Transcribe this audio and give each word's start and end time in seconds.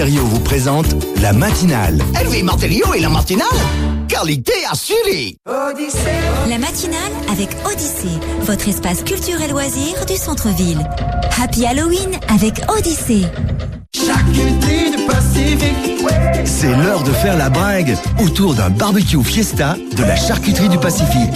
Vous 0.00 0.38
présente 0.38 0.86
la 1.20 1.32
matinale. 1.32 1.98
Hervé 2.14 2.44
Martelio 2.44 2.94
et 2.94 3.00
la 3.00 3.08
matinale 3.08 3.48
Qualité 4.06 4.52
assurée 4.70 5.36
La 5.44 6.56
matinale 6.56 7.10
avec 7.32 7.48
Odyssée, 7.66 8.20
votre 8.42 8.68
espace 8.68 9.02
culturel 9.02 9.50
loisir 9.50 10.06
du 10.06 10.14
centre-ville. 10.14 10.88
Happy 11.42 11.66
Halloween 11.66 12.16
avec 12.28 12.60
Odyssée. 12.68 13.26
C'est 16.44 16.76
l'heure 16.76 17.02
de 17.02 17.10
faire 17.10 17.36
la 17.36 17.50
bringue 17.50 17.96
autour 18.24 18.54
d'un 18.54 18.70
barbecue 18.70 19.24
fiesta 19.24 19.74
de 19.96 20.04
la 20.04 20.14
charcuterie 20.14 20.68
du 20.68 20.78
Pacifique. 20.78 21.34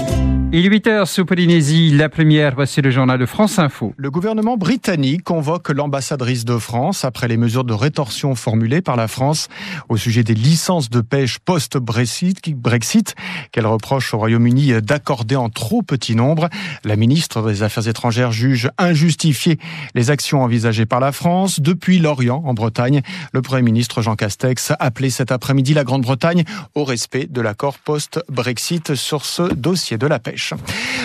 Il 0.54 0.66
est 0.66 0.68
8h 0.68 1.06
sous 1.06 1.24
Polynésie, 1.24 1.92
la 1.92 2.10
première, 2.10 2.54
voici 2.54 2.82
le 2.82 2.90
journal 2.90 3.18
de 3.18 3.24
France 3.24 3.58
Info. 3.58 3.94
Le 3.96 4.10
gouvernement 4.10 4.58
britannique 4.58 5.24
convoque 5.24 5.70
l'ambassadrice 5.70 6.44
de 6.44 6.58
France 6.58 7.06
après 7.06 7.26
les 7.26 7.38
mesures 7.38 7.64
de 7.64 7.72
rétorsion 7.72 8.34
formulées 8.34 8.82
par 8.82 8.96
la 8.96 9.08
France 9.08 9.48
au 9.88 9.96
sujet 9.96 10.24
des 10.24 10.34
licences 10.34 10.90
de 10.90 11.00
pêche 11.00 11.38
post-Brexit 11.38 12.54
Brexit, 12.54 13.14
qu'elle 13.50 13.66
reproche 13.66 14.12
au 14.12 14.18
Royaume-Uni 14.18 14.74
d'accorder 14.82 15.36
en 15.36 15.48
trop 15.48 15.80
petit 15.80 16.14
nombre. 16.14 16.50
La 16.84 16.96
ministre 16.96 17.40
des 17.50 17.62
Affaires 17.62 17.88
étrangères 17.88 18.30
juge 18.30 18.68
injustifiées 18.76 19.58
les 19.94 20.10
actions 20.10 20.42
envisagées 20.42 20.84
par 20.84 21.00
la 21.00 21.12
France. 21.12 21.60
Depuis 21.60 21.98
Lorient, 21.98 22.42
en 22.44 22.52
Bretagne, 22.52 23.00
le 23.32 23.40
Premier 23.40 23.62
ministre 23.62 24.02
Jean 24.02 24.16
Castex 24.16 24.72
a 24.72 24.76
appelé 24.80 25.08
cet 25.08 25.32
après-midi 25.32 25.72
la 25.72 25.84
Grande-Bretagne 25.84 26.44
au 26.74 26.84
respect 26.84 27.24
de 27.24 27.40
l'accord 27.40 27.78
post-Brexit 27.78 28.96
sur 28.96 29.24
ce 29.24 29.50
dossier 29.54 29.96
de 29.96 30.06
la 30.06 30.18
pêche. 30.18 30.41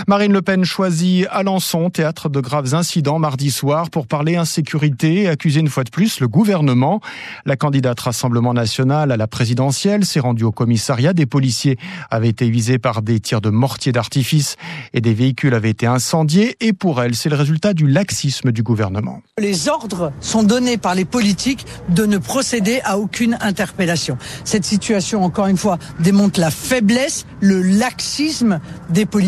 Marine 0.07 0.33
Le 0.33 0.41
Pen 0.41 0.63
choisit 0.63 1.27
Alençon, 1.29 1.89
théâtre 1.89 2.29
de 2.29 2.39
graves 2.39 2.73
incidents 2.73 3.19
mardi 3.19 3.51
soir 3.51 3.89
pour 3.89 4.07
parler 4.07 4.35
insécurité 4.35 5.23
et 5.23 5.27
accuser 5.27 5.59
une 5.59 5.69
fois 5.69 5.83
de 5.83 5.89
plus 5.89 6.19
le 6.19 6.27
gouvernement. 6.27 7.01
La 7.45 7.55
candidate 7.55 7.99
Rassemblement 7.99 8.53
National 8.53 9.11
à 9.11 9.17
la 9.17 9.27
présidentielle 9.27 10.05
s'est 10.05 10.19
rendue 10.19 10.43
au 10.43 10.51
commissariat. 10.51 11.13
Des 11.13 11.25
policiers 11.25 11.77
avaient 12.09 12.29
été 12.29 12.49
visés 12.49 12.79
par 12.79 13.01
des 13.01 13.19
tirs 13.19 13.41
de 13.41 13.49
mortier 13.49 13.91
d'artifice 13.91 14.55
et 14.93 15.01
des 15.01 15.13
véhicules 15.13 15.53
avaient 15.53 15.69
été 15.69 15.85
incendiés. 15.85 16.55
Et 16.59 16.73
pour 16.73 17.01
elle, 17.01 17.15
c'est 17.15 17.29
le 17.29 17.35
résultat 17.35 17.73
du 17.73 17.87
laxisme 17.87 18.51
du 18.51 18.63
gouvernement. 18.63 19.21
Les 19.37 19.69
ordres 19.69 20.11
sont 20.19 20.43
donnés 20.43 20.77
par 20.77 20.95
les 20.95 21.05
politiques 21.05 21.65
de 21.89 22.05
ne 22.05 22.17
procéder 22.17 22.79
à 22.83 22.97
aucune 22.97 23.37
interpellation. 23.41 24.17
Cette 24.43 24.65
situation, 24.65 25.23
encore 25.23 25.47
une 25.47 25.57
fois, 25.57 25.77
démontre 25.99 26.39
la 26.39 26.51
faiblesse, 26.51 27.25
le 27.41 27.61
laxisme 27.61 28.59
des 28.89 29.05
politiques. 29.05 29.26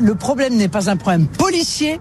Le 0.00 0.14
problème 0.14 0.56
n'est 0.56 0.68
pas 0.68 0.90
un 0.90 0.96
problème 0.96 1.26
policier, 1.26 2.00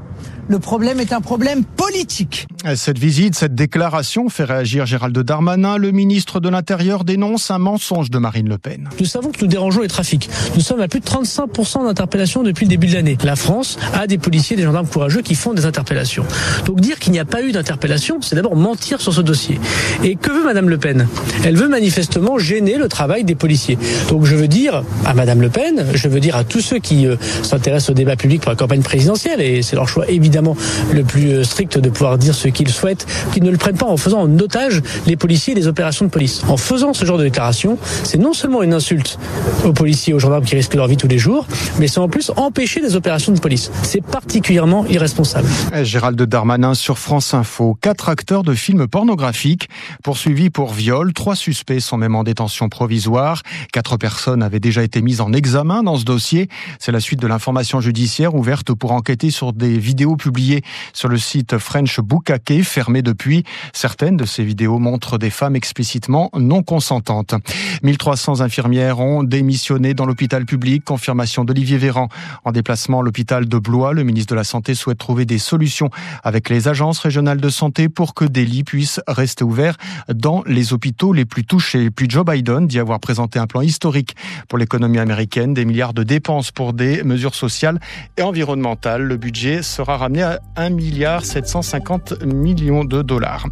le 0.50 0.59
problème 0.59 1.00
est 1.00 1.14
un 1.14 1.22
problème 1.22 1.64
politique. 1.64 2.48
Cette 2.76 2.98
visite, 2.98 3.36
cette 3.36 3.56
déclaration 3.56 4.30
fait 4.30 4.44
réagir 4.44 4.86
Gérald 4.86 5.17
Darmanin. 5.17 5.78
Le 5.78 5.92
ministre 5.92 6.39
de 6.39 6.50
l'Intérieur 6.50 7.04
dénonce 7.04 7.52
un 7.52 7.58
mensonge 7.58 8.09
de 8.09 8.17
Marine 8.17 8.50
Le 8.50 8.58
Pen. 8.58 8.89
Nous 9.00 9.06
savons 9.06 9.31
que 9.31 9.42
nous 9.42 9.48
dérangeons 9.48 9.81
les 9.81 9.88
trafics. 9.88 10.30
Nous 10.56 10.62
sommes 10.62 10.81
à 10.81 10.88
plus 10.88 11.00
de 11.00 11.06
35% 11.06 11.86
d'interpellations 11.86 12.44
depuis 12.44 12.66
le 12.66 12.70
début 12.70 12.88
de 12.88 12.94
l'année. 12.94 13.17
La 13.23 13.36
France 13.36 13.78
a 13.94 14.08
des 14.08 14.17
policiers, 14.17 14.56
des 14.56 14.64
gendarmes 14.64 14.88
courageux 14.88 15.22
qui 15.22 15.36
font 15.36 15.54
des 15.54 15.66
interpellations. 15.66 16.26
Donc 16.66 16.80
dire 16.82 17.00
qu'il 17.00 17.14
n'y 17.14 17.20
a 17.20 17.26
pas 17.26 17.42
eu 17.42 17.52
d'interpellation, 17.52 18.20
c'est 18.22 18.36
d'abord 18.36 18.56
mentir 18.56 19.02
sur 19.02 19.14
ce 19.14 19.22
dossier. 19.22 19.59
Et 20.04 20.16
que 20.16 20.32
veut 20.32 20.44
Madame 20.44 20.70
Le 20.70 20.78
Pen? 20.78 21.08
Elle 21.44 21.56
veut 21.56 21.70
manifestement 21.70 22.38
gêner 22.38 22.78
le 22.78 22.88
travail 22.88 23.23
des 23.23 23.36
policiers. 23.36 23.78
Donc 24.09 24.26
je 24.26 24.36
veux 24.36 24.48
dire 24.48 24.84
à 25.06 25.14
Madame 25.14 25.42
Le 25.42 25.50
Pen, 25.50 25.86
je 25.94 26.08
veux 26.08 26.20
dire 26.20 26.36
à 26.36 26.44
tous 26.44 26.61
ceux 26.61 26.80
qui 26.80 27.06
euh, 27.06 27.16
s'intéressent 27.44 27.92
au 27.92 27.94
débat 27.94 28.16
public 28.16 28.42
pour 28.42 28.52
la 28.52 28.58
campagne 28.58 28.82
présidentielle, 28.82 29.42
et 29.42 29.61
c'est 29.61 29.76
leur 29.76 29.88
choix 29.88 30.09
évidemment 30.38 30.55
le 30.93 31.03
plus 31.03 31.31
euh, 31.31 31.43
strict 31.43 31.80
de 31.80 31.89
pouvoir 31.89 32.17
dire 32.17 32.35
ce 32.35 32.47
qu'ils 32.47 32.69
souhaitent, 32.69 33.07
qu'ils 33.33 33.43
ne 33.43 33.49
le 33.49 33.57
prennent 33.57 33.77
pas 33.77 33.88
en 33.88 33.97
faisant 33.97 34.21
en 34.21 34.39
otage 34.39 34.81
les 35.07 35.16
policiers 35.16 35.53
et 35.53 35.55
les 35.55 35.67
opérations 35.67 36.05
de 36.05 36.11
police. 36.11 36.43
En 36.47 36.57
faisant 36.57 36.93
ce 36.93 37.05
genre 37.05 37.17
de 37.17 37.23
déclaration, 37.23 37.77
c'est 38.03 38.17
non 38.17 38.33
seulement 38.33 38.61
une 38.61 38.73
insulte 38.73 39.17
aux 39.65 39.73
policiers 39.73 40.11
et 40.11 40.14
aux 40.14 40.20
gendarmes 40.20 40.45
qui 40.45 40.55
risquent 40.55 40.76
leur 40.76 40.87
vie 40.87 40.97
tous 40.97 41.08
les 41.08 41.17
jours, 41.17 41.47
mais 41.80 41.87
c'est 41.87 41.99
en 41.99 42.08
plus 42.08 42.31
empêcher 42.36 42.81
les 42.81 42.95
opérations 42.95 43.31
de 43.31 43.39
police. 43.39 43.71
C'est 43.81 44.03
particulièrement 44.03 44.86
irresponsable. 44.86 45.47
Gérald 45.83 46.21
Darmanin 46.21 46.76
sur 46.76 46.99
France 46.99 47.33
Info. 47.33 47.77
Quatre 47.81 48.09
acteurs 48.09 48.43
de 48.43 48.53
films 48.53 48.87
pornographiques 48.87 49.70
poursuivis 50.03 50.49
pour 50.49 50.73
viol. 50.73 51.14
Trois 51.14 51.36
suspects 51.36 51.80
sont 51.80 51.97
même 51.97 52.15
en 52.15 52.23
détention 52.23 52.70
provisoire. 52.70 53.42
Quatre 53.73 53.97
personnes 53.97 54.43
avaient 54.43 54.59
déjà 54.59 54.83
été 54.83 55.02
mises 55.02 55.21
en 55.21 55.33
examen 55.33 55.83
dans 55.83 55.95
ce 55.95 56.05
dossier. 56.05 56.47
C'est 56.80 56.92
la 56.92 56.99
suite 56.99 57.20
de 57.20 57.27
l'information 57.27 57.81
judiciaire 57.81 58.36
ouverte 58.36 58.73
pour 58.73 58.92
enquêter 58.92 59.31
sur 59.31 59.53
des 59.53 59.80
vidéos 59.80 60.15
publiées 60.27 60.61
sur 60.92 61.08
le 61.08 61.17
site 61.17 61.58
French 61.58 62.02
Bukake, 62.02 62.61
fermé 62.64 63.02
depuis. 63.02 63.45
Certaines 63.71 64.17
de 64.17 64.26
ces 64.26 64.43
vidéos 64.43 64.77
montrent 64.77 65.17
des 65.17 65.30
femmes 65.30 65.55
explicitement 65.55 66.30
non 66.38 66.64
consentantes. 66.64 67.33
1300 67.82 68.42
infirmières 68.42 68.99
ont 68.99 69.23
démissionné 69.23 69.93
dans 69.93 70.05
l'hôpital 70.05 70.45
public. 70.45 70.83
Confirmation 70.83 71.45
d'Olivier 71.45 71.77
Véran 71.77 72.10
en 72.43 72.52
déplacement 72.52 72.99
à 72.99 73.04
l'hôpital 73.04 73.48
de 73.48 73.58
Blois. 73.58 73.93
Le 73.93 74.04
ministre 74.04 74.32
de 74.32 74.36
la 74.36 74.43
Santé 74.43 74.76
souhaite 74.76 74.98
trouver 74.98 75.26
des 75.26 75.38
solutions 75.38 75.89
avec 76.26 76.49
les 76.49 76.67
agences 76.67 76.99
régionales 76.99 77.39
de 77.39 77.49
santé 77.49 77.88
pour 77.88 78.14
que 78.14 78.26
des 78.26 78.45
lits 78.45 78.65
puissent 78.65 78.99
rester 79.08 79.45
ouverts 79.45 79.77
dans 80.14 80.44
les 80.45 80.73
hôpitaux 80.73 81.14
les 81.14 81.23
plus 81.23 81.45
touchés. 81.45 81.89
Puis 81.89 82.09
Joe 82.09 82.26
Biden 82.26 82.67
dit 82.67 82.80
avoir 82.80 82.99
présenté 82.99 83.39
un 83.39 83.48
plan 83.48 83.61
historique 83.61 84.17
pour 84.49 84.58
l'économie 84.58 84.99
américaine, 84.99 85.54
des 85.54 85.64
milliards 85.64 85.94
de 85.94 86.04
dépenses 86.04 86.52
pour 86.52 86.73
des 86.73 87.04
mesures 87.04 87.36
sociales 87.36 87.80
et 88.17 88.23
environnementales. 88.23 89.04
Le 89.04 89.15
budget 89.15 89.61
sera 89.61 89.95
ramené 89.95 90.17
à 90.23 90.39
1 90.55 90.70
milliard 90.70 91.26
750 91.26 92.23
millions 92.23 92.83
de 92.83 93.02
dollars. 93.02 93.48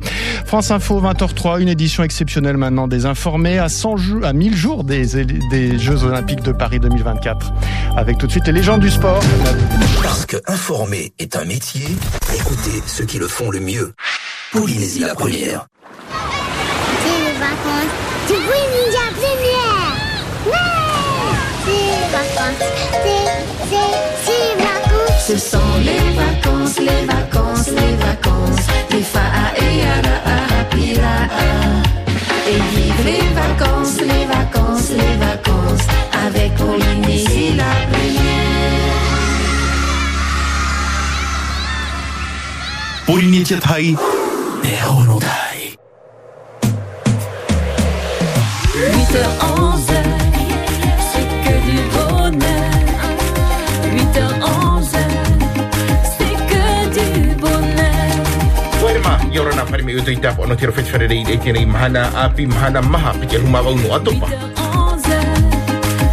France 0.46 0.72
Info 0.72 1.02
20h03, 1.02 1.62
une 1.62 1.70
édition 1.70 2.04
exceptionnelle 2.04 2.58
maintenant 2.58 2.88
des 2.88 3.06
informés 3.06 3.60
à 3.60 3.70
100 3.70 3.98
jours, 3.98 4.26
à 4.26 4.34
1000 4.34 4.56
jours 4.56 4.84
des, 4.84 5.26
des 5.26 5.80
Jeux 5.80 6.04
Olympiques 6.04 6.44
de 6.44 6.52
Paris 6.52 6.80
2024. 6.80 7.54
Avec 7.98 8.18
tout 8.18 8.28
de 8.28 8.32
suite 8.32 8.48
les 8.48 8.54
légendes 8.54 8.82
du 8.82 8.90
sport. 8.90 9.22
Parce 10.04 10.26
que 10.26 10.38
informer 10.48 11.14
est 11.20 11.36
un 11.36 11.46
métier, 11.46 11.88
écoutez 12.34 12.82
ceux 12.86 13.06
qui 13.06 13.18
le 13.18 13.28
font 13.28 13.50
le 13.50 13.60
mieux. 13.60 13.94
Polynésie 14.52 15.00
la 15.00 15.16
première. 15.16 15.68
C'est 17.04 17.20
les 17.26 17.40
vacances 17.40 17.94
du 18.28 18.34
Ninja 18.34 19.06
Première. 19.16 19.96
Ouais 20.48 20.54
C'est 21.66 21.72
les 21.72 22.12
vacances, 22.12 23.25
Ce 25.28 25.40
sont 25.40 25.58
les 25.84 26.14
vacances, 26.14 26.78
les 26.78 27.04
vacances, 27.08 27.70
les 27.70 27.96
vacances. 27.96 28.68
Les 28.92 29.02
fa'a 29.02 29.58
et 29.58 29.78
yara 29.80 30.18
pira. 30.70 31.18
Et 32.48 32.60
vive 32.76 33.04
les 33.04 33.28
vacances, 33.34 33.98
les 34.02 34.26
vacances, 34.28 34.92
les 34.92 35.16
vacances. 35.18 35.88
Avec 36.28 36.54
Polynésie 36.54 37.56
la 37.56 37.74
première. 37.90 38.94
8h11, 48.76 50.15
Me 59.36 59.42
tapo 60.22 60.46
rei 60.46 61.26
e 61.28 61.38
tira 61.38 61.60
i 61.60 61.66
mahana 61.66 62.10
api 62.24 62.48
mahana 62.48 62.82
maha 62.82 63.14
pike 63.20 63.38
luma 63.38 63.62
wau 63.62 63.76
no 63.76 63.94
atopa. 63.94 64.28
8h11, 64.28 65.04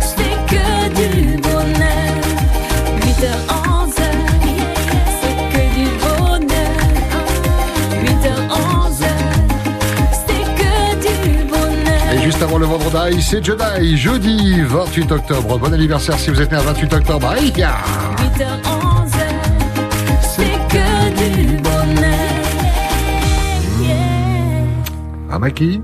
c'est 0.00 0.36
que 0.50 0.64
du 0.96 1.36
bonheur. 1.40 2.14
8h11, 3.00 3.94
c'est 5.20 5.38
que 5.52 5.62
du 5.76 5.86
bonheur. 6.02 6.80
8h11, 8.02 9.06
c'est 10.26 10.46
que 10.58 10.74
du 11.06 11.44
bonheur. 11.44 12.12
Et 12.12 12.18
juste 12.24 12.42
avant 12.42 12.58
le 12.58 12.66
vendredi, 12.66 13.22
c'est 13.22 13.44
Jedi, 13.44 13.96
jeudi 13.96 14.62
28 14.62 15.12
octobre. 15.12 15.58
Bon 15.58 15.72
anniversaire 15.72 16.18
si 16.18 16.30
vous 16.30 16.40
êtes 16.40 16.50
né 16.50 16.58
un 16.58 16.62
28 16.62 16.92
octobre. 16.94 17.32
8h11, 17.36 17.62
c'est 20.34 20.58
que 20.68 20.86
du 21.36 21.51
Un 25.32 25.38
maquis 25.38 25.80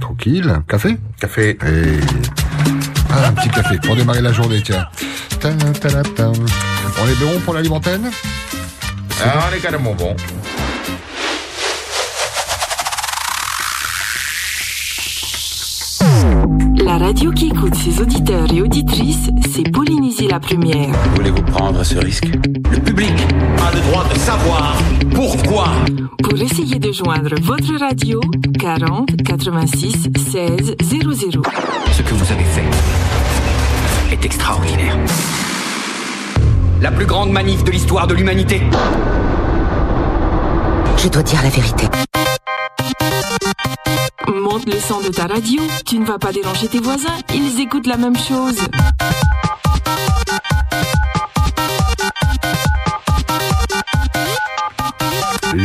Tranquille. 0.00 0.62
Café 0.66 0.96
Café. 1.20 1.50
Et... 1.50 2.00
Ah, 3.10 3.28
un 3.28 3.32
petit 3.32 3.50
café 3.50 3.76
pour 3.82 3.94
démarrer 3.96 4.22
la 4.22 4.32
journée, 4.32 4.62
tiens. 4.64 4.86
Ta 5.40 5.52
ta 5.52 5.90
ta 5.90 6.02
ta. 6.02 6.28
On 6.28 7.06
est 7.06 7.20
bon 7.20 7.38
pour 7.44 7.52
l'alimentaire 7.52 7.98
Ah, 9.22 9.48
on 9.50 9.54
est 9.54 9.60
carrément 9.60 9.94
bon. 9.94 10.16
La 16.98 17.06
radio 17.06 17.30
qui 17.30 17.46
écoute 17.46 17.76
ses 17.76 18.00
auditeurs 18.00 18.52
et 18.52 18.60
auditrices, 18.60 19.30
c'est 19.52 19.70
Polynésie 19.70 20.26
la 20.26 20.40
première. 20.40 20.90
Voulez-vous 21.14 21.42
prendre 21.42 21.84
ce 21.84 21.96
risque? 21.96 22.26
Le 22.26 22.78
public 22.80 23.12
a 23.64 23.72
le 23.72 23.80
droit 23.82 24.04
de 24.12 24.18
savoir 24.18 24.76
pourquoi. 25.14 25.68
Pour 26.24 26.40
essayer 26.40 26.80
de 26.80 26.90
joindre 26.90 27.36
votre 27.40 27.78
radio, 27.78 28.20
40 28.58 29.16
86 29.24 30.08
16 30.16 30.74
00. 30.82 31.42
Ce 31.92 32.02
que 32.02 32.14
vous 32.14 32.32
avez 32.32 32.44
fait 32.44 32.64
est 34.12 34.24
extraordinaire. 34.24 34.96
La 36.82 36.90
plus 36.90 37.06
grande 37.06 37.30
manif 37.30 37.62
de 37.62 37.70
l'histoire 37.70 38.08
de 38.08 38.14
l'humanité. 38.14 38.60
Je 40.96 41.08
dois 41.08 41.22
dire 41.22 41.40
la 41.44 41.50
vérité. 41.50 41.86
Monte 44.40 44.66
le 44.66 44.78
son 44.78 45.00
de 45.00 45.08
ta 45.08 45.26
radio, 45.26 45.60
tu 45.84 45.98
ne 45.98 46.04
vas 46.04 46.18
pas 46.18 46.32
déranger 46.32 46.68
tes 46.68 46.78
voisins, 46.78 47.16
ils 47.34 47.60
écoutent 47.60 47.86
la 47.86 47.96
même 47.96 48.16
chose. 48.16 48.58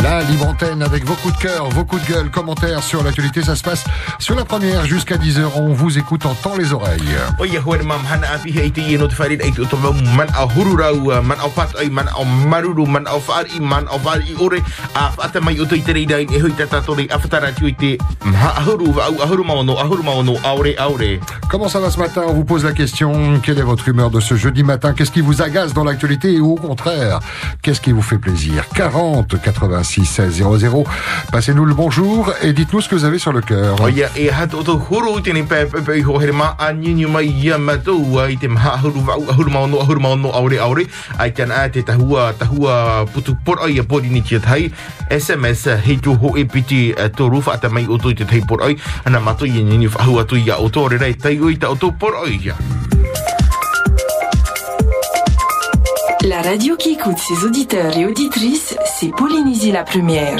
La 0.03 0.21
libre 0.21 0.47
antenne 0.47 0.83
avec 0.83 1.05
vos 1.05 1.13
coups 1.13 1.33
de 1.38 1.39
cœur, 1.44 1.69
vos 1.69 1.85
coups 1.85 2.05
de 2.05 2.11
gueule, 2.11 2.29
commentaires 2.29 2.83
sur 2.83 3.01
l'actualité. 3.03 3.41
Ça 3.41 3.55
se 3.55 3.63
passe 3.63 3.85
sur 4.19 4.35
la 4.35 4.44
première 4.44 4.85
jusqu'à 4.85 5.15
10h. 5.15 5.45
On 5.55 5.71
vous 5.71 5.97
écoute 5.97 6.25
en 6.25 6.33
temps 6.33 6.57
les 6.57 6.73
oreilles. 6.73 7.00
Comment 21.50 21.69
ça 21.69 21.79
va 21.79 21.89
ce 21.89 22.00
matin? 22.00 22.23
On 22.27 22.33
vous 22.33 22.44
pose 22.44 22.65
la 22.65 22.73
question. 22.73 23.39
Quelle 23.41 23.57
est 23.57 23.61
votre 23.61 23.88
humeur 23.88 24.09
de 24.09 24.19
ce 24.19 24.35
jeudi 24.35 24.63
matin? 24.63 24.94
Qu'est-ce 24.94 25.11
qui 25.11 25.21
vous 25.21 25.41
agace 25.41 25.73
dans 25.73 25.85
l'actualité? 25.85 26.33
Et 26.33 26.41
au 26.41 26.55
contraire 26.55 27.21
Qu'est-ce 27.61 27.79
qui 27.79 27.94
vous 27.94 28.01
fait 28.01 28.17
plaisir? 28.17 28.65
40 28.75 29.39
86 29.41 29.92
16 30.01 30.43
00. 30.59 30.83
Passez-nous 31.31 31.65
le 31.65 31.73
bonjour 31.73 32.33
et 32.41 32.53
dites-nous 32.53 32.81
ce 32.81 32.89
que 32.89 32.95
vous 32.95 33.05
avez 33.05 33.19
sur 33.19 33.31
le 33.31 33.41
cœur. 33.41 33.75
E 33.85 33.89
e 33.89 33.99
uh. 52.89 53.02
La 56.25 56.41
radio 56.41 56.77
qui 56.77 56.91
écoute 56.91 57.17
ses 57.17 57.45
auditeurs 57.45 57.97
et 57.97 58.05
auditrices, 58.05 58.77
c'est 58.97 59.09
Polynésie 59.09 59.73
la 59.73 59.83
première. 59.83 60.39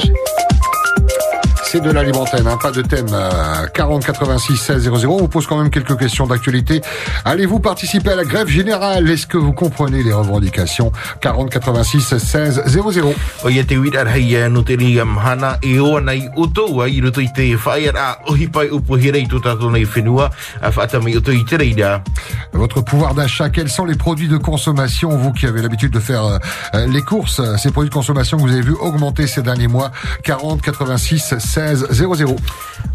C'est 1.74 1.80
de 1.80 1.90
la 1.90 2.04
libre 2.04 2.20
antenne, 2.20 2.46
hein, 2.46 2.56
pas 2.62 2.70
de 2.70 2.82
thème. 2.82 3.08
euh, 3.12 3.66
40 3.74 4.04
86 4.06 4.56
16 4.56 4.82
00. 4.84 5.12
On 5.12 5.16
vous 5.16 5.26
pose 5.26 5.44
quand 5.48 5.58
même 5.58 5.70
quelques 5.70 5.98
questions 5.98 6.24
d'actualité. 6.24 6.80
Allez-vous 7.24 7.58
participer 7.58 8.10
à 8.10 8.14
la 8.14 8.22
grève 8.22 8.46
générale? 8.46 9.10
Est-ce 9.10 9.26
que 9.26 9.38
vous 9.38 9.52
comprenez 9.52 10.04
les 10.04 10.12
revendications? 10.12 10.92
40 11.20 11.50
86 11.50 12.16
16 12.16 12.62
00. 12.66 13.14
O 13.42 13.48
ia 13.50 13.64
te 13.64 13.74
wira 13.74 14.04
hei 14.06 14.36
uh, 14.38 14.48
no 14.48 14.62
te 14.62 14.76
ringa 14.78 15.04
mhana 15.04 15.56
e 15.66 15.80
oa 15.80 15.98
nei 16.00 16.28
utou 16.36 16.78
a 16.80 16.86
i 16.86 17.00
roto 17.02 17.20
i 17.20 17.26
te 17.34 17.48
whaia 17.56 17.90
a 17.98 18.20
ohi 18.30 18.46
pai 18.46 18.70
upo 18.70 18.94
here 18.94 19.18
i 19.18 19.26
tō 19.26 19.42
tātou 19.42 19.74
nei 19.74 19.82
whenua 19.82 20.30
a 20.62 20.70
whaata 20.70 21.02
mai 21.02 21.16
utou 21.18 21.34
i 21.34 21.42
te 21.42 21.58
reira. 21.58 22.04
Votre 22.52 22.82
pouvoir 22.82 23.14
d'achat, 23.14 23.50
quels 23.50 23.68
sont 23.68 23.84
les 23.84 23.96
produits 23.96 24.28
de 24.28 24.36
consommation, 24.36 25.08
vous 25.08 25.32
qui 25.32 25.46
avez 25.46 25.60
l'habitude 25.60 25.90
de 25.90 25.98
faire 25.98 26.24
euh, 26.24 26.38
euh, 26.76 26.86
les 26.86 27.02
courses, 27.02 27.40
euh, 27.40 27.56
ces 27.56 27.72
produits 27.72 27.90
de 27.90 27.94
consommation 27.94 28.36
que 28.36 28.42
vous 28.42 28.52
avez 28.52 28.62
vu 28.62 28.74
augmenter 28.74 29.26
ces 29.26 29.42
derniers 29.42 29.66
mois? 29.66 29.90
40 30.22 30.62
86 30.62 31.34
16 31.40 31.63
00. 31.72 32.36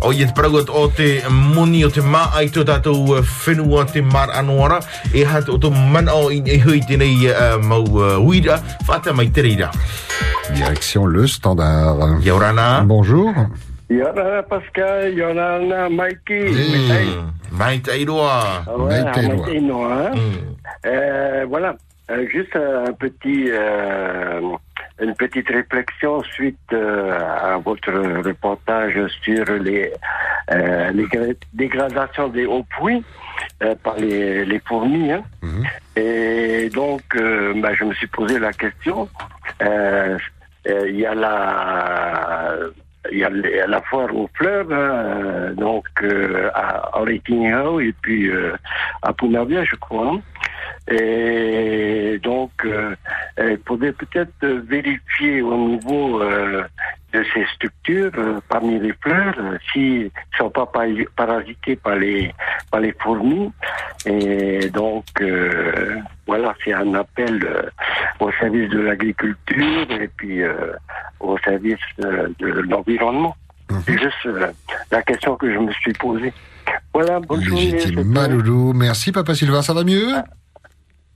O 0.02 0.12
ia 0.14 0.28
te 0.28 0.34
paragot 0.38 0.70
o 0.70 0.88
te 0.96 1.22
moni 1.30 1.84
o 1.86 1.90
te 1.92 2.04
mā 2.06 2.22
ai 2.38 2.48
tō 2.54 2.64
tātou 2.68 3.18
uh, 3.18 3.24
whenua 3.44 3.86
te 3.90 4.02
mar 4.02 4.30
anuara 4.38 4.80
e 5.14 5.26
hat 5.28 5.50
o 5.50 5.58
tō 5.60 5.72
mana 5.74 6.16
o 6.16 6.30
i 6.32 6.40
e 6.46 6.60
hui 6.64 6.80
tēnei 6.88 7.28
uh, 7.32 7.58
mau 7.64 7.84
uh, 7.84 8.20
wira 8.24 8.62
whaata 8.88 9.14
mai 9.14 9.28
te 9.34 9.44
reira. 9.44 9.72
Direction 10.54 11.10
le 11.12 11.28
standard. 11.28 12.24
Yorana. 12.24 12.84
Bonjour. 12.86 13.34
Yorana 13.90 14.44
Pascal, 14.44 15.14
Yorana 15.18 15.90
Mikey. 15.90 16.54
Mm. 16.54 17.34
Mai 17.58 17.80
te 17.82 17.98
iroa. 17.98 18.64
Ah 18.66 18.72
à 18.72 18.78
Maïté-Noir. 18.78 20.12
Euh, 20.86 21.46
voilà, 21.50 21.76
Euh, 22.12 22.26
juste 22.32 22.56
un 22.56 22.92
petit, 22.94 23.52
euh, 23.52 24.42
une 25.02 25.16
petite 25.16 25.48
réflexion 25.50 26.22
suite 26.24 26.58
euh, 26.74 27.18
à 27.54 27.58
votre 27.58 27.92
reportage 28.26 29.00
sur 29.24 29.46
les, 29.62 29.92
euh, 30.52 30.92
les 30.92 31.08
dégradations 31.54 32.28
des 32.28 32.46
hauts 32.46 32.66
puits 32.78 33.04
euh, 33.64 33.76
par 33.84 33.96
les, 33.98 34.46
les 34.46 34.60
fourmis. 34.60 35.12
hein. 35.12 35.24
Et 35.96 36.70
donc, 36.70 37.02
bah, 37.58 37.74
je 37.74 37.84
me 37.84 37.94
suis 37.94 38.08
posé 38.08 38.40
la 38.40 38.54
question. 38.54 39.08
Il 39.62 40.96
y 41.00 41.06
a 41.06 41.16
la 41.16 42.56
il 43.12 43.18
y 43.20 43.24
a 43.24 43.30
la 43.68 43.82
foire 43.82 44.14
aux 44.16 44.30
fleurs, 44.36 44.68
hein, 44.72 45.52
donc 45.56 45.86
à 46.54 47.00
Orikinghau 47.00 47.80
et 47.80 47.94
puis 48.02 48.30
à 49.02 49.14
Punavia, 49.14 49.64
je 49.64 49.76
crois. 49.78 50.14
hein. 50.14 50.20
Et 50.90 52.20
donc, 52.24 52.52
euh, 52.66 52.96
il 53.38 53.60
faudrait 53.66 53.92
peut-être 53.92 54.46
vérifier 54.68 55.42
au 55.42 55.56
niveau 55.56 56.22
euh, 56.22 56.64
de 57.14 57.24
ces 57.32 57.46
structures, 57.56 58.12
euh, 58.18 58.40
parmi 58.50 58.80
les 58.80 58.94
fleurs, 58.94 59.36
euh, 59.38 59.58
s'ils 59.72 60.06
ne 60.06 60.38
sont 60.38 60.50
pas 60.50 60.70
parasités 61.16 61.76
par 61.76 61.96
les, 61.96 62.34
par 62.72 62.80
les 62.80 62.94
fourmis. 63.00 63.52
Et 64.08 64.70
donc, 64.70 65.06
voilà, 66.26 66.56
c'est 66.64 66.74
un 66.74 66.94
appel 66.96 67.46
au 68.20 68.32
service 68.32 68.70
de 68.70 68.80
l'agriculture 68.80 69.92
et 69.92 70.08
puis 70.16 70.42
au 71.20 71.38
service 71.40 71.78
de 71.98 72.48
l'environnement. 72.70 73.36
C'est 73.86 74.00
juste 74.00 74.30
la 74.90 75.02
question 75.02 75.36
que 75.36 75.54
je 75.54 75.60
me 75.60 75.72
suis 75.74 75.94
posée. 75.94 76.34
Voilà, 76.94 77.20
bonne 77.20 77.44
journée. 77.44 77.72
Légitime 77.72 78.04
Maloulou. 78.04 78.74
Merci 78.74 79.12
Papa 79.12 79.36
Sylvain, 79.36 79.62
ça 79.62 79.74
va 79.74 79.84
mieux? 79.84 80.14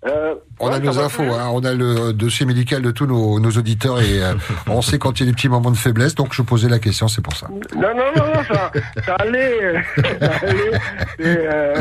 Euh, 0.06 0.36
On 0.60 0.68
a 0.68 0.74
ouais, 0.74 0.80
nos 0.82 0.92
ça 0.92 1.00
va 1.00 1.06
infos, 1.06 1.24
hein, 1.24 1.50
on 1.54 1.64
a 1.64 1.74
le 1.74 2.12
dossier 2.14 2.46
médical 2.46 2.82
de 2.82 2.92
tous 2.92 3.06
nos, 3.06 3.40
nos 3.40 3.52
auditeurs 3.52 4.02
et 4.02 4.22
euh, 4.22 4.34
on 4.68 4.82
sait 4.82 5.00
quand 5.00 5.18
il 5.20 5.26
y 5.26 5.28
a 5.28 5.32
des 5.32 5.36
petits 5.36 5.48
moments 5.50 5.72
de 5.72 5.78
faiblesse, 5.78 6.14
donc 6.14 6.34
je 6.34 6.42
posais 6.42 6.68
la 6.68 6.80
question, 6.80 7.08
c'est 7.08 7.22
pour 7.22 7.36
ça. 7.36 7.48
Non, 7.50 7.60
non, 7.96 8.12
non, 8.16 8.26
non, 8.34 8.44
ça, 8.44 8.72
ça 9.06 9.16
allait. 9.16 9.82
ça 10.20 10.32
allait. 10.42 10.72
Et, 11.20 11.26
euh, 11.26 11.76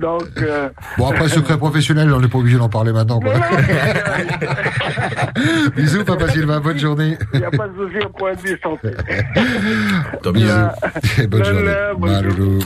donc, 0.00 0.24
euh, 0.38 0.68
Bon, 0.98 1.08
après, 1.08 1.28
secret 1.28 1.56
professionnel, 1.58 2.12
on 2.12 2.20
n'est 2.20 2.28
pas 2.28 2.38
obligé 2.38 2.58
d'en 2.58 2.68
parler 2.68 2.92
maintenant. 2.92 3.20
Quoi. 3.20 3.34
Bisous 5.76 6.04
Papa 6.04 6.28
Sylvain, 6.28 6.60
bonne 6.60 6.78
journée. 6.78 7.16
il 7.34 7.40
n'y 7.40 7.46
a 7.46 7.50
pas 7.50 7.68
de 7.68 7.74
souci 7.76 7.98
au 8.04 8.08
point 8.08 8.34
de 8.34 8.40
vue 8.40 8.58
santé. 8.62 8.90
Bisous. 10.32 10.70
Bonne 11.28 11.44
journée. 11.44 11.72
Maloulou. 11.98 12.58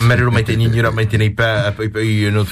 Merero 0.00 0.30
mai 0.30 0.44
te 0.48 0.54
ninyura 0.56 0.90
mai 0.96 1.04
tēnei 1.10 1.28
pā 1.36 1.70
pai 1.76 1.90
pai 1.92 2.30
no 2.32 2.44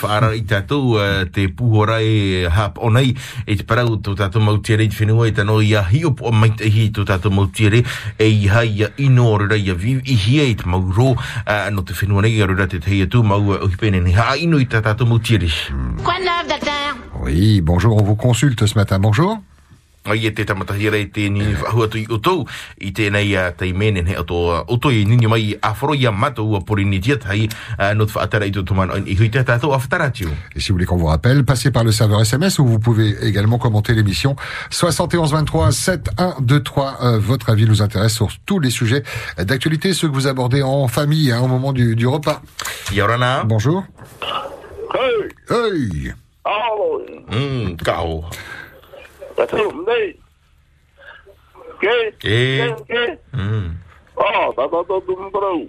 te 1.26 1.48
whaara 1.48 1.48
i 1.48 1.48
tātou 1.48 1.48
uh, 1.48 1.48
te 1.48 1.48
puhora 1.48 1.98
e 2.02 2.48
hap 2.48 2.78
o 2.78 2.90
nei 2.90 3.14
e 3.46 3.56
te 3.56 3.64
parau 3.64 3.96
tō 3.98 4.14
tātou 4.18 4.42
mautiere 4.42 4.84
i 4.84 4.88
te 4.88 4.96
whenua 4.98 5.28
e 5.28 5.32
tano 5.32 5.60
i 5.60 5.74
a 5.74 5.84
hio 5.88 6.12
po 6.16 6.32
mai 6.32 6.50
te 6.56 6.68
hi 6.70 6.88
tō 6.94 7.06
tātou 7.08 7.34
mautiere 7.34 7.82
e 8.18 8.28
i 8.28 8.48
hai 8.48 8.84
a 8.84 8.90
ino 8.98 9.36
rira 9.38 9.56
i 9.56 9.70
a 9.70 9.74
viu 9.74 10.00
i 10.04 10.16
hia 10.16 10.46
i 10.48 10.54
te 10.54 10.68
mauro 10.68 11.14
uh, 11.14 11.68
no 11.72 11.82
te 11.82 11.96
whenua 11.98 12.22
nei 12.22 12.40
a 12.42 12.46
rira 12.46 12.68
te 12.68 12.80
te 12.80 13.06
tu 13.06 13.22
mau 13.22 13.42
uh, 13.52 13.62
o 13.62 13.68
hipene 13.68 14.00
ni 14.00 14.14
ha 14.16 14.36
ino 14.36 14.58
i 14.58 14.66
tā 14.66 14.82
tātou 14.82 15.06
mautiere. 15.06 15.48
Quoi 16.02 16.18
de 16.18 16.24
neuf, 16.24 16.48
docteur 16.48 16.78
Oui, 17.20 17.60
bonjour, 17.60 17.96
on 17.96 18.04
vous 18.04 18.16
consulte 18.16 18.64
ce 18.66 18.78
matin. 18.78 18.98
Bonjour. 18.98 19.38
Ai 20.08 20.26
e 20.26 20.32
te 20.32 20.44
tamatahira 20.44 20.98
te 21.12 21.28
nini 21.28 21.54
whahuatu 21.54 21.98
i 22.00 22.06
utou 22.08 22.46
i 22.80 22.92
tēnei 22.96 23.34
tei 23.58 23.72
mene 23.72 24.04
he 24.06 24.16
ato 24.16 24.64
utou 24.68 24.92
i 24.94 25.04
nini 25.04 25.26
mai 25.28 25.56
a 25.60 25.74
wharo 25.74 25.94
i 25.94 26.06
a 26.06 26.12
matou 26.12 26.56
a 26.56 26.60
pori 26.64 26.84
ni 26.84 27.00
tia 27.00 27.18
tai 27.20 27.48
no 27.94 28.06
te 28.06 28.16
whaatara 28.16 28.48
i 28.48 28.52
tō 28.54 28.64
tuman 28.64 28.94
i 29.04 29.16
hui 29.18 29.30
te 29.30 29.42
tātou 29.44 29.72
a 29.74 29.78
whataratiu. 29.78 30.30
Et 30.54 30.60
si 30.60 30.68
vous 30.68 30.76
voulez 30.76 30.86
qu'on 30.86 30.96
vous 30.96 31.06
rappelle, 31.06 31.44
passez 31.44 31.70
par 31.70 31.84
le 31.84 31.92
serveur 31.92 32.20
SMS 32.20 32.58
où 32.58 32.66
vous 32.66 32.78
pouvez 32.78 33.16
également 33.22 33.58
commenter 33.58 33.94
l'émission 33.94 34.36
71 34.70 35.32
23 35.32 35.72
7 35.72 36.10
1 36.18 36.36
2 36.40 36.62
3. 36.62 36.98
Euh, 37.02 37.18
votre 37.18 37.50
avis 37.50 37.66
nous 37.66 37.82
intéresse 37.82 38.14
sur 38.14 38.28
tous 38.46 38.58
les 38.60 38.70
sujets 38.70 39.02
d'actualité, 39.38 39.92
ceux 39.92 40.08
que 40.08 40.14
vous 40.14 40.26
abordez 40.26 40.62
en 40.62 40.88
famille 40.88 41.32
hein, 41.32 41.40
au 41.40 41.46
moment 41.48 41.72
du, 41.72 41.96
du 41.96 42.06
repas. 42.06 42.42
Yorana? 42.92 43.44
Bonjour. 43.44 43.84
Hey! 44.94 45.28
Hey! 45.50 46.12
Oh! 46.44 47.00
Mm, 47.30 47.76
kao. 47.76 48.24
Dato, 49.38 49.70
nei! 49.86 50.18
Ke? 51.78 52.10
E. 52.26 52.74
Ke? 52.90 53.18
Mm. 53.30 53.78
Oh, 54.18 54.50
dato, 54.50 54.82
dato, 54.82 55.14
bro. 55.30 55.62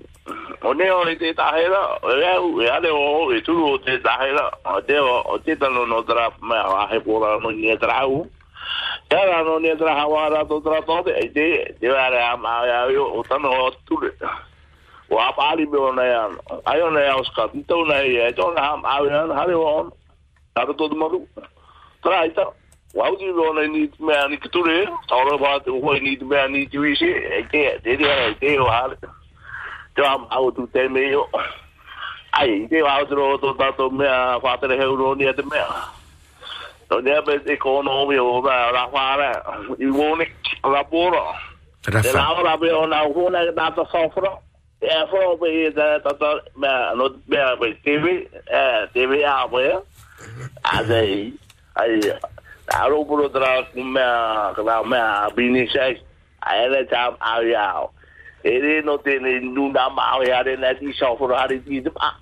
O 0.66 0.74
ne 0.74 0.90
o 0.90 1.06
te 1.06 1.34
tahera, 1.38 2.02
o 2.02 2.10
e 2.10 2.26
au, 2.34 2.62
e 2.62 2.68
ale 2.70 2.90
o, 2.90 3.32
e 3.32 3.42
turu 3.46 3.78
o 3.78 3.78
te 3.78 4.00
tahera, 4.02 4.50
o 4.66 4.82
te 4.82 4.98
o, 4.98 5.22
o 5.22 5.38
te 5.38 5.56
tano 5.56 5.86
no 5.86 6.02
tra, 6.02 6.34
me 6.42 6.58
a 6.58 6.90
he 6.90 7.00
pora 7.00 7.38
no 7.40 7.52
ni 7.52 7.78
tra 7.78 8.02
au. 8.02 8.26
Te 9.08 9.16
ara 9.16 9.44
no 9.44 9.60
ni 9.60 9.70
tra 9.78 9.94
hawa 9.94 10.30
ra 10.34 10.46
to 10.46 10.62
tra 10.62 10.82
to 10.82 11.04
te, 11.06 11.12
e 11.14 11.30
te, 11.30 11.76
te 11.80 11.88
ara 11.94 12.34
a. 12.34 12.38
O 15.10 15.18
a 15.18 15.30
on, 19.78 19.92
hare 20.58 20.74
to 20.74 20.90
maru. 20.90 21.28
Tra 22.02 22.26
ita, 22.26 22.34
Wau 22.34 22.38
di 22.38 22.38
lo 22.38 22.38
na 22.38 22.38
ni 22.38 22.38
me 22.38 22.38
ani 22.38 22.38
kiture, 22.38 22.38
ora 22.38 22.38
ba 22.38 22.38
te 22.38 22.38
ho 22.38 22.38
ni 22.38 22.38
me 22.38 22.38
ani 22.38 22.38
tu 22.38 22.38
isi, 22.38 22.38
e 22.38 22.38
te 22.38 22.46
te 27.51 27.79
te 27.84 28.36
te 28.39 28.60
o 28.60 28.65
hale. 28.65 28.98
Te 29.96 30.05
am 30.05 30.25
au 30.29 30.51
tu 30.51 30.67
te 30.74 30.88
me 30.89 31.10
yo. 31.12 31.27
Ai, 32.31 32.67
te 32.67 32.81
wa 32.81 33.00
o 33.01 33.38
to 33.38 33.53
ta 33.53 33.72
to 33.77 33.89
me 33.91 34.05
a 34.05 34.39
fa 34.41 34.58
te 34.58 34.67
he 34.67 34.84
ro 34.84 35.13
ni 35.13 35.25
te 35.34 35.43
me. 35.43 35.62
To 36.89 37.01
ne 37.01 37.22
be 37.22 37.38
e 37.46 37.58
ko 37.58 37.81
no 37.81 38.08
me 38.08 38.17
o 38.17 38.41
ba 38.41 38.72
la 38.74 38.89
fa 38.89 39.15
ra. 39.17 39.31
I 39.77 39.86
wo 39.86 40.15
ni 40.15 40.25
la 40.63 40.84
poro. 40.84 41.36
Te 41.84 42.12
la 42.12 42.34
ora 42.34 42.58
be 42.58 42.72
ona 42.72 43.05
ho 43.05 43.29
na 43.29 43.51
da 43.51 43.69
to 43.69 43.86
sofro. 43.91 44.41
E 44.81 44.89
fo 45.12 45.38
be 45.38 45.69
da 45.72 46.00
ta 46.00 46.10
ta 46.17 46.39
me 46.55 46.67
no 46.96 47.10
be 47.27 47.38
be 47.60 47.77
TV, 47.86 48.25
eh 48.50 48.88
TV 48.93 49.24
a 49.24 49.48
be. 49.48 49.77
A 50.63 50.84
dei 50.84 51.34
ai 52.70 52.82
aro 52.86 53.06
puro 53.06 53.30
tra 53.30 53.66
mea 53.76 54.54
kala 54.56 54.84
mea 54.84 55.30
bini 55.36 55.68
sai 55.68 55.98
aere 56.42 56.86
tam 56.86 57.16
awiao 57.20 57.90
ere 58.44 58.82
no 58.82 58.98
te 58.98 59.20
ne 59.20 59.40
nuna 59.40 59.90
ma 59.90 60.22
ya 60.24 60.42
re 60.42 60.56
na 60.56 60.74
ti 60.74 60.94
so 60.94 61.16
for 61.18 61.34
hari 61.34 61.60
ti 61.60 61.82
de 61.82 61.90
pa 61.90 62.14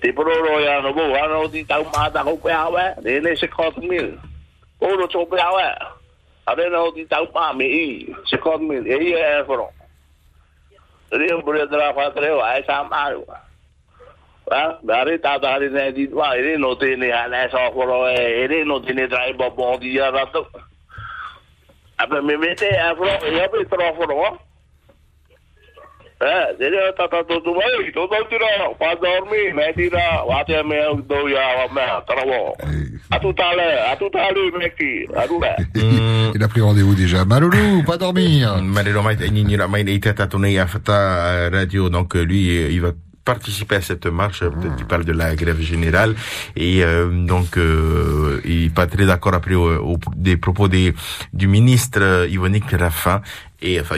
te 0.00 0.12
pro 0.12 0.24
ro 0.24 0.58
ya 0.58 0.80
no 0.80 0.92
bo 0.92 1.14
ano 1.14 1.48
ti 1.48 1.64
tau 1.64 1.84
ma 1.84 2.10
ta 2.10 2.24
ko 2.24 2.36
pe 2.36 2.50
awe 2.50 2.94
ne 3.02 3.20
ne 3.20 3.36
se 3.36 3.46
ko 3.46 3.70
mil. 3.78 4.18
O 4.80 4.96
ro 4.96 5.06
cho 5.06 5.24
pe 5.26 5.38
awe 5.38 5.74
are 6.46 6.70
no 6.70 6.90
ti 6.90 7.04
tau 7.04 7.26
pa 7.26 7.52
me 7.52 7.64
i 7.64 8.14
se 8.26 8.36
ko 8.38 8.58
mil. 8.58 8.86
E 8.86 8.94
e 8.94 9.44
foro 9.46 9.70
re 11.12 11.28
puro 11.42 11.66
tra 11.66 11.92
fa 11.94 12.10
tre 12.10 12.30
wa 12.34 12.58
sa 12.66 12.82
ma 12.82 13.10
Well, 13.10 13.47
dari 14.82 15.18
ta 15.20 15.38
dari 15.38 15.68
ne 15.70 15.92
di 15.92 16.08
wa 16.12 16.34
ere 16.36 16.56
no 16.56 16.74
te 16.76 16.96
ne 16.96 17.10
ala 17.12 17.48
so 17.50 17.58
foro 17.72 18.08
e 18.08 18.44
ere 18.44 18.64
no 18.64 18.80
te 18.80 18.92
ne 18.92 19.06
drai 19.06 19.32
bo 19.34 19.50
bo 19.50 19.76
di 19.78 19.96
ya 19.96 20.10
rato. 20.10 20.48
Apa 21.98 22.22
me 22.22 22.36
mete 22.36 22.68
afro 22.78 23.06
ya 23.06 23.48
pe 23.48 23.64
tro 23.68 23.94
foro. 23.96 24.38
Eh, 26.20 26.46
dere 26.58 26.92
ta 26.96 27.06
ta 27.06 27.22
to 27.22 27.40
tu 27.40 27.54
mai 27.54 27.92
to 27.94 28.06
to 28.06 28.18
tira 28.28 28.70
pa 28.78 28.94
dormi 28.96 29.52
me 29.54 29.72
tira 29.76 30.24
wa 30.26 30.42
te 30.42 30.62
me 30.62 30.76
do 31.06 31.28
ya 31.28 31.44
wa 31.58 31.66
me 31.72 31.84
tra 32.06 32.24
wo. 32.24 32.54
Atu 33.10 33.32
tale, 33.32 33.68
atu 33.88 34.10
tale 34.10 34.50
me 34.52 34.68
ki, 34.76 35.08
atu 35.16 35.40
le. 35.40 35.54
Il 36.34 36.42
a 36.42 36.48
pris 36.48 36.60
rendez-vous 36.60 36.94
déjà. 36.94 37.24
Maloulou, 37.24 37.82
pas 37.86 37.96
dormir. 37.96 38.60
Ni 38.60 39.44
ni 39.44 40.00
tata 40.00 40.26
tone 40.26 40.58
a 40.58 40.66
fata 40.66 41.48
radio 41.50 41.88
donc 41.88 42.14
euh, 42.16 42.24
lui 42.24 42.50
euh, 42.50 42.70
il 42.70 42.80
va 42.80 42.92
participer 43.32 43.76
à 43.76 43.82
cette 43.90 44.06
marche, 44.20 44.40
peut-être 44.54 44.76
tu 44.80 44.86
parles 44.92 45.04
de 45.04 45.16
la 45.22 45.28
grève 45.40 45.60
générale, 45.72 46.12
et 46.56 46.76
euh, 46.82 47.08
donc 47.32 47.50
euh, 47.56 48.40
il 48.52 48.58
n'est 48.64 48.74
pas 48.80 48.86
très 48.94 49.06
d'accord 49.10 49.34
après 49.40 49.54
au, 49.64 49.68
au- 49.92 50.00
des 50.28 50.36
propos 50.44 50.66
des, 50.76 50.94
du 51.40 51.46
ministre 51.56 52.00
euh, 52.02 52.26
Yvonique 52.36 52.70
Raffin, 52.84 53.18
et 53.60 53.80
enfin. 53.80 53.96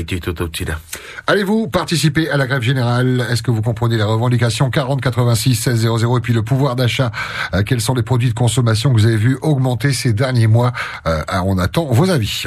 Allez-vous 1.26 1.68
participer 1.68 2.30
à 2.30 2.36
la 2.36 2.46
grève 2.46 2.62
générale? 2.62 3.26
Est-ce 3.30 3.42
que 3.42 3.50
vous 3.50 3.62
comprenez 3.62 3.96
les 3.96 4.02
revendications? 4.02 4.70
40 4.70 5.00
86 5.00 5.54
16 5.54 5.80
00 5.80 6.18
et 6.18 6.20
puis 6.20 6.32
le 6.32 6.42
pouvoir 6.42 6.76
d'achat 6.76 7.10
euh, 7.54 7.62
Quels 7.62 7.80
sont 7.80 7.94
les 7.94 8.02
produits 8.02 8.28
de 8.28 8.34
consommation 8.34 8.90
que 8.90 8.98
vous 8.98 9.06
avez 9.06 9.16
vu 9.16 9.38
augmenter 9.42 9.92
ces 9.92 10.12
derniers 10.12 10.46
mois? 10.46 10.72
Euh, 11.06 11.22
On 11.44 11.58
attend 11.58 11.84
vos 11.86 12.10
avis. 12.10 12.44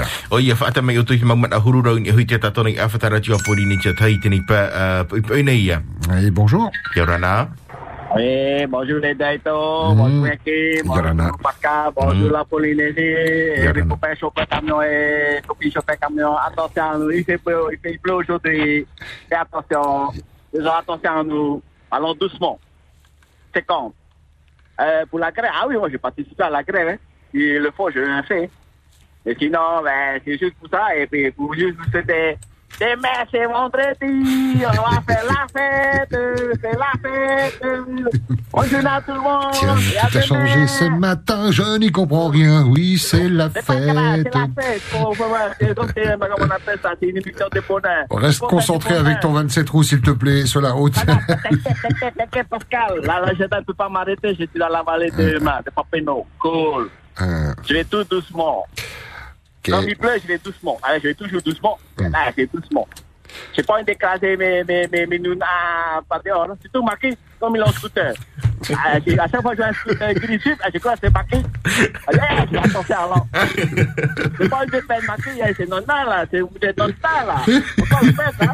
Uh. 6.10 6.22
Et 6.22 6.32
bonjour. 6.32 6.72
Eh, 8.16 8.68
bonjour 8.70 9.00
les 9.00 9.16
Daito, 9.16 9.96
bonjour 9.96 10.28
Eki, 10.28 10.84
bonjour 10.86 11.38
Pascal, 11.42 11.92
bonjour 11.96 12.30
la 12.30 12.46
Polynésie, 12.46 13.00
et 13.00 13.74
les 13.74 13.82
copains 13.88 14.14
chauffeurs 14.14 14.48
camions 14.48 14.84
et 14.84 15.42
copines 15.48 15.72
chauffeurs 15.72 15.98
camions. 15.98 16.38
Attention, 16.38 17.10
il 17.10 17.24
fait 17.24 17.42
il 17.72 17.80
fait 17.80 18.00
bleu 18.04 18.14
aujourd'hui. 18.14 18.86
Fais 19.28 19.36
attention. 19.36 20.12
Déjà, 20.54 20.78
attention 20.78 21.12
à 21.12 21.24
nous. 21.24 21.62
Allons 21.90 22.14
doucement. 22.14 22.60
C'est 23.52 23.64
quand? 23.64 23.92
Euh, 24.80 25.06
Pour 25.10 25.18
la 25.18 25.32
grève, 25.32 25.52
ah 25.52 25.66
oui, 25.68 25.76
moi 25.76 25.90
j'ai 25.90 25.98
participé 25.98 26.44
à 26.44 26.52
la 26.52 26.62
grève. 26.62 26.90
Hein. 26.90 26.98
Le 27.34 27.72
faut, 27.72 27.90
je 27.90 28.00
l'ai 28.00 28.24
fait. 28.28 28.50
Mais 29.26 29.36
sinon, 29.40 29.82
ben, 29.84 30.22
c'est 30.24 30.38
juste 30.38 30.56
pour 30.60 30.70
ça. 30.70 30.96
Et 30.96 31.08
puis, 31.08 31.32
pour 31.32 31.56
juste 31.56 31.78
vous 31.78 31.90
souhaiter 31.90 32.38
demain, 32.80 33.26
c'est 33.32 33.46
vendredi. 33.46 34.64
On 34.66 34.82
va 34.82 35.02
faire 35.08 35.24
la 35.28 35.48
fête. 35.54 36.20
C'est 36.62 36.78
la 36.78 36.92
fête. 37.02 37.62
Bonjour 38.54 38.80
à 38.86 39.02
tout 39.02 39.14
le 39.14 39.20
monde. 39.22 39.52
Tiens, 39.54 39.76
tout 40.12 40.18
a 40.18 40.22
changé 40.22 40.68
ce 40.68 40.86
matin, 40.86 41.52
je 41.52 41.78
n'y 41.80 41.92
comprends 41.92 42.28
rien. 42.30 42.64
Oui, 42.68 42.98
c'est 43.00 43.28
la 43.30 43.50
fête. 43.50 43.64
c'est 43.68 43.94
la 43.94 44.14
fête. 44.58 44.82
Comment 44.92 45.14
on. 48.10 48.16
Reste 48.16 48.40
concentré 48.42 48.96
avec 48.96 49.20
ton 49.20 49.32
27 49.34 49.70
roues, 49.70 49.84
s'il 49.84 50.02
te 50.02 50.12
plaît, 50.12 50.46
sur 50.46 50.62
la 50.62 50.72
route. 50.72 50.94
T'inquiète, 50.94 52.48
Pascal. 52.50 53.00
Là, 53.04 53.22
je 53.38 53.44
ne 53.44 53.62
peux 53.64 53.74
pas 53.74 53.90
m'arrêter. 53.90 54.30
Je 54.30 54.46
suis 54.46 54.60
dans 54.60 54.68
la 54.70 54.84
vallée 54.84 55.10
de, 55.12 55.40
ma- 55.40 55.62
de 55.62 55.70
Papeno. 55.72 56.26
Cool. 56.40 56.90
Euh, 57.22 57.54
Je 57.68 57.74
vais 57.74 57.84
tout 57.84 58.04
doucement. 58.04 58.66
Quand 59.72 59.82
il 59.82 59.96
pleut, 59.98 60.18
je 60.22 60.28
vais 60.28 60.38
doucement. 60.38 60.78
Allez, 60.84 61.00
je 61.02 61.08
vais 61.08 61.14
toujours 61.14 61.42
doucement. 61.42 61.78
Là, 61.98 62.30
je 62.32 62.36
vais 62.44 62.50
doucement. 62.54 62.88
Je 63.56 63.62
n'ai 63.62 63.66
pas 63.66 63.74
envie 63.76 63.84
d'écraser 63.86 64.38
mes, 64.38 64.64
mes, 64.64 64.88
mes, 64.88 65.06
mes 65.08 65.18
nounas 65.20 65.46
par 66.08 66.22
dehors. 66.24 66.44
hein. 66.52 66.56
C'est 66.62 66.72
tout 66.72 66.84
marqué 66.84 67.18
comme 67.40 67.56
il 67.56 67.60
est 67.60 67.64
en 67.64 67.72
scooter. 67.72 68.14
Ah, 68.82 68.98
j'ai- 69.06 69.20
à 69.20 69.28
chaque 69.28 69.42
fois 69.42 69.52
que 69.54 69.58
je 69.58 69.62
vois 69.64 69.72
un 69.72 69.74
scooter 69.74 70.14
gris 70.14 70.40
ah, 70.64 70.70
je 70.74 70.80
crois 70.80 70.94
que 70.94 71.00
c'est 71.04 71.14
marqué. 71.14 71.36
Allez, 72.08 72.46
je 72.48 72.52
vais 72.54 72.58
attention 72.60 72.96
alors. 72.96 73.28
Je 73.58 74.44
n'ai 74.44 74.48
pas 74.50 74.58
envie 74.60 74.68
de 74.68 74.80
faire 74.80 75.04
marqué, 75.06 75.30
eh, 75.46 75.54
c'est 75.58 75.68
nonna 75.70 76.06
là, 76.06 76.26
c'est 76.32 76.40
nonna 76.40 77.26
là. 77.28 77.36
Pourquoi 77.78 78.00
vous 78.00 78.14
faites 78.14 78.36
ça 78.40 78.54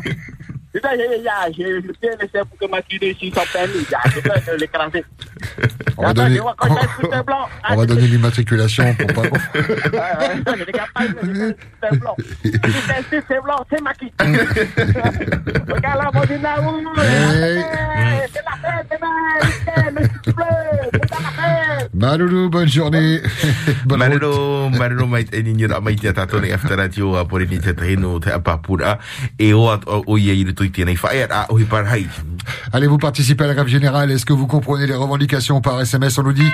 Putain, 0.71 0.89
j'ai 0.97 1.07
j'ai- 1.57 1.81
bien 1.81 2.11
laissé 2.21 2.39
pour 2.47 2.57
que 2.59 2.67
ma 2.69 2.77
ici 2.89 3.31
sans 3.35 3.45
permis. 3.51 3.85
Ah, 3.93 4.07
J'ai 4.13 4.21
peur 4.21 4.37
de 4.47 4.53
l'écraser. 4.59 5.03
on 5.97 6.03
va 6.03 6.13
donner. 6.13 6.39
Ah, 6.39 6.53
on 7.71 7.75
va 7.75 7.81
je- 7.81 7.87
donner 7.87 8.07
l'immatriculation 8.07 8.93
pour 8.95 9.07
pas. 9.07 9.23
c'est 11.81 13.41
blanc. 13.43 13.65
C'est 13.69 13.81
maquis. 13.81 14.11
Regarde 14.19 16.03
là, 16.03 16.11
mon 16.13 16.25
dinaou. 16.25 16.83
C'est 16.95 18.43
la 18.45 18.55
fête. 18.61 18.85
C'est 18.89 18.99
la 18.99 19.07
fête. 21.33 21.89
Maloulou, 21.93 22.49
bonne 22.49 22.67
journée. 22.69 23.21
bonne 23.85 24.01
route. 24.01 24.09
Marero, 24.09 24.69
marero 24.69 25.05
mai 25.07 25.25
e 25.33 25.41
ni 25.41 25.65
ra 25.67 25.79
mai 25.81 25.95
te 25.95 26.11
tatona 26.13 26.47
i 26.47 26.51
awhata 26.53 26.75
radio 26.75 27.25
pori 27.25 27.45
ni 27.47 27.59
te 27.59 27.73
apapura, 28.31 28.97
e 29.37 29.53
o 29.53 29.77
o 30.07 30.17
ia 30.17 30.33
Allez-vous 32.73 32.97
participer 32.97 33.43
à 33.43 33.47
la 33.47 33.53
grève 33.53 33.67
générale 33.67 34.11
Est-ce 34.11 34.25
que 34.25 34.33
vous 34.33 34.47
comprenez 34.47 34.87
les 34.87 34.95
revendications 34.95 35.61
par 35.61 35.79
SMS 35.81 36.17
On 36.17 36.23
nous 36.23 36.33
dit, 36.33 36.49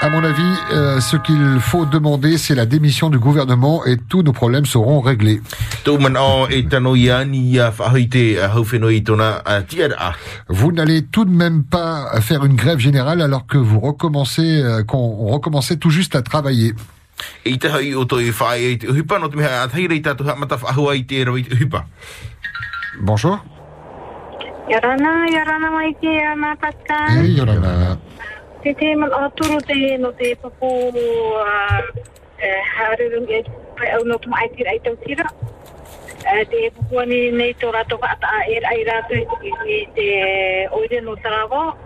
à 0.00 0.10
mon 0.10 0.22
avis, 0.22 0.54
euh, 0.72 1.00
ce 1.00 1.16
qu'il 1.16 1.58
faut 1.60 1.84
demander, 1.84 2.38
c'est 2.38 2.54
la 2.54 2.66
démission 2.66 3.10
du 3.10 3.18
gouvernement 3.18 3.84
et 3.84 3.96
tous 3.96 4.22
nos 4.22 4.32
problèmes 4.32 4.66
seront 4.66 5.00
réglés. 5.00 5.40
Vous 10.48 10.72
n'allez 10.72 11.02
tout 11.02 11.24
de 11.24 11.30
même 11.30 11.64
pas 11.64 12.20
faire 12.20 12.44
une 12.44 12.54
grève 12.54 12.78
générale 12.78 13.22
alors 13.22 13.46
que 13.46 13.58
vous 13.58 13.80
recommencez, 13.80 14.62
euh, 14.62 14.82
qu'on 14.84 15.26
recommençait 15.26 15.76
tout 15.76 15.90
juste 15.90 16.14
à 16.14 16.22
travailler. 16.22 16.74
Bonjour. 22.96 23.38
Yorana, 24.68 25.26
Yorana 25.28 25.70
mai 25.70 25.94
te 26.00 26.24
ana 26.24 26.56
Pascal. 26.56 27.24
Hey, 27.24 27.36
Yorana. 27.36 27.98
Te 28.62 28.74
te 28.74 28.96
man 28.96 29.10
aturu 29.12 29.60
te 29.60 29.98
no 29.98 30.12
te 30.12 30.36
papu 30.36 30.66
uh, 30.66 31.80
eh, 32.38 32.62
harurung 32.76 33.28
e 33.28 33.44
pai 33.76 33.90
au 33.92 34.04
no 34.04 34.18
tu 34.18 34.28
mai 34.28 34.48
tira 34.56 34.74
i 34.74 34.80
tau 34.80 34.96
tira. 35.04 35.28
Eh, 36.24 36.44
te 36.50 36.70
papu 36.76 37.04
ni 37.06 37.30
nei 37.30 37.54
tō 37.60 37.72
rato 37.72 37.98
ka 37.98 38.08
ata 38.16 38.28
e 38.48 38.60
ai 38.64 38.84
rato 38.84 39.14
i 39.14 39.24
i 39.76 39.88
te 39.94 40.08
oire 40.72 41.00
no 41.00 41.14
tarawa. 41.16 41.76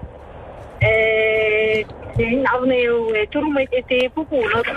Eh, 0.80 1.84
te 2.16 2.44
au 2.54 2.64
nei 2.64 2.88
u 2.88 3.14
e 3.14 3.26
turu 3.26 3.50
mai 3.50 3.66
te 3.66 3.82
te 3.88 4.08
pupu 4.14 4.36
no 4.36 4.62
tu 4.62 4.72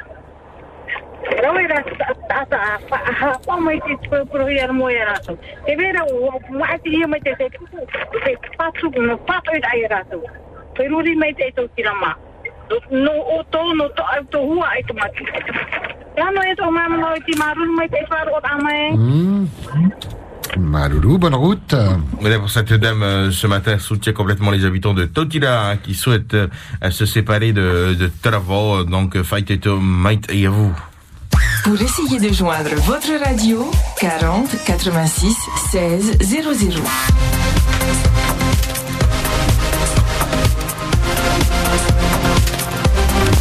Maloulou, 20.58 21.18
bonne 21.18 21.36
route. 21.36 21.76
Voilà 22.20 22.40
pour 22.40 22.50
cette 22.50 22.74
dame 22.74 23.04
euh, 23.04 23.32
ce 23.32 23.48
matin 23.48 23.78
soutient 23.78 24.14
complètement 24.14 24.52
les 24.52 24.66
habitants 24.66 24.94
de 24.94 25.06
Totila 25.06 25.70
hein, 25.70 25.78
qui 25.78 25.94
souhaitent 25.94 26.34
euh, 26.34 26.48
se 26.90 27.06
séparer 27.06 27.54
de, 27.54 27.94
de 27.94 28.12
Travo. 28.22 28.84
Donc, 28.84 29.22
fight 29.22 29.50
et 29.52 29.60
might 29.80 30.30
et 30.32 30.48
vous. 30.48 30.74
Pour 31.64 31.82
essayer 31.82 32.20
de 32.20 32.34
joindre 32.34 32.76
votre 32.86 33.12
radio, 33.24 33.70
40 34.00 34.50
86 34.66 35.36
16 35.72 36.18
00. 36.22 36.82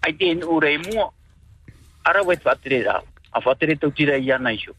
ai 0.01 0.13
te 0.13 0.33
ure 0.45 0.77
mua. 0.77 1.11
Ara 2.03 2.23
wet 2.23 2.41
fatere 2.41 2.83
ra. 2.83 3.03
A 3.31 3.41
fatere 3.41 3.75
tau 3.75 3.91
tira 3.91 4.17
i 4.17 4.31
ana 4.31 4.51
iso. 4.51 4.75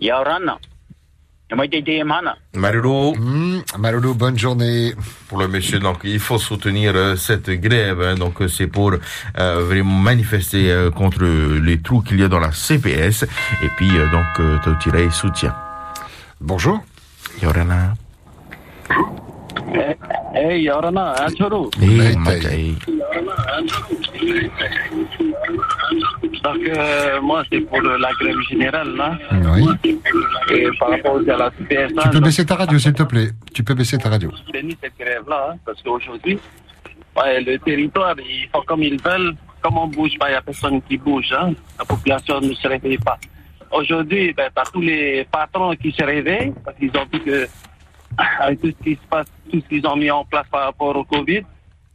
Yaurana. 0.00 0.58
E 0.58 0.58
mai 0.58 0.62
te 0.62 0.73
Maruru. 2.54 3.12
Maruru, 3.78 4.14
bonne 4.14 4.38
journée. 4.38 4.94
Pour 5.28 5.38
le 5.38 5.46
monsieur, 5.48 5.78
donc 5.78 5.98
il 6.04 6.18
faut 6.18 6.38
soutenir 6.38 6.92
euh, 6.96 7.16
cette 7.16 7.50
grève. 7.50 8.00
hein. 8.00 8.14
donc 8.14 8.40
euh, 8.40 8.48
c'est 8.48 8.66
pour 8.66 8.92
euh, 8.92 9.64
vraiment 9.64 9.98
manifester 9.98 10.70
euh, 10.72 10.90
contre 10.90 11.22
les 11.24 11.80
trous 11.80 12.00
qu'il 12.00 12.20
y 12.20 12.24
a 12.24 12.28
dans 12.28 12.40
la 12.40 12.50
CPS. 12.52 13.24
Et 13.62 13.68
puis 13.76 13.90
euh, 13.96 14.08
donc 14.10 14.26
euh, 14.40 14.56
Tautire 14.64 15.12
soutient. 15.12 15.54
Bonjour. 16.40 16.80
Yorana. 17.42 17.94
Eh, 20.36 20.60
Yaurana, 20.62 21.14
Anchoru. 21.26 21.68
Eh, 21.80 22.16
Matai. 22.16 22.74
Donc, 26.44 26.58
euh, 26.68 27.22
moi, 27.22 27.42
c'est 27.50 27.60
pour 27.60 27.80
la 27.80 28.12
grève 28.20 28.38
générale, 28.50 28.94
là. 28.94 29.18
Oui. 29.56 29.98
Et 30.52 30.68
par 30.78 30.90
rapport 30.90 31.14
aussi 31.14 31.30
à 31.30 31.38
la 31.38 31.50
CPS, 31.50 31.92
Tu 32.02 32.10
peux 32.10 32.20
baisser 32.20 32.44
ta 32.44 32.54
radio, 32.56 32.78
s'il 32.78 32.92
te 32.92 33.02
plaît. 33.02 33.30
Tu 33.54 33.64
peux 33.64 33.72
baisser 33.72 33.96
ta 33.96 34.10
radio. 34.10 34.30
béni 34.52 34.76
cette 34.82 34.98
grève-là, 34.98 35.52
hein, 35.52 35.56
parce 35.64 35.80
qu'aujourd'hui, 35.82 36.38
ouais, 37.16 37.40
le 37.40 37.58
territoire, 37.58 38.14
ils 38.18 38.46
font 38.52 38.62
comme 38.66 38.82
ils 38.82 39.00
veulent. 39.00 39.34
Comme 39.62 39.78
on 39.78 39.86
bouge 39.86 40.18
pas, 40.18 40.28
il 40.28 40.32
n'y 40.32 40.36
a 40.36 40.42
personne 40.42 40.82
qui 40.82 40.98
bouge. 40.98 41.32
Hein. 41.32 41.54
La 41.78 41.86
population 41.86 42.38
ne 42.38 42.52
se 42.52 42.68
réveille 42.68 42.98
pas. 42.98 43.18
Aujourd'hui, 43.72 44.34
ben, 44.34 44.50
tu 44.54 44.60
as 44.60 44.64
tous 44.70 44.82
les 44.82 45.26
patrons 45.32 45.74
qui 45.76 45.90
se 45.92 46.04
réveillent, 46.04 46.52
parce 46.62 46.76
qu'ils 46.76 46.90
ont 46.90 47.06
vu 47.10 47.20
que, 47.20 47.48
avec 48.40 48.60
tout 48.60 48.68
ce 48.78 48.84
qui 48.84 48.94
se 48.96 49.08
passe, 49.08 49.26
tout 49.50 49.62
ce 49.62 49.66
qu'ils 49.66 49.86
ont 49.86 49.96
mis 49.96 50.10
en 50.10 50.26
place 50.26 50.46
par 50.50 50.64
rapport 50.64 50.94
au 50.94 51.04
Covid, 51.04 51.42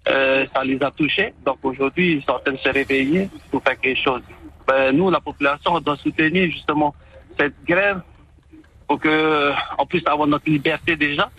euh, 0.07 0.45
ça 0.53 0.63
les 0.63 0.81
a 0.81 0.89
touchés. 0.89 1.33
Donc 1.45 1.57
aujourd'hui, 1.61 2.13
ils 2.13 2.23
sont 2.23 2.31
en 2.31 2.39
train 2.39 2.53
de 2.53 2.57
se 2.57 2.69
réveiller 2.69 3.29
pour 3.51 3.61
faire 3.61 3.79
quelque 3.79 4.01
chose. 4.01 4.21
Ben, 4.69 4.95
nous, 4.95 5.09
la 5.09 5.19
population, 5.19 5.73
on 5.73 5.79
doit 5.79 5.97
soutenir 5.97 6.51
justement 6.51 6.93
cette 7.39 7.55
grève 7.65 8.01
pour 8.87 8.99
que, 8.99 9.51
en 9.79 9.85
plus, 9.87 10.03
avoir 10.05 10.27
notre 10.27 10.47
liberté 10.47 10.95
déjà. 10.95 11.31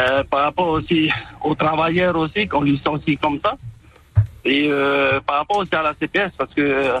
Euh, 0.00 0.24
par 0.24 0.40
rapport 0.42 0.68
aussi 0.68 1.10
aux 1.42 1.54
travailleurs 1.54 2.16
aussi, 2.16 2.48
qu'on 2.48 2.62
licencie 2.62 3.16
comme 3.18 3.38
ça. 3.42 3.56
Et 4.44 4.66
euh, 4.68 5.20
par 5.20 5.36
rapport 5.38 5.58
aussi 5.58 5.74
à 5.76 5.82
la 5.82 5.94
CPS, 5.94 6.32
parce 6.36 6.52
que, 6.54 6.60
euh, 6.60 7.00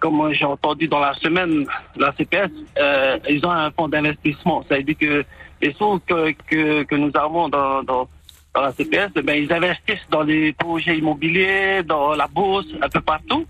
comme 0.00 0.32
j'ai 0.32 0.44
entendu 0.44 0.88
dans 0.88 0.98
la 0.98 1.14
semaine, 1.14 1.64
la 1.96 2.12
CPS, 2.16 2.50
euh, 2.76 3.18
ils 3.30 3.46
ont 3.46 3.50
un 3.50 3.70
fonds 3.70 3.88
d'investissement. 3.88 4.64
Ça 4.68 4.76
veut 4.78 4.82
dire 4.82 4.98
que 4.98 5.24
les 5.62 5.72
sous 5.74 6.00
que, 6.00 6.84
que, 6.84 6.94
nous 6.96 7.12
avons 7.14 7.48
dans, 7.48 7.84
dans, 7.84 8.08
dans 8.52 8.60
la 8.60 8.72
CPS, 8.72 9.12
eh 9.14 9.22
ben, 9.22 9.42
ils 9.42 9.52
investissent 9.52 10.08
dans 10.10 10.22
les 10.22 10.52
projets 10.52 10.98
immobiliers, 10.98 11.82
dans 11.84 12.14
la 12.14 12.26
bourse, 12.26 12.66
un 12.82 12.88
peu 12.88 13.00
partout. 13.00 13.46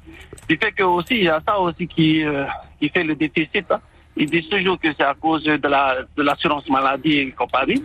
Qui 0.49 0.57
fait 0.57 0.73
que 0.73 0.83
aussi, 0.83 1.15
il 1.17 1.25
y 1.25 1.29
a 1.29 1.41
ça 1.47 1.59
aussi 1.59 1.87
qui, 1.87 2.25
euh, 2.25 2.45
qui 2.81 2.89
fait 2.89 3.05
le 3.05 3.15
déficit. 3.15 3.71
hein. 3.71 3.81
Ils 4.17 4.29
disent 4.31 4.49
toujours 4.49 4.79
que 4.81 4.89
c'est 4.97 5.05
à 5.05 5.15
cause 5.15 5.45
de 5.45 5.69
la 5.69 5.99
de 6.17 6.23
l'assurance 6.23 6.69
maladie 6.69 7.19
et 7.19 7.31
compagnie. 7.33 7.85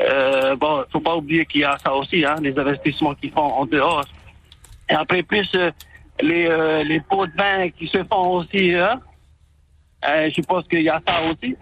Euh, 0.00 0.56
bon, 0.56 0.84
faut 0.92 1.00
pas 1.00 1.16
oublier 1.16 1.44
qu'il 1.46 1.60
y 1.62 1.64
a 1.64 1.76
ça 1.78 1.92
aussi, 1.94 2.24
hein, 2.24 2.36
les 2.40 2.56
investissements 2.58 3.14
qu'ils 3.14 3.32
font 3.32 3.42
en 3.60 3.66
dehors. 3.66 4.04
Et 4.88 4.94
après, 4.94 5.22
plus 5.22 5.48
euh, 5.54 5.70
les, 6.20 6.46
euh, 6.48 6.82
les 6.84 7.00
pots 7.00 7.26
de 7.26 7.32
vin 7.36 7.68
qui 7.70 7.86
se 7.88 8.02
font 8.04 8.28
aussi, 8.38 8.74
hein, 8.74 9.00
euh, 10.08 10.30
je 10.34 10.40
pense 10.42 10.66
qu'il 10.68 10.82
y 10.82 10.88
a 10.88 11.00
ça 11.06 11.22
aussi. 11.24 11.56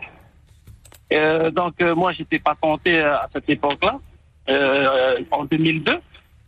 Euh, 1.13 1.51
donc, 1.51 1.81
moi, 1.81 2.13
j'étais 2.13 2.39
pas 2.39 2.55
tenté 2.61 2.99
euh, 2.99 3.17
à 3.17 3.29
cette 3.33 3.49
époque-là, 3.49 3.99
en 5.31 5.45
2002. 5.45 5.99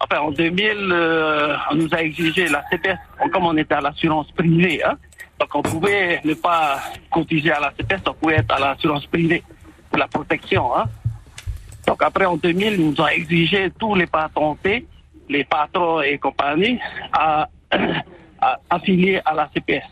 Enfin, 0.00 0.20
en 0.20 0.30
2000, 0.30 0.92
euh, 0.92 1.56
on 1.70 1.74
nous 1.74 1.88
a 1.92 2.02
exigé 2.02 2.48
la 2.48 2.62
CPS, 2.70 2.98
comme 3.32 3.46
on 3.46 3.56
était 3.56 3.74
à 3.74 3.80
l'assurance 3.80 4.30
privée, 4.32 4.82
hein, 4.84 4.96
donc 5.40 5.48
on 5.54 5.62
pouvait 5.62 6.20
ne 6.24 6.34
pas 6.34 6.80
cotiser 7.11 7.52
à 7.52 7.61
la 7.61 7.72
CPS, 7.76 8.02
on 8.06 8.14
pouvait 8.14 8.37
être 8.37 8.54
à 8.54 8.58
l'assurance 8.58 9.06
privée 9.06 9.42
pour 9.90 9.98
la 9.98 10.06
protection. 10.06 10.76
Hein. 10.76 10.84
Donc 11.87 12.02
après, 12.02 12.26
en 12.26 12.37
2000, 12.37 12.74
ils 12.74 12.90
nous 12.90 13.00
ont 13.00 13.08
exigé 13.08 13.70
tous 13.78 13.94
les 13.94 14.06
patentés, 14.06 14.87
les 15.28 15.44
patrons 15.44 16.00
et 16.00 16.18
compagnie, 16.18 16.78
à, 17.12 17.48
à 18.40 18.58
affilier 18.70 19.20
à 19.24 19.34
la 19.34 19.48
CPS. 19.54 19.84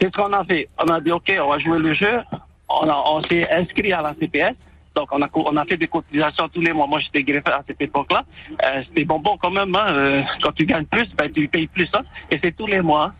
C'est 0.00 0.06
ce 0.06 0.12
qu'on 0.12 0.32
a 0.32 0.44
fait. 0.44 0.68
On 0.78 0.86
a 0.88 1.00
dit, 1.00 1.10
OK, 1.10 1.32
on 1.40 1.48
va 1.48 1.58
jouer 1.58 1.78
le 1.78 1.94
jeu. 1.94 2.20
On, 2.68 3.22
s'est 3.22 3.48
inscrit 3.50 3.92
à 3.92 4.02
la 4.02 4.14
CPS. 4.14 4.54
Donc, 4.96 5.08
on 5.12 5.56
a, 5.56 5.64
fait 5.66 5.76
des 5.76 5.88
cotisations 5.88 6.48
tous 6.48 6.62
les 6.62 6.72
mois. 6.72 6.86
Moi, 6.86 7.00
j'étais 7.00 7.22
greffé 7.22 7.50
à 7.50 7.62
cette 7.66 7.80
époque-là. 7.82 8.24
Euh, 8.64 8.82
C'était 8.88 9.04
bonbon 9.04 9.36
quand 9.36 9.50
même. 9.50 9.74
Hein. 9.76 9.86
Euh, 9.90 10.22
quand 10.42 10.52
tu 10.52 10.64
gagnes 10.64 10.86
plus, 10.86 11.06
ben, 11.14 11.30
tu 11.30 11.46
payes 11.48 11.66
plus. 11.66 11.88
Hein. 11.92 12.00
Et 12.30 12.38
c'est 12.42 12.56
tous 12.56 12.66
les 12.66 12.80
mois. 12.80 13.12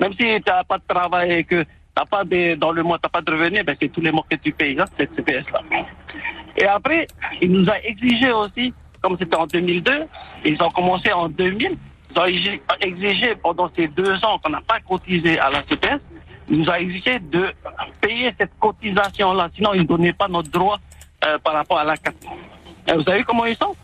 Même 0.00 0.12
si 0.12 0.18
tu 0.18 0.42
n'as 0.44 0.64
pas 0.64 0.78
de 0.78 0.82
travail 0.88 1.32
et 1.32 1.44
que 1.44 1.64
t'as 1.94 2.04
pas 2.04 2.24
de, 2.24 2.56
dans 2.56 2.72
le 2.72 2.82
mois, 2.82 2.98
tu 2.98 3.02
n'as 3.06 3.10
pas 3.10 3.20
de 3.20 3.30
revenus, 3.30 3.64
ben, 3.64 3.76
c'est 3.80 3.90
tous 3.92 4.00
les 4.00 4.10
mois 4.10 4.24
que 4.28 4.34
tu 4.34 4.50
payes, 4.50 4.76
hein, 4.80 4.86
cette 4.98 5.14
CPS-là. 5.14 5.60
Et 6.56 6.66
après, 6.66 7.06
il 7.40 7.52
nous 7.52 7.68
a 7.70 7.78
exigé 7.80 8.32
aussi, 8.32 8.74
comme 9.00 9.16
c'était 9.16 9.36
en 9.36 9.46
2002, 9.46 10.06
ils 10.44 10.60
ont 10.62 10.70
commencé 10.70 11.12
en 11.12 11.28
2000, 11.28 11.76
ils 12.10 12.18
ont 12.18 12.24
exigé- 12.26 12.60
exigé 12.80 13.34
pendant 13.36 13.70
ces 13.76 13.86
deux 13.86 14.14
ans 14.24 14.38
qu'on 14.42 14.50
n'a 14.50 14.62
pas 14.62 14.80
cotisé 14.80 15.38
à 15.38 15.50
la 15.50 15.62
CPS, 15.68 16.00
ils 16.48 16.60
nous 16.60 16.70
a 16.70 16.80
exigé 16.80 17.18
de 17.20 17.52
payer 18.00 18.32
cette 18.38 18.52
cotisation-là, 18.58 19.48
sinon 19.54 19.74
ils 19.74 19.82
ne 19.82 19.86
donnaient 19.86 20.12
pas 20.12 20.28
notre 20.28 20.50
droit 20.50 20.78
euh, 21.26 21.38
par 21.38 21.54
rapport 21.54 21.78
à 21.78 21.84
la 21.84 21.96
carte. 21.96 22.16
Et 22.88 22.92
vous 22.92 23.02
savez 23.02 23.22
comment 23.24 23.46
ils 23.46 23.56
sont? 23.56 23.74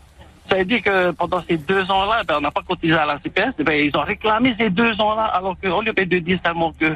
Ça 0.49 0.57
veut 0.57 0.65
dire 0.65 0.81
que 0.83 1.11
pendant 1.11 1.41
ces 1.47 1.55
deux 1.57 1.89
ans-là, 1.89 2.23
ben, 2.27 2.35
on 2.39 2.41
n'a 2.41 2.51
pas 2.51 2.61
cotisé 2.67 2.93
à 2.93 3.05
la 3.05 3.17
CPS. 3.19 3.53
Ben, 3.63 3.73
ils 3.85 3.95
ont 3.95 4.01
réclamé 4.01 4.53
ces 4.59 4.69
deux 4.69 4.99
ans-là, 4.99 5.23
alors 5.25 5.55
qu'au 5.61 5.81
lieu 5.81 5.93
de 5.93 6.19
dire 6.19 6.39
seulement 6.45 6.73
que, 6.77 6.87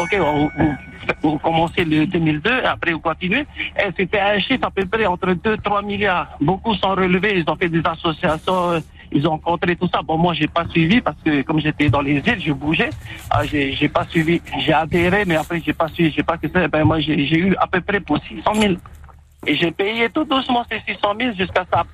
OK, 0.00 0.14
vous, 0.18 0.50
vous- 0.58 0.74
vous 1.22 1.38
commencez 1.38 1.84
le 1.84 2.06
2002, 2.06 2.50
et 2.50 2.64
après 2.64 2.92
vous 2.92 2.98
continuez, 2.98 3.46
et 3.78 3.88
c'était 3.96 4.18
un 4.20 4.38
chiffre 4.40 4.66
à 4.66 4.70
peu 4.70 4.84
près 4.86 5.06
entre 5.06 5.32
2 5.34 5.56
3 5.58 5.82
milliards. 5.82 6.28
Beaucoup 6.40 6.74
sont 6.74 6.90
relevés, 6.94 7.38
ils 7.38 7.48
ont 7.48 7.54
fait 7.56 7.68
des 7.68 7.82
associations, 7.84 8.70
euh, 8.72 8.80
ils 9.12 9.24
ont 9.28 9.32
rencontré 9.32 9.76
tout 9.76 9.88
ça. 9.94 10.00
Bon, 10.02 10.18
moi, 10.18 10.34
j'ai 10.34 10.48
pas 10.48 10.66
suivi 10.70 11.00
parce 11.00 11.16
que 11.24 11.42
comme 11.42 11.60
j'étais 11.60 11.88
dans 11.90 12.00
les 12.00 12.16
îles, 12.16 12.40
je 12.40 12.52
bougeais. 12.52 12.90
Ah, 13.30 13.44
j'ai 13.44 13.74
j'ai 13.74 13.88
pas 13.88 14.04
suivi. 14.06 14.40
J'ai 14.58 14.72
adhéré, 14.72 15.24
mais 15.24 15.36
après, 15.36 15.62
j'ai 15.64 15.72
pas 15.74 15.86
suivi. 15.88 16.10
J'ai 16.16 16.24
pas 16.24 16.36
que 16.36 16.48
ça. 16.48 16.66
Ben, 16.66 16.82
moi, 16.84 16.98
j'ai 16.98 17.26
j'ai 17.26 17.38
eu 17.38 17.54
à 17.60 17.66
peu 17.68 17.80
près 17.80 18.00
pour 18.00 18.18
600 18.18 18.54
000. 18.54 18.74
Et 19.46 19.56
j'ai 19.56 19.70
payé 19.70 20.08
tout 20.10 20.24
doucement 20.24 20.64
ces 20.70 20.80
600 20.92 21.14
000 21.20 21.32
jusqu'à 21.36 21.64
ça. 21.72 21.84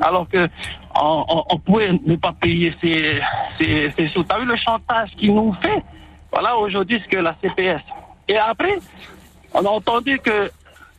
Alors 0.00 0.28
que 0.28 0.48
on, 0.94 1.24
on- 1.28 1.44
on 1.50 1.58
pouvait 1.58 1.92
ne 1.92 2.16
pas 2.16 2.32
payer 2.32 2.74
ces, 2.80 3.20
ces, 3.58 3.90
ces 3.96 4.08
sous. 4.08 4.22
T'as 4.24 4.38
vu 4.38 4.44
le 4.46 4.56
chantage 4.56 5.10
qu'il 5.16 5.34
nous 5.34 5.52
fait? 5.62 5.82
Voilà 6.30 6.56
aujourd'hui 6.56 7.00
ce 7.02 7.08
que 7.08 7.16
la 7.18 7.34
CPS. 7.42 7.80
Et 8.28 8.36
après, 8.38 8.78
on 9.54 9.64
a 9.64 9.68
entendu 9.68 10.18
que 10.18 10.50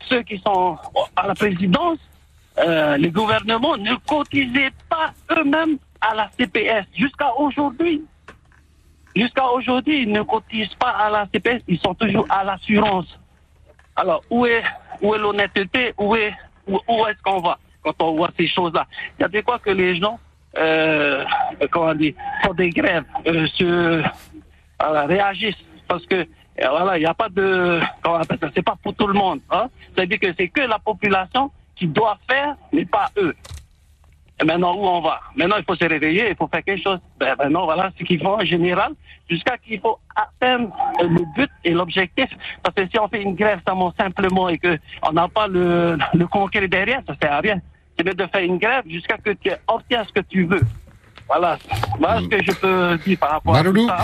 ceux 0.09 0.21
qui 0.23 0.37
sont 0.39 0.77
à 1.15 1.27
la 1.27 1.35
présidence, 1.35 1.97
euh, 2.59 2.97
les 2.97 3.09
gouvernements 3.09 3.77
ne 3.77 3.95
cotisaient 4.07 4.71
pas 4.89 5.11
eux-mêmes 5.31 5.77
à 6.01 6.13
la 6.15 6.29
CPS 6.37 6.85
jusqu'à 6.95 7.33
aujourd'hui. 7.37 8.03
Jusqu'à 9.15 9.47
aujourd'hui, 9.47 10.03
ils 10.03 10.11
ne 10.11 10.21
cotisent 10.23 10.73
pas 10.75 10.89
à 10.89 11.09
la 11.09 11.27
CPS, 11.31 11.61
ils 11.67 11.79
sont 11.79 11.93
toujours 11.93 12.25
à 12.29 12.43
l'assurance. 12.43 13.05
Alors, 13.95 14.23
où 14.31 14.45
est, 14.47 14.63
où 15.03 15.13
est 15.13 15.19
l'honnêteté 15.19 15.93
Où 15.99 16.15
est, 16.15 16.33
où, 16.67 17.05
est-ce 17.05 17.21
qu'on 17.23 17.41
va 17.41 17.59
quand 17.83 18.01
on 18.01 18.15
voit 18.15 18.31
ces 18.37 18.47
choses-là 18.47 18.87
Il 19.19 19.23
y 19.23 19.25
a 19.25 19.27
des 19.27 19.43
fois 19.43 19.59
que 19.59 19.69
les 19.69 19.97
gens, 19.97 20.17
euh, 20.57 21.25
comment 21.69 21.93
dire, 21.93 22.13
font 22.43 22.53
des 22.53 22.69
grèves, 22.69 23.03
euh, 23.27 23.45
se, 23.47 24.01
voilà, 24.79 25.05
réagissent 25.05 25.63
parce 25.87 26.05
que 26.05 26.15
euh, 26.15 26.69
voilà, 26.69 26.97
il 26.97 27.01
n'y 27.01 27.05
a 27.05 27.13
pas 27.13 27.29
de, 27.29 27.81
comment 28.01 28.15
on 28.15 28.21
appelle 28.21 28.51
c'est 28.55 28.61
pas 28.63 28.77
pour 28.81 28.95
tout 28.95 29.07
le 29.07 29.13
monde. 29.13 29.41
Hein? 29.51 29.67
C'est-à-dire 29.93 30.19
que 30.19 30.33
c'est 30.37 30.47
que 30.47 30.61
la 30.61 30.79
population 30.79 31.51
qui 31.75 31.87
doit 31.87 32.17
faire, 32.29 32.55
mais 32.71 32.85
pas 32.85 33.09
eux. 33.17 33.35
Maintenant, 34.45 34.75
où 34.75 34.85
on 34.85 35.01
va? 35.01 35.19
Maintenant, 35.35 35.55
il 35.57 35.63
faut 35.63 35.75
se 35.75 35.85
réveiller, 35.85 36.29
il 36.29 36.35
faut 36.35 36.47
faire 36.47 36.63
quelque 36.63 36.83
chose. 36.83 36.99
Ben, 37.19 37.35
maintenant, 37.37 37.65
voilà 37.65 37.91
ce 37.97 38.03
qu'ils 38.03 38.21
font 38.21 38.35
en 38.39 38.45
général, 38.45 38.93
jusqu'à 39.29 39.57
qu'il 39.57 39.79
faut 39.79 39.99
atteindre 40.15 40.69
le 41.01 41.23
but 41.35 41.49
et 41.63 41.71
l'objectif. 41.71 42.27
Parce 42.61 42.75
que 42.75 42.87
si 42.87 42.99
on 42.99 43.07
fait 43.07 43.21
une 43.21 43.35
grève 43.35 43.59
simplement 43.97 44.49
et 44.49 44.57
qu'on 44.59 45.11
n'a 45.11 45.27
pas 45.27 45.47
le, 45.47 45.97
le 46.13 46.27
concret 46.27 46.67
derrière, 46.67 47.01
ça 47.07 47.15
sert 47.21 47.31
à 47.33 47.39
rien. 47.39 47.59
C'est 47.97 48.05
mieux 48.05 48.13
de 48.13 48.25
faire 48.27 48.41
une 48.41 48.57
grève 48.57 48.83
jusqu'à 48.87 49.17
que 49.17 49.31
tu 49.31 49.51
obtiens 49.67 50.03
ce 50.05 50.13
que 50.13 50.25
tu 50.27 50.45
veux. 50.45 50.61
Voilà, 51.27 51.57
voilà 51.99 52.19
ce 52.21 52.27
que 52.27 52.43
je 52.43 52.51
peux 52.51 52.97
dire 53.05 53.17
par 53.19 53.31
rapport 53.31 53.55
à 53.55 53.63
tout 53.63 53.87
ça. 53.87 54.03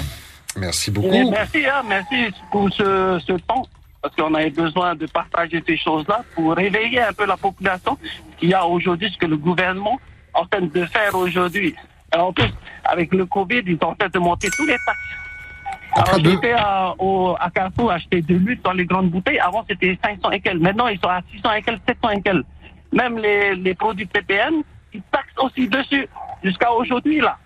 merci 0.55 0.89
Et 0.89 0.93
beaucoup. 0.93 1.31
merci, 1.31 1.65
hein, 1.65 1.81
merci 1.87 2.31
pour 2.51 2.71
ce, 2.71 3.19
ce 3.25 3.33
temps. 3.33 3.65
Parce 4.01 4.15
qu'on 4.15 4.33
avait 4.33 4.49
besoin 4.51 4.95
de 4.95 5.05
partager 5.07 5.61
ces 5.67 5.75
choses-là 5.75 6.21
pour 6.33 6.53
réveiller 6.53 7.01
un 7.01 7.11
peu 7.11 7.25
la 7.25 7.35
population 7.35 7.97
qu'il 8.37 8.47
y 8.49 8.53
a 8.53 8.65
aujourd'hui, 8.65 9.11
ce 9.11 9.17
que 9.17 9.25
le 9.25 9.35
gouvernement 9.35 9.99
en 10.33 10.45
train 10.45 10.61
de 10.61 10.85
faire 10.85 11.15
aujourd'hui. 11.15 11.75
En 12.15 12.33
plus, 12.33 12.49
avec 12.85 13.13
le 13.13 13.25
Covid, 13.25 13.61
ils 13.65 13.77
sont 13.81 13.87
en 13.89 13.95
train 13.95 14.09
de 14.09 14.19
monter 14.19 14.49
tous 14.55 14.65
les 14.65 14.73
taxes. 14.85 14.99
Alors, 15.95 16.23
j'étais 16.23 16.53
à, 16.53 16.93
au, 16.99 17.35
à 17.39 17.49
Carrefour 17.49 17.91
acheter 17.91 18.21
de 18.21 18.35
l'huile 18.35 18.59
dans 18.63 18.73
les 18.73 18.85
grandes 18.85 19.09
bouteilles. 19.09 19.39
Avant, 19.39 19.65
c'était 19.67 19.97
500 20.03 20.31
et 20.31 20.39
quelques. 20.39 20.61
Maintenant, 20.61 20.87
ils 20.87 20.99
sont 20.99 21.09
à 21.09 21.21
600 21.31 21.51
et 21.53 21.61
quelques, 21.63 21.81
700 21.87 22.09
et 22.11 22.21
quelques. 22.21 22.45
Même 22.91 23.17
les, 23.17 23.55
les 23.55 23.73
produits 23.75 24.05
PPM, 24.05 24.55
ils 24.93 25.01
taxent 25.11 25.27
aussi 25.39 25.67
dessus. 25.67 26.07
Jusqu'à 26.43 26.71
aujourd'hui, 26.71 27.19
là. 27.19 27.37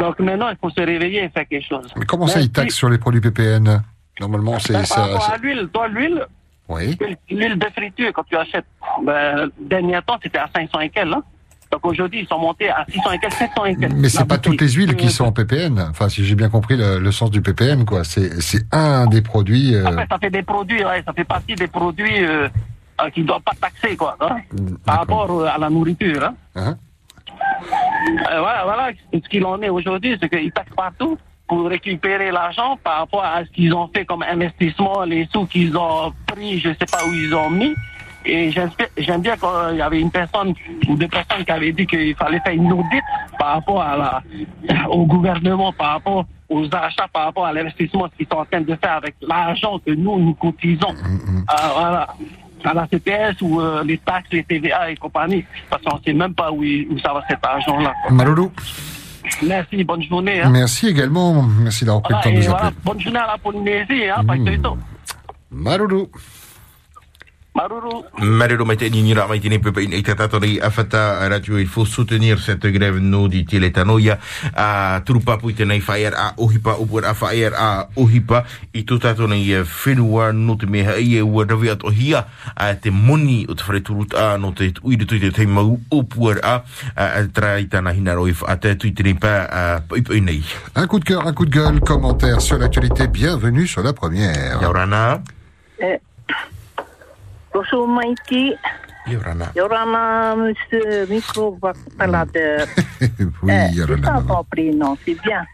Donc 0.00 0.18
maintenant, 0.18 0.48
il 0.50 0.56
faut 0.56 0.70
se 0.70 0.80
réveiller 0.80 1.24
et 1.24 1.28
faire 1.28 1.46
quelque 1.46 1.66
chose. 1.68 1.92
Mais 1.96 2.06
comment 2.06 2.26
ça, 2.26 2.40
ils 2.40 2.50
taxent 2.50 2.74
sur 2.74 2.88
les 2.88 2.98
produits 2.98 3.20
PPN 3.20 3.82
Normalement, 4.20 4.58
c'est 4.58 4.84
ça. 4.84 4.94
par 4.96 5.04
rapport 5.06 5.22
ça- 5.22 5.32
à 5.34 5.36
l'huile, 5.38 5.68
toi, 5.72 5.88
l'huile, 5.88 6.26
Oui. 6.68 6.96
l'huile 7.30 7.58
de 7.58 7.66
friture, 7.76 8.12
quand 8.14 8.24
tu 8.24 8.36
achètes, 8.36 8.64
ben, 9.04 9.50
dernier 9.60 10.00
temps, 10.06 10.18
c'était 10.22 10.38
à 10.38 10.48
500 10.54 10.80
et 10.80 10.88
quelques, 10.90 11.12
hein. 11.12 11.22
Donc 11.70 11.86
aujourd'hui, 11.86 12.20
ils 12.20 12.26
sont 12.28 12.38
montés 12.38 12.68
à 12.68 12.84
600 12.88 13.12
et 13.12 13.18
quelques, 13.18 13.32
700 13.32 13.64
et 13.64 13.76
quelques. 13.76 13.92
Mais 13.94 14.08
c'est 14.10 14.18
La 14.20 14.24
pas 14.26 14.36
toutes 14.38 14.60
les 14.60 14.68
huiles 14.68 14.94
qui 14.94 15.08
sont 15.10 15.24
en 15.24 15.32
PPN. 15.32 15.80
Enfin, 15.90 16.10
si 16.10 16.22
j'ai 16.24 16.34
bien 16.34 16.50
compris 16.50 16.76
le, 16.76 16.98
le 16.98 17.12
sens 17.12 17.30
du 17.30 17.40
PPN, 17.40 17.86
quoi. 17.86 18.04
C'est 18.04 18.42
c'est 18.42 18.62
un 18.74 19.06
des 19.06 19.22
produits. 19.22 19.74
euh, 19.74 19.86
Après, 19.86 20.06
ça 20.10 20.18
fait 20.18 20.28
des 20.30 20.42
produits, 20.42 20.84
ouais, 20.84 21.02
ça 21.06 21.14
fait 21.14 21.24
partie 21.24 21.54
des 21.54 21.68
produits 21.68 22.24
euh, 22.24 22.46
euh, 23.00 23.08
qui 23.10 23.22
ne 23.22 23.26
doivent 23.26 23.40
pas 23.40 23.54
taxer, 23.58 23.96
quoi, 23.96 24.16
hein, 24.20 24.36
par 24.84 24.98
rapport 24.98 25.30
euh, 25.30 25.46
à 25.46 25.56
la 25.56 25.70
nourriture. 25.70 26.22
Hein. 26.24 26.34
Hein 26.56 26.76
Euh, 28.30 28.40
voilà, 28.40 28.64
voilà 28.64 28.90
ce 29.12 29.28
qu'il 29.30 29.44
en 29.46 29.60
est 29.62 29.70
aujourd'hui, 29.70 30.16
c'est 30.20 30.28
qu'ils 30.28 30.52
taxent 30.52 30.74
partout 30.76 31.16
pour 31.48 31.66
récupérer 31.66 32.30
l'argent 32.30 32.78
par 32.82 32.98
rapport 32.98 33.24
à 33.24 33.44
ce 33.44 33.50
qu'ils 33.50 33.74
ont 33.74 33.88
fait 33.94 34.04
comme 34.04 34.22
investissement, 34.22 35.02
les 35.02 35.28
sous 35.32 35.46
qu'ils 35.46 35.76
ont 35.76 36.12
pris, 36.26 36.58
je 36.58 36.70
sais 36.70 36.86
pas 36.90 37.04
où 37.06 37.12
ils 37.12 37.34
ont 37.34 37.50
mis. 37.50 37.74
Et 38.24 38.52
j'aime 38.52 39.20
bien 39.20 39.36
qu'il 39.36 39.76
y 39.78 39.82
avait 39.82 40.00
une 40.00 40.10
personne 40.10 40.54
ou 40.88 40.94
deux 40.94 41.08
personnes 41.08 41.44
qui 41.44 41.50
avaient 41.50 41.72
dit 41.72 41.86
qu'il 41.86 42.14
fallait 42.14 42.38
faire 42.40 42.52
une 42.52 42.72
audit 42.72 43.02
par 43.36 43.54
rapport 43.54 43.82
à 43.82 43.96
la, 43.96 44.88
au 44.88 45.04
gouvernement, 45.06 45.72
par 45.72 45.94
rapport 45.94 46.24
aux 46.48 46.66
achats, 46.66 47.08
par 47.12 47.24
rapport 47.24 47.46
à 47.46 47.52
l'investissement 47.52 48.08
qu'ils 48.16 48.28
sont 48.30 48.38
en 48.38 48.44
train 48.44 48.60
de 48.60 48.76
faire 48.76 48.92
avec 48.92 49.16
l'argent 49.20 49.80
que 49.84 49.90
nous, 49.90 50.18
nous 50.20 50.34
cotisons 50.34 50.94
à, 51.48 52.06
à 52.64 52.74
la 52.74 52.86
CPS 52.86 53.40
ou 53.40 53.60
euh, 53.60 53.82
les 53.84 53.98
taxes, 53.98 54.28
les 54.30 54.44
TVA 54.44 54.90
et 54.90 54.96
compagnie. 54.96 55.44
Parce 55.68 55.82
qu'on 55.82 55.96
ne 55.96 56.02
sait 56.02 56.12
même 56.12 56.34
pas 56.34 56.52
où, 56.52 56.62
où 56.62 56.98
ça 56.98 57.12
va 57.12 57.24
cet 57.28 57.44
argent-là. 57.44 57.92
Maloulou, 58.10 58.52
Merci, 59.42 59.84
bonne 59.84 60.02
journée. 60.02 60.40
Hein. 60.40 60.50
merci 60.50 60.88
également. 60.88 61.42
Merci 61.42 61.84
d'avoir 61.84 62.02
pris 62.02 62.14
Voilà, 62.14 62.26
le 62.30 62.32
temps 62.32 62.40
de 62.40 62.44
nous 62.44 62.50
voilà, 62.50 62.66
appeler. 62.66 62.80
bonne 62.84 63.00
journée 63.00 63.18
à 63.18 63.26
la 63.26 63.38
Polynésie, 63.38 64.08
hein, 64.08 64.24
pas 64.26 64.36
que 64.36 64.50
tout. 67.54 67.60
Maruru. 67.60 68.04
Afata 70.62 71.28
radio 71.28 71.58
il 71.58 71.66
faut 71.66 71.84
soutenir 71.84 72.38
cette 72.38 72.66
grève 72.66 72.98
no 72.98 73.28
di 73.28 73.44
tele 73.44 73.70
tanoia 73.70 74.18
a 74.54 75.00
trupa 75.04 75.36
pu 75.36 75.52
te 75.52 75.64
nei 75.64 75.80
fire 75.80 76.14
a 76.16 76.34
ohipa 76.36 76.76
upur 76.80 77.04
a 77.04 77.14
fire 77.14 77.54
a 77.54 77.88
ohipa 77.96 78.44
i 78.72 78.84
tu 78.84 78.98
tato 78.98 79.26
nei 79.26 79.52
whenua 79.84 80.32
no 80.32 80.56
te 80.56 80.66
meha 80.66 80.96
i 80.98 81.16
e 81.16 81.20
ua 81.20 81.44
rawi 81.44 81.68
at 81.68 81.84
ohia 81.84 82.26
a 82.54 82.74
te 82.74 82.90
moni 82.90 83.44
o 83.48 83.54
te 83.54 83.64
whare 83.66 83.82
turut 83.82 84.14
a 84.14 84.36
no 84.38 84.52
te 84.52 84.72
uiru 84.82 85.04
tui 85.04 85.20
te 85.20 85.30
te 85.30 85.46
mau 85.46 85.78
upur 85.90 86.38
a 86.42 86.62
a 86.96 87.26
tra 87.32 87.58
i 87.58 87.68
tana 87.68 87.92
hina 87.92 88.14
roi 88.14 88.34
a 88.46 88.56
te 88.56 88.76
tui 88.76 88.92
te 88.92 89.02
nei 89.02 89.14
pa 89.14 89.46
a 89.50 89.80
pai 89.80 90.02
pai 90.02 90.20
nei 90.20 90.42
Un 90.74 90.86
coup 90.86 90.98
de 90.98 91.04
cœur, 91.04 91.26
un 91.26 91.32
coup 91.32 91.44
de 91.44 91.50
gueule, 91.50 91.80
commentaire 91.80 92.40
sur 92.40 92.58
l'actualité. 92.58 93.06
Bienvenue 93.06 93.66
sur 93.66 93.82
la 93.82 93.92
première. 93.92 94.60
Yaurana. 94.62 95.22
Bonjour 97.52 97.86
Mikey. 97.88 98.56
Yaurana. 99.06 99.46
Yorana, 99.54 100.36
monsieur 100.36 101.06
micro-ventilateur. 101.06 102.66
Oui, 103.42 103.52
Eh, 103.52 103.86
pas 104.00 104.12
maman. 104.12 104.22
compris, 104.36 104.70
non, 104.74 104.96
c'est 105.04 105.20
bien. 105.22 105.44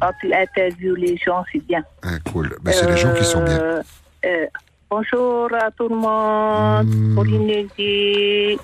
Quand 0.00 0.10
tu 0.20 0.32
interviews 0.32 0.94
les 0.94 1.16
gens, 1.18 1.44
c'est 1.52 1.62
bien. 1.66 1.84
Ah, 2.02 2.16
cool. 2.32 2.56
Ben, 2.62 2.72
c'est 2.72 2.86
les 2.90 2.96
gens 2.96 3.12
qui 3.14 3.24
sont 3.24 3.44
bien. 3.44 3.58
Euh, 3.60 3.82
eh, 4.22 4.48
bonjour 4.90 5.48
à 5.54 5.70
tout 5.70 5.88
le 5.88 5.96
monde, 5.96 6.86
Hmm. 6.88 7.14
Polynésie, 7.14 8.58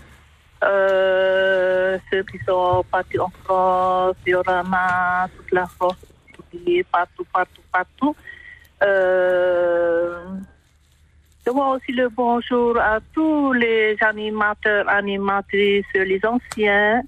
euh, 0.65 1.99
ceux 2.11 2.23
qui 2.25 2.39
sont 2.47 2.83
partis 2.91 3.19
en 3.19 3.31
France, 3.45 4.17
Yorana, 4.27 5.29
toute 5.37 5.53
la 5.53 5.67
France, 5.67 5.97
partout, 6.91 7.27
partout, 7.33 7.63
partout. 7.71 8.17
Euh, 8.83 10.17
je 11.47 11.51
vois 11.51 11.77
aussi 11.77 11.93
le 11.93 12.09
bonjour 12.09 12.79
à 12.79 13.01
tous 13.13 13.53
les 13.53 13.97
animateurs, 14.01 14.89
animatrices, 14.89 15.85
les 15.95 16.21
anciens, 16.25 17.03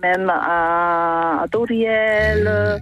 même 0.00 0.30
à, 0.30 1.44
Doriel. 1.50 2.80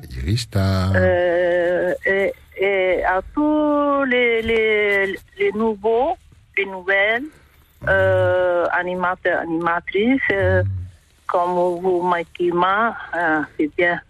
Euh, 0.94 1.94
et, 2.04 2.32
et 2.60 3.04
à 3.04 3.20
tous 3.34 4.04
les, 4.04 4.42
les, 4.42 5.16
les 5.38 5.52
nouveaux, 5.52 6.16
les 6.56 6.66
nouvelles 6.66 7.24
euh, 7.86 8.66
animateurs, 8.72 9.40
animatrices, 9.40 10.20
euh, 10.32 10.62
comme 11.26 11.54
vous, 11.80 12.02
Maikima, 12.02 12.96
euh, 13.16 13.40
c'est 13.56 13.70
bien. 13.76 14.00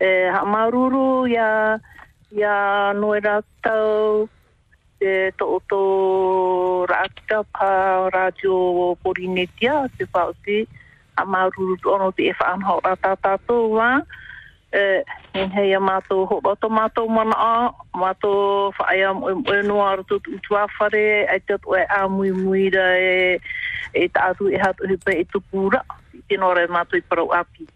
Et 0.00 0.24
à 0.24 0.42
Maruru, 0.44 1.28
il 1.28 1.34
y 1.34 1.36
a, 1.36 1.78
y 2.32 2.44
a 2.44 2.94
te 5.02 5.32
to 5.36 5.58
to 5.68 6.86
rata 6.86 7.42
pa 7.50 8.08
radio 8.14 8.94
Porinetia, 9.02 9.90
te 9.98 10.06
pa 10.06 10.30
te 10.44 10.66
a 11.18 11.24
maruru 11.26 11.76
ono 11.90 12.12
te 12.12 12.30
e 12.30 12.34
whaanho 12.38 12.78
rata 12.84 13.16
tātou 13.18 13.74
wā. 13.74 13.90
E, 14.72 15.02
en 15.36 15.50
hei 15.52 15.74
a 15.74 15.80
mātou 15.82 16.22
ho 16.30 16.38
roto 16.40 16.70
mātou 16.70 17.10
mana 17.10 17.34
a, 17.36 17.56
mātou 17.98 18.70
whaai 18.78 19.02
am 19.04 19.20
o 19.26 19.34
e 19.34 19.58
noa 19.66 19.96
roto 19.98 20.20
utua 20.30 20.64
whare, 20.78 21.26
ai 21.28 21.40
te 21.40 21.58
to 21.58 21.74
e 21.76 21.82
a 21.82 22.06
mui 22.08 22.30
mui 22.32 22.70
ra 22.72 22.86
e, 22.96 23.40
e 23.92 24.08
tātou 24.08 24.48
e 24.48 24.62
hatu 24.62 24.88
hipe 24.88 25.18
e 25.18 25.26
tupura, 25.34 25.82
i 26.14 26.22
tino 26.30 26.54
re 26.54 26.68
mātou 26.70 27.02
i 27.02 27.04
parau 27.04 27.34
api. 27.36 27.66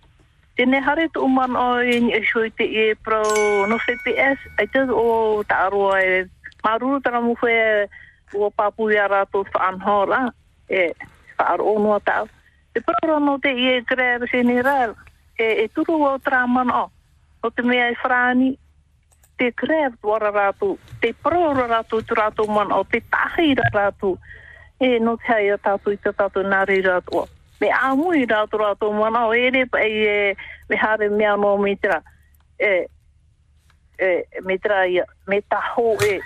Tēnei 0.57 0.81
hare 0.81 1.11
tō 1.13 1.21
uman 1.27 1.59
o 1.61 1.67
e 1.85 1.99
ni 2.01 2.15
e 2.17 2.23
shoi 2.25 2.49
te 2.57 2.65
e 2.65 2.95
pro 3.05 3.21
no 3.69 3.77
CPS, 3.83 4.49
ai 4.57 4.71
te 4.73 4.87
o 4.89 5.43
ta 5.45 5.67
aroa 5.67 6.01
e 6.01 6.25
maruru 6.67 7.01
tana 7.01 7.21
mu 7.23 7.35
whee 7.43 7.87
o 8.35 8.51
papu 8.51 8.91
ia 8.91 9.07
rātou 9.07 9.47
whaanhora, 9.55 10.33
e 10.69 10.91
whaaro 11.39 11.79
noa 11.79 12.01
tau. 12.01 12.27
Te 12.75 12.83
pro 12.83 13.19
no 13.23 13.39
te 13.39 13.55
i 13.55 13.69
e 13.77 13.81
greve 13.87 14.27
se 14.31 14.43
ni 14.43 14.61
rar, 14.63 14.95
e, 15.39 15.63
e 15.63 15.69
turu 15.69 16.03
o 16.03 16.19
traman 16.19 16.71
o, 16.75 16.91
o 17.43 17.51
te 17.51 17.63
mea 17.63 17.91
e 17.91 17.97
whrani, 18.03 18.59
te 19.39 19.53
greve 19.53 19.97
wara 20.03 20.33
rātou, 20.35 20.79
te 21.01 21.13
pro 21.15 21.55
rātou 21.55 22.03
tu 22.03 22.19
rātou 22.19 22.51
man 22.51 22.75
o, 22.75 22.83
te 22.85 23.01
tahi 23.01 23.55
rātou, 23.71 24.19
e 24.81 24.99
no 24.99 25.17
te 25.17 25.33
hai 25.33 25.51
a 25.55 25.59
tātou 25.59 25.95
i 25.95 26.03
te 26.03 26.13
tātou. 26.13 26.45
Me 27.61 27.71
āmui 27.73 28.27
rātou 28.29 28.61
rātou 28.61 28.93
mana 28.93 29.27
o 29.29 29.33
ere 29.33 29.65
pa 29.67 29.81
e 29.81 30.05
e 30.05 30.37
me 30.69 30.77
hare 30.77 31.09
mea 31.09 31.37
no 31.37 31.57
mitra. 31.59 32.03
E, 32.59 32.89
e 33.99 34.41
mitra 34.45 34.87
ia, 34.87 35.07
me 35.27 35.41
taho 35.43 35.97
e, 36.05 36.21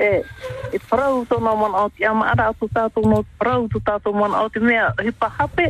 e, 0.00 0.24
e 0.72 0.78
parau 0.88 1.24
tōna 1.28 1.52
mana 1.60 1.84
o 1.84 1.88
te 1.92 2.06
ama 2.08 2.30
ara 2.32 2.48
atu 2.50 2.68
tātou 2.72 3.04
no 3.04 3.20
parau 3.38 3.68
tu 3.68 3.80
tātou 3.84 4.16
mana 4.16 4.40
o 4.44 4.48
te 4.48 4.60
mea 4.60 4.88
hipa 5.04 5.28
hape, 5.36 5.68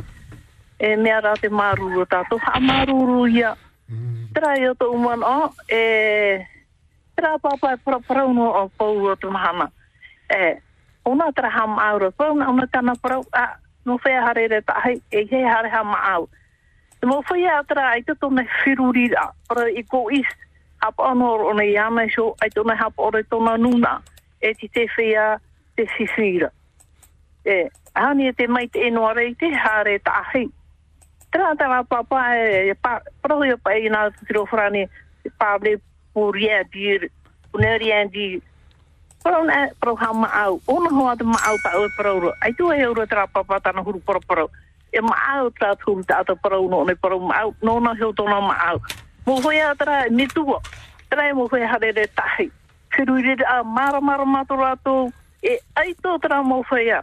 e 0.78 0.94
mea 0.96 1.18
rā 1.24 1.34
te 1.40 1.50
maruru 1.50 2.06
tātou, 2.06 2.38
ha 2.46 2.60
maruru 2.62 3.26
ia. 3.26 3.56
Tera 4.34 4.54
i 4.58 4.68
o 4.70 4.74
tō 4.78 4.86
umana 4.94 5.26
o, 5.26 5.48
e, 5.66 6.38
tera 7.18 7.38
papa 7.42 7.74
e 7.74 7.80
para 7.84 7.98
parau 8.06 8.32
no 8.32 8.50
o 8.62 8.68
pau 8.78 9.08
o 9.10 9.16
te 9.16 9.26
mahana. 9.26 9.66
E, 10.30 10.60
ona 11.04 11.32
tera 11.34 11.50
ham 11.50 11.78
aura, 11.78 12.10
pau 12.10 12.36
na 12.38 12.48
ona 12.52 12.68
tana 12.70 12.94
parau, 13.02 13.26
a, 13.34 13.56
no 13.84 13.98
whea 14.04 14.22
hare 14.22 14.46
re 14.48 14.60
tahi, 14.62 15.00
e 15.10 15.26
he 15.26 15.42
hare 15.42 15.70
ha 15.74 15.82
maau. 15.82 16.28
Te 17.00 17.06
mo 17.06 17.22
whea 17.30 17.58
atra 17.58 17.90
ai 17.96 18.06
te 18.06 18.14
tōna 18.14 18.46
whiruri 18.60 19.10
a, 19.18 19.32
para 19.48 19.66
i 19.74 19.82
ko 19.82 20.06
is, 20.14 20.30
hapa 20.78 21.10
ono 21.10 21.34
o 21.50 21.52
nei 21.52 21.76
ana 21.76 22.06
so, 22.14 22.36
ai 22.40 22.48
tōna 22.54 22.78
hapa 22.78 23.02
ore 23.02 23.24
tōna 23.26 23.58
nuna, 23.58 23.98
e 24.40 24.54
ti 24.54 24.68
te 24.68 24.86
whia 24.96 25.40
te 25.76 25.86
whiwhira. 25.96 26.50
E, 27.44 27.70
hani 27.94 28.28
e 28.28 28.32
te 28.32 28.48
mai 28.48 28.68
te 28.68 28.86
enoa 28.88 29.14
rei 29.14 29.34
te 29.34 29.52
hare 29.54 29.98
tahi. 29.98 30.48
Tera 31.30 31.54
tara 31.56 31.84
papa 31.84 32.36
e, 32.36 32.70
e 32.70 32.74
pa, 32.74 33.00
proho 33.22 33.54
o 33.54 33.58
pa 33.58 33.76
e 33.78 33.88
nā 33.88 34.08
tiro 34.26 34.46
whrani, 34.50 34.88
e 35.24 35.30
pāble 35.38 35.78
pūria 36.14 36.64
rien 36.64 36.70
dire, 36.72 37.10
pour 37.50 37.60
ne 37.60 38.40
Parau 39.20 39.44
na 39.44 39.68
parau 39.76 39.96
ha 40.00 40.12
maau. 40.12 40.60
Ona 40.66 40.88
hoa 40.88 41.16
te 41.16 41.24
maau 41.24 41.56
ta 41.62 41.76
o 41.76 41.88
parau 41.96 42.20
ro. 42.20 42.32
Ai 42.40 42.52
tu 42.56 42.72
e 42.72 42.86
ura 42.88 43.06
tra 43.06 43.26
papa 43.26 43.60
tana 43.60 43.82
huru 43.84 44.00
parau 44.00 44.20
parau. 44.26 44.48
E 44.92 45.00
maau 45.00 45.50
ta 45.60 45.76
tūm 45.76 46.00
ta 46.08 46.24
ata 46.24 46.34
parau 46.40 46.70
no 46.70 46.84
ne 46.84 46.94
parau 46.94 47.20
maau. 47.20 47.52
No 47.62 47.78
na 47.80 47.92
heo 47.94 48.12
tona 48.16 48.40
maau. 48.40 48.80
Mo 49.26 49.36
hoi 49.44 49.60
a 49.60 49.74
tra 49.74 50.08
ni 50.08 50.24
mitua, 50.24 50.62
Tra 51.10 51.28
e 51.28 51.32
mo 51.32 51.48
hoi 51.52 51.60
hare 51.60 51.92
re 51.92 52.06
tahi 52.16 52.48
se 52.94 53.36
a 53.46 53.62
mara 53.62 54.00
mara 54.00 54.24
mātoro 54.24 54.64
ato 54.64 55.12
e 55.42 55.58
aito 55.76 56.18
tera 56.18 56.42
mō 56.42 56.64
whaia. 56.70 57.02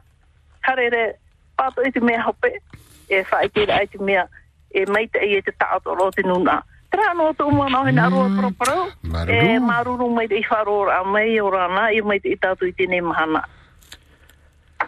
Pato 1.58 1.82
i 1.82 1.92
te 1.92 2.00
mea 2.00 2.22
hape, 2.22 2.62
e 3.10 3.24
whaikera 3.24 3.80
ai 3.80 3.88
te 3.88 3.98
mea 3.98 4.28
e 4.70 4.86
maita 4.86 5.20
i 5.26 5.38
e 5.38 5.42
te 5.42 5.52
tātoro 5.52 6.08
o 6.08 6.12
te 6.12 6.22
nuna. 6.22 6.62
Tra 6.92 7.12
anō 7.14 7.32
tō 7.36 7.50
mua 7.52 7.68
nō 7.68 7.86
hena 7.88 8.10
mm. 8.10 8.14
aroa 8.14 8.30
proparau, 8.38 8.84
e 9.26 9.60
maruru 9.60 10.10
maita 10.14 10.36
i 10.38 10.44
wharoa 10.46 11.00
a 11.00 11.04
mei 11.04 11.40
o 11.42 11.50
rana, 11.50 11.90
e 11.92 12.02
maita 12.02 12.30
i 12.30 12.38
tātou 12.38 12.70
i 12.70 12.76
tēnei 12.78 13.02
mahana. 13.02 13.42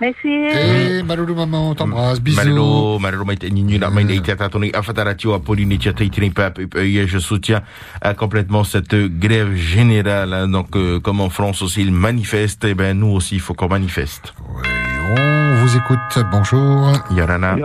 Merci. 0.02 0.28
Et 0.28 1.04
Malolo 1.04 1.36
maman, 1.36 1.72
on 1.72 1.76
t'embrasse, 1.76 2.22
bisous. 2.22 2.40
Itini 6.02 6.30
pap 6.30 6.60
et 6.60 7.08
je 7.08 7.20
soutiens 7.20 7.62
euh, 8.06 8.14
complètement 8.14 8.64
cette 8.64 8.96
grève 8.96 9.54
générale 9.56 10.34
hein. 10.34 10.48
donc 10.48 10.76
euh, 10.76 11.00
comme 11.00 11.20
en 11.22 11.30
France 11.30 11.62
aussi 11.62 11.82
ils 11.82 11.92
manifestent 11.92 12.64
et 12.66 12.74
ben 12.74 12.98
nous 12.98 13.08
aussi 13.08 13.36
il 13.36 13.42
faut 13.42 13.54
qu'on 13.54 13.68
manifeste. 13.68 14.34
On 15.18 15.56
vous 15.56 15.76
écoute, 15.78 16.26
bonjour. 16.32 16.94
Yarana. 17.12 17.58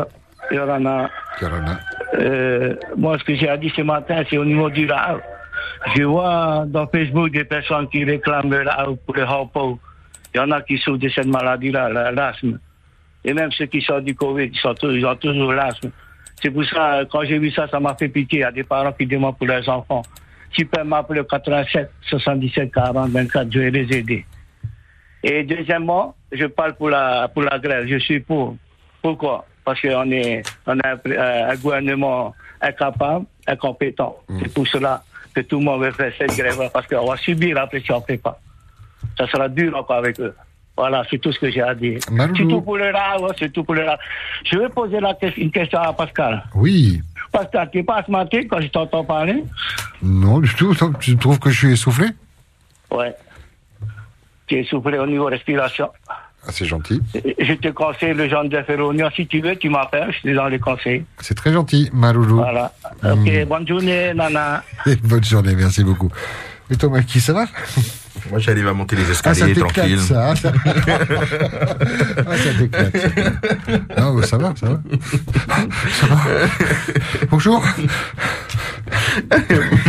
Yorana, 0.51 1.11
Yarana. 1.40 1.79
euh, 2.18 2.75
moi, 2.97 3.18
ce 3.18 3.25
que 3.25 3.35
j'ai 3.35 3.57
dit 3.59 3.73
ce 3.75 3.83
matin, 3.83 4.23
c'est 4.29 4.38
au 4.38 4.44
niveau 4.44 4.70
du 4.70 4.87
RAO. 4.90 5.18
Je 5.97 6.03
vois 6.03 6.64
dans 6.66 6.87
Facebook 6.87 7.31
des 7.31 7.44
personnes 7.44 7.88
qui 7.88 8.05
réclament 8.05 8.51
le 8.51 8.68
RAO 8.68 8.97
pour 8.97 9.16
les 9.16 9.23
repos. 9.25 9.79
Il 10.35 10.38
y 10.38 10.40
en 10.40 10.51
a 10.51 10.61
qui 10.62 10.77
souffrent 10.79 10.99
de 10.99 11.09
cette 11.09 11.27
maladie-là, 11.27 11.88
la- 11.88 12.11
l'asthme. 12.11 12.59
Et 13.25 13.33
même 13.33 13.51
ceux 13.53 13.66
qui 13.66 13.81
sortent 13.81 14.05
du 14.05 14.14
Covid, 14.14 14.47
ils, 14.53 14.59
sont 14.59 14.75
tous- 14.75 14.92
ils 14.92 15.07
ont 15.07 15.14
toujours 15.16 15.53
l'asthme. 15.53 15.90
C'est 16.42 16.51
pour 16.51 16.64
ça, 16.64 17.03
quand 17.11 17.25
j'ai 17.25 17.38
vu 17.38 17.51
ça, 17.53 17.68
ça 17.68 17.79
m'a 17.81 17.94
fait 17.94 18.09
pitié. 18.09 18.40
Il 18.40 18.42
y 18.42 18.44
a 18.44 18.53
des 18.53 18.64
parents 18.64 18.92
qui 18.92 19.07
demandent 19.07 19.38
pour 19.38 19.47
leurs 19.47 19.66
enfants. 19.68 20.03
Tu 20.51 20.66
peux 20.66 20.83
m'appeler 20.85 21.20
au 21.20 21.25
87 21.25 21.90
77 22.03 22.73
40 22.73 23.11
24, 23.11 23.51
je 23.53 23.59
vais 23.61 23.70
les 23.70 23.97
aider. 23.97 24.25
Et 25.23 25.42
deuxièmement, 25.44 26.14
je 26.33 26.44
parle 26.47 26.75
pour 26.75 26.90
la, 26.90 27.29
pour 27.29 27.42
la 27.42 27.59
grève. 27.59 27.87
Je 27.87 27.99
suis 27.99 28.20
pour. 28.20 28.57
Pourquoi? 29.01 29.47
Parce 29.64 29.81
qu'on 29.81 30.11
est, 30.11 30.42
on 30.66 30.79
a 30.81 30.88
un, 30.92 30.99
euh, 31.07 31.51
un 31.51 31.57
gouvernement 31.57 32.35
incapable, 32.61 33.25
incompétent. 33.47 34.16
C'est 34.40 34.53
pour 34.53 34.66
cela 34.68 35.03
que 35.35 35.40
tout 35.40 35.59
le 35.59 35.64
monde 35.64 35.83
veut 35.83 35.92
faire 35.92 36.12
cette 36.18 36.37
grève 36.37 36.59
parce 36.73 36.87
qu'on 36.87 37.07
va 37.07 37.16
subir 37.16 37.59
après 37.59 37.81
si 37.81 37.90
on 37.92 38.01
ne 38.01 38.05
fait 38.05 38.18
pas. 38.18 38.38
Ça 39.18 39.27
sera 39.29 39.48
dur 39.48 39.77
encore 39.77 39.96
avec 39.96 40.18
eux. 40.20 40.35
Voilà, 40.77 41.05
c'est 41.09 41.18
tout 41.18 41.31
ce 41.31 41.38
que 41.38 41.50
j'ai 41.50 41.62
à 41.62 41.74
dire. 41.74 42.00
C'est 42.03 42.48
tout 42.48 42.61
pour 42.61 42.77
le 42.77 42.92
c'est 43.38 43.53
tout 43.53 43.62
pour 43.62 43.74
le. 43.74 43.87
Je 44.44 44.59
vais 44.59 44.68
poser 44.68 44.98
la, 44.98 45.14
que- 45.14 45.40
une 45.40 45.53
question 45.53 45.79
à 45.79 45.92
Pascal. 45.92 46.42
Oui. 46.55 47.00
Pascal, 47.31 47.68
tu 47.70 47.79
n'es 47.79 47.85
pas 47.85 47.96
asthmatique 47.98 48.48
quand 48.48 48.61
je 48.61 48.66
t'entends 48.68 49.05
parler? 49.05 49.44
Non, 50.03 50.40
du 50.40 50.53
tout. 50.55 50.74
Tu 51.00 51.16
trouves 51.16 51.38
que 51.38 51.50
je 51.50 51.59
suis 51.59 51.72
essoufflé? 51.72 52.09
Ouais. 52.90 53.14
Tu 54.46 54.57
es 54.59 54.64
soufflé 54.64 54.98
au 54.98 55.07
niveau 55.07 55.27
respiration. 55.27 55.88
ah, 56.09 56.50
C'est 56.50 56.64
gentil. 56.66 57.00
Je 57.14 57.55
te 57.55 57.68
conseille 57.68 58.12
le 58.14 58.29
genre 58.29 58.44
de 58.44 58.61
Ferronia. 58.62 59.11
Si 59.14 59.27
tu 59.29 59.40
veux, 59.40 59.57
tu 59.57 59.68
m'appelles, 59.68 60.12
je 60.12 60.18
suis 60.18 60.35
dans 60.35 60.48
les 60.48 60.59
conseils. 60.59 61.05
C'est 61.20 61.35
très 61.37 61.53
gentil, 61.53 61.88
Maloulou. 61.92 62.37
Voilà. 62.37 62.72
Ok, 63.05 63.46
bonne 63.46 63.66
journée, 63.66 64.12
Nana. 64.12 64.62
Bonne 65.05 65.24
journée, 65.24 65.55
merci 65.57 65.83
beaucoup. 65.85 66.11
Et 66.70 66.77
toi, 66.77 66.88
Mikey, 66.90 67.20
ça 67.20 67.33
va 67.35 67.46
Moi 68.31 68.38
j'arrive 68.38 68.66
à 68.68 68.72
monter 68.72 68.96
les 68.96 69.03
Ah, 69.03 69.14
ça 69.14 69.31
escaliers 69.31 69.55
tranquille. 69.55 70.00
ça. 70.00 70.31
hein, 70.31 70.35
ça. 70.35 70.50
ah, 70.66 72.37
ça 72.37 72.55
t'éclate. 72.59 73.98
Non, 73.98 74.14
mais 74.14 74.27
ça 74.27 74.38
va, 74.38 74.55
ça 74.57 74.66
va. 74.70 74.81
Ça 76.00 76.07
va. 76.07 76.16
Bonjour. 77.31 77.62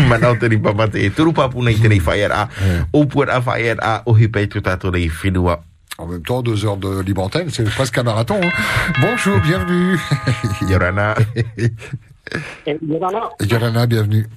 Manau 0.09 0.35
te 0.35 0.45
ripa 0.51 0.73
mate 0.73 0.99
e 1.05 1.09
turu 1.15 1.31
papu 1.33 1.63
nei 1.63 1.75
te 1.79 1.88
nei 1.88 1.99
whaier 1.99 2.31
a. 2.31 2.47
O 2.93 3.05
puer 3.05 3.29
a 3.31 3.39
whaier 3.39 3.77
a 3.81 4.01
o 4.05 4.13
hipe 4.17 4.47
tu 4.49 4.61
tato 4.61 4.91
nei 4.91 5.09
whinua. 5.09 5.61
En 5.97 6.07
même 6.07 6.21
temps, 6.23 6.41
deux 6.43 6.65
heures 6.65 6.75
de 6.77 6.99
libre 7.01 7.23
antenne, 7.23 7.49
c'est 7.49 7.63
presque 7.69 7.97
un 7.97 8.03
marathon. 8.03 8.39
hein. 8.43 8.49
Bonjour, 8.99 9.39
bienvenue. 9.39 9.97
Yorana. 10.69 11.15
E, 12.67 12.77
Yorana, 12.85 13.29
Yorana, 13.39 13.85
bienvenue. 13.88 14.27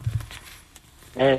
e, 1.21 1.39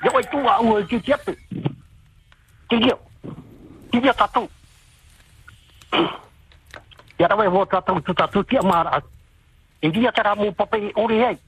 tano. 0.00 0.04
Ia 0.04 0.12
o 0.12 0.20
e 0.20 0.24
tu 0.24 0.48
a 0.48 0.60
o 0.60 0.78
ri 0.78 0.86
tu 0.86 1.00
ti 1.00 1.12
ape. 1.12 1.36
Ti 2.68 2.76
rio. 2.76 2.98
Ti 3.90 4.00
rio 4.00 4.12
tatu. 4.12 4.48
Ia 7.18 7.28
rawe 7.28 7.46
ho 7.46 7.66
tatu 7.66 8.00
tu 8.00 8.14
tatu 8.14 8.44
ti 8.44 8.56
amara. 8.56 9.02
E 9.80 9.88
ria 9.88 10.12
tara 10.12 10.34
mo 10.34 10.52
papai 10.52 10.92
ore 10.96 11.24
ai. 11.26 11.38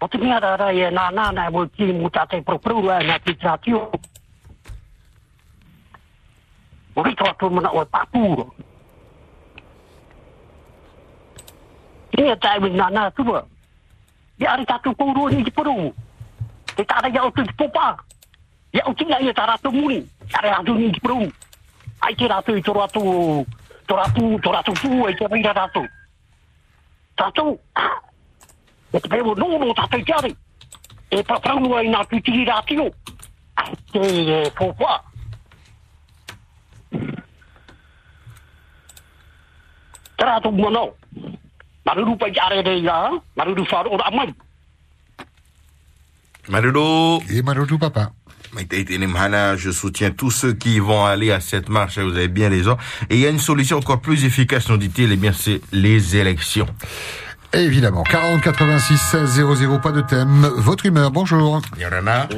O 0.00 0.08
te 0.08 0.18
mea 0.18 0.38
rara 0.40 0.72
e 0.72 0.90
nā 0.90 1.10
nāna 1.10 1.46
e 1.48 1.50
mo 1.50 1.66
ki 1.66 1.92
mo 1.92 2.08
tātai 2.10 2.42
proprou 2.42 2.90
e 2.90 3.04
nā 3.04 3.18
ki 3.24 3.34
tātio. 3.34 3.90
O 6.94 7.02
rito 7.02 7.24
atu 7.24 7.50
mana 7.50 7.72
o 7.72 7.82
e 7.82 7.86
papuro. 7.86 8.54
Ia 12.18 12.36
tai 12.36 12.60
mi 12.60 12.70
nā 12.70 12.90
nā 12.90 13.10
tua. 13.16 13.46
Ia 14.38 14.52
ari 14.52 14.64
tātou 14.66 14.94
kouro 14.94 15.28
ni 15.30 15.44
ki 15.44 15.50
poru. 15.50 15.94
Te 15.94 15.94
tāra 15.94 15.94
ia 15.94 16.02
o 16.02 16.03
tu 16.76 17.42
ki 17.44 17.54
popa. 17.58 17.96
Ia 18.74 18.82
o 18.86 18.94
tinga 18.94 19.20
ia 19.22 19.32
tā 19.32 19.46
rātou 19.46 19.72
muni. 19.72 20.02
Are 20.34 20.50
atu 20.50 20.74
ni 20.74 20.92
ki 20.92 21.00
poru. 21.00 21.30
Ai 22.02 22.14
te 22.14 22.26
rātou 22.26 22.58
i 22.58 22.62
tō 22.62 22.74
rātou, 22.74 23.46
tō 23.88 23.94
rātou, 23.96 24.38
tō 24.42 24.50
rātou 24.52 24.74
pū 24.82 25.08
e 25.08 25.14
te 25.14 25.24
e. 25.24 25.84
E. 25.84 25.88
Ai 33.56 33.74
e, 33.94 34.50
ora 43.88 44.06
amai. 44.06 44.34
Maruru. 46.48 47.22
Et 47.30 47.42
Maruru 47.42 47.78
papa. 47.78 48.12
Je 49.56 49.70
soutiens 49.70 50.10
tous 50.10 50.30
ceux 50.30 50.52
qui 50.52 50.78
vont 50.78 51.04
aller 51.04 51.32
à 51.32 51.40
cette 51.40 51.68
marche, 51.68 51.98
vous 51.98 52.16
avez 52.16 52.28
bien 52.28 52.48
raison. 52.48 52.76
Et 53.10 53.16
il 53.16 53.20
y 53.20 53.26
a 53.26 53.30
une 53.30 53.38
solution 53.38 53.78
encore 53.78 54.00
plus 54.00 54.24
efficace, 54.24 54.68
nous 54.68 54.76
dit-il, 54.76 55.12
et 55.12 55.16
bien 55.16 55.32
c'est 55.32 55.60
les 55.72 56.16
élections. 56.16 56.66
Évidemment, 57.52 58.02
40 58.02 58.42
86 58.42 58.98
16 58.98 59.42
00, 59.56 59.78
pas 59.78 59.92
de 59.92 60.00
thème. 60.00 60.48
Votre 60.56 60.86
humeur, 60.86 61.10
bonjour. 61.12 61.62
Yorana. 61.78 62.28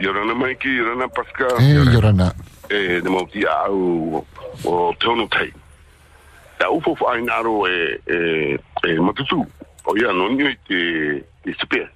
Yorana 0.00 0.34
Maiki, 0.34 0.68
Yorana 0.68 1.06
Pascal. 1.08 1.48
Eh, 1.60 1.92
Yorana. 1.92 2.32
E, 2.68 3.00
ne 3.00 3.08
mauti 3.08 3.44
au 3.46 4.26
o 4.64 4.94
tono 4.98 5.28
tai. 5.28 5.52
Ta 6.58 6.70
ufo 6.70 6.96
fa 6.96 7.12
ai 7.12 7.22
naro 7.22 7.66
e, 7.68 8.00
e, 8.08 8.58
e 8.82 8.98
matutu. 8.98 9.46
O 9.84 9.96
ia 9.96 10.12
no 10.12 10.28
nio 10.34 10.48
i 10.48 10.58
te, 10.66 11.22
te 11.44 11.52
SPS. 11.52 11.95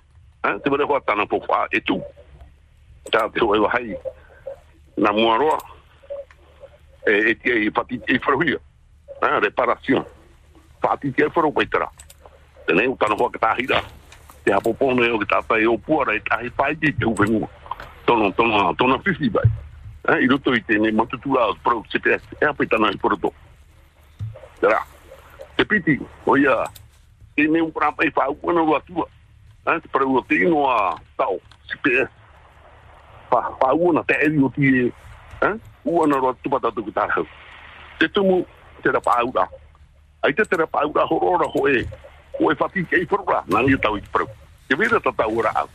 ari. 0.43 0.53
Ha? 0.53 0.59
Te 0.59 0.69
wale 0.69 0.83
hoa 0.83 1.01
tāna 1.01 1.25
pōwha 1.25 1.67
e 1.71 1.81
tū. 1.81 2.01
Tātou 3.11 3.55
e 3.55 3.59
wahai, 3.59 3.97
na 4.97 5.11
mua 5.11 5.37
roa, 5.37 5.57
e, 7.07 7.31
e 7.31 7.35
tia 7.35 7.55
i 7.55 7.69
whati 7.69 8.01
e 8.07 8.19
wharuhia. 8.19 8.59
Ha? 9.21 9.39
Reparation. 9.39 10.05
Whati 10.81 11.11
tia 11.13 11.25
e 11.25 11.29
wharu 11.29 11.51
waitara. 11.55 11.89
Tēnei, 12.67 12.87
o 12.87 12.95
tāna 12.95 13.17
hoa 13.17 13.31
ka 13.31 13.39
tāhira. 13.39 13.81
Te 14.43 14.53
hapopone 14.53 15.09
o 15.11 15.19
ki 15.19 15.25
tātai 15.29 15.65
o 15.67 15.77
puara 15.77 16.15
e 16.15 16.19
tahi 16.19 16.49
whaiti 16.57 16.93
te 16.93 17.05
uwhenua. 17.05 17.47
Tono, 18.05 18.31
tono, 18.31 18.73
tono 18.75 19.01
whiwhi 19.05 19.29
bai. 19.29 19.49
Ha? 20.07 20.19
I 20.19 20.27
roto 20.27 20.53
i 20.53 20.63
tēnei 20.65 20.93
matutura 20.93 21.53
pro 21.63 21.83
CPS. 21.89 22.37
E 22.41 22.45
hapai 22.45 22.67
tāna 22.67 22.91
i 22.91 22.97
poroto. 22.97 23.33
Tera. 24.59 24.81
Te 25.57 25.65
piti, 25.65 25.99
o 26.25 26.35
ia, 29.65 29.79
tēnei 29.79 29.79
un 29.79 29.79
prapai 29.79 29.79
whau 29.79 29.79
ana 29.79 29.79
rua 29.79 29.79
tua. 29.79 29.79
Ha? 29.79 29.79
Te 29.79 29.87
parau 29.89 30.17
o 30.17 30.21
te 30.21 30.35
inoa 30.35 30.97
tau, 31.17 31.39
CPS. 31.69 32.09
Pa, 33.29 33.51
pa 33.59 33.73
uana 33.73 34.03
te 34.03 34.13
eri 34.13 34.37
o 34.43 34.49
ti 34.49 34.87
e. 34.87 34.91
Ha? 35.41 35.57
Uana 35.85 36.17
roa 36.17 36.35
tupatatu 36.43 36.83
ki 36.83 36.91
tāhau. 36.91 37.25
Te 37.99 38.07
tumu, 38.07 38.45
te 38.81 38.91
ra 38.91 38.99
pāura. 38.99 39.47
Ai 40.23 40.33
te 40.33 40.43
te 40.45 40.57
ra 40.57 40.65
pāura 40.67 41.05
horora 41.09 41.47
ho 41.47 41.67
e. 41.67 41.85
Ho 42.39 42.51
e 42.51 42.55
whati 42.55 42.85
kei 42.85 43.05
wharura. 43.09 43.43
Nani 43.47 43.73
e 43.73 43.77
tau 43.77 43.97
i 43.97 44.01
te 44.01 44.09
parau. 44.11 44.27
Te 44.67 44.75
vera 44.75 44.99
ta 44.99 45.11
tau 45.11 45.37
ora 45.37 45.51
au. 45.55 45.69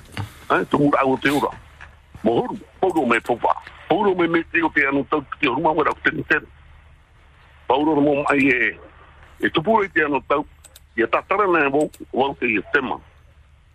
Ha? 0.51 0.65
Tumu 0.71 0.91
rau 0.91 1.13
o 1.13 1.17
te 1.17 1.31
ora. 1.31 1.51
Mohoru, 2.23 2.59
pauro 2.81 3.07
me 3.07 3.21
popa. 3.21 3.55
Pauro 3.89 4.15
me 4.15 4.27
me 4.27 4.43
te 4.53 4.63
o 4.63 4.71
te 4.71 4.87
anu 4.87 5.05
tau 5.11 5.23
ki 5.39 5.49
o 5.49 5.55
ruma 5.55 5.73
wera 5.73 5.91
o 5.91 5.99
te 6.03 6.11
tere. 6.29 6.47
Pauro 7.69 8.01
mo 8.01 8.23
mai 8.23 8.49
e. 8.49 8.79
E 9.41 9.51
tupu 9.51 9.83
e 9.83 9.89
te 9.89 10.05
anu 10.05 10.21
tau. 10.29 10.47
Ia 10.97 11.07
tatara 11.07 11.47
na 11.47 11.67
e 11.67 11.71
wau, 11.71 11.91
wau 12.13 12.35
te 12.35 12.47
i 12.47 12.61
tema. 12.73 12.97
Ia 12.97 13.16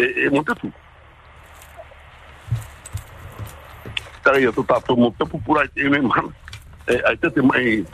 mana. 0.00 0.06
E, 0.06 0.26
e 0.26 0.30
mo 0.30 0.44
te 0.44 0.54
tu. 0.54 0.72
Tara 4.22 4.40
ia 4.40 4.52
tu 4.52 4.64
tātou 4.64 4.96
mo 4.96 5.10
te 5.16 5.24
pupura 5.24 5.64
i 5.64 5.68
te 5.68 5.86
ene 5.86 6.00
mana. 6.00 6.28
E 6.88 7.00
aita 7.08 7.30
te 7.30 7.42
mai 7.42 7.84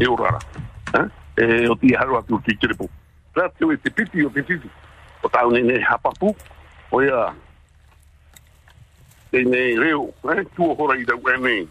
e 0.00 0.08
orara. 0.08 0.38
Eh? 0.94 1.08
E 1.36 1.68
o 1.68 1.76
ti 1.76 1.94
haru 1.94 2.18
atu 2.18 2.40
ki 2.42 2.56
kirepo. 2.56 2.88
Rā 3.34 3.50
teo 3.58 3.72
e 3.72 3.76
te 3.76 3.90
piti 3.90 4.24
o 4.24 4.30
te 4.30 4.42
piti. 4.42 4.70
O 5.22 5.28
tau 5.28 5.50
ne 5.50 5.62
ne 5.62 5.80
hapapu. 5.82 6.34
O 6.90 7.02
ia 7.02 7.34
te 9.30 9.44
ne 9.44 9.74
reo. 9.78 10.12
Eh? 10.30 10.44
Tua 10.54 10.74
hora 10.78 10.98
i 10.98 11.04
rau 11.04 11.20
e 11.28 11.38
ne. 11.38 11.66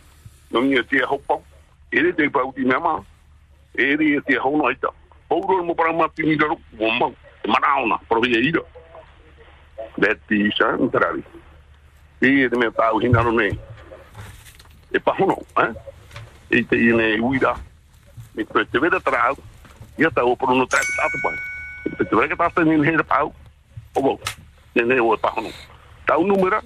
No 0.51 0.61
ni 0.61 0.77
e 0.77 0.83
te 0.83 1.03
hopau. 1.03 1.43
E 1.91 2.01
re 2.01 2.13
te 2.13 2.29
pau 2.29 2.51
ti 2.53 2.65
mea 2.65 2.79
maa. 2.79 3.03
E 3.75 3.95
re 3.95 4.17
e 4.17 4.21
te 4.21 4.37
hono 4.39 4.67
aita. 4.67 4.89
Pauro 5.29 5.63
mo 5.63 5.73
para 5.75 5.93
mati 5.93 6.23
ni 6.23 6.35
raro. 6.35 6.59
Mo 6.77 7.15
mau. 9.97 10.07
E 10.07 10.15
maraona. 10.15 10.23
Provi 10.23 10.37
e 10.37 10.37
ira. 10.37 10.47
Beti 10.47 10.47
isa. 10.47 10.77
Ntarari. 10.77 11.23
E 12.21 12.27
e 12.27 12.49
te 12.49 12.57
mea 12.57 12.71
tau 12.71 12.99
hinaro 12.99 13.31
ne. 13.31 13.59
E 14.91 14.99
pahono. 14.99 15.37
Eh? 15.57 15.73
E 16.49 16.63
te 16.63 16.75
i 16.75 16.93
ne 16.93 17.19
uira. 17.19 17.55
Me 18.35 18.45
te 18.45 18.65
te 18.65 18.79
vera 18.79 18.99
trau. 18.99 19.37
Ia 19.97 20.11
tau 20.11 20.35
por 20.37 20.49
no 20.49 20.65
trau 20.65 20.83
tatu 20.95 21.21
pai. 21.21 21.37
Te 21.97 22.05
te 22.05 22.15
vera 22.15 22.35
tatu 22.35 22.63
ni 22.63 22.85
hera 22.87 23.03
pau. 23.03 23.33
O 23.95 24.01
bo. 24.01 24.19
Ne 24.75 24.83
ne 24.83 24.99
o 24.99 25.17
pahono. 25.17 25.49
Tau 26.05 26.25
numera. 26.25 26.61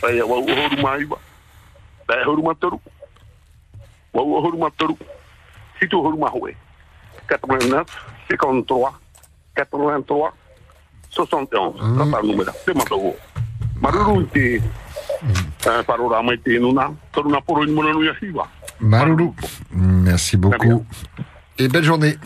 Pai 0.00 0.22
wa 0.22 0.36
o 0.36 0.42
horu 0.42 0.82
mai 0.82 1.04
ba. 1.04 1.16
Pai 2.06 2.24
horu 2.24 2.42
matoru. 2.42 2.80
Wa 4.12 4.22
o 4.22 4.40
horu 4.40 4.58
matoru. 4.58 4.98
Situ 5.80 6.02
horu 6.02 6.18
ma 6.18 6.28
hoe. 6.28 6.56
89 7.26 7.86
53 8.28 8.92
83 9.54 10.43
71. 11.14 11.72
Tata 11.98 12.22
numera. 12.22 12.52
Te 12.64 12.72
matou. 12.74 13.16
Maruru 13.80 14.26
te 14.32 14.60
parora 15.86 16.22
mai 16.22 16.38
te 16.38 16.58
nuna. 16.58 16.90
Toru 17.12 17.30
na 17.30 17.40
poro 17.40 17.64
ni 17.64 17.72
mona 17.72 17.92
nu 17.92 18.02
ya 18.04 18.14
hiwa. 18.20 18.48
Maruru. 18.80 19.34
Merci 19.70 20.36
beaucoup. 20.36 20.84
Et 21.56 21.68
belle 21.68 21.84
journée. 21.84 22.18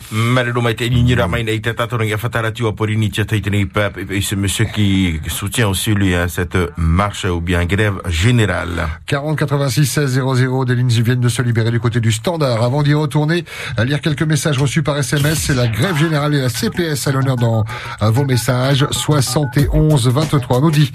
Et 4.09 4.21
ce 4.21 4.33
monsieur 4.33 4.65
qui 4.65 5.19
soutient 5.27 5.67
aussi 5.67 5.93
lui 5.93 6.15
hein, 6.15 6.27
cette 6.27 6.57
marche 6.77 7.25
ou 7.25 7.39
bien 7.39 7.65
grève 7.65 8.01
générale. 8.07 8.87
40 9.05 9.37
86 9.37 9.85
16 9.85 10.23
00 10.35 10.65
des 10.65 10.73
lignes 10.73 10.89
viennent 10.89 11.19
de 11.19 11.29
se 11.29 11.43
libérer 11.43 11.69
du 11.69 11.79
côté 11.79 11.99
du 11.99 12.11
standard. 12.11 12.63
Avant 12.63 12.81
d'y 12.81 12.95
retourner, 12.95 13.45
à 13.77 13.85
lire 13.85 14.01
quelques 14.01 14.23
messages 14.23 14.57
reçus 14.57 14.81
par 14.81 14.97
SMS, 14.97 15.37
c'est 15.37 15.55
la 15.55 15.67
grève 15.67 15.95
générale 15.95 16.33
et 16.33 16.41
la 16.41 16.49
CPS 16.49 17.07
à 17.07 17.11
l'honneur 17.11 17.35
dans 17.35 17.65
euh, 18.01 18.09
vos 18.09 18.25
messages. 18.25 18.87
71 18.89 20.07
23 20.07 20.61
nous 20.61 20.71
dit 20.71 20.91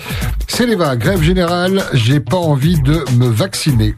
Seleva, 0.49 0.97
grève 0.97 1.23
générale, 1.23 1.85
j'ai 1.93 2.19
pas 2.19 2.37
envie 2.37 2.81
de 2.81 3.05
me 3.17 3.29
vacciner. 3.29 3.95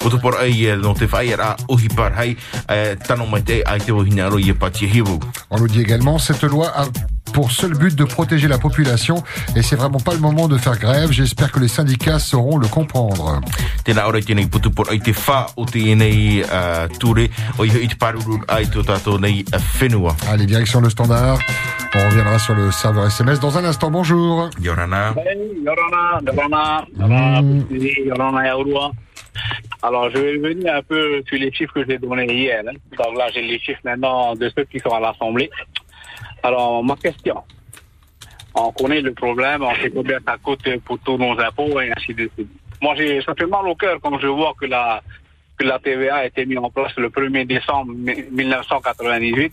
Tēnā 0.00 0.20
ora 0.24 0.46
i 0.46 0.52
tere 0.52 0.60
uh, 0.60 0.60
Otopor 0.60 0.64
ai 0.64 0.66
eh, 0.66 0.76
no 0.76 0.94
te 0.94 1.06
whai 1.06 1.32
ara 1.32 1.56
ohi 1.68 1.88
par 1.88 2.12
hai 2.16 2.36
eh, 2.68 2.96
tano 3.06 3.26
mai 3.26 3.42
te 3.42 3.62
ai 3.62 3.78
te 3.80 3.92
ohina 3.92 4.28
ro 4.28 4.38
i 4.38 4.48
e 4.48 4.54
pati 4.54 4.86
hiru. 4.86 5.18
On 5.50 5.58
nous 5.58 5.68
dit 5.68 5.80
également 5.80 6.18
cette 6.18 6.44
loi 6.44 6.72
a 6.74 6.86
pour 7.32 7.52
seul 7.52 7.74
but 7.74 7.94
de 7.94 8.04
protéger 8.04 8.48
la 8.48 8.58
population 8.58 9.22
et 9.54 9.62
c'est 9.62 9.76
vraiment 9.76 10.00
pas 10.00 10.14
le 10.14 10.18
moment 10.18 10.48
de 10.48 10.58
faire 10.58 10.78
grève. 10.78 11.12
J'espère 11.12 11.52
que 11.52 11.60
les 11.60 11.68
syndicats 11.68 12.18
sauront 12.18 12.58
le 12.58 12.66
comprendre. 12.66 13.40
Tēnā 13.84 14.06
ora 14.06 14.20
tēnei 14.20 14.48
putupor 14.48 14.90
ai 14.90 15.00
te 15.00 15.12
whā 15.12 15.46
o 15.56 15.64
tēnei 15.64 16.42
uh, 16.42 16.88
ture 16.98 17.28
o 17.58 17.64
i 17.64 17.88
te 17.88 17.96
paruru 17.96 18.40
ai 18.48 18.64
tō 18.66 18.82
tātou 18.84 19.20
nei 19.20 19.44
uh, 19.52 19.60
whenua. 19.80 20.16
Allez, 20.28 20.46
direction 20.46 20.80
le 20.80 20.90
standard. 20.90 21.38
On 21.94 22.04
reviendra 22.08 22.38
sur 22.38 22.54
le 22.54 22.70
serveur 22.70 23.06
SMS 23.06 23.40
dans 23.40 23.58
un 23.58 23.64
instant. 23.64 23.90
Bonjour. 23.90 24.48
Yorana. 24.60 25.12
Hey, 25.16 25.60
Yorana, 25.64 26.20
Yorana, 26.24 26.86
Yorana, 26.96 27.64
Pussy, 27.68 28.06
Yorana 28.06 28.46
Yaourua. 28.46 28.92
Alors, 29.82 30.10
je 30.10 30.18
vais 30.18 30.32
revenir 30.32 30.74
un 30.74 30.82
peu 30.82 31.22
sur 31.26 31.38
les 31.38 31.52
chiffres 31.52 31.72
que 31.74 31.84
j'ai 31.86 31.98
donnés 31.98 32.32
hier. 32.32 32.62
hein. 32.66 32.72
Donc 32.98 33.16
là, 33.16 33.28
j'ai 33.32 33.42
les 33.42 33.58
chiffres 33.58 33.80
maintenant 33.84 34.34
de 34.34 34.50
ceux 34.56 34.64
qui 34.64 34.78
sont 34.78 34.90
à 34.90 35.00
l'Assemblée. 35.00 35.50
Alors, 36.42 36.82
ma 36.84 36.96
question. 36.96 37.42
On 38.54 38.72
connaît 38.72 39.00
le 39.00 39.12
problème, 39.14 39.62
on 39.62 39.74
sait 39.76 39.90
combien 39.90 40.18
ça 40.26 40.36
coûte 40.42 40.68
pour 40.84 40.98
tous 40.98 41.16
nos 41.16 41.38
impôts 41.38 41.80
et 41.80 41.92
ainsi 41.96 42.12
de 42.14 42.28
suite. 42.34 42.48
Moi, 42.82 42.94
j'ai, 42.96 43.20
fait 43.22 43.46
mal 43.46 43.66
au 43.68 43.74
cœur 43.74 43.98
quand 44.02 44.18
je 44.18 44.26
vois 44.26 44.54
que 44.58 44.66
la, 44.66 45.02
que 45.56 45.64
la 45.64 45.78
TVA 45.78 46.16
a 46.16 46.26
été 46.26 46.44
mise 46.46 46.58
en 46.58 46.70
place 46.70 46.94
le 46.96 47.08
1er 47.10 47.46
décembre 47.46 47.92
1998 47.94 49.52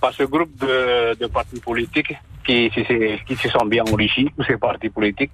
par 0.00 0.12
ce 0.12 0.24
groupe 0.24 0.56
de, 0.58 1.14
de 1.14 1.26
partis 1.26 1.60
politiques 1.60 2.14
qui, 2.44 2.70
qui, 2.70 2.84
qui 3.26 3.36
se 3.36 3.48
sont 3.50 3.66
bien 3.66 3.84
enrichis, 3.84 4.28
tous 4.36 4.44
ces 4.44 4.56
partis 4.56 4.88
politiques. 4.90 5.30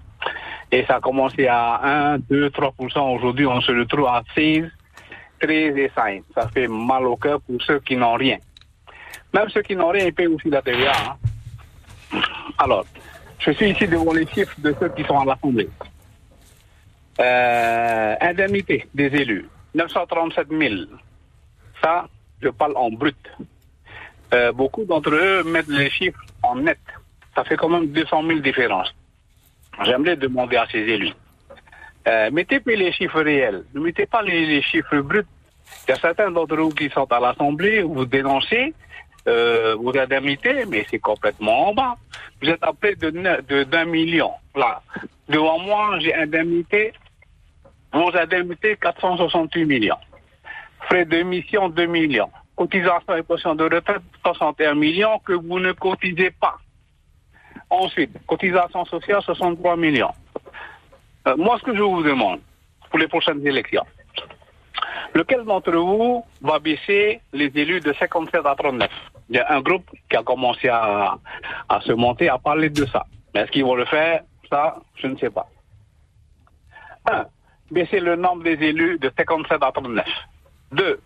Et 0.71 0.85
ça 0.85 0.97
a 0.97 1.01
commencé 1.01 1.47
à 1.47 2.13
1, 2.15 2.19
2, 2.19 2.49
3%. 2.51 3.17
Aujourd'hui, 3.17 3.47
on 3.47 3.61
se 3.61 3.73
retrouve 3.73 4.07
à 4.07 4.23
6, 4.35 4.65
13 5.41 5.77
et 5.77 5.91
5. 5.95 6.23
Ça 6.35 6.49
fait 6.49 6.69
mal 6.69 7.07
au 7.07 7.17
cœur 7.17 7.41
pour 7.41 7.61
ceux 7.63 7.81
qui 7.81 7.97
n'ont 7.97 8.15
rien. 8.15 8.39
Même 9.33 9.49
ceux 9.51 9.63
qui 9.63 9.75
n'ont 9.77 9.89
rien, 9.89 10.07
ils 10.07 10.13
payent 10.13 10.27
aussi 10.27 10.51
la 10.51 10.61
TVA. 10.63 10.93
hein. 12.13 12.21
Alors, 12.59 12.85
je 13.39 13.53
suis 13.53 13.71
ici 13.71 13.87
devant 13.87 14.13
les 14.13 14.27
chiffres 14.27 14.55
de 14.59 14.75
ceux 14.79 14.89
qui 14.91 15.05
sont 15.05 15.19
à 15.19 15.25
l'Assemblée. 15.25 15.69
Euh, 17.21 18.15
indemnité 18.21 18.87
des 18.95 19.07
élus, 19.07 19.49
937 19.75 20.49
000. 20.51 20.75
Ça, 21.83 22.07
je 22.43 22.49
parle 22.49 22.77
en 22.77 22.91
brut. 22.91 23.17
Euh, 24.35 24.53
beaucoup 24.53 24.85
d'entre 24.85 25.11
eux 25.11 25.43
mettent 25.45 25.69
les 25.69 25.91
chiffres 25.91 26.21
en 26.43 26.57
net. 26.57 26.79
Ça 27.35 27.45
fait 27.45 27.57
quand 27.57 27.69
même 27.69 27.89
200 27.89 28.23
000 28.27 28.41
différences. 28.41 28.95
J'aimerais 29.85 30.17
demander 30.17 30.57
à 30.57 30.67
ces 30.71 30.79
élus. 30.79 31.13
Euh, 32.07 32.31
mettez 32.33 32.61
les 32.65 32.93
chiffres 32.93 33.21
réels. 33.23 33.65
Ne 33.75 33.81
mettez 33.81 34.07
pas 34.07 34.23
les, 34.23 34.63
chiffres 34.63 34.99
bruts. 35.01 35.27
Il 35.87 35.91
y 35.91 35.95
a 35.95 35.97
certains 35.97 36.31
d'entre 36.31 36.57
vous 36.57 36.71
qui 36.71 36.89
sont 36.89 37.11
à 37.13 37.21
l'Assemblée, 37.21 37.83
vous 37.83 38.07
dénoncez 38.07 38.73
euh, 39.27 39.75
vos 39.77 39.97
indemnités, 39.97 40.65
mais 40.67 40.87
c'est 40.91 40.99
complètement 40.99 41.69
en 41.69 41.75
bas. 41.75 41.95
Vous 42.41 42.49
êtes 42.49 42.63
à 42.63 42.73
près 42.73 42.95
de- 42.95 43.65
d'un 43.65 43.85
million. 43.85 44.31
Là. 44.55 44.81
Devant 45.29 45.59
moi, 45.59 45.99
j'ai 46.01 46.15
indemnité, 46.15 46.93
vos 47.93 48.17
indemnités, 48.17 48.77
468 48.81 49.65
millions. 49.67 49.99
Frais 50.87 51.05
de 51.05 51.23
mission, 51.23 51.69
2 51.69 51.87
millions. 51.87 52.31
Cotisation 52.57 53.15
et 53.17 53.23
pension 53.23 53.55
de 53.55 53.65
retraite, 53.65 54.03
61 54.23 54.75
millions 54.75 55.19
que 55.19 55.35
vous 55.35 55.61
ne 55.61 55.73
cotisez 55.73 56.31
pas. 56.31 56.57
Ensuite, 57.71 58.11
cotisation 58.27 58.85
sociale, 58.87 59.23
63 59.23 59.77
millions. 59.77 60.13
Euh, 61.27 61.37
moi, 61.37 61.59
ce 61.59 61.65
que 61.65 61.77
je 61.77 61.83
vous 61.83 62.03
demande 62.03 62.41
pour 62.91 62.99
les 62.99 63.09
prochaines 63.09 63.47
élections, 63.47 63.85
lequel 65.15 65.45
d'entre 65.45 65.73
vous 65.73 66.25
va 66.41 66.59
baisser 66.59 67.21
les 67.33 67.51
élus 67.55 67.81
de 67.81 67.93
57 67.93 68.47
à 68.47 68.55
39 68.55 68.91
Il 69.29 69.37
y 69.37 69.39
a 69.39 69.53
un 69.53 69.61
groupe 69.61 69.85
qui 70.09 70.17
a 70.17 70.23
commencé 70.23 70.69
à, 70.69 71.19
à 71.69 71.81
se 71.83 71.93
monter, 71.93 72.29
à 72.29 72.39
parler 72.39 72.71
de 72.71 72.87
ça. 72.87 73.05
Est-ce 73.35 73.51
qu'ils 73.51 73.65
vont 73.65 73.75
le 73.75 73.85
faire? 73.85 74.23
Ça, 74.49 74.79
je 74.97 75.07
ne 75.07 75.17
sais 75.17 75.31
pas. 75.31 75.47
Un, 77.11 77.27
baisser 77.71 78.01
le 78.01 78.17
nombre 78.17 78.45
des 78.45 78.55
élus 78.55 78.99
de 78.99 79.13
57 79.17 79.63
à 79.63 79.73
39. 79.73 80.07
Deux, 80.73 81.01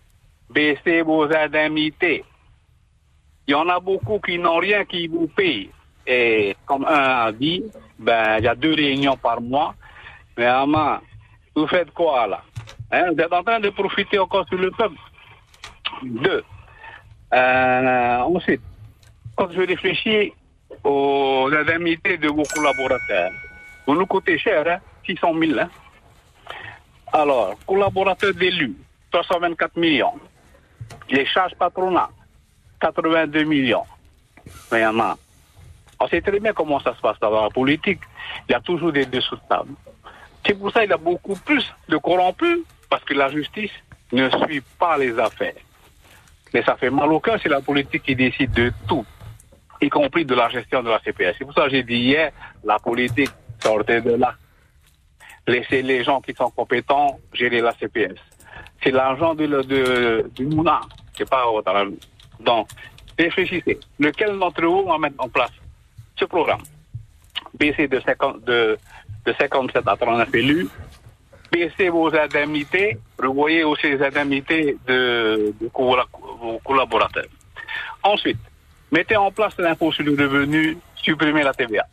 baisser 0.49 1.01
vos 1.01 1.23
indemnités. 1.33 2.23
Il 3.47 3.51
y 3.51 3.55
en 3.55 3.67
a 3.67 3.79
beaucoup 3.79 4.19
qui 4.19 4.37
n'ont 4.37 4.57
rien 4.57 4.85
qui 4.85 5.07
vous 5.07 5.27
payent. 5.27 5.69
Et 6.05 6.55
comme 6.65 6.85
un 6.85 7.25
a 7.27 7.31
dit, 7.31 7.63
ben, 7.97 8.37
il 8.39 8.45
y 8.45 8.47
a 8.47 8.55
deux 8.55 8.73
réunions 8.73 9.17
par 9.17 9.39
mois. 9.41 9.75
Mais 10.37 10.45
Ama, 10.45 11.01
vous 11.55 11.67
faites 11.67 11.91
quoi 11.91 12.27
là? 12.27 12.41
Hein, 12.91 13.11
Vous 13.13 13.21
êtes 13.21 13.33
en 13.33 13.43
train 13.43 13.59
de 13.59 13.69
profiter 13.69 14.19
encore 14.19 14.47
sur 14.47 14.57
le 14.57 14.71
peuple? 14.71 14.97
Deux. 16.03 16.43
Euh, 17.33 18.17
ensuite, 18.19 18.61
quand 19.35 19.49
je 19.51 19.61
réfléchis 19.61 20.33
aux 20.83 21.49
indemnités 21.51 22.17
de 22.17 22.27
vos 22.27 22.43
collaborateurs, 22.53 23.31
vous 23.87 23.95
nous 23.95 24.05
coûtez 24.05 24.37
cher, 24.37 24.67
hein, 24.67 24.79
600 25.05 25.33
000. 25.39 25.59
Hein? 25.59 25.69
Alors, 27.11 27.55
collaborateurs 27.65 28.33
d'élus, 28.33 28.75
324 29.11 29.77
millions. 29.77 30.13
Les 31.09 31.25
charges 31.25 31.55
patronales, 31.55 32.09
82 32.79 33.43
millions. 33.43 33.85
Mais 34.71 34.79
il 34.79 34.83
y 34.83 34.85
en 34.85 34.99
a. 34.99 35.17
On 35.99 36.07
sait 36.07 36.21
très 36.21 36.39
bien 36.39 36.53
comment 36.53 36.79
ça 36.79 36.95
se 36.95 37.01
passe 37.01 37.19
dans 37.19 37.43
la 37.43 37.49
politique. 37.49 37.99
Il 38.47 38.51
y 38.51 38.55
a 38.55 38.59
toujours 38.59 38.91
des 38.91 39.05
dessous 39.05 39.35
de 39.35 39.41
table. 39.47 39.73
C'est 40.45 40.53
pour 40.57 40.71
ça 40.71 40.81
qu'il 40.81 40.89
y 40.89 40.93
a 40.93 40.97
beaucoup 40.97 41.35
plus 41.35 41.65
de 41.87 41.97
corrompus, 41.97 42.59
parce 42.89 43.03
que 43.05 43.13
la 43.13 43.29
justice 43.29 43.71
ne 44.11 44.29
suit 44.29 44.61
pas 44.79 44.97
les 44.97 45.17
affaires. 45.17 45.53
Mais 46.53 46.61
ça 46.63 46.75
fait 46.75 46.89
mal 46.89 47.11
au 47.11 47.19
cœur, 47.19 47.39
c'est 47.41 47.49
la 47.49 47.61
politique 47.61 48.03
qui 48.03 48.15
décide 48.15 48.51
de 48.51 48.71
tout, 48.87 49.05
y 49.81 49.89
compris 49.89 50.25
de 50.25 50.35
la 50.35 50.49
gestion 50.49 50.83
de 50.83 50.89
la 50.89 50.99
CPS. 50.99 51.35
C'est 51.39 51.45
pour 51.45 51.53
ça 51.53 51.63
que 51.65 51.71
j'ai 51.71 51.83
dit 51.83 51.95
hier, 51.97 52.31
la 52.63 52.77
politique 52.79 53.31
sortait 53.61 54.01
de 54.01 54.13
là. 54.15 54.35
Laissez 55.47 55.81
les 55.81 56.03
gens 56.03 56.21
qui 56.21 56.33
sont 56.33 56.49
compétents 56.51 57.19
gérer 57.33 57.61
la 57.61 57.73
CPS. 57.73 58.15
C'est 58.83 58.91
l'argent 58.91 59.33
de, 59.35 60.29
du 60.35 60.45
Mouna, 60.45 60.81
c'est 61.17 61.29
pas 61.29 61.43
dans 61.65 61.73
la- 61.73 61.85
Donc, 62.39 62.67
réfléchissez. 63.17 63.79
Lequel 63.99 64.37
d'entre 64.37 64.63
vous 64.65 64.85
va 64.85 64.97
mettre 64.97 65.15
en 65.19 65.29
place 65.29 65.51
ce 66.23 66.27
programme 66.27 66.61
Baisser 67.59 67.87
de, 67.87 67.99
50, 67.99 68.43
de, 68.45 68.77
de 69.25 69.33
57 69.39 69.87
à 69.87 69.95
39 69.95 70.35
élus, 70.35 70.67
baissez 71.51 71.89
vos 71.89 72.13
indemnités, 72.15 72.97
revoyez 73.19 73.63
aussi 73.63 73.87
les 73.91 74.01
indemnités 74.01 74.77
de, 74.87 75.53
de 75.61 75.69
vos 75.71 76.59
collaborateurs. 76.65 77.29
Ensuite, 78.01 78.39
mettez 78.91 79.15
en 79.15 79.31
place 79.31 79.55
l'impôt 79.59 79.91
sur 79.91 80.03
le 80.03 80.13
revenu, 80.13 80.77
supprimez 80.95 81.43
la 81.43 81.53
TVA. 81.53 81.85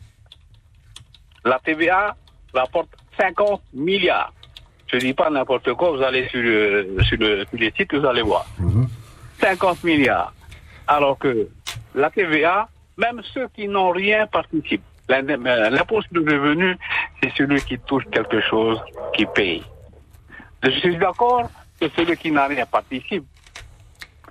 La 1.45 1.59
TVA 1.59 2.15
rapporte 2.53 2.89
50 3.19 3.61
milliards. 3.73 4.33
Je 4.87 4.97
dis 4.97 5.13
pas 5.13 5.29
n'importe 5.29 5.73
quoi, 5.73 5.91
vous 5.91 6.01
allez 6.01 6.27
sur, 6.29 6.41
le, 6.41 6.97
sur, 7.07 7.17
le, 7.17 7.45
sur 7.45 7.59
les 7.59 7.71
sites, 7.77 7.93
vous 7.93 8.05
allez 8.05 8.23
voir. 8.23 8.45
50 9.39 9.83
milliards. 9.83 10.33
Alors 10.87 11.19
que 11.19 11.47
la 11.93 12.09
TVA, 12.09 12.67
même 13.01 13.21
ceux 13.33 13.47
qui 13.55 13.67
n'ont 13.67 13.89
rien 13.91 14.27
participent. 14.27 14.83
Euh, 15.09 15.69
L'impôt 15.69 16.01
sur 16.03 16.11
le 16.13 16.21
revenu, 16.31 16.77
c'est 17.21 17.31
celui 17.35 17.61
qui 17.63 17.77
touche 17.79 18.05
quelque 18.11 18.39
chose 18.49 18.79
qui 19.15 19.25
paye. 19.25 19.63
Je 20.63 20.69
suis 20.79 20.95
d'accord 20.97 21.49
que 21.79 21.89
celui 21.95 22.15
qui 22.15 22.31
n'a 22.31 22.45
rien 22.47 22.65
participe. 22.65 23.25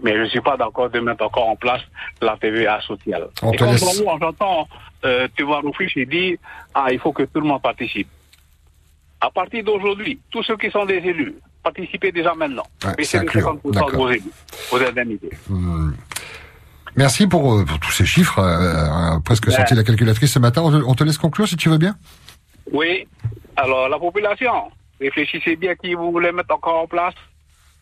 Mais 0.02 0.14
je 0.14 0.20
ne 0.20 0.26
suis 0.28 0.40
pas 0.40 0.56
d'accord 0.56 0.88
de 0.88 0.98
mettre 1.00 1.22
encore 1.26 1.48
en 1.50 1.56
place 1.56 1.82
la 2.22 2.34
TVA 2.38 2.80
sociale. 2.80 3.28
On 3.42 3.52
Et 3.52 3.56
quand 3.58 3.70
laisse- 3.70 3.98
j'entends- 3.98 4.18
j'entends 4.18 4.68
euh, 5.04 5.28
tu 5.36 5.42
vois 5.42 5.60
il 5.96 6.08
dit 6.08 6.38
ah, 6.74 6.86
il 6.90 6.98
faut 6.98 7.12
que 7.12 7.24
tout 7.24 7.40
le 7.40 7.46
monde 7.46 7.60
participe. 7.60 8.08
À 9.20 9.30
partir 9.30 9.62
d'aujourd'hui, 9.64 10.18
tous 10.30 10.42
ceux 10.44 10.56
qui 10.56 10.70
sont 10.70 10.86
des 10.86 10.94
élus, 11.12 11.34
participez 11.62 12.10
déjà 12.12 12.32
maintenant. 12.34 12.62
Ouais, 12.84 12.94
Baissez 12.96 13.18
c'est 13.18 13.24
de 13.24 13.28
incluant. 13.28 13.56
50% 13.62 13.90
de 13.92 13.96
vos 13.96 14.08
élus, 14.10 14.22
vos 14.70 14.82
indemnités. 14.82 15.30
Hmm. 15.50 15.90
Merci 16.96 17.26
pour, 17.26 17.54
euh, 17.54 17.64
pour 17.64 17.78
tous 17.78 17.90
ces 17.92 18.04
chiffres. 18.06 18.38
euh, 18.38 19.14
euh, 19.16 19.18
presque 19.20 19.46
Ouais. 19.46 19.52
sorti 19.54 19.74
la 19.74 19.84
calculatrice 19.84 20.32
ce 20.32 20.38
matin. 20.38 20.62
On 20.62 20.70
te, 20.70 20.84
on 20.84 20.94
te 20.94 21.04
laisse 21.04 21.18
conclure 21.18 21.48
si 21.48 21.56
tu 21.56 21.68
veux 21.68 21.78
bien. 21.78 21.96
Oui. 22.72 23.06
Alors, 23.56 23.88
la 23.88 23.98
population, 23.98 24.52
réfléchissez 25.00 25.56
bien 25.56 25.74
qui 25.76 25.94
vous 25.94 26.10
voulez 26.12 26.32
mettre 26.32 26.54
encore 26.54 26.82
en 26.82 26.86
place. 26.86 27.14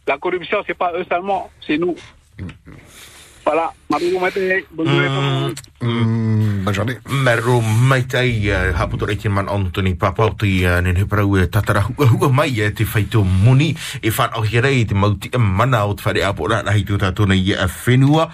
La 0.07 0.19
corruption, 0.19 0.59
c'est 0.67 0.75
pas 0.77 0.93
eux 0.97 1.05
seulement, 1.09 1.51
c'est 1.67 1.79
nous. 1.79 1.95
Voilà. 3.45 3.73
Marumaitai. 3.89 4.65
Marumaitai. 7.09 8.51
Haputore 8.77 9.17
ki 9.17 9.29
man 9.29 9.49
Antoni 9.49 9.95
Papauti. 9.97 10.61
Nen 10.83 10.97
he 10.97 11.05
parau 11.05 11.37
e 11.41 11.47
tatara 11.47 11.81
hua 11.81 12.07
hua 12.07 12.29
mai 12.29 12.61
e 12.61 12.71
te 12.71 12.85
whaito 12.85 13.25
muni. 13.25 13.75
E 14.03 14.11
whan 14.11 14.31
o 14.37 14.43
here 14.43 14.85
te 14.85 14.95
mauti 14.95 15.31
e 15.33 15.39
mana 15.39 15.87
o 15.87 15.95
te 15.95 16.05
whare 16.05 16.25
apo 16.25 16.47
rana 16.47 16.73
hei 16.73 16.85
tūta 16.85 17.13
tūna 17.17 17.35
i 17.35 17.55
a 17.55 17.67
whenua. 17.67 18.29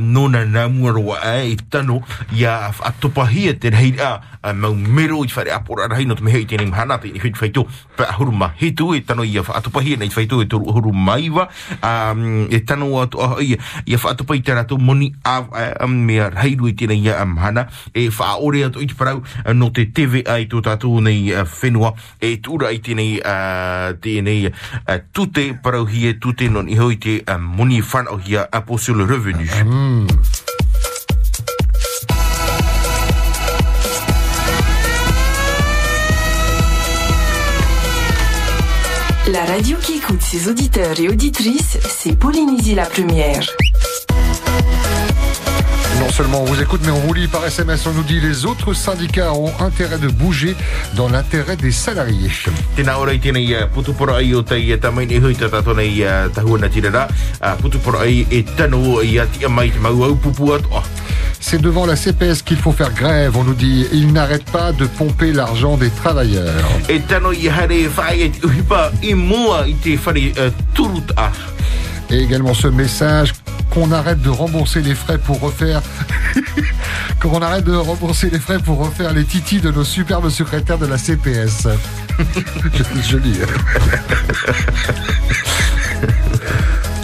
nōna 0.00 0.44
nā 0.44 0.68
muaroa 0.68 1.16
e 1.40 1.52
i 1.54 1.56
tano 1.56 2.02
i 2.36 2.44
a 2.44 2.68
atopahia 2.68 3.54
te 3.56 3.70
rei 3.70 3.96
a 3.96 4.20
mau 4.52 4.74
mero 4.74 5.24
i 5.24 5.28
te 5.28 5.34
whare 5.38 5.52
apo 5.56 5.80
rana 5.80 5.96
hei 5.96 6.04
no 6.04 6.14
te 6.14 6.24
mehei 6.24 6.44
tēnei 6.44 6.68
mhana 6.68 7.00
te 7.00 7.08
i 7.08 7.20
whaito. 7.40 7.64
Pa 7.96 8.04
ahuru 8.12 8.32
mahetu 8.32 8.92
e 8.94 9.00
tano 9.00 9.24
i 9.24 9.38
a 9.38 9.42
atopahia 9.48 9.96
nei 9.96 10.12
whaito 10.12 10.42
e 10.42 10.44
tūru 10.44 10.68
ahuru 10.68 10.92
maiwa. 10.92 11.48
E 12.52 12.60
tano 12.68 13.08
i 13.40 13.56
a 13.56 13.96
whaatopahia 13.96 14.44
te 14.44 14.52
rato 14.60 14.76
moni 14.90 15.14
a 15.24 15.38
um, 15.84 15.94
mea 16.10 16.28
reiru 16.34 16.68
i 16.70 16.74
tēnei 16.74 17.12
a 17.14 17.24
mahana 17.28 17.66
e 17.94 18.08
whaore 18.10 18.64
atu 18.66 18.82
i 18.82 18.90
te 18.90 18.98
parau 18.98 19.22
no 19.54 19.70
te 19.70 19.86
TV 19.94 20.24
ai 20.26 20.48
tō 20.50 20.64
tātou 20.66 21.02
nei 21.04 21.30
whenua 21.30 21.94
e 22.18 22.34
tūra 22.42 22.72
i 22.74 22.82
tēnei 22.82 23.20
tēnei 24.02 24.50
tute 25.14 25.46
parau 25.62 25.86
hi 25.86 26.08
e 26.10 26.16
tute 26.18 26.50
non 26.50 26.68
i 26.68 26.78
hoi 26.80 26.98
te 26.98 27.20
moni 27.38 27.80
whanau 27.80 28.18
hi 28.26 28.40
a 28.40 28.48
Apple 28.52 28.78
sur 28.78 28.94
le 28.94 29.04
revenu. 29.04 29.46
Mm. 29.64 30.06
La 39.32 39.44
radio 39.44 39.76
qui 39.80 39.98
écoute 39.98 40.22
ses 40.22 40.48
auditeurs 40.48 40.98
et 40.98 41.08
auditrices, 41.08 41.78
c'est 41.88 42.18
Polynésie 42.18 42.74
la 42.74 42.86
première. 42.86 43.46
Non 46.10 46.16
seulement 46.16 46.42
on 46.42 46.44
vous 46.44 46.60
écoute, 46.60 46.80
mais 46.84 46.90
on 46.90 46.98
vous 46.98 47.14
lit 47.14 47.28
par 47.28 47.46
SMS. 47.46 47.86
On 47.86 47.92
nous 47.92 48.02
dit 48.02 48.18
les 48.18 48.44
autres 48.44 48.74
syndicats 48.74 49.32
ont 49.32 49.52
intérêt 49.60 49.96
de 49.96 50.08
bouger 50.08 50.56
dans 50.96 51.08
l'intérêt 51.08 51.54
des 51.54 51.70
salariés. 51.70 52.28
Uh, 52.36 52.50
e. 52.50 52.50
C'est 61.38 61.62
devant 61.62 61.86
la 61.86 61.94
CPS 61.94 62.42
qu'il 62.42 62.56
faut 62.56 62.72
faire 62.72 62.92
grève. 62.92 63.36
On 63.36 63.44
nous 63.44 63.54
dit 63.54 63.86
ils 63.92 64.12
n'arrêtent 64.12 64.50
pas 64.50 64.72
de 64.72 64.86
pomper 64.86 65.32
l'argent 65.32 65.76
des 65.76 65.90
travailleurs. 65.90 66.64
Et 72.10 72.18
également 72.18 72.54
ce 72.54 72.66
message 72.68 73.34
qu'on 73.72 73.92
arrête 73.92 74.20
de 74.20 74.30
rembourser 74.30 74.80
les 74.80 74.94
frais 74.94 75.18
pour 75.18 75.40
refaire 75.40 75.80
qu'on 77.20 77.40
arrête 77.40 77.64
de 77.64 77.74
rembourser 77.74 78.30
les 78.30 78.40
frais 78.40 78.58
pour 78.58 78.78
refaire 78.78 79.12
les 79.12 79.24
titis 79.24 79.60
de 79.60 79.70
nos 79.70 79.84
superbes 79.84 80.28
secrétaires 80.28 80.78
de 80.78 80.86
la 80.86 80.98
CPS. 80.98 81.68
Joli. 83.08 83.34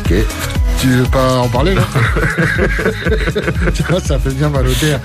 ok. 0.01 0.15
Tu 0.79 0.89
veux 0.89 1.05
pas 1.05 1.39
en 1.39 1.49
parler 1.49 1.75
là 1.75 1.83
Tu 3.75 3.83
vois, 3.85 4.01
ça 4.01 4.19
fait 4.19 4.35
bien 4.35 4.49
mal 4.49 4.67
au 4.67 4.73
terre. 4.73 5.01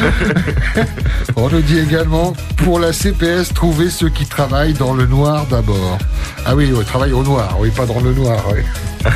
On 1.36 1.50
nous 1.50 1.62
dit 1.62 1.80
également 1.80 2.34
pour 2.58 2.80
la 2.80 2.92
CPS, 2.94 3.54
trouver 3.54 3.90
ceux 3.90 4.10
qui 4.10 4.26
travaillent 4.26 4.74
dans 4.74 4.94
le 4.94 5.06
noir 5.06 5.46
d'abord. 5.50 5.98
Ah 6.46 6.56
oui, 6.56 6.72
ouais, 6.72 6.84
travaille 6.84 7.14
au 7.14 7.24
noir, 7.24 7.56
oui, 7.60 7.70
pas 7.72 7.86
dans 7.86 8.00
le 8.00 8.14
noir. 8.14 8.44
Oui. 8.54 8.62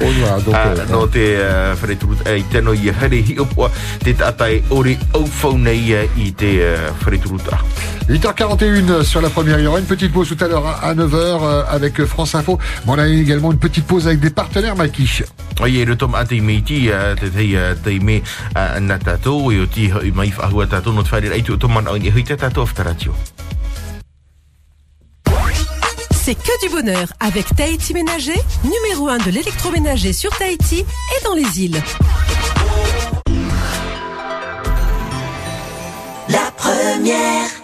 au 0.00 0.12
noir, 0.20 0.40
donc. 0.42 0.54
Euh, 0.54 0.84
no 0.90 1.06
te 1.06 1.18
uh, 1.18 1.74
ai 2.26 3.16
i 3.16 3.22
hi 3.32 3.38
opua 3.38 3.70
te 4.04 4.12
tātai 4.12 4.62
ore 4.70 4.96
au 5.14 5.26
i 6.16 6.32
te 6.32 6.44
uh, 6.44 6.92
whare 7.04 7.18
turut 7.20 7.48
a. 7.50 7.58
8h41 8.08 9.04
sur 9.04 9.20
la 9.20 9.30
première. 9.30 9.58
Il 9.58 9.64
y 9.64 9.66
aura 9.66 9.78
une 9.78 9.86
petite 9.86 10.12
pause 10.12 10.28
tout 10.28 10.44
à 10.44 10.48
l'heure 10.48 10.66
à 10.82 10.94
9h 10.94 11.14
euh, 11.14 11.62
avec 11.68 12.04
France 12.04 12.34
Info. 12.34 12.58
On 12.86 12.98
a 12.98 13.08
également 13.08 13.52
une 13.52 13.58
petite 13.58 13.86
pause 13.86 14.06
avec 14.06 14.20
des 14.20 14.30
partenaires, 14.30 14.76
Mikey. 14.76 15.24
E 15.64 15.84
rotom 15.84 16.14
ate 16.14 16.40
me 16.40 16.60
ti 16.60 16.90
te 17.20 17.30
tei 17.30 17.56
te 17.82 17.98
me 18.00 18.22
na 18.80 18.98
tatou 18.98 19.52
e 19.52 19.60
o 19.60 19.66
ti 19.66 19.86
i 20.02 20.10
mai 20.10 20.32
whahua 20.36 20.66
tatou 20.66 20.92
no 20.92 21.02
te 21.02 21.10
whaere 21.10 21.28
reitu 21.30 21.54
o 21.54 21.56
toman 21.56 21.86
au 21.86 21.96
ni 21.96 22.10
hui 22.10 22.24
te 22.24 22.34
tatou 22.36 22.62
aftaratio. 22.62 23.14
C'est 26.24 26.34
que 26.34 26.66
du 26.66 26.68
bonheur 26.68 27.12
avec 27.20 27.46
Tahiti 27.56 27.94
Ménager, 27.94 28.40
numéro 28.62 29.08
1 29.08 29.18
de 29.18 29.30
l'électroménager 29.30 30.12
sur 30.12 30.30
Tahiti 30.36 30.80
et 30.80 31.24
dans 31.24 31.34
les 31.34 31.64
îles. 31.64 31.82
La 36.28 36.50
première. 36.56 37.61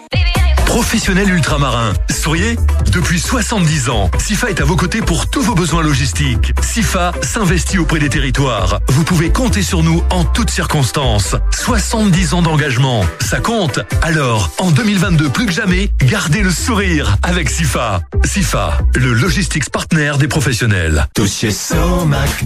Professionnel 0.78 1.28
ultramarin. 1.28 1.92
Souriez 2.08 2.56
Depuis 2.92 3.18
70 3.18 3.88
ans, 3.88 4.08
SIFA 4.16 4.50
est 4.50 4.60
à 4.60 4.64
vos 4.64 4.76
côtés 4.76 5.00
pour 5.00 5.28
tous 5.28 5.42
vos 5.42 5.56
besoins 5.56 5.82
logistiques. 5.82 6.52
SIFA 6.62 7.10
s'investit 7.20 7.78
auprès 7.78 7.98
des 7.98 8.08
territoires. 8.08 8.78
Vous 8.90 9.02
pouvez 9.02 9.30
compter 9.30 9.64
sur 9.64 9.82
nous 9.82 10.04
en 10.10 10.22
toutes 10.22 10.50
circonstances. 10.50 11.34
70 11.50 12.34
ans 12.34 12.42
d'engagement, 12.42 13.04
ça 13.18 13.40
compte. 13.40 13.80
Alors, 14.02 14.52
en 14.58 14.70
2022 14.70 15.28
plus 15.30 15.46
que 15.46 15.52
jamais, 15.52 15.90
gardez 16.04 16.42
le 16.42 16.50
sourire 16.52 17.16
avec 17.24 17.50
SIFA. 17.50 18.02
SIFA, 18.24 18.78
le 18.94 19.14
logistics 19.14 19.70
partner 19.70 20.12
des 20.20 20.28
professionnels. 20.28 21.08
Tous 21.12 21.40
chez 21.40 21.50
Somac. 21.50 22.44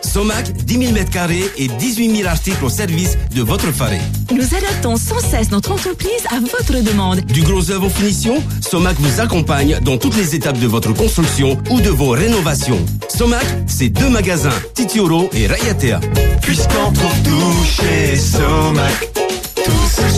Somac, 0.00 0.52
10 0.52 0.78
000 0.78 0.92
mètres 0.92 1.10
carrés 1.10 1.50
et 1.56 1.66
18 1.66 2.18
000 2.18 2.28
articles 2.28 2.64
au 2.64 2.68
service 2.68 3.18
de 3.34 3.42
votre 3.42 3.72
faré. 3.72 3.98
Nous 4.32 4.54
adaptons 4.54 4.96
sans 4.96 5.18
cesse 5.18 5.50
notre 5.50 5.72
entreprise 5.72 6.24
à 6.30 6.38
votre 6.38 6.84
demande. 6.84 7.22
Du 7.22 7.42
gros 7.42 7.63
œuvre 7.70 7.86
aux 7.86 7.90
finitions, 7.90 8.42
Somac 8.60 8.96
vous 8.98 9.20
accompagne 9.20 9.78
dans 9.82 9.98
toutes 9.98 10.16
les 10.16 10.34
étapes 10.34 10.58
de 10.58 10.66
votre 10.66 10.92
construction 10.92 11.58
ou 11.70 11.80
de 11.80 11.90
vos 11.90 12.10
rénovations. 12.10 12.84
Somac, 13.08 13.46
c'est 13.66 13.88
deux 13.88 14.08
magasins, 14.08 14.50
Titioro 14.74 15.28
et 15.32 15.46
Rayatea. 15.46 16.00
Puisqu'on 16.42 16.92
trouve 16.92 17.22
tout 17.22 17.64
chez 17.64 18.16
Somac. 18.16 19.10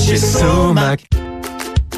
Chez 0.06 0.16
Somac. 0.16 1.25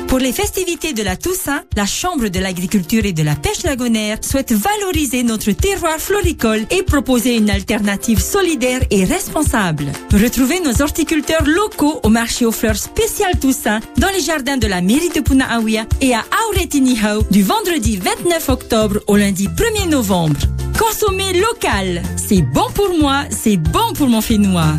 Pour 0.09 0.19
les 0.19 0.33
festivités 0.33 0.95
de 0.95 1.03
la 1.03 1.17
Toussaint, 1.17 1.63
la 1.77 1.85
Chambre 1.85 2.29
de 2.29 2.41
l'agriculture 2.41 3.05
et 3.05 3.13
de 3.13 3.23
la 3.23 3.37
pêche 3.37 3.63
lagonaire 3.63 4.17
souhaite 4.23 4.53
valoriser 4.53 5.23
notre 5.23 5.53
terroir 5.53 5.99
floricole 5.99 6.65
et 6.71 6.83
proposer 6.83 7.37
une 7.37 7.51
alternative 7.51 8.19
solidaire 8.19 8.81
et 8.91 9.05
responsable. 9.05 9.85
Retrouvez 10.11 10.61
nos 10.61 10.81
horticulteurs 10.81 11.45
locaux 11.45 12.01
au 12.03 12.09
marché 12.09 12.47
aux 12.47 12.53
fleurs 12.53 12.77
spécial 12.77 13.39
Toussaint 13.39 13.81
dans 13.99 14.09
les 14.09 14.23
jardins 14.23 14.57
de 14.57 14.67
la 14.67 14.81
mairie 14.81 15.11
de 15.11 15.21
Punaawia 15.21 15.85
et 16.01 16.15
à 16.15 16.25
Auretinihau 16.49 17.23
du 17.31 17.43
vendredi 17.43 17.99
29 17.99 18.49
octobre 18.49 19.01
au 19.09 19.17
lundi 19.17 19.47
1er 19.47 19.91
novembre. 19.91 20.41
Consommez 20.79 21.35
local. 21.35 22.03
C'est 22.17 22.43
bon 22.43 22.71
pour 22.75 22.97
moi, 22.99 23.25
c'est 23.31 23.59
bon 23.59 23.93
pour 23.95 24.09
mon 24.09 24.23
Fénois. 24.23 24.73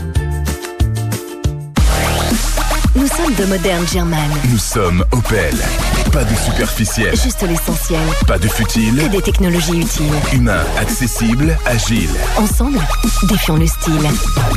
Nous 2.96 3.08
sommes 3.08 3.36
de 3.36 3.46
modernes 3.46 3.88
German. 3.88 4.30
Nous 4.50 4.58
sommes 4.58 5.06
Opel. 5.12 5.54
Pas 6.12 6.24
de 6.24 6.36
superficiel. 6.36 7.16
Juste 7.16 7.44
l'essentiel. 7.48 8.00
Pas 8.26 8.40
de 8.40 8.48
futile. 8.48 8.96
Que 8.98 9.10
des 9.10 9.22
technologies 9.22 9.80
utiles. 9.80 10.12
Humain, 10.34 10.64
accessible, 10.80 11.58
agile. 11.66 12.10
Ensemble, 12.38 12.80
défions 13.28 13.56
le 13.58 13.68
style. 13.68 14.10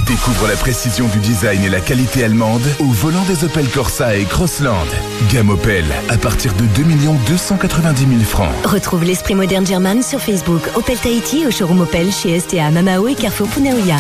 Découvre 0.07 0.49
la 0.49 0.57
précision 0.57 1.07
du 1.09 1.19
design 1.19 1.63
et 1.63 1.69
la 1.69 1.81
qualité 1.81 2.25
allemande 2.25 2.63
au 2.79 2.87
volant 2.87 3.23
des 3.29 3.45
Opel 3.45 3.69
Corsa 3.69 4.17
et 4.17 4.25
Crossland. 4.25 4.87
Gamme 5.31 5.51
Opel 5.51 5.85
à 6.09 6.17
partir 6.17 6.53
de 6.55 6.65
2 6.65 6.85
290 7.29 8.07
000 8.07 8.21
francs. 8.23 8.49
Retrouve 8.65 9.05
l'esprit 9.05 9.35
moderne 9.35 9.67
German 9.67 10.03
sur 10.03 10.21
Facebook. 10.21 10.63
Opel 10.75 10.97
Tahiti 10.99 11.47
au 11.47 11.51
showroom 11.51 11.83
Opel 11.83 12.11
chez 12.13 12.41
STA 12.41 12.71
Mamao 12.71 13.09
et 13.09 13.15
Carrefour 13.15 13.49
Punaoya. 13.49 13.97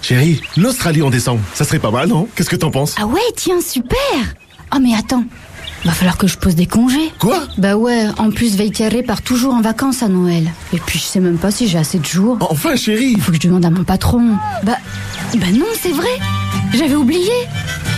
Chérie, 0.00 0.40
l'Australie 0.56 1.02
en 1.02 1.10
décembre, 1.10 1.40
ça 1.54 1.64
serait 1.64 1.78
pas 1.78 1.90
mal, 1.90 2.08
non? 2.08 2.26
Qu'est-ce 2.34 2.50
que 2.50 2.56
t'en 2.56 2.70
penses? 2.70 2.94
Ah 2.98 3.06
ouais, 3.06 3.20
tiens, 3.36 3.60
super 3.60 3.96
Oh 4.72 4.78
mais 4.80 4.94
attends, 4.94 5.24
va 5.84 5.92
falloir 5.92 6.16
que 6.16 6.26
je 6.26 6.36
pose 6.38 6.54
des 6.54 6.66
congés. 6.66 7.12
Quoi? 7.18 7.42
Bah 7.58 7.76
ouais, 7.76 8.06
en 8.18 8.30
plus 8.30 8.56
Veitiaré 8.56 9.02
part 9.02 9.22
toujours 9.22 9.54
en 9.54 9.60
vacances 9.60 10.02
à 10.02 10.08
Noël. 10.08 10.50
Et 10.72 10.78
puis 10.78 10.98
je 10.98 11.04
sais 11.04 11.20
même 11.20 11.38
pas 11.38 11.50
si 11.50 11.68
j'ai 11.68 11.78
assez 11.78 11.98
de 11.98 12.04
jours. 12.04 12.38
Enfin 12.50 12.76
chérie 12.76 13.16
Faut 13.20 13.30
que 13.32 13.38
je 13.40 13.46
demande 13.46 13.64
à 13.64 13.70
mon 13.70 13.84
patron. 13.84 14.36
Bah, 14.64 14.76
bah 15.34 15.46
non, 15.52 15.66
c'est 15.80 15.92
vrai 15.92 16.08
J'avais 16.74 16.94
oublié 16.94 17.30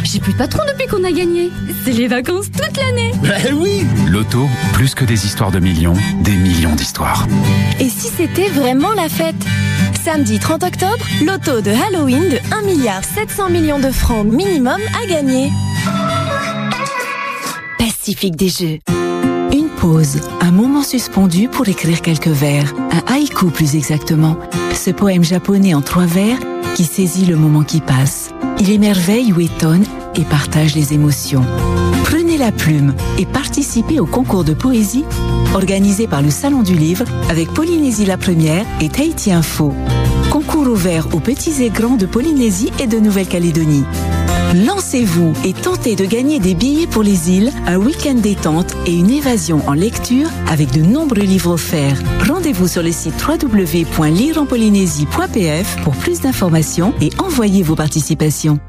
J'ai 0.05 0.19
plus 0.21 0.33
de 0.33 0.39
patron 0.39 0.63
depuis 0.69 0.87
qu'on 0.87 1.05
a 1.05 1.13
gagné. 1.13 1.51
C'est 1.85 1.93
les 1.93 2.09
vacances 2.09 2.47
toute 2.51 2.77
l'année 2.77 3.13
Bah 3.23 3.37
oui 3.55 3.87
Loto, 4.09 4.47
plus 4.73 4.95
que 4.95 5.05
des 5.05 5.25
histoires 5.27 5.51
de 5.51 5.61
millions, 5.61 5.95
des 6.23 6.37
millions 6.37 6.75
d'histoires. 6.75 7.27
Et 7.81 7.89
si 7.89 8.09
c'était 8.09 8.49
vraiment 8.49 8.93
la 8.93 9.09
fête? 9.09 9.37
Samedi 10.05 10.39
30 10.39 10.63
octobre, 10.63 11.05
loto 11.25 11.61
de 11.61 11.71
Halloween 11.71 12.29
de 12.29 12.39
1 12.55 12.63
milliard 12.63 13.03
700 13.05 13.51
millions 13.51 13.79
de 13.81 13.91
francs 13.91 14.25
minimum 14.25 14.79
à 15.03 15.07
gagner. 15.07 15.51
Des 18.07 18.49
Jeux. 18.49 18.79
Une 19.53 19.69
pause, 19.81 20.21
un 20.41 20.53
moment 20.53 20.85
suspendu 20.85 21.49
pour 21.49 21.67
écrire 21.67 22.03
quelques 22.03 22.29
vers, 22.29 22.73
un 22.93 23.13
haïku 23.13 23.47
plus 23.51 23.75
exactement. 23.75 24.37
Ce 24.75 24.91
poème 24.91 25.25
japonais 25.25 25.75
en 25.75 25.83
trois 25.83 26.07
vers 26.07 26.39
qui 26.77 26.85
saisit 26.85 27.27
le 27.27 27.35
moment 27.35 27.65
qui 27.65 27.81
passe. 27.81 28.31
Il 28.61 28.71
émerveille 28.71 29.33
ou 29.33 29.41
étonne 29.41 29.85
et 30.15 30.23
partage 30.23 30.77
les 30.77 30.95
émotions. 30.95 31.45
Prenez 32.05 32.39
la 32.39 32.53
plume 32.53 32.95
et 33.19 33.27
participez 33.27 33.99
au 33.99 34.07
concours 34.07 34.45
de 34.45 34.55
poésie 34.55 35.05
organisé 35.53 36.07
par 36.07 36.23
le 36.23 36.31
Salon 36.31 36.63
du 36.63 36.75
Livre 36.75 37.07
avec 37.29 37.49
Polynésie 37.49 38.07
la 38.07 38.19
Première 38.19 38.65
et 38.81 38.89
Tahiti 38.89 39.33
Info. 39.33 39.75
Concours 40.31 40.69
ouvert 40.69 41.13
aux 41.13 41.21
petits 41.21 41.65
et 41.65 41.71
grands 41.71 41.97
de 41.97 42.07
Polynésie 42.07 42.71
et 42.79 42.87
de 42.87 43.01
Nouvelle-Calédonie. 43.01 43.85
Lancez-vous 44.55 45.33
et 45.45 45.53
tentez 45.53 45.97
de 45.97 46.05
gagner 46.05 46.39
des 46.39 46.55
billets 46.55 46.87
pour 46.87 47.03
les 47.03 47.31
îles, 47.31 47.51
un 47.67 47.77
week-end 47.77 48.15
détente 48.15 48.77
et 48.87 48.95
une 48.95 49.11
évasion 49.11 49.61
en 49.67 49.73
lecture 49.73 50.29
avec 50.49 50.71
de 50.71 50.81
nombreux 50.81 51.23
livres 51.23 51.51
offerts. 51.53 51.99
Rendez-vous 52.29 52.69
sur 52.69 52.83
le 52.83 52.93
site 52.93 53.15
www.lireenpolynésie.pf 53.27 55.77
pour 55.83 55.97
plus 55.97 56.21
d'informations 56.21 56.93
et 57.01 57.09
envoyez 57.19 57.63
vos 57.63 57.77
participations. 57.77 58.61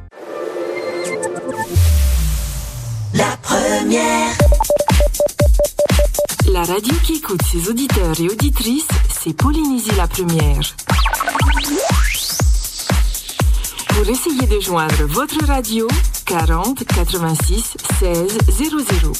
La 3.13 3.38
première. 3.41 4.38
La 6.51 6.63
radio 6.63 6.93
qui 7.03 7.15
écoute 7.15 7.41
ses 7.51 7.67
auditeurs 7.69 8.19
et 8.19 8.30
auditrices, 8.30 8.88
c'est 9.21 9.36
Polynésie 9.36 9.91
la 9.97 10.07
première. 10.07 10.61
Pour 13.98 14.08
essayer 14.10 14.45
de 14.45 14.60
joindre 14.60 15.06
votre 15.08 15.43
radio, 15.48 15.88
40 16.28 16.86
86 16.86 17.78
16 17.98 18.38
00. 18.48 19.12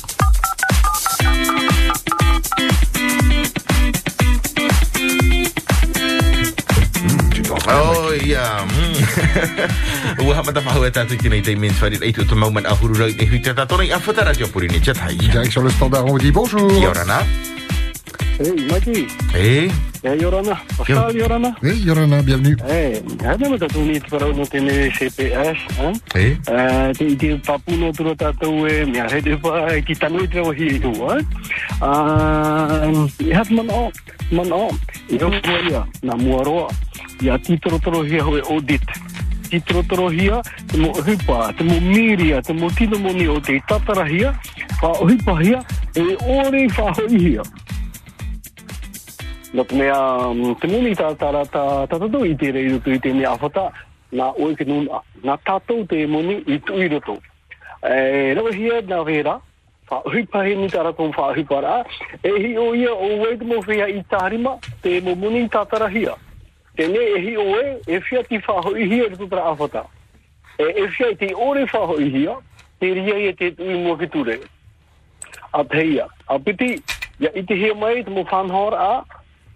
Oh 7.66 8.14
ya. 8.22 8.62
Wah 10.22 10.44
mata 10.46 10.62
fa 10.62 10.70
hawa 10.70 10.92
tatu 10.94 11.18
kina 11.18 11.42
ite 11.42 11.58
min 11.58 11.74
farid 11.74 12.06
itu 12.06 12.22
tu 12.22 12.38
moment 12.38 12.70
ahuru 12.70 13.02
rai 13.02 13.18
e 13.18 13.26
hita 13.26 13.58
ta 13.58 13.66
tonai 13.66 13.90
afata 13.90 14.30
radio 14.30 14.46
pour 14.46 14.62
une 14.62 14.78
chat 14.78 15.02
hai. 15.02 15.18
Direction 15.18 15.64
le 15.64 15.72
standard, 15.74 16.06
on 16.06 16.22
dit 16.22 16.32
bonjour. 16.32 16.70
Yorana. 16.78 17.26
Hey, 18.38 18.54
Maki. 18.70 19.10
Eh. 19.34 19.66
Eh, 20.04 20.16
Yorana. 20.22 20.62
Pascal, 20.78 21.10
Yorana. 21.16 21.58
Oui, 21.64 21.82
Yorana, 21.82 22.22
bienvenue. 22.22 22.56
Eh, 22.70 23.02
ada 23.26 23.50
mata 23.50 23.66
tu 23.68 23.82
ni 23.82 24.00
para 24.00 24.30
no 24.30 24.46
tene 24.46 24.94
CPS, 24.94 25.58
hein? 25.82 25.98
Eh. 26.14 26.38
Eh, 26.46 26.94
te 26.94 27.16
te 27.18 27.36
papu 27.42 27.74
no 27.74 27.92
tro 27.92 28.14
ta 28.14 28.32
tu 28.38 28.68
e 28.68 28.86
mi 28.86 29.00
ha 29.00 29.08
de 29.10 29.36
pa 29.42 29.74
ki 29.82 29.96
tanu 29.98 30.22
i 30.22 30.28
tro 30.28 30.54
hi 30.54 30.78
tu, 30.78 30.94
hein? 31.02 31.26
Ah, 31.82 32.86
hat 33.34 33.50
man 33.50 33.72
o, 33.74 33.90
man 34.30 34.52
o. 34.54 34.70
Yo 35.10 35.34
ya, 35.72 35.88
na 36.04 36.14
muaro. 36.14 36.70
Ya 37.20 37.40
titro 37.40 37.80
tro 37.82 38.06
hi 38.06 38.20
ho 38.22 38.38
audit. 38.54 38.86
Titro 39.50 39.82
tro 39.90 40.14
hi, 40.14 40.30
te 40.68 40.78
mo 40.78 40.94
hipa, 40.94 41.54
te 41.58 41.64
mo 41.64 41.80
miria, 41.82 42.42
te 42.44 42.54
mo 42.54 42.70
tino 42.70 43.00
mo 43.00 43.10
ni 43.10 43.26
o 43.28 43.42
te 43.42 43.58
tatara 43.68 44.06
hi, 44.06 44.30
pa 44.78 44.94
hipa 45.10 45.42
hi, 45.42 45.58
e 45.98 46.06
ore 46.22 46.70
fa 46.70 46.94
ho 46.94 47.08
hi. 47.10 47.42
Nak 49.58 49.72
mea, 49.74 49.98
te 50.62 50.68
muni 50.70 50.92
tā 50.94 51.08
tā 51.18 51.32
tātou 51.90 52.26
i 52.28 52.36
te 52.38 52.52
reiru 52.54 52.78
tu 52.86 52.92
i 52.94 53.00
te 53.02 53.10
mea 53.10 53.32
awhata, 53.32 53.72
nā 54.14 54.28
oe 54.38 54.54
ke 54.54 54.68
nā 54.70 55.38
te 55.90 56.06
muni 56.06 56.44
i 56.46 56.60
tu 56.62 56.78
i 56.78 56.88
roto. 56.92 57.16
E, 57.82 58.36
rawa 58.38 58.52
hia 58.54 58.84
nā 58.86 59.00
vera, 59.08 59.40
wha 59.90 60.02
huipa 60.06 60.44
he 60.46 60.54
ni 60.54 60.70
huipa 61.34 61.64
rā, 61.66 61.74
e 62.22 62.36
hi 62.38 62.54
o 62.58 62.76
ia 62.76 62.94
o 62.94 63.10
wei 63.24 63.38
te 63.38 63.46
mo 63.46 63.58
whia 63.66 63.90
i 63.90 64.04
tārima, 64.14 64.60
te 64.84 65.02
mo 65.02 65.16
muni 65.16 65.48
i 65.48 65.50
tātara 65.50 65.90
hia. 65.90 66.14
Tene 66.78 67.02
e 67.18 67.20
hi 67.26 67.36
o 67.42 67.50
e, 67.58 67.82
e 67.88 68.02
whia 68.12 68.24
ti. 68.30 68.38
E, 70.60 70.66
e 70.70 70.88
i 71.10 71.16
te 71.16 71.34
ore 71.34 71.66
wha 71.74 71.86
hoi 71.96 72.12
hia, 72.14 72.38
te 72.80 72.94
ria 72.94 73.18
i 73.26 73.34
te 73.34 73.56
tui 73.58 73.74
mua 73.74 73.98
ki 73.98 74.14
ture. 74.14 74.40
A 75.50 75.64
teia, 75.66 76.06
a 76.30 76.38
piti, 76.38 76.76
ia 77.18 77.34
i 77.34 77.42
te 77.42 77.58
hea 77.58 77.74
mai 77.74 78.04
te 78.04 78.12
a, 78.78 79.02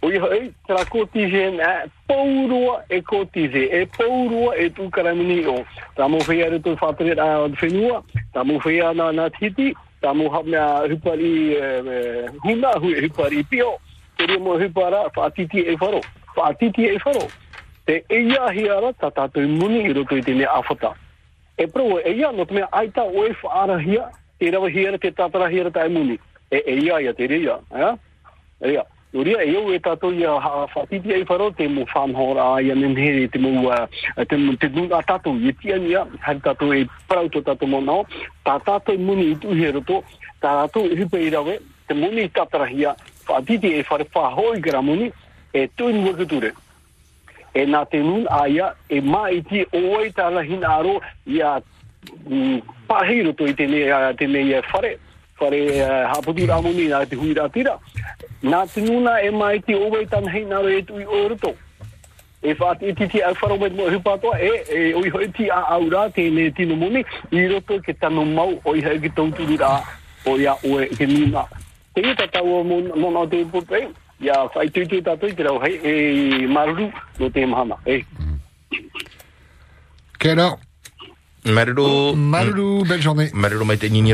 o 0.02 0.12
i 0.12 0.18
hoi, 0.18 0.54
tera 0.68 0.86
kotize 0.86 1.52
na 1.52 1.86
paurua 2.08 2.84
e 2.90 3.02
kotize, 3.02 3.70
e 3.72 3.86
paurua 3.86 4.56
e 4.58 4.70
o. 5.48 5.66
Whea 6.28 6.48
a 6.48 7.38
whenua, 7.62 8.04
na 8.94 9.12
na 9.12 9.30
titi, 9.30 9.76
hupari 10.90 11.56
huna, 12.44 12.80
hui 12.80 13.02
hupari 13.02 13.44
pio, 13.44 13.78
te 14.18 14.26
ria 14.26 14.40
mo 14.40 14.58
hupara 14.58 15.10
whaatiti 15.16 15.60
e 15.60 15.76
wharo, 15.80 16.02
whaatiti 16.36 16.86
e 16.86 16.98
wharo. 17.06 17.28
Te 17.86 18.04
eia 18.10 18.52
tātou 19.12 19.48
muni 19.48 19.84
i 19.86 19.94
roto 19.94 20.18
i 20.18 20.34
mea 20.34 20.50
awhata. 20.50 20.96
E 21.58 21.68
pro 21.68 22.00
e 22.00 22.12
ia, 22.14 22.32
no 22.32 22.46
aita 22.72 23.04
oe 23.04 23.36
whaara 23.44 23.78
hia, 23.80 24.10
te 24.40 24.52
rawa 24.52 24.70
hiara, 24.70 24.98
te 24.98 25.12
tātara 25.12 25.50
muni. 25.90 26.20
E 26.50 26.64
eia 26.66 27.02
ia, 27.02 27.14
te 27.14 27.28
ja? 28.74 28.86
Uria 29.14 29.44
e 29.44 29.54
eu 29.54 29.74
e 29.76 29.80
tātou 29.80 30.14
ia 30.16 30.32
whaatiti 30.40 31.12
ai 31.12 31.26
wharo, 31.28 31.52
te 31.52 31.68
mo 31.68 31.84
whanhora 31.94 32.56
a 32.56 32.62
ia 32.64 32.76
nenhere, 32.76 33.28
te 33.28 33.40
mo, 33.40 33.68
te 34.30 34.38
mo, 34.38 34.56
te 34.56 34.70
mo, 34.70 34.86
a 34.96 35.02
tātou 35.04 35.36
i 35.36 35.52
tia 35.60 35.76
nia, 35.78 36.06
hai 36.24 36.38
tātou 36.40 36.72
e 36.72 36.86
parau 37.10 37.28
to 37.28 37.42
tātou 37.44 37.68
mo 37.68 37.82
nao, 37.84 38.06
tā 38.48 38.56
tātou 38.64 38.96
muni 38.96 39.34
i 39.34 39.36
tuhi 39.36 39.68
e 39.68 39.74
roto, 39.76 40.00
tā 40.40 40.54
tātou 40.62 40.88
i 40.88 40.96
hupe 40.96 41.20
i 41.20 41.28
rawe, 41.30 41.58
te 41.90 41.98
muni 41.98 42.24
i 42.24 42.32
tatarahia, 42.32 42.96
whaatiti 43.28 43.74
e 43.82 43.84
whare 43.90 44.08
whahoi 44.16 44.64
gara 44.64 44.82
muni, 44.82 45.12
e 45.52 45.68
tui 45.76 45.92
mua 45.92 46.16
kuture. 46.16 46.56
E 47.52 47.68
nā 47.68 47.84
te 47.92 48.00
nun 48.00 48.24
a 48.32 48.46
ia, 48.48 48.72
e 48.88 49.04
mā 49.04 49.28
i 49.36 49.44
ti 49.44 49.68
oe 49.76 50.08
la 50.16 50.42
hin 50.42 50.64
aro, 50.64 51.02
ia 51.28 51.60
pahi 52.88 53.24
roto 53.28 53.44
i 53.44 53.54
tene, 53.54 53.84
tene 54.16 54.48
ia 54.48 54.64
whare, 54.72 54.96
whare 55.42 55.84
haputu 56.14 56.46
ramuni 56.48 56.88
nā 56.92 57.02
te 57.10 57.18
hui 57.18 57.34
rā 57.34 57.50
tira. 57.54 57.78
Nā 58.44 58.62
te 58.74 58.82
nuna 58.86 59.18
e 59.22 59.32
mai 59.32 59.60
ti 59.66 59.76
owe 59.76 60.06
tan 60.06 60.28
hei 60.30 60.46
naro 60.46 60.70
e 60.70 60.82
tui 60.86 61.06
o 61.06 61.28
roto. 61.30 61.54
E 62.44 62.56
whaati 62.58 62.90
e 62.90 62.94
titi 62.94 63.22
au 63.22 63.34
wharo 63.42 63.58
met 63.58 63.74
mo 63.76 63.90
hupatoa 63.90 64.40
e, 64.40 64.52
e 64.70 64.94
oi 64.94 65.10
hoi 65.10 65.28
ti 65.38 65.50
a 65.50 65.60
aura 65.76 66.10
te 66.10 66.30
ne 66.30 66.50
tino 66.52 66.76
muni, 66.76 67.04
i 67.32 67.48
roto 67.48 67.80
ke 67.82 67.94
tano 67.94 68.26
mau 68.26 68.60
oi 68.66 68.82
hoi 68.82 69.00
ki 69.00 69.12
rā 69.58 69.74
o 70.26 70.38
ia 70.38 70.56
oe 70.64 70.88
ke. 70.88 71.06
Te 71.94 72.02
i 72.02 72.16
tatau 72.16 72.64
o 72.64 73.26
te 73.28 73.46
pupe, 73.46 73.88
ia 74.22 74.42
whai 74.56 74.70
te 74.70 75.44
rau 75.44 75.60
hei, 75.60 75.80
e 75.84 76.48
maruru 76.48 76.92
no 77.20 77.30
te 77.30 77.46
mahana, 77.46 77.78
e. 77.86 78.04
Maruru. 81.46 82.16
Maruru, 82.16 82.88
belle 82.88 83.02
journée. 83.02 83.32
Te 83.32 83.86
tini 83.88 84.14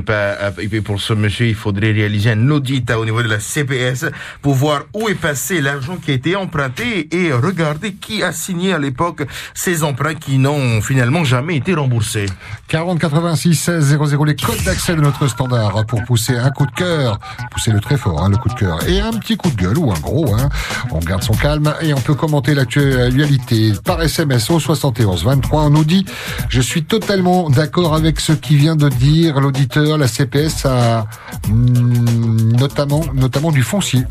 pas 0.00 0.36
pour 0.84 1.00
ce 1.00 1.12
monsieur 1.12 1.46
il 1.46 1.54
faudrait 1.54 1.92
réaliser 1.92 2.30
un 2.30 2.50
audit 2.50 2.90
au 2.90 3.04
niveau 3.04 3.22
de 3.22 3.28
la 3.28 3.38
CPS 3.38 4.06
pour 4.42 4.54
voir 4.54 4.82
où 4.94 5.08
est 5.08 5.14
passé 5.14 5.60
l'argent 5.60 5.96
qui 5.96 6.10
a 6.10 6.14
été 6.14 6.34
emprunté 6.34 7.08
et 7.12 7.32
regarder 7.32 7.94
qui 7.94 8.22
a 8.22 8.32
signé 8.32 8.72
à 8.72 8.78
l'époque 8.78 9.22
ces 9.54 9.84
emprunts 9.84 10.14
qui 10.14 10.38
n'ont 10.38 10.80
finalement 10.80 11.24
jamais 11.24 11.56
été 11.56 11.74
remboursés. 11.74 12.26
40 12.68 12.98
86 12.98 13.54
16 13.54 13.98
00 13.98 14.24
les 14.24 14.34
codes 14.34 14.62
d'accès 14.64 14.96
de 14.96 15.00
notre 15.00 15.28
standard 15.28 15.86
pour 15.86 16.02
pousser 16.04 16.36
un 16.36 16.50
coup 16.50 16.66
de 16.66 16.72
cœur, 16.72 17.20
pousser 17.50 17.70
le 17.70 17.80
très 17.80 17.96
fort, 17.96 18.22
hein, 18.22 18.30
le 18.30 18.36
coup 18.36 18.48
de 18.48 18.54
cœur, 18.54 18.86
et 18.88 19.00
un 19.00 19.12
petit 19.12 19.36
coup 19.36 19.50
de 19.50 19.56
gueule 19.56 19.78
ou 19.78 19.92
un 19.92 20.00
gros. 20.00 20.34
Hein. 20.34 20.48
On 20.90 20.98
garde 20.98 21.22
son 21.22 21.34
calme 21.34 21.72
et 21.80 21.94
on 21.94 22.00
peut 22.00 22.14
commenter 22.14 22.54
l'actualité 22.54 23.72
par 23.84 24.02
SMS 24.02 24.50
au 24.50 24.58
71 25.02 25.24
23. 25.24 25.62
On 25.62 25.70
nous 25.70 25.84
dit, 25.84 26.04
je 26.48 26.60
suis 26.60 26.84
totalement 26.84 27.50
d'accord 27.50 27.94
avec 27.94 28.20
ce 28.20 28.32
qui 28.32 28.56
vient 28.56 28.76
de 28.76 28.88
dire 28.88 29.40
l'auditeur. 29.40 29.98
La 29.98 30.08
CPS 30.08 30.66
a 30.66 31.06
mm, 31.48 32.56
notamment, 32.56 33.02
notamment 33.14 33.52
du 33.52 33.62
foncier. 33.62 34.04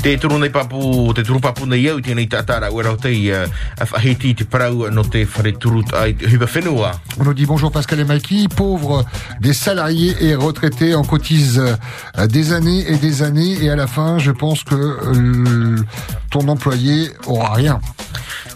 Te 0.00 0.14
turu 0.16 0.38
nei 0.40 0.48
papu, 0.48 1.12
te 1.12 1.20
turu 1.20 1.42
papu 1.44 1.66
nei 1.68 1.84
au 1.92 1.98
tēnei 2.00 2.24
tātara 2.30 2.70
ua 2.72 2.86
rau 2.86 2.96
tei 2.96 3.26
uh, 3.36 3.44
whahiti 3.90 4.32
te 4.34 4.46
parau 4.48 4.86
no 4.88 5.04
te 5.04 5.26
whare 5.28 5.52
turu 5.60 5.82
ai 5.92 6.14
huba 6.14 6.48
whenua. 6.48 6.94
On 7.18 7.24
nous 7.24 7.34
dit 7.34 7.44
bonjour 7.44 7.70
Pascal 7.70 8.00
et 8.00 8.04
Mikey, 8.04 8.48
pauvres 8.48 9.04
des 9.40 9.52
salariés 9.52 10.16
et 10.20 10.34
retraités, 10.34 10.94
on 10.94 11.04
cotise 11.04 11.58
euh, 11.60 12.26
des 12.28 12.54
années 12.54 12.90
et 12.90 12.96
des 12.96 13.22
années 13.22 13.62
et 13.62 13.68
à 13.68 13.76
la 13.76 13.86
fin 13.86 14.18
je 14.18 14.30
pense 14.30 14.64
que 14.64 14.74
euh, 14.74 15.76
ton 16.30 16.48
employé 16.48 17.10
aura 17.26 17.52
rien. 17.52 17.80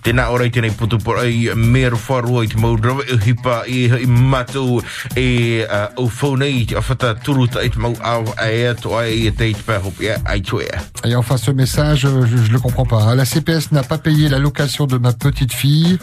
Tēnā 0.05 0.27
ora 0.29 0.45
i 0.45 0.53
tēnei 0.53 0.73
putu 0.77 0.99
por 1.01 1.17
ai 1.23 1.55
mea 1.57 1.89
wharua 1.97 2.43
i 2.45 2.49
te 2.53 2.59
mau 2.61 2.77
rawa 2.77 3.07
i 3.09 3.17
hipa 3.25 3.63
i, 3.65 3.87
i 4.05 4.09
matou 4.09 4.83
e 5.17 5.65
uh, 5.65 5.87
au 5.97 6.11
whaunei 6.11 6.67
a 6.77 6.85
whata 6.85 7.15
turu 7.25 7.49
ta 7.49 7.65
i 7.65 7.73
te 7.73 7.81
mau 7.81 7.97
au 8.05 8.29
a 8.37 8.51
ea 8.53 8.75
to 8.77 8.93
ai 9.01 9.25
i 9.25 9.33
te 9.33 9.49
i 9.49 9.57
te 9.57 9.65
pēhopi 9.65 10.13
a 10.13 10.21
ai 10.29 10.45
tu 10.45 10.61
ea. 10.61 10.84
Et 11.05 11.15
enfin, 11.17 11.37
ce 11.37 11.51
message, 11.51 12.01
je, 12.01 12.27
je 12.45 12.51
le 12.53 12.59
comprends 12.59 12.87
pas. 12.87 13.03
hein. 13.03 13.15
La 13.15 13.25
CPS 13.25 13.73
n'a 13.73 13.83
pas 13.83 13.99
payé 13.99 14.29
la 14.29 14.39
location 14.39 14.87
de 14.87 14.97
ma 14.97 15.13
petite 15.13 15.53
fille. 15.53 15.99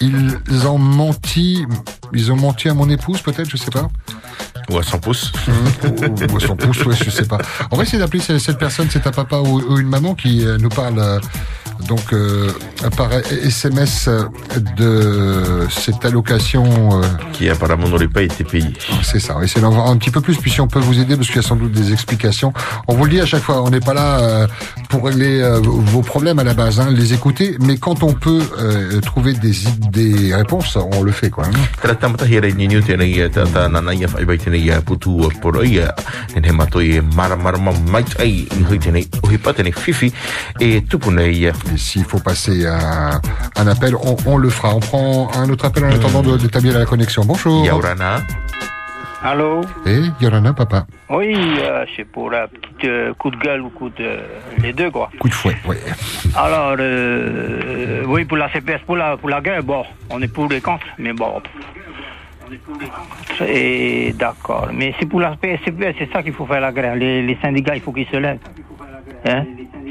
Ils 0.00 0.38
ont 0.66 0.78
menti, 0.78 1.64
ils 2.12 2.30
ont 2.30 2.36
menti 2.36 2.68
à 2.68 2.74
mon 2.74 2.88
épouse, 2.88 3.20
peut-être, 3.20 3.50
je 3.50 3.56
sais 3.56 3.70
pas. 3.70 3.88
Ou 4.70 4.78
à 4.78 4.82
100 4.82 4.98
pouces. 4.98 5.32
ou, 5.84 6.32
ou 6.32 6.36
à 6.36 6.40
100 6.40 6.56
pouces, 6.56 6.84
ouais, 6.86 6.94
je 7.04 7.10
sais 7.10 7.26
pas. 7.26 7.38
On 7.70 7.76
va 7.76 7.82
essayer 7.82 7.98
d'appeler 7.98 8.20
cette 8.20 8.58
personne, 8.58 8.86
c'est 8.90 9.06
un 9.06 9.10
papa 9.10 9.38
ou, 9.38 9.60
ou 9.60 9.78
une 9.78 9.88
maman 9.88 10.14
qui 10.14 10.44
euh, 10.46 10.56
nous 10.58 10.68
parle 10.70 10.98
euh, 10.98 11.18
donc 11.88 12.12
euh, 12.12 12.50
par 12.96 13.12
SMS 13.12 14.08
de 14.76 15.66
cette 15.70 16.04
allocation 16.04 16.64
euh, 17.02 17.06
qui 17.32 17.48
apparemment 17.48 17.88
n'aurait 17.88 18.08
pas 18.08 18.22
été 18.22 18.44
payée. 18.44 18.72
C'est 19.02 19.20
ça. 19.20 19.36
D'en 19.60 19.70
voir 19.70 19.88
un 19.88 19.96
petit 19.96 20.10
peu 20.10 20.20
plus, 20.20 20.36
puis 20.36 20.50
si 20.50 20.60
on 20.60 20.66
peut 20.68 20.78
vous 20.80 20.98
aider, 21.00 21.16
parce 21.16 21.28
qu'il 21.28 21.36
y 21.36 21.38
a 21.38 21.42
sans 21.42 21.56
doute 21.56 21.72
des 21.72 21.92
explications. 21.92 22.52
On 22.88 22.94
vous 22.94 23.04
le 23.04 23.10
dit 23.10 23.20
à 23.20 23.26
chaque 23.26 23.42
fois, 23.42 23.62
on 23.62 23.70
n'est 23.70 23.80
pas 23.80 23.94
là 23.94 24.20
euh, 24.20 24.46
pour 24.88 25.04
régler 25.04 25.40
euh, 25.40 25.60
vos 25.62 26.02
problèmes 26.02 26.38
à 26.38 26.44
la 26.44 26.54
base, 26.54 26.80
hein, 26.80 26.88
les 26.90 27.12
écouter, 27.14 27.56
mais 27.60 27.76
quand 27.76 28.02
on 28.02 28.12
peut 28.12 28.42
euh, 28.58 29.00
trouver 29.00 29.32
des, 29.34 29.52
des 29.90 30.34
réponses, 30.34 30.76
on 30.76 31.02
le 31.02 31.12
fait 31.12 31.30
quoi. 31.30 31.44
hein. 31.46 31.58
Et 41.72 41.76
s'il 41.76 42.04
faut 42.04 42.18
passer 42.20 42.66
un, 42.66 43.20
un 43.56 43.66
appel, 43.66 43.94
on, 43.96 44.16
on 44.26 44.36
le 44.36 44.48
fera. 44.50 44.74
On 44.74 44.80
prend 44.80 45.30
un 45.34 45.48
autre 45.48 45.64
appel 45.64 45.84
en 45.84 45.90
attendant 45.90 46.22
de- 46.22 46.36
d'établir 46.36 46.78
la 46.78 46.84
connexion. 46.86 47.24
Bonjour. 47.24 47.64
Yaurana. 47.64 48.18
Allô 49.22 49.62
Eh, 49.86 50.02
Yorana, 50.20 50.52
papa. 50.52 50.86
Oui, 51.08 51.34
euh, 51.34 51.86
c'est 51.96 52.04
pour 52.04 52.30
un 52.34 52.46
petit 52.46 52.86
euh, 52.86 53.14
coup 53.14 53.30
de 53.30 53.36
gueule 53.36 53.62
ou 53.62 53.70
coup 53.70 53.88
de... 53.88 54.18
les 54.60 54.74
deux, 54.74 54.90
quoi. 54.90 55.08
Coup 55.18 55.30
de 55.30 55.34
fouet, 55.34 55.56
oui. 55.66 55.76
Alors, 56.36 56.76
euh, 56.78 58.02
oui, 58.06 58.26
pour 58.26 58.36
la 58.36 58.52
CPS, 58.52 58.82
pour 58.84 58.96
la, 58.96 59.16
pour 59.16 59.30
la 59.30 59.40
guerre, 59.40 59.62
bon, 59.62 59.82
on 60.10 60.20
est 60.20 60.28
pour 60.28 60.46
les 60.48 60.60
contre, 60.60 60.84
mais 60.98 61.14
bon. 61.14 61.40
Et 63.48 64.12
d'accord. 64.18 64.68
Mais 64.72 64.94
c'est 65.00 65.06
pour 65.06 65.20
la 65.20 65.36
CPS, 65.42 65.94
c'est 65.98 66.12
ça 66.12 66.22
qu'il 66.22 66.34
faut 66.34 66.44
faire 66.46 66.60
la 66.60 66.70
grève. 66.72 66.96
Les, 66.98 67.22
les 67.22 67.38
syndicats, 67.40 67.74
il 67.76 67.80
faut 67.80 67.92
qu'ils 67.92 68.06
se 68.08 68.16
lèvent. 68.16 68.38
Hein 69.24 69.44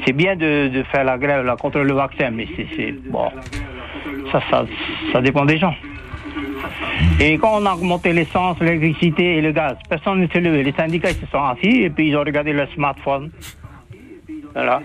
c'est 0.04 0.12
bien 0.12 0.36
de, 0.36 0.68
de 0.68 0.82
faire 0.84 1.04
la 1.04 1.18
grève 1.18 1.44
là, 1.44 1.56
contre 1.56 1.80
le 1.80 1.92
vaccin, 1.92 2.30
mais 2.30 2.46
c'est... 2.76 2.92
Bon, 3.10 3.30
ça, 4.30 4.40
ça, 4.50 4.66
ça 5.12 5.20
dépend 5.20 5.44
des 5.44 5.58
gens. 5.58 5.74
Et 7.20 7.38
quand 7.38 7.60
on 7.60 7.66
a 7.66 7.74
augmenté 7.74 8.12
l'essence, 8.12 8.58
l'électricité 8.60 9.36
et 9.36 9.40
le 9.40 9.52
gaz, 9.52 9.76
personne 9.88 10.20
ne 10.20 10.26
s'est 10.28 10.40
levé. 10.40 10.62
Les 10.62 10.72
syndicats, 10.72 11.10
ils 11.10 11.16
se 11.16 11.26
sont 11.26 11.42
assis 11.42 11.82
et 11.82 11.90
puis 11.90 12.08
ils 12.08 12.16
ont 12.16 12.20
regardé 12.24 12.52
leur 12.52 12.70
smartphone. 12.72 13.30
Voilà. 14.52 14.80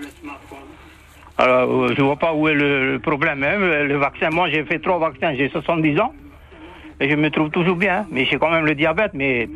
Alors, 1.38 1.84
euh, 1.84 1.94
je 1.98 2.02
vois 2.02 2.18
pas 2.18 2.34
où 2.34 2.48
est 2.48 2.54
le, 2.54 3.00
problème. 3.02 3.44
hein. 3.44 3.58
Le, 3.58 3.98
vaccin, 3.98 4.30
moi, 4.30 4.50
j'ai 4.50 4.64
fait 4.66 4.80
trois 4.80 5.00
vaccins, 5.00 5.34
j'ai 5.36 5.50
70 5.50 6.00
ans. 6.00 6.14
Et 7.00 7.10
je 7.10 7.16
me 7.16 7.30
trouve 7.32 7.50
toujours 7.50 7.78
bien. 7.78 8.06
Mais 8.12 8.26
j'ai 8.26 8.38
quand 8.38 8.52
même 8.52 8.66
le 8.66 8.76
diabète, 8.76 9.12
mais... 9.14 9.50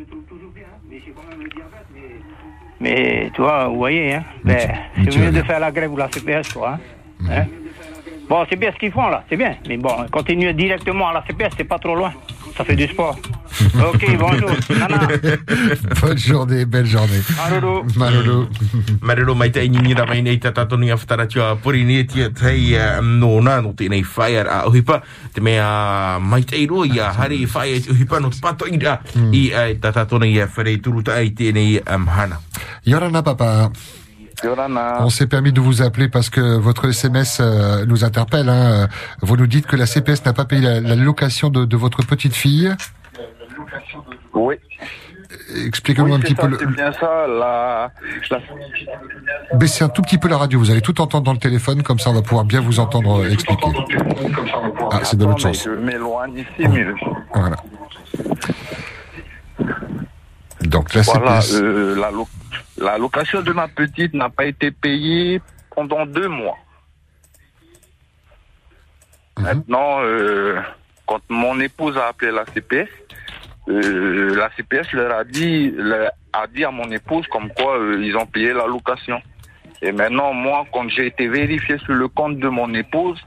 Mais, 2.80 3.30
tu 3.34 3.40
vois, 3.42 3.68
vous 3.68 3.76
voyez, 3.76 4.14
hein. 4.14 4.24
Ben, 4.44 4.68
c'est 4.96 5.16
mieux 5.18 5.30
de 5.30 5.42
faire 5.42 5.60
la 5.60 5.70
grève 5.70 5.92
ou 5.92 5.96
la 5.96 6.08
CPS, 6.08 6.52
quoi. 6.52 6.70
hein. 6.70 6.78
Hein. 7.30 7.44
Bon, 8.28 8.44
c'est 8.48 8.56
bien 8.56 8.72
ce 8.72 8.76
qu'ils 8.78 8.90
font, 8.92 9.08
là. 9.08 9.22
C'est 9.28 9.36
bien. 9.36 9.56
Mais 9.68 9.76
bon, 9.76 9.94
continuer 10.10 10.52
directement 10.54 11.08
à 11.08 11.12
la 11.14 11.22
CPS, 11.26 11.54
c'est 11.56 11.64
pas 11.64 11.78
trop 11.78 11.94
loin. 11.94 12.12
Ça 12.56 12.64
fait 12.64 12.76
du 12.76 12.86
sport. 12.86 13.18
ok, 13.74 14.16
bonjour. 14.18 14.50
Nana. 14.70 15.08
Bonne 16.00 16.18
journée, 16.18 16.64
belle 16.64 16.86
journée. 16.86 17.20
Maruru. 17.36 17.82
Maruru. 17.96 18.46
Marero 19.02 19.34
mai 19.34 19.50
tai 19.50 19.68
nini 19.68 19.94
ra 19.94 20.06
mai 20.06 20.22
nei 20.22 20.38
tata 20.38 20.64
tonu 20.66 20.86
ia 20.86 20.94
whatara 20.96 21.26
tia 21.26 21.56
pori 21.56 21.84
ni 21.84 22.04
tia 22.06 22.30
tai 22.30 22.74
uh, 22.74 23.02
no 23.02 23.40
na 23.40 23.60
no 23.60 23.72
te 23.74 23.88
nei 23.88 24.02
whaia 24.04 24.44
a 24.46 24.68
uhipa 24.68 25.02
te 25.32 25.40
mea 25.40 26.18
mai 26.20 26.42
tai 26.44 26.66
ro 26.66 26.84
ia 26.84 27.10
hari 27.12 27.44
whaia 27.46 27.80
te 27.80 27.90
uhipa 27.90 28.20
no 28.20 28.30
te 28.30 28.38
pato 28.40 28.66
i 28.66 28.78
ra 28.78 29.00
i 29.32 29.52
ai 29.52 29.74
tata 29.78 30.06
tonu 30.06 30.24
ia 30.26 30.46
whare 30.46 30.78
turu 30.80 31.02
tai 31.02 31.30
tēnei 31.34 31.82
um, 31.90 32.06
hana. 32.06 32.40
Yorana, 32.86 33.22
papa. 33.22 33.70
On 35.00 35.10
s'est 35.10 35.26
permis 35.26 35.52
de 35.52 35.60
vous 35.60 35.82
appeler 35.82 36.08
parce 36.08 36.30
que 36.30 36.56
votre 36.58 36.86
SMS 36.88 37.38
euh, 37.40 37.84
nous 37.86 38.04
interpelle. 38.04 38.48
hein. 38.48 38.88
Vous 39.22 39.36
nous 39.36 39.46
dites 39.46 39.66
que 39.66 39.76
la 39.76 39.86
CPS 39.86 40.24
n'a 40.24 40.32
pas 40.32 40.44
payé 40.44 40.60
la, 40.62 40.80
la 40.80 40.94
location 40.96 41.48
de, 41.50 41.64
de 41.64 41.76
votre 41.76 42.04
petite 42.04 42.34
fille. 42.34 42.74
Oui. 44.34 44.56
Expliquez-moi 45.66 46.10
Oui, 46.10 46.16
un 46.16 46.20
petit 46.20 46.34
ça, 46.34 46.42
peu. 46.42 46.48
Le... 46.48 46.66
Bien 46.66 46.92
ça. 46.92 47.26
La, 47.26 47.90
la- 48.30 48.38
Baissez 49.56 49.84
un 49.84 49.88
tout 49.88 50.02
petit 50.02 50.18
peu 50.18 50.28
la 50.28 50.36
radio. 50.36 50.58
Vous 50.58 50.70
allez 50.70 50.80
tout 50.80 51.00
entendre 51.00 51.24
dans 51.24 51.32
le 51.32 51.38
téléphone, 51.38 51.82
comme 51.82 51.98
ça 51.98 52.10
on 52.10 52.14
va 52.14 52.22
pouvoir 52.22 52.44
bien 52.44 52.60
vous 52.60 52.78
entendre 52.80 53.22
euh, 53.22 53.30
expliquer. 53.30 53.66
Ah, 54.92 55.00
c'est 55.04 55.16
de 55.16 55.24
l'autre 55.24 55.40
sens. 55.40 55.64
Je 55.64 55.70
Voilà. 57.34 57.56
Donc 60.62 60.94
la 60.94 61.02
voilà, 61.02 61.40
CPS. 61.40 61.54
euh, 61.62 61.94
la, 61.96 62.10
la 62.78 62.98
location 62.98 63.42
de 63.42 63.52
ma 63.52 63.68
petite 63.68 64.14
n'a 64.14 64.28
pas 64.28 64.46
été 64.46 64.70
payée 64.70 65.40
pendant 65.74 66.06
deux 66.06 66.28
mois. 66.28 66.58
Mhm. 69.38 69.44
Maintenant, 69.44 70.00
euh, 70.02 70.60
quand 71.06 71.20
mon 71.28 71.58
épouse 71.60 71.96
a 71.96 72.08
appelé 72.08 72.30
la 72.30 72.44
CPS, 72.46 72.88
euh, 73.68 74.34
la 74.36 74.50
CPS 74.56 74.92
leur 74.92 75.12
a 75.12 75.24
dit, 75.24 75.70
leur 75.70 76.10
a 76.32 76.46
dit 76.46 76.64
à 76.64 76.70
mon 76.70 76.90
épouse 76.90 77.26
comme 77.28 77.50
quoi 77.50 77.78
euh, 77.78 78.02
ils 78.02 78.16
ont 78.16 78.26
payé 78.26 78.52
la 78.52 78.66
location. 78.66 79.20
Et 79.82 79.92
maintenant, 79.92 80.32
moi, 80.32 80.66
quand 80.72 80.88
j'ai 80.88 81.06
été 81.06 81.28
vérifié 81.28 81.78
sur 81.78 81.94
le 81.94 82.08
compte 82.08 82.38
de 82.38 82.48
mon 82.48 82.72
épouse, 82.74 83.20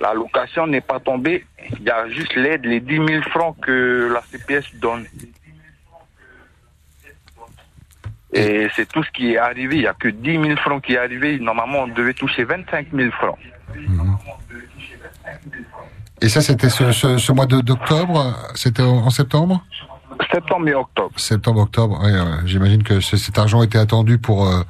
la 0.00 0.12
location 0.12 0.66
n'est 0.66 0.80
pas 0.80 0.98
tombée. 0.98 1.44
Il 1.78 1.82
y 1.82 1.90
a 1.90 2.08
juste 2.08 2.34
l'aide, 2.34 2.64
les 2.64 2.80
10 2.80 2.96
000 3.06 3.22
francs 3.30 3.56
que 3.60 4.12
la 4.12 4.22
CPS 4.22 4.74
donne. 4.76 5.06
Et 8.34 8.68
c'est 8.74 8.88
tout 8.90 9.02
ce 9.04 9.10
qui 9.10 9.32
est 9.32 9.38
arrivé. 9.38 9.76
Il 9.76 9.80
n'y 9.82 9.86
a 9.86 9.94
que 9.94 10.08
10 10.08 10.32
000 10.42 10.56
francs 10.56 10.82
qui 10.84 10.94
est 10.94 10.98
arrivé. 10.98 11.38
Normalement, 11.38 11.80
on 11.82 11.88
devait 11.88 12.14
toucher 12.14 12.44
25 12.44 12.88
000 12.92 13.10
francs. 13.12 13.38
Et 16.20 16.28
ça, 16.28 16.40
c'était 16.40 16.70
ce, 16.70 16.92
ce- 16.92 17.18
ce 17.18 17.32
mois 17.32 17.46
d'octobre. 17.46 18.34
C'était 18.54 18.82
en 18.82 19.10
septembre? 19.10 19.64
Septembre 20.32 20.68
et 20.68 20.74
octobre. 20.74 21.12
Septembre, 21.18 21.60
octobre. 21.62 22.00
Ouais, 22.02 22.12
ouais. 22.12 22.38
J'imagine 22.46 22.82
que 22.82 23.00
ce- 23.00 23.16
cet 23.16 23.38
argent 23.38 23.62
était 23.62 23.78
attendu 23.78 24.18
pour 24.18 24.46
euh, 24.48 24.62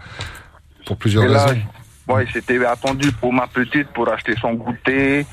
pour 0.86 0.96
plusieurs 0.96 1.26
là, 1.26 1.44
raisons. 1.46 1.60
Ouais, 2.06 2.26
c'était 2.32 2.62
attendu 2.66 3.10
pour 3.12 3.32
ma 3.32 3.46
petite, 3.46 3.88
pour 3.88 4.08
acheter 4.10 4.34
son 4.38 4.54
goûter, 4.54 5.24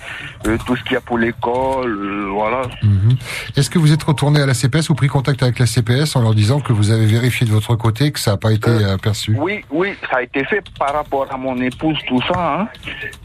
euh, 0.47 0.57
tout 0.65 0.75
ce 0.77 0.83
qu'il 0.83 0.93
y 0.93 0.95
a 0.95 1.01
pour 1.01 1.17
l'école, 1.17 1.91
euh, 1.91 2.29
voilà. 2.31 2.61
Mhm. 2.81 3.17
Est-ce 3.57 3.69
que 3.69 3.77
vous 3.77 3.91
êtes 3.91 4.03
retourné 4.03 4.39
à 4.39 4.45
la 4.45 4.53
CPS 4.53 4.89
ou 4.89 4.95
pris 4.95 5.07
contact 5.07 5.43
avec 5.43 5.59
la 5.59 5.65
CPS 5.65 6.15
en 6.15 6.21
leur 6.21 6.33
disant 6.33 6.61
que 6.61 6.71
vous 6.71 6.91
avez 6.91 7.05
vérifié 7.05 7.45
de 7.45 7.51
votre 7.51 7.75
côté 7.75 8.11
que 8.11 8.19
ça 8.19 8.31
n'a 8.31 8.37
pas 8.37 8.53
été 8.53 8.69
euh, 8.69 8.97
perçu? 8.97 9.35
Oui, 9.37 9.65
oui, 9.69 9.95
ça 10.09 10.17
a 10.17 10.21
été 10.23 10.45
fait 10.45 10.63
par 10.79 10.93
rapport 10.93 11.27
à 11.29 11.37
mon 11.37 11.59
épouse, 11.61 11.97
tout 12.07 12.21
ça. 12.21 12.61
Hein. 12.61 12.67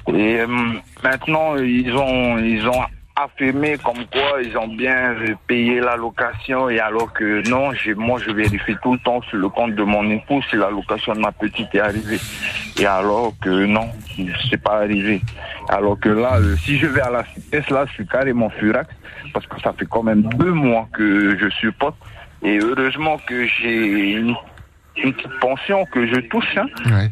Et 0.08 0.40
euh, 0.40 0.46
maintenant, 1.04 1.56
ils 1.56 1.94
ont, 1.94 2.38
ils 2.38 2.66
ont 2.66 2.82
affirmé 3.16 3.76
comme 3.82 4.04
quoi 4.12 4.42
ils 4.42 4.56
ont 4.58 4.68
bien 4.68 5.14
payé 5.46 5.80
la 5.80 5.96
location 5.96 6.68
et 6.68 6.78
alors 6.78 7.12
que 7.12 7.48
non, 7.48 7.72
j'ai, 7.72 7.94
moi 7.94 8.18
je 8.24 8.30
vérifie 8.30 8.76
tout 8.82 8.92
le 8.92 8.98
temps 8.98 9.22
sur 9.22 9.38
le 9.38 9.48
compte 9.48 9.74
de 9.74 9.82
mon 9.82 10.08
épouse 10.10 10.44
si 10.50 10.56
la 10.56 10.68
location 10.70 11.14
de 11.14 11.20
ma 11.20 11.32
petite 11.32 11.74
est 11.74 11.80
arrivée. 11.80 12.18
Et 12.78 12.86
alors 12.86 13.32
que 13.42 13.64
non, 13.64 13.88
c'est 14.50 14.62
pas 14.62 14.76
arrivé. 14.82 15.20
Alors 15.68 15.98
que 15.98 16.10
là, 16.10 16.36
euh, 16.38 16.56
si 16.56 16.78
je 16.78 16.86
vais 16.86 17.00
à 17.00 17.10
la 17.10 17.24
CPS, 17.24 17.70
là, 17.70 17.86
je 17.86 17.92
suis 17.94 18.06
carrément 18.06 18.50
furax 18.50 18.88
parce 19.32 19.46
que 19.46 19.60
ça 19.62 19.72
fait 19.72 19.86
quand 19.86 20.02
même 20.02 20.22
deux 20.22 20.52
mois 20.52 20.86
que 20.92 21.36
je 21.38 21.48
supporte. 21.50 21.96
Et 22.42 22.58
heureusement 22.58 23.16
que 23.26 23.46
j'ai 23.46 24.12
une 24.12 24.34
une 24.98 25.12
petite 25.12 25.38
pension 25.40 25.84
que 25.92 26.06
je 26.06 26.20
touche. 26.20 26.56
hein. 26.56 26.64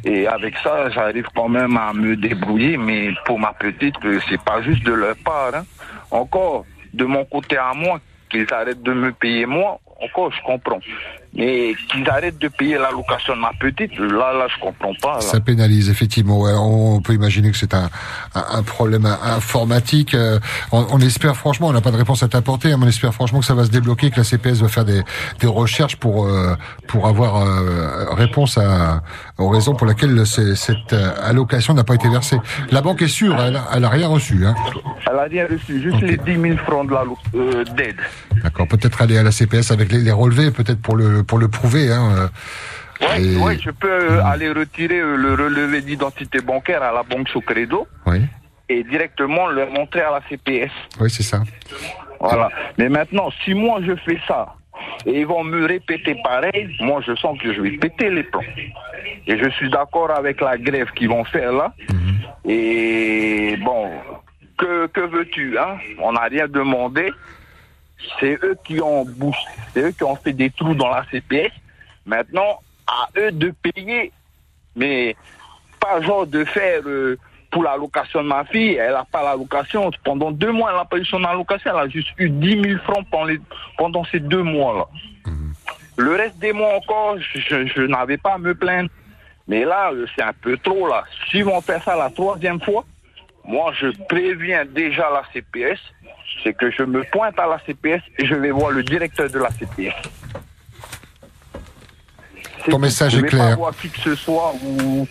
Et 0.05 0.27
avec 0.27 0.57
ça, 0.63 0.89
j'arrive 0.89 1.27
quand 1.37 1.51
même 1.51 1.77
à 1.77 1.93
me 1.93 2.17
débrouiller. 2.17 2.79
Mais 2.79 3.11
pour 3.27 3.39
ma 3.39 3.53
petite, 3.53 3.97
euh, 4.07 4.19
c'est 4.27 4.41
pas 4.43 4.63
juste 4.63 4.85
de 4.87 4.93
leur 4.95 5.15
part. 5.17 5.51
hein. 5.55 5.65
Encore, 6.11 6.65
de 6.93 7.05
mon 7.05 7.25
côté 7.25 7.57
à 7.57 7.73
moi, 7.75 8.01
qu'ils 8.31 8.53
arrêtent 8.53 8.83
de 8.83 8.93
me 8.93 9.13
payer 9.13 9.47
moi, 9.47 9.81
encore, 10.01 10.33
je 10.33 10.43
comprends. 10.43 10.81
Mais 11.37 11.75
qu'ils 11.91 12.09
arrêtent 12.09 12.39
de 12.39 12.49
payer 12.49 12.79
la 12.79 12.91
location 12.91 13.35
de 13.35 13.41
ma 13.41 13.51
petite, 13.59 13.97
là, 13.99 14.33
là, 14.33 14.47
je 14.55 14.61
comprends 14.61 14.95
pas. 15.03 15.15
là. 15.15 15.21
Ça 15.21 15.41
pénalise 15.41 15.91
effectivement. 15.91 16.41
Ouais, 16.41 16.53
on 16.57 17.01
peut 17.01 17.13
imaginer 17.15 17.51
que 17.51 17.57
c'est 17.57 17.75
un, 17.75 17.91
un, 18.35 18.45
un 18.59 18.63
problème 18.63 19.05
informatique. 19.07 20.15
Euh, 20.15 20.39
on, 20.73 20.87
on 20.91 21.01
espère 21.01 21.37
franchement, 21.37 21.69
on 21.69 21.73
n'a 21.73 21.81
pas 21.81 21.91
de 21.91 21.97
réponse 21.97 22.23
à 22.23 22.29
t'apporter, 22.29 22.73
hein, 22.73 22.77
mais 22.79 22.87
on 22.87 22.89
espère 22.89 23.13
franchement 23.15 23.41
que 23.41 23.47
ça 23.47 23.55
va 23.55 23.65
se 23.65 23.71
débloquer, 23.71 24.11
que 24.11 24.19
la 24.19 24.25
CPS 24.25 24.61
va 24.61 24.69
faire 24.69 24.85
des, 24.85 25.03
des 25.41 25.47
recherches 25.47 25.97
pour 25.97 26.27
euh, 26.27 26.55
pour 26.87 27.09
avoir 27.09 27.37
euh, 27.43 28.13
réponse 28.15 28.57
à, 28.59 29.03
aux 29.39 29.49
raisons 29.49 29.75
pour 29.75 29.87
lesquelles 29.89 30.25
cette 30.27 30.93
euh, 30.93 31.11
allocation 31.23 31.75
n'a 31.75 31.85
pas 31.85 31.95
été 31.97 32.09
versée. 32.09 32.39
La 32.71 32.81
banque 32.81 33.03
est 33.03 33.09
sûre, 33.09 33.37
elle, 33.41 33.61
elle 33.75 33.85
a 33.85 33.89
rien 33.89 34.07
reçu. 34.09 34.47
Hein. 34.47 34.55
Elle 35.11 35.19
a 35.19 35.25
rien 35.25 35.47
reçu, 35.51 35.83
juste 35.83 36.01
les 36.01 36.17
10 36.17 36.41
000 36.41 36.57
francs 36.59 36.89
de 36.89 36.95
euh, 37.39 37.65
d'aide. 37.77 37.97
D'accord. 38.43 38.69
Peut-être 38.69 39.03
aller 39.03 39.19
à 39.19 39.23
la 39.23 39.33
CPS 39.33 39.71
avec 39.73 39.91
les, 39.91 39.99
les 40.01 40.13
relevés, 40.13 40.51
peut-être 40.51 40.81
pour 40.81 40.97
le 40.97 41.24
pour 41.25 41.39
le 41.39 41.49
prouver. 41.49 41.91
Hein. 41.93 42.31
euh. 43.03 43.17
Et- 43.19 43.37
ouais, 43.39 43.59
je 43.61 43.71
peux 43.71 43.89
euh, 43.91 44.25
aller 44.25 44.51
retirer 44.51 45.01
euh, 45.01 45.17
le 45.17 45.35
relevé 45.35 45.83
d'identité 45.83 46.41
bancaire 46.41 46.83
à 46.83 46.93
la 46.93 47.03
banque 47.03 47.29
Socredo 47.29 47.87
Oui. 48.07 48.21
et 48.69 48.85
directement 48.85 49.49
le 49.49 49.67
montrer 49.67 50.01
à 50.03 50.11
la 50.13 50.21
CPS. 50.29 50.71
Oui, 51.01 51.11
c'est 51.11 51.23
ça. 51.25 51.43
Voilà. 52.21 52.49
Mais 52.79 52.89
maintenant, 52.89 53.31
si 53.45 53.53
moi 53.53 53.81
je 53.85 53.95
fais 53.97 54.19
ça 54.27 54.55
et 55.07 55.21
ils 55.21 55.27
vont 55.27 55.45
me 55.45 55.67
répéter 55.67 56.17
pareil, 56.23 56.75
moi 56.81 57.01
je 57.07 57.15
sens 57.17 57.37
que 57.39 57.53
je 57.53 57.61
vais 57.61 57.73
péter 57.73 58.11
les 58.11 58.23
plombs. 58.23 58.43
Et 59.27 59.39
je 59.39 59.49
suis 59.51 59.69
d'accord 59.71 60.11
avec 60.11 60.41
la 60.41 60.57
grève 60.57 60.91
qu'ils 60.93 61.09
vont 61.09 61.25
faire 61.25 61.53
là. 61.53 61.73
Et 62.47 63.57
bon, 63.65 63.91
que, 64.59 64.87
que 64.89 65.01
veux-tu 65.01 65.59
hein? 65.59 65.77
On 66.01 66.13
n'a 66.13 66.23
rien 66.23 66.47
demandé. 66.49 67.11
C'est 68.21 68.39
eux 68.43 68.57
qui 68.65 68.81
ont 68.81 69.05
boosté, 69.05 69.51
c'est 69.73 69.81
eux 69.83 69.91
qui 69.93 70.05
ont 70.05 70.17
fait 70.17 70.33
des 70.33 70.51
trous 70.51 70.75
dans 70.75 70.89
la 70.91 71.05
CPS. 71.11 71.53
Maintenant, 72.07 72.61
à 72.87 73.09
eux 73.19 73.33
de 73.33 73.53
payer. 73.63 74.13
Mais 74.77 75.15
pas 75.81 76.01
genre 76.01 76.27
de 76.27 76.45
faire 76.45 76.81
euh, 76.87 77.17
pour 77.51 77.63
la 77.63 77.77
location 77.77 78.23
de 78.23 78.29
ma 78.29 78.45
fille, 78.45 78.75
elle 78.75 78.93
n'a 78.93 79.05
pas 79.05 79.23
la 79.23 79.37
location. 79.37 79.91
Pendant 80.03 80.33
deux 80.33 80.51
mois, 80.51 80.71
elle 80.71 80.77
n'a 80.79 80.85
pas 80.85 80.99
eu 80.99 81.05
son 81.05 81.23
allocation. 81.25 81.71
Elle 81.73 81.85
a 81.85 81.89
juste 81.89 82.09
eu 82.19 82.29
10 82.29 82.63
000 82.63 82.81
francs 82.83 83.07
pendant, 83.11 83.25
les- 83.27 83.41
pendant 83.79 84.05
ces 84.07 84.19
deux 84.21 84.43
mois-là. 84.43 84.87
Le 85.97 86.17
reste 86.17 86.39
des 86.39 86.53
mois 86.53 86.75
encore, 86.75 87.17
je, 87.21 87.67
je 87.67 87.83
n'avais 87.83 88.17
pas 88.19 88.35
à 88.35 88.39
me 88.39 88.55
plaindre. 88.55 88.91
Mais 89.47 89.65
là, 89.65 89.93
euh, 89.93 90.07
c'est 90.17 90.25
un 90.25 90.33
peu 90.33 90.57
trop 90.59 90.89
là. 90.89 91.05
Si 91.31 91.43
on 91.45 91.61
fait 91.61 91.81
ça 91.85 91.95
la 91.97 92.11
troisième 92.11 92.61
fois, 92.61 92.85
moi 93.45 93.73
je 93.79 93.87
préviens 94.09 94.65
déjà 94.65 95.09
la 95.11 95.23
CPS, 95.33 95.79
c'est 96.43 96.55
que 96.55 96.71
je 96.71 96.83
me 96.83 97.03
pointe 97.05 97.39
à 97.39 97.47
la 97.47 97.59
CPS 97.67 98.03
et 98.19 98.27
je 98.27 98.35
vais 98.35 98.51
voir 98.51 98.71
le 98.71 98.83
directeur 98.83 99.31
de 99.31 99.39
la 99.39 99.51
CPS. 99.51 99.95
Ton 102.71 102.79
message 102.79 103.13
je 103.13 103.19
est 103.19 103.23
vais 103.23 103.29
clair. 103.29 103.51
Pas 103.51 103.55
voir 103.57 103.77
qui 103.77 103.89
que 103.91 103.99
ce 104.01 104.15
soit 104.15 104.55
ou 104.65 105.07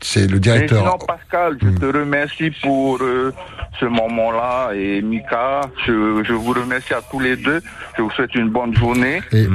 C'est 0.00 0.26
le 0.28 0.36
Et 0.36 0.40
directeur. 0.40 0.78
sinon, 0.80 0.98
Pascal, 0.98 1.56
je 1.60 1.70
te 1.70 1.86
remercie 1.86 2.50
pour 2.62 2.98
euh, 3.00 3.32
ce 3.80 3.86
moment-là. 3.86 4.70
Et 4.74 5.00
Mika, 5.00 5.62
je, 5.86 6.22
je 6.22 6.32
vous 6.34 6.52
remercie 6.52 6.92
à 6.94 7.00
tous 7.10 7.20
les 7.20 7.36
deux. 7.36 7.62
Je 7.96 8.02
vous 8.02 8.10
souhaite 8.10 8.34
une 8.34 8.50
bonne 8.50 8.74
journée. 8.76 9.22
Et, 9.32 9.46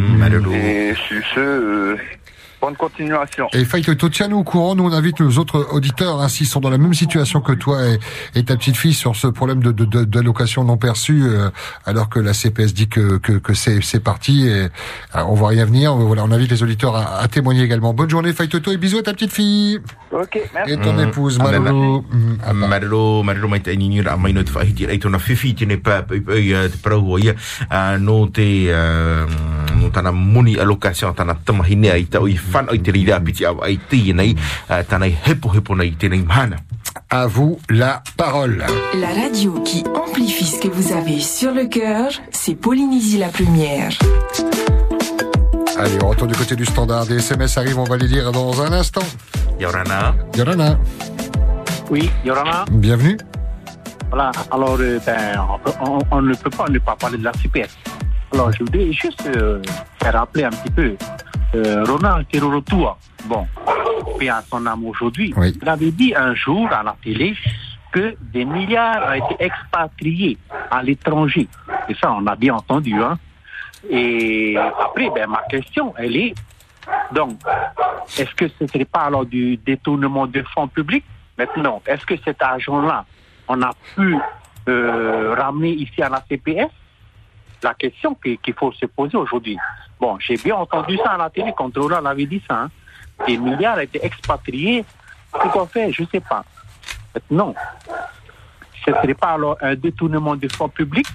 Et 0.53 0.93
sur 0.95 1.21
ce, 1.35 1.39
euh, 1.39 1.97
bonne 2.61 2.75
continuation. 2.75 3.47
Et 3.53 3.63
Faïtoto, 3.65 4.09
tiens-nous 4.09 4.37
au 4.39 4.43
courant. 4.43 4.75
Nous, 4.75 4.83
on 4.83 4.91
invite 4.93 5.19
nos 5.19 5.37
autres 5.37 5.67
auditeurs, 5.73 6.21
hein, 6.21 6.27
s'ils 6.29 6.47
sont 6.47 6.59
dans 6.59 6.69
la 6.69 6.77
même 6.77 6.93
situation 6.93 7.41
que 7.41 7.53
toi 7.53 7.85
et, 7.87 7.99
et 8.35 8.43
ta 8.43 8.55
petite 8.57 8.75
fille 8.77 8.93
sur 8.93 9.15
ce 9.15 9.27
problème 9.27 9.61
de, 9.63 9.71
de, 9.71 9.85
de- 9.85 10.03
d'allocation 10.03 10.63
non 10.63 10.77
perçue, 10.77 11.23
euh, 11.25 11.49
alors 11.85 12.09
que 12.09 12.19
la 12.19 12.33
CPS 12.33 12.73
dit 12.73 12.87
que, 12.89 13.17
que, 13.17 13.33
que 13.33 13.53
c'est, 13.53 13.81
c'est 13.81 13.99
parti 14.01 14.47
et 14.47 14.63
euh, 14.63 14.69
on 15.15 15.33
voit 15.33 15.49
rien 15.49 15.65
venir. 15.65 15.93
Voilà, 15.95 16.23
on 16.23 16.31
invite 16.31 16.51
les 16.51 16.63
auditeurs 16.63 16.95
à, 16.95 17.19
à 17.21 17.27
témoigner 17.27 17.63
également. 17.63 17.93
Bonne 17.93 18.09
journée, 18.09 18.33
Faïtoto, 18.33 18.71
et 18.71 18.77
bisous 18.77 18.99
à 18.99 19.03
ta 19.03 19.13
petite 19.13 19.31
fille. 19.33 19.79
Ok, 20.11 20.39
merci. 20.53 20.73
Et 20.73 20.77
ton 20.77 20.93
Mm. 20.93 20.99
épouse, 21.07 21.37
Ah, 21.41 21.51
ben, 21.51 21.59
Malolo. 21.61 22.03
Marilo, 22.53 23.23
marilo 23.23 23.47
mai 23.47 23.59
te 23.61 23.71
inini 23.73 24.01
ra 24.01 24.17
mai 24.17 24.33
no 24.33 24.43
te 24.43 24.51
whahiti 24.51 24.85
rei 24.85 24.99
tona 24.99 25.17
whiwhi 25.17 25.53
tine 25.55 25.77
pā 25.77 26.01
pā 26.07 26.17
pā 26.25 26.37
i 26.39 26.49
te 26.71 26.77
parau 26.83 27.17
ia 27.19 27.33
ah, 27.69 27.97
no 27.97 28.27
te 28.27 28.45
ah, 28.73 29.25
no 29.25 29.68
tana 29.89 30.11
muni 30.11 30.57
allocation 30.59 31.13
tana 31.13 31.35
tamahine 31.35 31.91
ai 31.91 32.05
ta 32.05 32.19
oi 32.21 32.37
whan 32.53 32.67
oi 32.71 32.79
te 32.81 32.91
rira 32.91 33.19
piti 33.19 33.45
au 33.45 33.61
ai 33.63 33.77
tia 33.89 34.13
nei 34.13 34.35
tana 34.87 35.07
i 35.07 35.15
hepo 35.25 35.49
hepo 35.53 35.75
nei 35.75 35.91
tēnei 35.97 36.23
mahana. 36.25 36.57
À 37.11 37.25
vous 37.27 37.59
la 37.69 38.01
parole. 38.17 38.63
La 38.99 39.07
radio 39.09 39.61
qui 39.63 39.83
amplifie 39.95 40.45
ce 40.45 40.59
que 40.59 40.67
vous 40.67 40.91
avez 40.93 41.19
sur 41.19 41.51
le 41.53 41.65
cœur, 41.65 42.09
c'est 42.31 42.53
Polynésie 42.55 43.17
la 43.17 43.29
première. 43.29 43.91
Allez, 45.77 45.97
on 46.03 46.09
retourne 46.09 46.31
du 46.31 46.37
côté 46.37 46.55
du 46.55 46.65
standard. 46.65 47.05
Des 47.05 47.17
SMS 47.17 47.57
arrivent, 47.57 47.79
on 47.79 47.83
va 47.85 47.97
les 47.97 48.07
lire 48.07 48.31
dans 48.31 48.61
un 48.61 48.71
instant. 48.73 49.01
Yorana. 49.59 50.13
Yorana, 50.37 50.77
Oui, 51.89 52.09
Yorana. 52.25 52.65
bienvenue. 52.71 53.17
Voilà, 54.09 54.31
alors 54.51 54.77
euh, 54.79 54.99
ben, 55.05 55.39
on, 55.53 55.59
peut- 55.59 55.77
on- 55.81 55.99
on 56.11 56.21
ne 56.21 56.33
peut 56.35 56.49
pas 56.49 56.67
ne 56.69 56.79
pas 56.79 56.95
parler 56.95 57.17
de 57.17 57.23
la 57.23 57.31
CPS. 57.33 57.69
Alors 58.33 58.51
je 58.51 58.59
voudrais 58.59 58.91
juste 58.91 59.25
euh, 59.35 59.61
faire 60.01 60.13
rappeler 60.13 60.43
un 60.45 60.49
petit 60.51 60.71
peu 60.71 60.95
euh, 61.55 61.83
Ronald 61.85 62.27
Terorotua. 62.27 62.97
Bon, 63.25 63.47
puis 64.17 64.29
à 64.29 64.41
son 64.49 64.65
âme 64.65 64.85
aujourd'hui, 64.85 65.33
Oui. 65.35 65.57
il 65.61 65.67
avait 65.69 65.91
dit 65.91 66.13
un 66.15 66.33
jour 66.35 66.67
à 66.71 66.83
la 66.83 66.95
télé 67.03 67.35
que 67.91 68.15
des 68.21 68.45
milliards 68.45 69.09
ont 69.09 69.13
été 69.31 69.43
expatriés 69.45 70.37
à 70.69 70.83
l'étranger. 70.83 71.47
Et 71.89 71.95
ça, 71.95 72.11
on 72.11 72.25
a 72.27 72.35
bien 72.35 72.53
entendu. 72.53 72.93
Hein. 73.01 73.17
Et 73.89 74.55
après, 74.57 75.09
ben, 75.09 75.27
ma 75.27 75.41
question, 75.49 75.93
elle 75.97 76.15
est, 76.15 76.35
donc, 77.11 77.39
est-ce 78.17 78.33
que 78.35 78.47
ce 78.47 78.63
ne 78.63 78.67
serait 78.67 78.85
pas 78.85 79.01
alors 79.01 79.25
du 79.25 79.57
détournement 79.57 80.27
de 80.27 80.43
fonds 80.53 80.67
publics? 80.67 81.05
Maintenant, 81.37 81.81
est-ce 81.87 82.05
que 82.05 82.15
cet 82.23 82.41
argent-là, 82.43 83.05
on 83.47 83.59
a 83.63 83.71
pu 83.95 84.17
euh, 84.67 85.33
ramener 85.35 85.71
ici 85.71 86.01
à 86.03 86.09
la 86.09 86.21
CPS 86.29 86.69
La 87.63 87.73
question 87.73 88.15
qui- 88.15 88.37
qu'il 88.37 88.53
faut 88.53 88.71
se 88.71 88.85
poser 88.85 89.17
aujourd'hui. 89.17 89.57
Bon, 89.99 90.17
j'ai 90.19 90.35
bien 90.37 90.55
entendu 90.55 90.97
ça 91.03 91.11
à 91.11 91.17
la 91.17 91.29
télé 91.29 91.53
quand 91.57 91.75
Roland 91.77 92.05
avait 92.05 92.25
dit 92.25 92.41
ça. 92.47 92.61
hein. 92.63 92.69
Des 93.27 93.37
milliards 93.37 93.79
été 93.79 93.99
expatriés. 94.05 94.85
Pourquoi 95.31 95.67
faire? 95.67 95.89
Je 95.91 96.03
ne 96.03 96.07
sais 96.07 96.21
pas. 96.21 96.43
Non. 97.29 97.53
Ce 98.85 98.91
ne 98.91 98.95
serait 98.95 99.13
pas 99.13 99.31
alors 99.33 99.57
un 99.61 99.75
détournement 99.75 100.35
de 100.37 100.47
fonds 100.47 100.69
publics? 100.69 101.07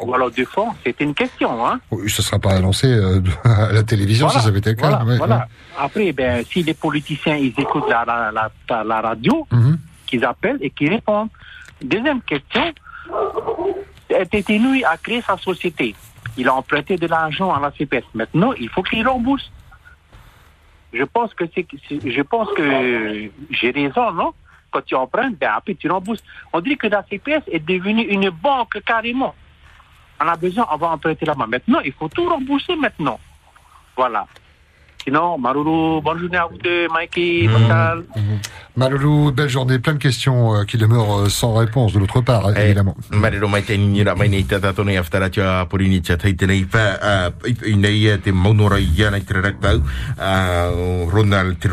Ou 0.00 0.14
alors 0.14 0.30
de 0.30 0.44
fonds? 0.44 0.70
C'est 0.82 0.98
une 1.00 1.14
question. 1.14 1.64
Hein 1.66 1.78
Oui, 1.90 2.08
ce 2.10 2.22
ne 2.22 2.24
sera 2.24 2.38
pas 2.38 2.54
annoncé 2.54 2.86
euh, 2.88 3.20
à 3.44 3.70
la 3.72 3.82
télévision 3.82 4.26
Voilà, 4.26 4.40
si 4.40 4.44
ça 4.44 4.48
avait 4.50 4.58
été 4.60 4.70
le 4.70 4.76
cas. 4.76 4.88
voilà, 4.88 5.04
Ouais, 5.04 5.18
voilà. 5.18 5.36
ouais. 5.36 5.42
Après, 5.78 6.12
ben, 6.12 6.44
si 6.50 6.62
les 6.62 6.74
politiciens 6.74 7.36
ils 7.36 7.54
écoutent 7.58 7.88
la, 7.88 8.04
la, 8.06 8.32
la, 8.32 8.84
la 8.84 9.00
radio, 9.00 9.46
Mhm. 9.52 9.78
qu'ils 10.06 10.24
appellent 10.24 10.58
et 10.62 10.70
qu'ils 10.70 10.88
répondent. 10.90 11.28
Deuxième 11.82 12.22
question, 12.22 12.72
Tétinouille 14.26 14.84
a 14.84 14.96
créé 14.96 15.20
sa 15.22 15.36
société. 15.36 15.94
Il 16.36 16.48
a 16.48 16.54
emprunté 16.54 16.96
de 16.96 17.06
l'argent 17.06 17.52
à 17.52 17.60
la 17.60 17.70
CPS. 17.72 18.04
Maintenant, 18.14 18.52
il 18.52 18.68
faut 18.68 18.82
qu'il 18.82 19.06
rembourse. 19.06 19.50
Je 20.92 21.04
pense 21.04 21.32
que 21.34 21.44
c'est- 21.54 21.66
je 21.88 22.22
pense 22.22 22.48
que 22.56 23.30
j'ai 23.50 23.70
raison, 23.70 24.12
non? 24.12 24.34
Quand 24.70 24.84
tu 24.84 24.94
empruntes, 24.94 25.36
ben 25.38 25.52
après 25.54 25.74
tu 25.74 25.90
rembourses. 25.90 26.22
On 26.52 26.60
dit 26.60 26.76
que 26.76 26.86
la 26.86 27.02
CPS 27.08 27.42
est 27.50 27.60
devenue 27.60 28.02
une 28.02 28.30
banque 28.30 28.80
carrément. 28.84 29.34
On 30.20 30.26
a 30.28 30.36
besoin, 30.36 30.66
on 30.70 30.76
va 30.76 30.88
emprunter 30.88 31.26
là-bas. 31.26 31.46
Maintenant, 31.46 31.80
il 31.80 31.92
faut 31.92 32.08
tout 32.08 32.28
rembourser 32.28 32.76
maintenant. 32.76 33.18
Voilà. 33.96 34.26
Sinon, 35.04 35.38
Maruru, 35.38 36.00
bonne 36.00 36.18
journée 36.18 36.36
à 36.36 36.46
vous 36.46 36.58
deux, 36.58 36.86
Mikey, 36.94 37.48
Pascal. 37.52 38.04
Malolo, 38.74 39.32
belle 39.32 39.50
journée, 39.50 39.78
plein 39.78 39.92
de 39.94 39.98
questions 39.98 40.54
euh, 40.54 40.64
qui 40.64 40.78
demeurent 40.78 41.24
euh, 41.24 41.28
sans 41.28 41.52
réponse 41.54 41.92
de 41.92 41.98
l'autre 41.98 42.22
part, 42.22 42.48
Eh, 42.56 42.64
évidemment. 42.66 42.96
Tia 43.10 43.18
te 48.18 48.30
Ronald 51.12 51.58
te 51.58 51.68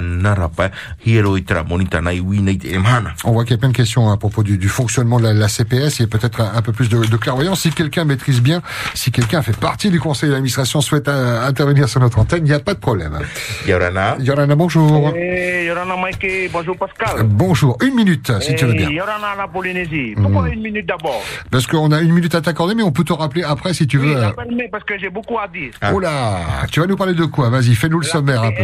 narapa 0.00 0.70
hiero 1.06 1.36
monita 1.68 1.98
emhana. 2.00 3.10
On 3.24 3.32
voit 3.32 3.44
qu'il 3.44 3.52
y 3.52 3.54
a 3.54 3.58
plein 3.58 3.68
de 3.68 3.76
questions 3.76 4.10
à 4.10 4.16
propos 4.16 4.42
du, 4.42 4.58
du 4.58 4.68
fonctionnement 4.68 5.18
de 5.18 5.24
la, 5.24 5.34
la 5.34 5.48
CPS 5.48 6.00
et 6.00 6.06
peut-être 6.08 6.40
un, 6.40 6.52
un 6.56 6.62
peu 6.62 6.72
plus 6.72 6.88
de, 6.88 6.93
de 7.00 7.16
clairvoyance. 7.16 7.60
Si 7.60 7.70
quelqu'un 7.70 8.04
maîtrise 8.04 8.40
bien, 8.40 8.62
si 8.94 9.10
quelqu'un 9.10 9.42
fait 9.42 9.56
partie 9.56 9.90
du 9.90 10.00
conseil 10.00 10.30
d'administration, 10.30 10.80
souhaite 10.80 11.08
euh, 11.08 11.46
intervenir 11.46 11.88
sur 11.88 12.00
notre 12.00 12.18
antenne, 12.18 12.40
il 12.46 12.48
n'y 12.50 12.52
a 12.52 12.60
pas 12.60 12.74
de 12.74 12.78
problème. 12.78 13.18
Yorana. 13.66 14.16
Yorana, 14.20 14.54
bonjour. 14.54 15.12
Eh, 15.16 15.64
Yorana 15.66 15.96
Mikey, 15.96 16.48
bonjour 16.52 16.76
Pascal. 16.76 17.22
Bonjour, 17.24 17.76
une 17.82 17.94
minute, 17.94 18.32
si 18.40 18.54
tu 18.54 18.64
veux 18.64 18.74
bien. 18.74 18.88
Eh, 18.90 18.94
Yorana 18.94 19.34
la 19.36 19.48
Polynésie. 19.48 20.14
Pourquoi 20.20 20.42
Mhm. 20.42 20.52
une 20.54 20.62
minute 20.62 20.86
d'abord 20.86 21.22
Parce 21.50 21.66
qu'on 21.66 21.90
a 21.92 22.00
une 22.00 22.12
minute 22.12 22.34
à 22.34 22.40
t'accorder, 22.40 22.74
mais 22.74 22.82
on 22.82 22.92
peut 22.92 23.04
te 23.04 23.12
rappeler 23.12 23.42
après 23.42 23.74
si 23.74 23.86
tu 23.86 23.98
veux. 23.98 24.16
euh. 24.16 24.28
Appelle-moi 24.28 24.64
parce 24.70 24.84
que 24.84 24.98
j'ai 24.98 25.10
beaucoup 25.10 25.38
à 25.38 25.48
dire. 25.48 25.70
Oh 25.92 25.98
là, 26.00 26.38
tu 26.70 26.80
vas 26.80 26.86
nous 26.86 26.96
parler 26.96 27.14
de 27.14 27.24
quoi? 27.24 27.50
Vas-y, 27.50 27.74
fais-nous 27.74 28.00
le 28.00 28.06
sommaire 28.06 28.42
un 28.42 28.50
peu. 28.52 28.62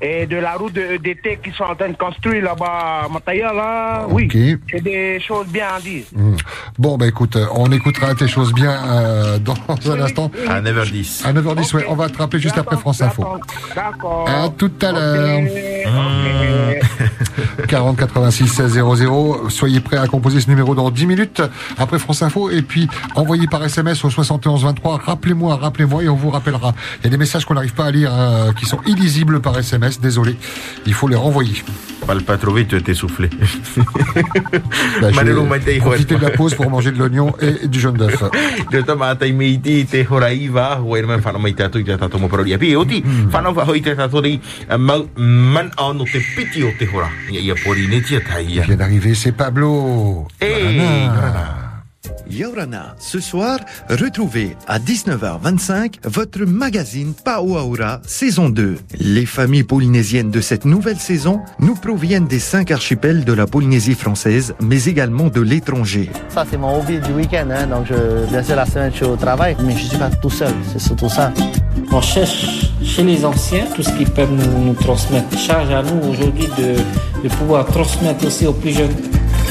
Et 0.00 0.26
de 0.26 0.36
la 0.36 0.52
route 0.52 0.72
de 0.72 0.80
EDT 0.80 1.40
qui 1.42 1.50
sont 1.52 1.64
en 1.64 1.74
train 1.74 1.88
de 1.88 1.96
construire 1.96 2.44
là-bas 2.44 3.02
à 3.04 3.08
Mataya, 3.08 3.52
là. 3.52 4.06
Ok. 4.08 4.14
Oui, 4.14 4.56
c'est 4.70 4.80
des 4.80 5.18
choses 5.20 5.46
bien 5.48 5.66
à 5.76 5.80
dire. 5.80 6.04
Hmm. 6.14 6.36
Bon, 6.78 6.96
bah 6.96 7.06
écoute, 7.06 7.36
euh, 7.36 7.46
on 7.54 7.70
écoutera 7.72 8.14
tes 8.14 8.28
choses 8.28 8.52
bien 8.52 8.70
euh, 8.70 9.38
dans 9.38 9.54
un 9.90 10.00
instant. 10.00 10.30
À 10.48 10.60
9h10. 10.60 11.26
À 11.26 11.32
9h10, 11.32 11.76
ouais, 11.76 11.86
on 11.88 11.94
va 11.94 12.08
te 12.08 12.18
rappeler 12.18 12.40
juste 12.40 12.58
après 12.58 12.76
France 12.76 13.00
Info. 13.00 13.24
D'accord. 13.74 14.28
À 14.28 14.48
tout 14.50 14.70
à 14.82 14.92
l'heure. 14.92 15.40
40 17.68 17.96
86 17.96 18.46
16 18.48 18.72
00. 18.74 19.50
Soyez 19.50 19.80
prêts 19.80 19.96
à 19.96 20.06
composer 20.06 20.40
ce 20.40 20.48
numéro 20.48 20.74
dans 20.74 20.90
10 20.90 21.06
minutes 21.06 21.42
après 21.76 21.98
France 21.98 22.22
Info. 22.22 22.50
Et 22.50 22.62
puis, 22.62 22.88
envoyez 23.14 23.46
par 23.46 23.64
SMS 23.64 24.04
au 24.04 24.10
71 24.10 24.64
23. 24.64 24.98
Rappelez-moi, 25.04 25.56
rappelez-moi 25.56 26.04
et 26.04 26.08
on 26.08 26.14
vous 26.14 26.30
rappellera. 26.30 26.74
Il 27.00 27.04
y 27.04 27.06
a 27.08 27.10
des 27.10 27.16
messages 27.16 27.44
qu'on 27.44 27.54
n'arrive 27.54 27.74
pas 27.74 27.86
à 27.86 27.90
lire, 27.90 28.10
euh, 28.12 28.52
qui 28.52 28.66
sont 28.66 28.80
illisibles 28.86 29.40
par 29.40 29.58
SMS. 29.58 29.87
Désolé. 30.00 30.36
Il 30.86 30.94
faut 30.94 31.08
les 31.08 31.16
renvoyer. 31.16 31.62
Vite, 32.54 32.68
tu 32.68 32.82
t'es 32.82 32.94
soufflé. 32.94 33.28
Bah, 35.00 35.08
profiter 35.80 36.16
de 36.16 36.22
la 36.22 36.30
pause 36.30 36.54
pour 36.54 36.70
manger 36.70 36.90
de 36.90 36.98
l'oignon 36.98 37.34
et 37.40 37.68
du 37.68 37.80
jaune 37.80 37.96
d'œuf. 37.96 38.22
Te 38.70 38.80
tato 38.80 39.26
mo 42.18 42.28
oti, 42.76 43.02
tato 43.96 44.22
man 45.16 45.70
ano 45.76 46.04
te 46.04 46.20
piti 46.36 46.62
o 46.62 46.72
te 46.78 46.88
hora. 46.92 47.08
Pori 47.64 47.88
ne 47.88 48.00
tia 48.00 48.20
vient 48.64 48.76
d'arriver, 48.76 49.14
c'est 49.14 49.32
Pablo. 49.32 50.26
Hey, 50.40 50.80
Yorana. 52.30 52.94
Ce 52.98 53.20
soir, 53.20 53.58
retrouvez 53.88 54.56
à 54.66 54.78
19h25 54.78 55.94
votre 56.04 56.40
magazine 56.44 57.14
Pauaura 57.14 58.00
saison 58.06 58.48
2. 58.48 58.76
Les 59.00 59.26
familles 59.26 59.64
polynésiennes 59.64 60.30
de 60.30 60.40
cette 60.40 60.64
nouvelle 60.64 60.98
saison 60.98 61.40
nous 61.58 61.74
proviennent 61.74 62.26
des 62.26 62.38
cinq 62.38 62.70
archipels 62.70 63.24
de 63.24 63.32
la 63.32 63.46
Polynésie 63.46 63.94
française, 63.94 64.54
mais 64.60 64.84
également 64.84 65.28
de 65.28 65.40
l'étranger. 65.40 66.10
Ça, 66.28 66.44
c'est 66.50 66.56
mon 66.56 66.78
hobby 66.78 66.98
du 67.00 67.12
week-end. 67.12 67.48
Hein. 67.50 67.66
Donc, 67.66 67.86
je, 67.88 68.26
bien 68.30 68.42
sûr, 68.42 68.56
la 68.56 68.66
semaine, 68.66 68.90
je 68.92 68.96
suis 68.96 69.04
au 69.06 69.16
travail, 69.16 69.56
mais 69.64 69.76
je 69.76 69.84
suis 69.84 69.98
pas 69.98 70.10
tout 70.10 70.30
seul. 70.30 70.52
C'est 70.72 70.80
surtout 70.80 71.08
ça. 71.08 71.32
On 71.90 72.00
cherche 72.00 72.70
chez 72.84 73.02
les 73.02 73.24
anciens 73.24 73.64
tout 73.74 73.82
ce 73.82 73.90
qu'ils 73.92 74.10
peuvent 74.10 74.32
nous, 74.32 74.64
nous 74.66 74.74
transmettre. 74.74 75.38
Charge 75.38 75.70
à 75.70 75.82
nous 75.82 76.08
aujourd'hui 76.10 76.48
de, 76.58 76.74
de 77.22 77.34
pouvoir 77.36 77.66
transmettre 77.66 78.26
aussi 78.26 78.46
aux 78.46 78.52
plus 78.52 78.72
jeunes. 78.72 78.94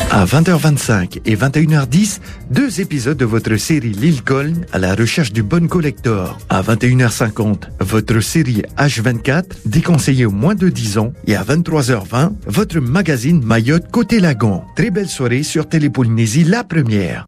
À 0.10 0.26
20h25 0.26 1.20
et 1.26 1.36
21h10, 1.36 2.20
deux 2.50 2.80
épisodes 2.80 3.18
de 3.18 3.26
votre 3.26 3.58
série 3.58 3.92
Lille 3.92 4.24
Colne 4.24 4.66
à 4.72 4.80
la 4.80 4.96
recherche 4.96 5.34
du 5.34 5.44
bon 5.44 5.68
collector. 5.68 6.38
À 6.50 6.62
21h50, 6.62 7.64
votre 7.82 8.22
série 8.22 8.64
H24 8.78 9.44
déconseillée 9.66 10.26
aux 10.26 10.32
moins 10.32 10.56
de 10.56 10.70
10 10.70 10.98
ans. 10.98 11.14
Et 11.28 11.36
à 11.36 11.44
23h20, 11.44 12.32
votre 12.48 12.80
magazine 12.80 13.44
Mayotte 13.44 13.92
Côté 13.92 14.20
Lagon. 14.22 14.64
Très 14.78 14.92
belle 14.92 15.10
soirée 15.10 15.44
sur 15.44 15.68
Télépolynésie, 15.68 16.46
la 16.46 16.64
première. 16.64 17.26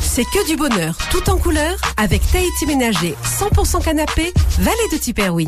C'est 0.00 0.24
que 0.24 0.48
du 0.48 0.56
bonheur, 0.56 0.96
tout 1.10 1.28
en 1.28 1.36
couleur, 1.36 1.76
avec 1.98 2.22
Tahiti 2.32 2.66
Ménager, 2.66 3.14
100% 3.38 3.84
canapé, 3.84 4.32
Vallée 4.58 4.88
de 4.92 4.96
Tiperoui. 4.96 5.46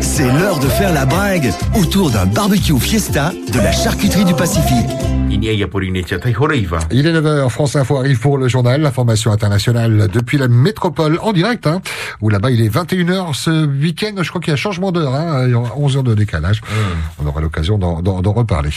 C'est 0.00 0.26
l'heure 0.32 0.58
de 0.58 0.66
faire 0.68 0.92
la 0.92 1.04
brague 1.06 1.52
autour 1.78 2.10
d'un 2.10 2.26
barbecue 2.26 2.78
fiesta 2.78 3.32
de 3.52 3.58
la 3.58 3.72
charcuterie 3.72 4.24
du 4.24 4.34
Pacifique. 4.34 4.86
Il 6.90 7.06
est 7.06 7.12
9h, 7.12 7.48
France 7.50 7.76
Info 7.76 7.96
arrive 7.96 8.18
pour 8.18 8.36
le 8.38 8.48
journal, 8.48 8.80
l'information 8.80 9.30
internationale 9.30 10.08
depuis 10.12 10.38
la 10.38 10.48
métropole 10.48 11.18
en 11.22 11.32
direct, 11.32 11.66
hein, 11.66 11.80
où 12.20 12.28
là-bas 12.30 12.50
il 12.50 12.60
est 12.62 12.68
21h 12.74 13.34
ce 13.34 13.66
week-end, 13.66 14.12
je 14.22 14.28
crois 14.28 14.40
qu'il 14.40 14.50
y 14.50 14.54
a 14.54 14.56
changement 14.56 14.90
d'heure, 14.90 15.14
hein, 15.14 15.44
il 15.46 15.50
y 15.50 15.54
aura 15.54 15.76
11 15.76 15.98
heures 15.98 16.02
de 16.02 16.14
décalage. 16.14 16.60
On 17.22 17.26
aura 17.26 17.40
l'occasion 17.40 17.78
d'en- 17.78 18.00
reparler. 18.32 18.70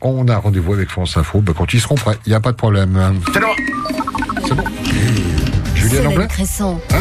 On 0.00 0.26
a 0.28 0.36
rendez-vous 0.36 0.72
avec 0.74 0.88
France 0.90 1.16
Info 1.16 1.40
bah, 1.40 1.52
quand 1.56 1.72
ils 1.72 1.80
seront 1.80 1.94
prêts, 1.94 2.18
il 2.26 2.30
n'y 2.30 2.34
a 2.34 2.40
pas 2.40 2.52
de 2.52 2.56
problème. 2.56 2.98
C'est 3.32 3.40
bon. 3.40 3.46
C'est 4.46 4.54
bon. 4.54 4.64
Julien 5.74 6.06
Anglais 6.06 6.26
Crescent. 6.28 6.80
Ah. 6.92 6.96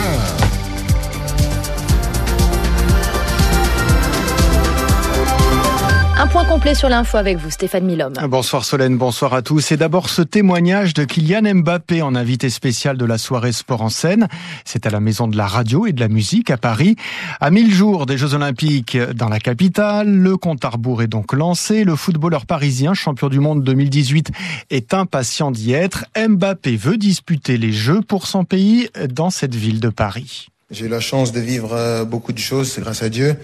Un 6.20 6.26
point 6.26 6.46
complet 6.46 6.74
sur 6.74 6.90
l'info 6.90 7.18
avec 7.18 7.38
vous, 7.38 7.52
Stéphane 7.52 7.86
Milhomme. 7.86 8.14
Bonsoir 8.28 8.66
Solène, 8.66 8.98
bonsoir 8.98 9.36
à 9.36 9.44
tous. 9.44 9.72
Et 9.72 9.78
d'abord 9.78 10.10
ce 10.10 10.24
témoignage 10.24 10.96
de 10.96 11.04
Kylian 11.04 11.44
Mbappé 11.54 12.02
en 12.02 12.16
invité 12.16 12.50
spécial 12.50 12.98
de 12.98 13.06
la 13.06 13.20
soirée 13.20 13.52
Sport 13.52 13.84
en 13.84 13.90
scène. 13.90 14.28
C'est 14.66 14.88
à 14.88 14.90
la 14.90 15.00
Maison 15.00 15.28
de 15.28 15.38
la 15.38 15.46
Radio 15.46 15.86
et 15.86 15.94
de 15.94 16.00
la 16.00 16.08
Musique 16.08 16.50
à 16.50 16.58
Paris. 16.58 16.96
À 17.40 17.52
mille 17.52 17.72
jours 17.72 18.08
des 18.08 18.18
Jeux 18.18 18.34
Olympiques 18.34 18.98
dans 18.98 19.30
la 19.30 19.40
capitale, 19.40 20.10
le 20.10 20.38
compte 20.38 20.66
à 20.66 20.70
rebours 20.70 21.04
est 21.04 21.08
donc 21.08 21.34
lancé. 21.34 21.84
Le 21.84 21.96
footballeur 21.96 22.48
parisien, 22.48 22.96
champion 22.96 23.30
du 23.30 23.40
monde 23.40 23.64
2018, 23.64 24.32
est 24.72 24.96
impatient 24.96 25.52
d'y 25.52 25.74
être. 25.74 26.06
Mbappé 26.18 26.78
veut 26.78 26.98
disputer 26.98 27.60
les 27.60 27.72
Jeux 27.72 28.02
pour 28.02 28.26
son 28.26 28.44
pays 28.44 28.90
dans 29.08 29.30
cette 29.30 29.54
ville 29.54 29.80
de 29.80 29.90
Paris. 29.90 30.48
J'ai 30.70 30.88
eu 30.88 30.90
la 30.90 31.00
chance 31.00 31.32
de 31.32 31.40
vivre 31.40 31.72
euh, 31.72 32.04
beaucoup 32.04 32.34
de 32.34 32.40
choses, 32.40 32.78
grâce 32.80 33.02
à 33.02 33.08
Dieu. 33.08 33.38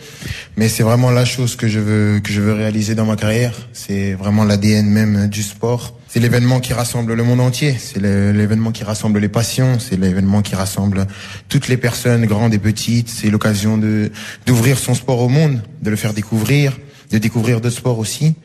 Mais 0.57 0.67
c'est 0.67 0.84
vraiment 0.84 1.09
la 1.09 1.24
chose 1.24 1.55
que 1.55 1.69
je 1.69 1.80
veux 1.80 2.19
que 2.19 2.34
je 2.34 2.41
veux 2.41 2.51
réaliser 2.51 2.95
dans 2.95 3.05
ma 3.05 3.15
carrière. 3.15 3.53
C'est 3.71 4.11
vraiment 4.11 4.43
l'ADN 4.43 4.86
même 4.88 5.28
du 5.30 5.41
sport. 5.41 5.97
C'est 6.09 6.19
l'événement 6.19 6.59
qui 6.59 6.74
rassemble 6.74 7.13
le 7.13 7.24
monde 7.24 7.39
entier. 7.39 7.78
C'est 7.80 8.01
l'événement 8.01 8.74
qui 8.74 8.84
rassemble 8.84 9.19
les 9.19 9.30
passions. 9.30 9.80
C'est 9.80 9.95
l'événement 9.95 10.41
qui 10.41 10.55
rassemble 10.55 11.07
toutes 11.47 11.69
les 11.69 11.78
personnes, 11.78 12.26
grandes 12.26 12.53
et 12.53 12.59
petites. 12.59 13.07
C'est 13.07 13.30
l'occasion 13.30 13.78
de 13.78 14.11
d'ouvrir 14.45 14.78
son 14.78 14.93
sport 14.93 15.21
au 15.21 15.30
monde, 15.30 15.61
de 15.82 15.89
le 15.89 15.95
faire 15.95 16.13
découvrir, 16.13 16.78
de 17.09 17.19
découvrir 17.19 17.61
d'autres 17.61 17.78
sports 17.78 17.99
aussi. 17.99 18.36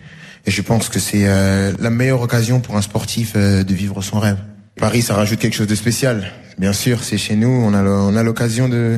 Et 0.46 0.52
je 0.52 0.62
pense 0.62 0.88
que 0.88 1.00
c'est 1.00 1.26
euh, 1.26 1.72
la 1.80 1.90
meilleure 1.90 2.22
occasion 2.22 2.60
pour 2.60 2.76
un 2.76 2.82
sportif 2.82 3.32
euh, 3.34 3.64
de 3.64 3.74
vivre 3.74 4.02
son 4.02 4.20
rêve. 4.20 4.38
Paris, 4.78 5.02
ça 5.02 5.14
rajoute 5.14 5.40
quelque 5.40 5.56
chose 5.56 5.66
de 5.66 5.74
spécial. 5.74 6.30
Bien 6.56 6.72
sûr, 6.72 7.02
c'est 7.02 7.18
chez 7.18 7.34
nous. 7.34 7.48
On 7.48 7.74
a 7.74 8.22
l'occasion 8.22 8.68
de 8.68 8.96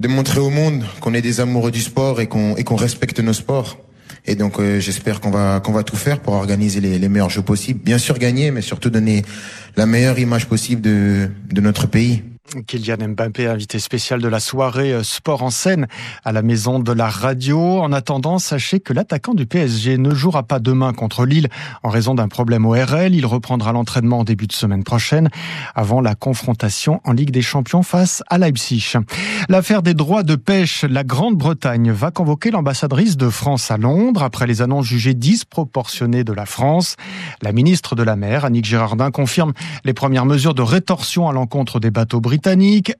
de 0.00 0.08
montrer 0.08 0.40
au 0.40 0.50
monde 0.50 0.84
qu'on 1.00 1.14
est 1.14 1.22
des 1.22 1.40
amoureux 1.40 1.70
du 1.70 1.80
sport 1.80 2.20
et 2.20 2.26
qu'on 2.26 2.56
et 2.56 2.64
qu'on 2.64 2.76
respecte 2.76 3.18
nos 3.20 3.32
sports. 3.32 3.78
Et 4.26 4.36
donc 4.36 4.58
euh, 4.58 4.80
j'espère 4.80 5.20
qu'on 5.20 5.30
va 5.30 5.60
qu'on 5.60 5.72
va 5.72 5.82
tout 5.82 5.96
faire 5.96 6.20
pour 6.20 6.34
organiser 6.34 6.80
les, 6.80 6.98
les 6.98 7.08
meilleurs 7.08 7.30
jeux 7.30 7.42
possibles. 7.42 7.80
Bien 7.82 7.98
sûr 7.98 8.18
gagner, 8.18 8.50
mais 8.50 8.60
surtout 8.60 8.90
donner 8.90 9.24
la 9.76 9.86
meilleure 9.86 10.18
image 10.18 10.46
possible 10.46 10.80
de 10.80 11.28
de 11.52 11.60
notre 11.60 11.86
pays. 11.86 12.22
Kylian 12.66 13.08
Mbappé, 13.08 13.46
invité 13.46 13.78
spécial 13.78 14.20
de 14.20 14.28
la 14.28 14.38
soirée 14.38 14.92
euh, 14.92 15.02
Sport 15.02 15.42
en 15.42 15.50
scène 15.50 15.88
à 16.24 16.30
la 16.30 16.42
maison 16.42 16.78
de 16.78 16.92
la 16.92 17.08
radio. 17.08 17.80
En 17.80 17.90
attendant, 17.90 18.38
sachez 18.38 18.80
que 18.80 18.92
l'attaquant 18.92 19.32
du 19.32 19.46
PSG 19.46 19.96
ne 19.96 20.14
jouera 20.14 20.42
pas 20.42 20.58
demain 20.58 20.92
contre 20.92 21.24
Lille 21.24 21.48
en 21.82 21.88
raison 21.88 22.14
d'un 22.14 22.28
problème 22.28 22.66
au 22.66 22.72
RL. 22.72 23.14
Il 23.14 23.24
reprendra 23.24 23.72
l'entraînement 23.72 24.20
en 24.20 24.24
début 24.24 24.46
de 24.46 24.52
semaine 24.52 24.84
prochaine 24.84 25.30
avant 25.74 26.02
la 26.02 26.14
confrontation 26.14 27.00
en 27.04 27.12
Ligue 27.12 27.30
des 27.30 27.42
Champions 27.42 27.82
face 27.82 28.22
à 28.28 28.36
Leipzig. 28.36 28.92
L'affaire 29.48 29.82
des 29.82 29.94
droits 29.94 30.22
de 30.22 30.36
pêche, 30.36 30.84
la 30.84 31.02
Grande-Bretagne 31.02 31.92
va 31.92 32.10
convoquer 32.10 32.50
l'ambassadrice 32.50 33.16
de 33.16 33.30
France 33.30 33.70
à 33.70 33.78
Londres 33.78 34.22
après 34.22 34.46
les 34.46 34.60
annonces 34.60 34.86
jugées 34.86 35.14
disproportionnées 35.14 36.24
de 36.24 36.32
la 36.32 36.46
France. 36.46 36.96
La 37.42 37.52
ministre 37.52 37.96
de 37.96 38.02
la 38.02 38.16
Mer, 38.16 38.44
Annick 38.44 38.66
Girardin, 38.66 39.10
confirme 39.10 39.54
les 39.84 39.94
premières 39.94 40.26
mesures 40.26 40.54
de 40.54 40.62
rétorsion 40.62 41.26
à 41.26 41.32
l'encontre 41.32 41.80
des 41.80 41.90
bateaux 41.90 42.20
britanniques. 42.20 42.33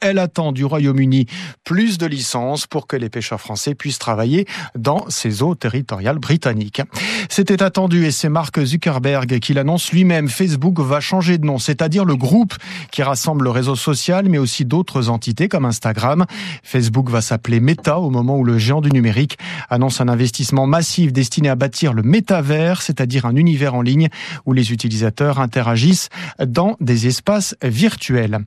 Elle 0.01 0.19
attend 0.19 0.53
du 0.53 0.65
Royaume-Uni 0.65 1.27
plus 1.65 1.99
de 1.99 2.07
licences 2.07 2.67
pour 2.67 2.87
que 2.87 2.97
les 2.97 3.09
pêcheurs 3.09 3.41
français 3.41 3.75
puissent 3.75 3.99
travailler 3.99 4.47
dans 4.77 5.05
ces 5.09 5.43
eaux 5.43 5.55
territoriales 5.55 6.19
britanniques. 6.19 6.83
C'était 7.29 7.63
attendu 7.63 8.07
et 8.07 8.11
c'est 8.11 8.29
Mark 8.29 8.63
Zuckerberg 8.63 9.39
qui 9.41 9.55
l'annonce 9.55 9.93
lui-même. 9.93 10.29
Facebook 10.29 10.79
va 10.81 11.01
changer 11.01 11.39
de 11.39 11.47
nom, 11.47 11.59
c'est-à-dire 11.59 12.05
le 12.05 12.17
groupe 12.17 12.55
qui 12.91 13.03
rassemble 13.03 13.45
le 13.45 13.51
réseau 13.51 13.77
social 13.77 14.29
mais 14.29 14.39
aussi 14.39 14.65
d'autres 14.65 15.09
entités 15.09 15.49
comme 15.49 15.65
Instagram. 15.65 16.27
Facebook 16.63 17.11
va 17.11 17.21
s'appeler 17.21 17.61
Meta 17.61 17.99
au 17.99 18.11
moment 18.11 18.39
où 18.39 18.45
le 18.45 18.59
géant 18.59 18.81
du 18.81 18.91
numérique 18.91 19.39
annonce 19.71 20.01
un 20.01 20.09
investissement 20.09 20.67
massif 20.67 21.13
destiné 21.13 21.49
à 21.49 21.55
bâtir 21.55 21.93
le 21.93 22.03
métavers, 22.03 22.83
c'est-à-dire 22.83 23.27
un 23.27 23.37
univers 23.37 23.75
en 23.75 23.83
ligne 23.83 24.09
où 24.47 24.53
les 24.53 24.73
utilisateurs 24.73 25.41
interagissent 25.41 26.09
dans 26.45 26.77
des 26.81 27.07
espaces 27.07 27.57
virtuels. 27.63 28.39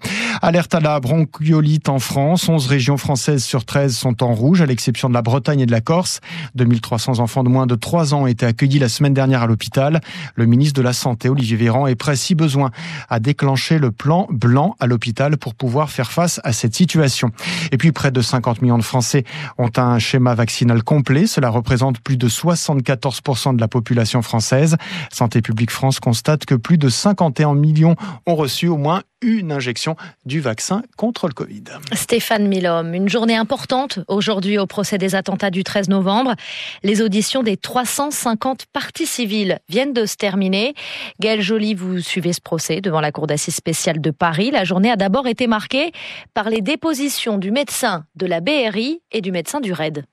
Alerte 0.41 0.76
à 0.77 0.79
la 0.79 0.99
bronchiolite 0.99 1.89
en 1.89 1.97
France. 1.97 2.47
11 2.47 2.67
régions 2.67 2.97
françaises 2.97 3.43
sur 3.43 3.65
13 3.65 3.97
sont 3.97 4.21
en 4.21 4.35
rouge, 4.35 4.61
à 4.61 4.67
l'exception 4.67 5.09
de 5.09 5.13
la 5.15 5.23
Bretagne 5.23 5.61
et 5.61 5.65
de 5.65 5.71
la 5.71 5.81
Corse. 5.81 6.21
2300 6.53 7.17
enfants 7.17 7.43
de 7.43 7.49
moins 7.49 7.65
de 7.65 7.73
3 7.73 8.13
ans 8.13 8.23
ont 8.23 8.27
été 8.27 8.45
accueillis 8.45 8.77
la 8.77 8.87
semaine 8.87 9.15
dernière 9.15 9.41
à 9.41 9.47
l'hôpital. 9.47 10.01
Le 10.35 10.45
ministre 10.45 10.75
de 10.75 10.83
la 10.83 10.93
Santé, 10.93 11.29
Olivier 11.29 11.57
Véran, 11.57 11.87
est 11.87 11.95
prêt, 11.95 12.15
si 12.15 12.35
besoin, 12.35 12.69
à 13.09 13.19
déclencher 13.19 13.79
le 13.79 13.91
plan 13.91 14.27
blanc 14.29 14.75
à 14.79 14.85
l'hôpital 14.85 15.37
pour 15.37 15.55
pouvoir 15.55 15.89
faire 15.89 16.11
face 16.11 16.39
à 16.43 16.53
cette 16.53 16.75
situation. 16.75 17.31
Et 17.71 17.77
puis, 17.77 17.91
près 17.91 18.11
de 18.11 18.21
50 18.21 18.61
millions 18.61 18.77
de 18.77 18.83
Français 18.83 19.23
ont 19.57 19.71
un 19.77 19.97
schéma 19.97 20.35
vaccinal 20.35 20.83
complet. 20.83 21.25
Cela 21.25 21.49
représente 21.49 22.01
plus 22.01 22.17
de 22.17 22.29
74% 22.29 23.55
de 23.55 23.61
la 23.61 23.67
population 23.67 24.21
française. 24.21 24.77
Santé 25.11 25.41
publique 25.41 25.71
France 25.71 25.99
constate 25.99 26.45
que 26.45 26.53
plus 26.53 26.77
de 26.77 26.87
51 26.87 27.55
millions 27.55 27.95
ont 28.27 28.35
reçu 28.35 28.67
au 28.67 28.77
moins 28.77 29.01
une 29.21 29.51
injection 29.51 29.95
du 30.25 30.39
vaccin 30.39 30.83
contre 30.95 31.27
le 31.27 31.33
Covid. 31.33 31.63
Stéphane 31.93 32.47
Milhomme, 32.47 32.93
une 32.93 33.09
journée 33.09 33.35
importante 33.35 33.99
aujourd'hui 34.07 34.57
au 34.57 34.67
procès 34.67 34.97
des 34.97 35.15
attentats 35.15 35.49
du 35.49 35.63
13 35.63 35.89
novembre. 35.89 36.35
Les 36.83 37.01
auditions 37.01 37.43
des 37.43 37.57
350 37.57 38.65
parties 38.67 39.05
civiles 39.05 39.59
viennent 39.69 39.93
de 39.93 40.05
se 40.05 40.15
terminer. 40.15 40.73
Gaël 41.19 41.41
Joly, 41.41 41.73
vous 41.73 41.99
suivez 41.99 42.33
ce 42.33 42.41
procès 42.41 42.81
devant 42.81 43.01
la 43.01 43.11
Cour 43.11 43.27
d'assises 43.27 43.55
spéciale 43.55 44.01
de 44.01 44.11
Paris. 44.11 44.51
La 44.51 44.63
journée 44.63 44.91
a 44.91 44.95
d'abord 44.95 45.27
été 45.27 45.47
marquée 45.47 45.91
par 46.33 46.49
les 46.49 46.61
dépositions 46.61 47.37
du 47.37 47.51
médecin 47.51 48.05
de 48.15 48.25
la 48.25 48.41
BRI 48.41 49.01
et 49.11 49.21
du 49.21 49.31
médecin 49.31 49.59
du 49.59 49.73
RAID. 49.73 50.05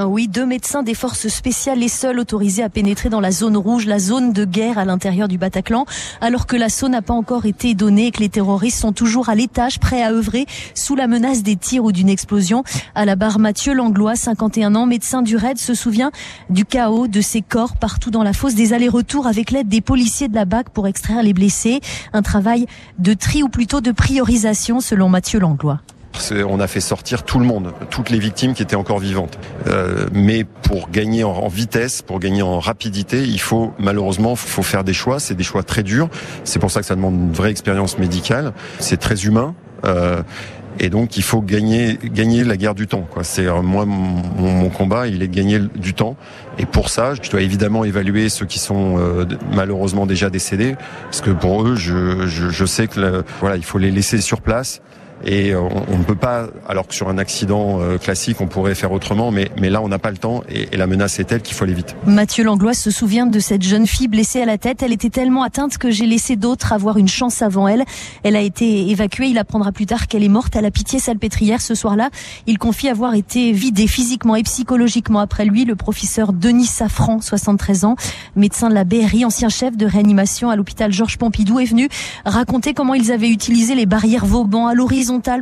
Oui, 0.00 0.28
deux 0.28 0.46
médecins 0.46 0.84
des 0.84 0.94
forces 0.94 1.26
spéciales, 1.26 1.80
les 1.80 1.88
seuls 1.88 2.20
autorisés 2.20 2.62
à 2.62 2.68
pénétrer 2.68 3.08
dans 3.08 3.18
la 3.18 3.32
zone 3.32 3.56
rouge, 3.56 3.84
la 3.84 3.98
zone 3.98 4.32
de 4.32 4.44
guerre 4.44 4.78
à 4.78 4.84
l'intérieur 4.84 5.26
du 5.26 5.38
Bataclan, 5.38 5.86
alors 6.20 6.46
que 6.46 6.54
l'assaut 6.54 6.88
n'a 6.88 7.02
pas 7.02 7.14
encore 7.14 7.46
été 7.46 7.74
donné 7.74 8.06
et 8.06 8.10
que 8.12 8.20
les 8.20 8.28
terroristes 8.28 8.78
sont 8.78 8.92
toujours 8.92 9.28
à 9.28 9.34
l'étage, 9.34 9.80
prêts 9.80 10.04
à 10.04 10.12
œuvrer 10.12 10.46
sous 10.76 10.94
la 10.94 11.08
menace 11.08 11.42
des 11.42 11.56
tirs 11.56 11.82
ou 11.82 11.90
d'une 11.90 12.08
explosion. 12.08 12.62
À 12.94 13.06
la 13.06 13.16
barre, 13.16 13.40
Mathieu 13.40 13.74
Langlois, 13.74 14.14
51 14.14 14.76
ans, 14.76 14.86
médecin 14.86 15.20
du 15.20 15.36
RAID, 15.36 15.58
se 15.58 15.74
souvient 15.74 16.12
du 16.48 16.64
chaos 16.64 17.08
de 17.08 17.20
ses 17.20 17.42
corps 17.42 17.76
partout 17.76 18.12
dans 18.12 18.22
la 18.22 18.32
fosse, 18.32 18.54
des 18.54 18.72
allers-retours 18.72 19.26
avec 19.26 19.50
l'aide 19.50 19.68
des 19.68 19.80
policiers 19.80 20.28
de 20.28 20.34
la 20.36 20.44
BAC 20.44 20.68
pour 20.68 20.86
extraire 20.86 21.24
les 21.24 21.32
blessés. 21.32 21.80
Un 22.12 22.22
travail 22.22 22.66
de 23.00 23.14
tri 23.14 23.42
ou 23.42 23.48
plutôt 23.48 23.80
de 23.80 23.90
priorisation 23.90 24.80
selon 24.80 25.08
Mathieu 25.08 25.40
Langlois. 25.40 25.80
C'est- 26.20 26.42
on 26.42 26.60
a 26.60 26.66
fait 26.66 26.80
sortir 26.80 27.22
tout 27.22 27.38
le 27.38 27.44
monde, 27.44 27.72
toutes 27.90 28.10
les 28.10 28.18
victimes 28.18 28.54
qui 28.54 28.62
étaient 28.62 28.76
encore 28.76 28.98
vivantes. 28.98 29.38
Euh, 29.68 30.06
mais 30.12 30.44
pour 30.44 30.90
gagner 30.90 31.24
en, 31.24 31.48
vitesse, 31.48 32.02
pour 32.02 32.18
gagner 32.20 32.42
en 32.42 32.58
rapidité, 32.60 33.22
il 33.22 33.40
faut 33.40 33.72
malheureusement 33.78 34.36
faut 34.36 34.62
faire 34.62 34.84
des 34.84 34.92
choix. 34.94 35.20
C'est 35.20 35.34
des 35.34 35.44
choix 35.44 35.62
très 35.62 35.82
durs. 35.82 36.08
C'est 36.44 36.58
pour 36.58 36.70
ça 36.70 36.80
que 36.80 36.86
ça 36.86 36.94
demande 36.96 37.14
une 37.14 37.32
vraie 37.32 37.50
expérience 37.50 37.98
médicale. 37.98 38.52
C'est 38.78 38.98
très 38.98 39.24
humain. 39.24 39.54
Euh, 39.84 40.22
et 40.80 40.90
donc 40.90 41.16
il 41.16 41.22
faut 41.24 41.40
gagner 41.40 41.98
gagner 42.04 42.44
la 42.44 42.56
guerre 42.56 42.74
du 42.76 42.86
temps. 42.86 43.06
C'est 43.22 43.46
euh, 43.46 43.62
moi 43.62 43.84
mon, 43.84 44.22
mon 44.40 44.68
combat, 44.70 45.08
il 45.08 45.22
est 45.22 45.28
de 45.28 45.34
gagner 45.34 45.58
du 45.76 45.92
temps. 45.94 46.16
Et 46.58 46.66
pour 46.66 46.88
ça, 46.88 47.14
je 47.20 47.30
dois 47.30 47.40
évidemment 47.40 47.84
évaluer 47.84 48.28
ceux 48.28 48.46
qui 48.46 48.58
sont 48.60 48.96
euh, 48.98 49.24
malheureusement 49.52 50.06
déjà 50.06 50.30
décédés, 50.30 50.76
parce 51.04 51.20
que 51.20 51.30
pour 51.30 51.62
eux, 51.66 51.74
je, 51.76 52.26
je, 52.26 52.48
je 52.50 52.64
sais 52.64 52.86
que 52.86 53.00
le- 53.00 53.24
voilà, 53.40 53.56
il 53.56 53.64
faut 53.64 53.78
les 53.78 53.90
laisser 53.90 54.20
sur 54.20 54.40
place. 54.40 54.80
Et 55.24 55.54
on, 55.54 55.68
on 55.92 55.98
ne 55.98 56.04
peut 56.04 56.14
pas, 56.14 56.46
alors 56.68 56.86
que 56.86 56.94
sur 56.94 57.08
un 57.08 57.18
accident 57.18 57.80
euh, 57.80 57.98
classique, 57.98 58.40
on 58.40 58.46
pourrait 58.46 58.74
faire 58.74 58.92
autrement, 58.92 59.30
mais, 59.30 59.50
mais 59.60 59.70
là, 59.70 59.82
on 59.82 59.88
n'a 59.88 59.98
pas 59.98 60.10
le 60.10 60.18
temps 60.18 60.42
et, 60.48 60.68
et 60.72 60.76
la 60.76 60.86
menace 60.86 61.18
est 61.18 61.24
telle 61.24 61.42
qu'il 61.42 61.54
faut 61.54 61.64
aller 61.64 61.74
vite. 61.74 61.96
Mathieu 62.06 62.44
Langlois 62.44 62.74
se 62.74 62.90
souvient 62.90 63.26
de 63.26 63.40
cette 63.40 63.62
jeune 63.62 63.86
fille 63.86 64.08
blessée 64.08 64.40
à 64.42 64.46
la 64.46 64.58
tête. 64.58 64.82
Elle 64.82 64.92
était 64.92 65.10
tellement 65.10 65.42
atteinte 65.42 65.78
que 65.78 65.90
j'ai 65.90 66.06
laissé 66.06 66.36
d'autres 66.36 66.72
avoir 66.72 66.96
une 66.96 67.08
chance 67.08 67.42
avant 67.42 67.68
elle. 67.68 67.84
Elle 68.22 68.36
a 68.36 68.40
été 68.40 68.88
évacuée. 68.90 69.28
Il 69.28 69.38
apprendra 69.38 69.72
plus 69.72 69.86
tard 69.86 70.06
qu'elle 70.06 70.22
est 70.22 70.28
morte 70.28 70.56
à 70.56 70.60
la 70.60 70.70
pitié 70.70 70.98
salpêtrière 70.98 71.60
ce 71.60 71.74
soir-là. 71.74 72.10
Il 72.46 72.58
confie 72.58 72.88
avoir 72.88 73.14
été 73.14 73.52
vidé 73.52 73.86
physiquement 73.86 74.36
et 74.36 74.42
psychologiquement 74.42 75.20
après 75.20 75.44
lui. 75.44 75.64
Le 75.64 75.76
professeur 75.76 76.32
Denis 76.32 76.66
Safran, 76.66 77.20
73 77.20 77.84
ans, 77.84 77.96
médecin 78.36 78.68
de 78.68 78.74
la 78.74 78.84
BRI, 78.84 79.24
ancien 79.24 79.48
chef 79.48 79.76
de 79.76 79.86
réanimation 79.86 80.50
à 80.50 80.56
l'hôpital 80.56 80.92
Georges 80.92 81.18
Pompidou, 81.18 81.60
est 81.60 81.64
venu 81.64 81.88
raconter 82.24 82.74
comment 82.74 82.94
ils 82.94 83.12
avaient 83.12 83.30
utilisé 83.30 83.74
les 83.74 83.86
barrières 83.86 84.26
Vauban 84.26 84.66
à 84.66 84.74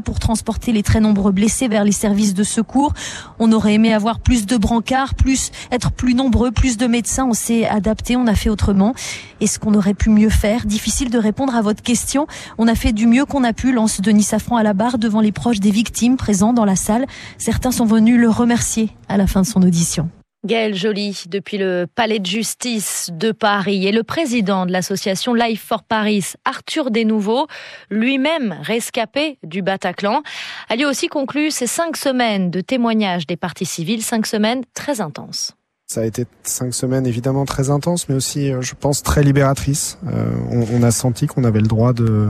pour 0.05 0.21
transporter 0.21 0.71
les 0.73 0.85
très 0.85 1.01
nombreux 1.01 1.33
blessés 1.33 1.67
vers 1.67 1.83
les 1.83 1.93
services 1.93 2.35
de 2.35 2.45
secours. 2.45 2.93
On 3.41 3.51
aurait 3.51 3.75
aimé 3.75 3.93
avoir 3.93 4.21
plus 4.21 4.47
de 4.47 4.57
brancards, 4.57 5.15
plus 5.15 5.51
être 5.73 5.91
plus 5.91 6.15
nombreux, 6.15 6.53
plus 6.53 6.77
de 6.77 6.87
médecins. 6.87 7.27
On 7.29 7.33
s'est 7.33 7.67
adapté, 7.67 8.17
on 8.17 8.29
a 8.29 8.35
fait 8.35 8.49
autrement. 8.49 8.95
Est-ce 9.41 9.59
qu'on 9.59 9.75
aurait 9.75 9.95
pu 9.95 10.11
mieux 10.11 10.29
faire 10.29 10.67
Difficile 10.67 11.11
de 11.11 11.19
répondre 11.19 11.57
à 11.57 11.63
votre 11.63 11.83
question. 11.83 12.29
On 12.59 12.69
a 12.69 12.77
fait 12.77 12.93
du 12.93 13.09
mieux 13.09 13.25
qu'on 13.25 13.43
a 13.43 13.53
pu, 13.53 13.73
lance 13.73 14.01
Denis 14.01 14.23
Safran 14.23 14.57
à 14.57 14.63
la 14.63 14.73
barre 14.73 14.99
devant 14.99 15.21
les 15.21 15.33
proches 15.33 15.61
des 15.61 15.73
victimes 15.73 16.17
présents 16.17 16.53
dans 16.53 16.65
la 16.65 16.77
salle. 16.77 17.07
Certains 17.37 17.73
sont 17.73 17.87
venus 17.87 18.21
le 18.21 18.31
remercier 18.31 18.91
à 19.09 19.17
la 19.17 19.27
fin 19.27 19.43
de 19.43 19.47
son 19.47 19.63
audition. 19.63 20.09
Gaël 20.45 20.75
Joly, 20.75 21.25
depuis 21.27 21.59
le 21.59 21.87
palais 21.93 22.21
de 22.21 22.27
justice 22.27 23.11
de 23.13 23.33
Paris, 23.33 23.87
et 23.87 23.93
le 23.93 24.05
président 24.05 24.65
de 24.65 24.71
l'association 24.71 25.35
Life 25.35 25.65
for 25.67 25.83
Paris, 25.83 26.35
Arthur 26.45 26.93
Desnouveaux, 26.93 27.49
lui-même 27.91 28.57
rescapé 28.63 29.39
du 29.43 29.63
Bataclan, 29.63 30.23
a 30.69 30.77
lui 30.77 30.85
aussi 30.85 31.09
conclu 31.09 31.51
ces 31.51 31.67
cinq 31.67 31.97
semaines 31.97 32.51
de 32.53 32.61
témoignages 32.61 33.27
des 33.27 33.37
parties 33.37 33.67
civiles, 33.67 34.03
cinq 34.03 34.27
semaines 34.27 34.63
très 34.73 35.01
intenses. 35.01 35.56
Ça 35.89 36.01
a 36.01 36.05
été 36.05 36.27
cinq 36.43 36.75
semaines 36.75 37.07
évidemment 37.07 37.45
très 37.45 37.71
intenses, 37.71 38.09
mais 38.09 38.17
aussi, 38.17 38.53
euh, 38.53 38.61
je 38.61 38.75
pense, 38.75 39.05
très 39.05 39.23
libératrices. 39.23 39.99
Euh, 40.09 40.33
on, 40.51 40.83
a 40.83 40.91
senti 40.91 41.29
qu'on 41.29 41.45
avait 41.45 41.61
le 41.61 41.69
droit 41.69 41.93
de, 41.93 42.29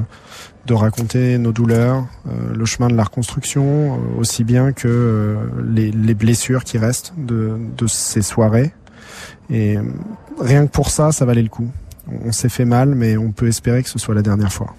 raconter 0.68 1.38
nos 1.38 1.52
douleurs, 1.52 2.04
euh, 2.28 2.52
le 2.54 2.64
chemin 2.66 2.88
de 2.88 2.94
la 2.94 3.04
reconstruction, 3.04 3.98
aussi 4.18 4.44
bien 4.44 4.72
que 4.72 5.38
les, 5.66 5.90
les 5.90 6.14
blessures 6.14 6.64
qui 6.64 6.76
restent 6.76 7.14
de, 7.16 7.56
ces 7.86 8.20
soirées. 8.20 8.74
Et 9.48 9.78
rien 10.38 10.66
que 10.66 10.70
pour 10.70 10.90
ça, 10.90 11.10
ça 11.10 11.24
valait 11.24 11.42
le 11.42 11.48
coup. 11.48 11.70
On 12.26 12.32
s'est 12.32 12.50
fait 12.50 12.66
mal, 12.66 12.94
mais 12.94 13.16
on 13.16 13.32
peut 13.32 13.48
espérer 13.48 13.82
que 13.82 13.88
ce 13.88 13.98
soit 13.98 14.14
la 14.14 14.22
dernière 14.22 14.52
fois. 14.52 14.74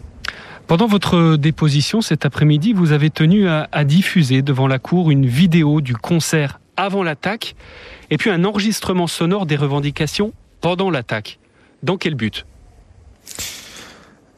Pendant 0.68 0.86
votre 0.86 1.36
déposition 1.36 2.02
cet 2.02 2.28
après-midi, 2.28 2.74
vous 2.74 2.92
avez 2.92 3.10
tenu 3.10 3.48
à 3.50 3.84
diffuser 3.86 4.44
devant 4.44 4.68
la 4.68 4.78
Cour 4.78 5.10
une 5.10 5.26
vidéo 5.26 5.82
du 5.82 5.96
concert 5.96 6.60
avant 6.76 7.02
l'attaque 7.02 7.56
et 8.10 8.18
puis 8.18 8.30
un 8.30 8.44
enregistrement 8.44 9.08
sonore 9.08 9.46
des 9.46 9.56
revendications 9.56 10.34
pendant 10.62 10.90
l'attaque. 10.90 11.40
Dans 11.84 11.98
quel 11.98 12.16
but? 12.16 12.46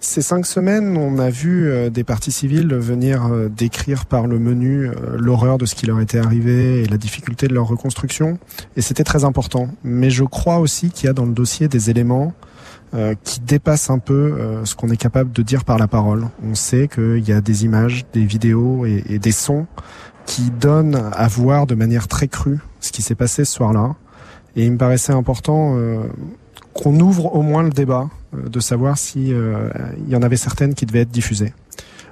Ces 0.01 0.22
cinq 0.22 0.45
semaines, 0.45 0.95
on 0.95 1.20
a 1.20 1.30
vu 1.30 1.67
euh, 1.67 1.89
des 1.89 2.05
partis 2.05 2.32
civils 2.32 2.74
venir 2.74 3.26
euh, 3.26 3.49
décrire 3.49 4.05
par 4.05 4.28
le 4.28 4.39
menu 4.39 4.88
euh, 4.88 5.17
l'horreur 5.17 5.57
de 5.57 5.65
ce 5.65 5.76
qui 5.76 5.88
leur 5.88 5.99
était 5.99 6.20
arrivé 6.20 6.84
et 6.84 6.86
la 6.86 6.97
difficulté 6.97 7.49
de 7.49 7.53
leur 7.53 7.67
reconstruction. 7.67 8.39
Et 8.78 8.82
c'était 8.82 9.03
très 9.03 9.26
important. 9.26 9.67
Mais 9.84 10.09
je 10.09 10.24
crois 10.24 10.59
aussi 10.59 10.89
qu'il 10.89 11.07
y 11.07 11.09
a 11.09 11.13
dans 11.13 11.26
le 11.26 11.34
dossier 11.34 11.67
des 11.67 11.89
éléments 11.89 12.34
qui 13.24 13.39
dépassent 13.41 13.91
un 13.91 13.99
peu 13.99 14.63
ce 14.63 14.74
qu'on 14.74 14.89
est 14.89 14.97
capable 14.97 15.32
de 15.32 15.43
dire 15.43 15.63
par 15.63 15.78
la 15.78 15.88
parole. 15.88 16.28
On 16.43 16.55
sait 16.55 16.88
qu'il 16.88 17.20
y 17.20 17.32
a 17.32 17.39
des 17.39 17.63
images, 17.63 18.03
des 18.13 18.26
vidéos 18.26 18.84
et 18.88 19.20
des 19.20 19.32
sons 19.32 19.67
qui 20.26 20.49
donnent 20.49 20.99
à 21.13 21.28
voir 21.28 21.67
de 21.67 21.76
manière 21.76 22.07
très 22.07 22.28
crue 22.28 22.57
ce 22.80 22.92
qui 22.92 23.02
s'est 23.02 23.16
passé 23.16 23.46
ce 23.46 23.54
soir-là. 23.54 23.96
Et 24.56 24.66
il 24.66 24.72
me 24.72 24.78
paraissait 24.78 25.14
important 25.14 25.76
euh, 25.78 26.04
qu'on 26.74 27.00
ouvre 27.00 27.36
au 27.36 27.42
moins 27.42 27.64
le 27.64 27.70
débat 27.70 28.10
euh, 28.36 28.50
de 28.50 28.60
savoir 28.60 28.98
si 28.98 29.34
euh, 29.34 29.70
y 30.08 30.16
en 30.16 30.22
avait 30.22 30.38
certaines 30.38 30.74
qui 30.74 30.86
devaient 30.86 31.02
être 31.02 31.12
diffusées. 31.12 31.54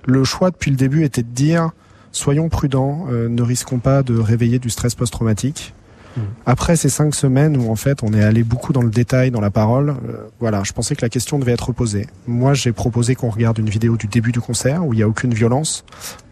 Le 0.05 0.23
choix 0.23 0.51
depuis 0.51 0.71
le 0.71 0.77
début 0.77 1.03
était 1.03 1.23
de 1.23 1.29
dire 1.29 1.71
soyons 2.11 2.47
prudents, 2.47 3.05
ne 3.09 3.41
risquons 3.41 3.79
pas 3.79 4.01
de 4.01 4.17
réveiller 4.17 4.57
du 4.57 4.69
stress 4.69 4.95
post-traumatique. 4.95 5.75
Après 6.45 6.75
ces 6.75 6.89
cinq 6.89 7.13
semaines 7.13 7.57
où 7.57 7.69
en 7.69 7.75
fait 7.75 8.03
on 8.03 8.13
est 8.13 8.23
allé 8.23 8.43
beaucoup 8.43 8.73
dans 8.73 8.81
le 8.81 8.89
détail, 8.89 9.31
dans 9.31 9.41
la 9.41 9.49
parole, 9.49 9.89
euh, 9.89 10.27
voilà, 10.39 10.63
je 10.63 10.73
pensais 10.73 10.95
que 10.95 11.01
la 11.01 11.09
question 11.09 11.39
devait 11.39 11.51
être 11.51 11.71
posée. 11.71 12.07
Moi, 12.27 12.53
j'ai 12.53 12.71
proposé 12.71 13.15
qu'on 13.15 13.29
regarde 13.29 13.57
une 13.57 13.69
vidéo 13.69 13.97
du 13.97 14.07
début 14.07 14.31
du 14.31 14.41
concert 14.41 14.85
où 14.85 14.93
il 14.93 14.97
n'y 14.97 15.03
a 15.03 15.07
aucune 15.07 15.33
violence, 15.33 15.83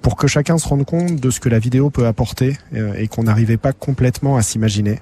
pour 0.02 0.16
que 0.16 0.28
chacun 0.28 0.58
se 0.58 0.68
rende 0.68 0.86
compte 0.86 1.20
de 1.20 1.30
ce 1.30 1.40
que 1.40 1.50
la 1.50 1.60
vidéo 1.60 1.90
peut 1.90 2.08
apporter 2.08 2.58
euh, 2.74 2.94
et 2.94 3.08
qu'on 3.08 3.24
n'arrivait 3.24 3.58
pas 3.58 3.74
complètement 3.74 4.38
à 4.38 4.42
s'imaginer. 4.42 5.00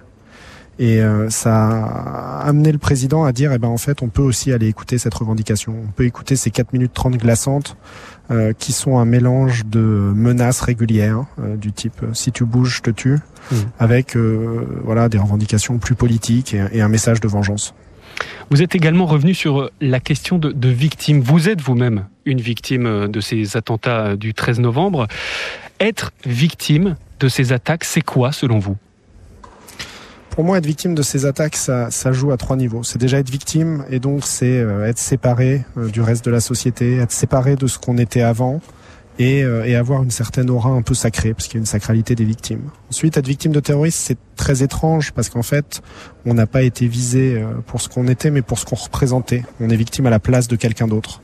Et 0.80 1.02
euh, 1.02 1.30
ça 1.30 1.56
a 1.56 2.48
amené 2.48 2.72
le 2.72 2.80
président 2.80 3.24
à 3.24 3.32
dire, 3.32 3.52
eh 3.54 3.60
ben 3.60 3.68
en 3.68 3.78
fait, 3.78 4.02
on 4.02 4.10
peut 4.10 4.24
aussi 4.24 4.52
aller 4.52 4.68
écouter 4.68 4.98
cette 4.98 5.14
revendication. 5.14 5.76
On 5.88 5.92
peut 5.92 6.06
écouter 6.06 6.36
ces 6.36 6.50
4 6.50 6.74
minutes 6.74 6.94
30 6.94 7.18
glaçantes 7.18 7.78
euh, 8.32 8.53
qui 8.57 8.71
sont 8.71 8.97
un 8.97 9.05
mélange 9.05 9.65
de 9.65 9.80
menaces 9.80 10.61
régulières 10.61 11.26
euh, 11.39 11.57
du 11.57 11.71
type 11.71 12.03
euh, 12.03 12.13
si 12.13 12.32
tu 12.32 12.45
bouges, 12.45 12.78
je 12.78 12.82
te 12.82 12.89
tue, 12.89 13.19
avec 13.80 14.15
euh, 14.15 14.65
voilà 14.84 15.09
des 15.09 15.17
revendications 15.17 15.78
plus 15.78 15.95
politiques 15.95 16.53
et, 16.53 16.63
et 16.71 16.82
un 16.82 16.88
message 16.88 17.19
de 17.19 17.28
vengeance. 17.28 17.74
Vous 18.49 18.61
êtes 18.61 18.76
également 18.76 19.05
revenu 19.05 19.34
sur 19.34 19.69
la 19.82 19.99
question 19.99 20.38
de, 20.38 20.51
de 20.51 20.69
victimes. 20.69 21.19
Vous 21.19 21.49
êtes 21.49 21.61
vous-même 21.61 22.05
une 22.26 22.39
victime 22.39 23.07
de 23.07 23.19
ces 23.19 23.57
attentats 23.57 24.15
du 24.15 24.34
13 24.34 24.59
novembre. 24.59 25.07
Être 25.80 26.11
victime 26.26 26.95
de 27.19 27.28
ces 27.28 27.51
attaques, 27.51 27.84
c'est 27.84 28.01
quoi 28.01 28.32
selon 28.32 28.59
vous? 28.59 28.78
Pour 30.34 30.44
moi, 30.44 30.58
être 30.58 30.66
victime 30.66 30.96
de 30.96 31.04
ces 31.04 31.28
attaques, 31.28 31.56
ça, 31.56 31.92
ça 31.92 32.12
joue 32.12 32.32
à 32.32 32.38
trois 32.38 32.56
niveaux. 32.56 32.82
C'est 32.82 32.98
déjà 32.98 33.20
être 33.20 33.30
victime, 33.30 33.86
et 33.92 34.00
donc 34.00 34.26
c'est 34.26 34.58
euh, 34.58 34.88
être 34.88 34.98
séparé 34.98 35.64
euh, 35.78 35.90
du 35.90 36.02
reste 36.02 36.26
de 36.26 36.32
la 36.32 36.40
société, 36.40 36.98
être 36.98 37.12
séparé 37.12 37.56
de 37.56 37.68
ce 37.68 37.78
qu'on 37.78 38.00
était 38.00 38.24
avant, 38.24 38.60
et, 39.20 39.44
euh, 39.44 39.64
et 39.64 39.76
avoir 39.76 40.02
une 40.02 40.10
certaine 40.10 40.50
aura 40.50 40.72
un 40.72 40.82
peu 40.82 40.96
sacrée, 40.96 41.36
parce 41.36 41.46
qu'il 41.46 41.56
y 41.56 41.58
a 41.58 41.60
une 41.60 41.68
sacralité 41.68 42.16
des 42.16 42.26
victimes. 42.26 42.64
Ensuite, 42.90 43.16
être 43.16 43.28
victime 43.28 43.52
de 43.52 43.60
terrorisme, 43.60 44.00
c'est 44.02 44.18
très 44.36 44.64
étrange, 44.64 45.12
parce 45.12 45.30
qu'en 45.30 45.44
fait, 45.44 45.84
on 46.26 46.34
n'a 46.34 46.48
pas 46.48 46.64
été 46.64 46.88
visé 46.88 47.36
euh, 47.36 47.54
pour 47.68 47.80
ce 47.80 47.88
qu'on 47.88 48.08
était, 48.08 48.32
mais 48.32 48.42
pour 48.42 48.58
ce 48.58 48.66
qu'on 48.66 48.76
représentait. 48.76 49.44
On 49.60 49.70
est 49.70 49.76
victime 49.76 50.08
à 50.08 50.10
la 50.10 50.20
place 50.20 50.48
de 50.48 50.56
quelqu'un 50.56 50.88
d'autre. 50.88 51.22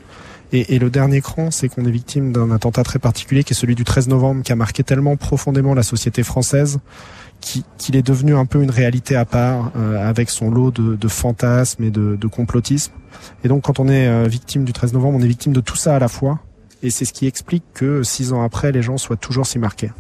Et, 0.52 0.76
et 0.76 0.78
le 0.80 0.92
dernier 0.92 1.22
cran, 1.22 1.50
c'est 1.50 1.68
qu'on 1.68 1.84
est 1.86 1.92
victime 1.92 2.32
d'un 2.32 2.52
attentat 2.52 2.84
très 2.84 3.00
particulier, 3.00 3.44
qui 3.44 3.54
est 3.54 3.56
celui 3.56 3.74
du 3.74 3.86
13 3.86 4.08
novembre, 4.08 4.44
qui 4.44 4.52
a 4.52 4.56
marqué 4.56 4.84
tellement 4.84 5.16
profondément 5.16 5.74
la 5.74 5.84
société 5.84 6.22
française, 6.22 6.80
qui- 7.42 7.64
qu'il 7.78 7.96
est 7.96 8.02
devenu 8.06 8.36
un 8.36 8.46
peu 8.46 8.62
une 8.62 8.70
réalité 8.72 9.16
à 9.16 9.26
part, 9.26 9.72
euh, 9.76 10.08
avec 10.10 10.30
son 10.30 10.50
lot 10.52 10.72
de, 10.72 10.96
de 10.96 11.08
fantasmes 11.08 11.84
et 11.84 11.92
de, 11.92 12.16
de 12.20 12.28
complotisme. 12.28 12.92
Et 13.44 13.48
donc, 13.48 13.64
quand 13.64 13.80
on 13.80 13.88
est 13.88 14.08
euh, 14.08 14.28
victime 14.28 14.64
du 14.66 14.74
13 14.74 14.94
novembre, 14.94 15.18
on 15.20 15.22
est 15.22 15.28
victime 15.28 15.54
de 15.54 15.62
tout 15.62 15.76
ça 15.76 15.96
à 15.96 16.00
la 16.00 16.08
fois. 16.08 16.40
Et 16.84 16.90
c'est 16.90 17.06
ce 17.06 17.14
qui 17.14 17.28
explique 17.28 17.64
que 17.74 18.04
six 18.04 18.32
ans 18.34 18.42
après, 18.42 18.72
les 18.72 18.82
gens 18.82 18.98
soient 18.98 19.18
toujours 19.18 19.46
si 19.46 19.60
marqués. 19.60 19.92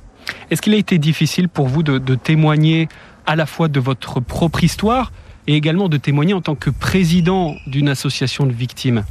Est-ce 0.51 0.61
qu'il 0.61 0.73
a 0.73 0.77
été 0.77 0.97
difficile 0.97 1.49
pour 1.49 1.67
vous 1.67 1.83
de, 1.83 1.97
de 1.97 2.15
témoigner 2.15 2.87
à 3.25 3.35
la 3.35 3.45
fois 3.45 3.67
de 3.67 3.79
votre 3.79 4.19
propre 4.19 4.63
histoire 4.63 5.11
et 5.47 5.55
également 5.55 5.89
de 5.89 5.97
témoigner 5.97 6.33
en 6.33 6.41
tant 6.41 6.55
que 6.55 6.69
président 6.69 7.55
d'une 7.67 7.89
association 7.89 8.45
de 8.45 8.51
victimes? 8.53 9.03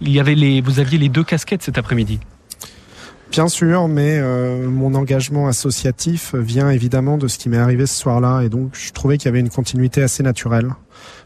Il 0.00 0.10
y 0.10 0.20
avait 0.20 0.34
les, 0.34 0.60
Vous 0.60 0.78
aviez 0.80 0.98
les 0.98 1.08
deux 1.08 1.24
casquettes 1.24 1.62
cet 1.62 1.78
après-midi. 1.78 2.20
Bien 3.32 3.48
sûr, 3.48 3.88
mais 3.88 4.18
euh, 4.18 4.68
mon 4.68 4.94
engagement 4.94 5.48
associatif 5.48 6.34
vient 6.34 6.68
évidemment 6.68 7.16
de 7.16 7.28
ce 7.28 7.38
qui 7.38 7.48
m'est 7.48 7.56
arrivé 7.56 7.86
ce 7.86 7.98
soir-là, 7.98 8.42
et 8.42 8.50
donc 8.50 8.74
je 8.74 8.92
trouvais 8.92 9.16
qu'il 9.16 9.24
y 9.24 9.28
avait 9.30 9.40
une 9.40 9.48
continuité 9.48 10.02
assez 10.02 10.22
naturelle. 10.22 10.68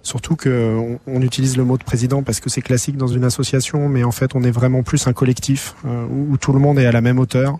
Surtout 0.04 0.36
que 0.36 0.96
on, 1.08 1.20
utilise 1.20 1.56
le 1.56 1.64
mot 1.64 1.76
de 1.76 1.82
président 1.82 2.22
parce 2.22 2.38
que 2.38 2.48
c'est 2.48 2.62
classique 2.62 2.96
dans 2.96 3.08
une 3.08 3.24
association, 3.24 3.88
mais 3.88 4.04
en 4.04 4.12
fait 4.12 4.36
on 4.36 4.44
est 4.44 4.52
vraiment 4.52 4.84
plus 4.84 5.08
un 5.08 5.12
collectif 5.12 5.74
euh, 5.84 6.06
où, 6.06 6.36
tout 6.36 6.52
le 6.52 6.60
monde 6.60 6.78
est 6.78 6.86
à 6.86 6.92
la 6.92 7.00
même 7.00 7.18
hauteur. 7.18 7.58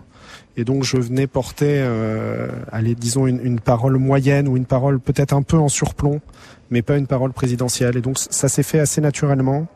Et 0.56 0.62
donc 0.62 0.84
je 0.84 0.96
venais 0.96 1.26
porter, 1.26 1.80
euh, 1.80 2.46
allez, 2.70 2.94
disons 2.94 3.26
une 3.26 3.58
parole 3.58 3.96
moyenne 3.96 4.46
ou 4.46 4.56
une 4.56 4.64
parole 4.64 5.00
peut-être 5.00 5.32
un 5.32 5.42
peu 5.42 5.56
en 5.56 5.68
surplomb, 5.68 6.20
mais 6.70 6.82
pas 6.82 6.96
une 6.96 7.08
parole 7.08 7.32
présidentielle. 7.32 7.96
Et 7.96 8.00
donc 8.00 8.16
ça 8.16 8.48
s'est 8.48 8.62
fait 8.62 8.78
assez 8.78 9.00
naturellement. 9.00 9.66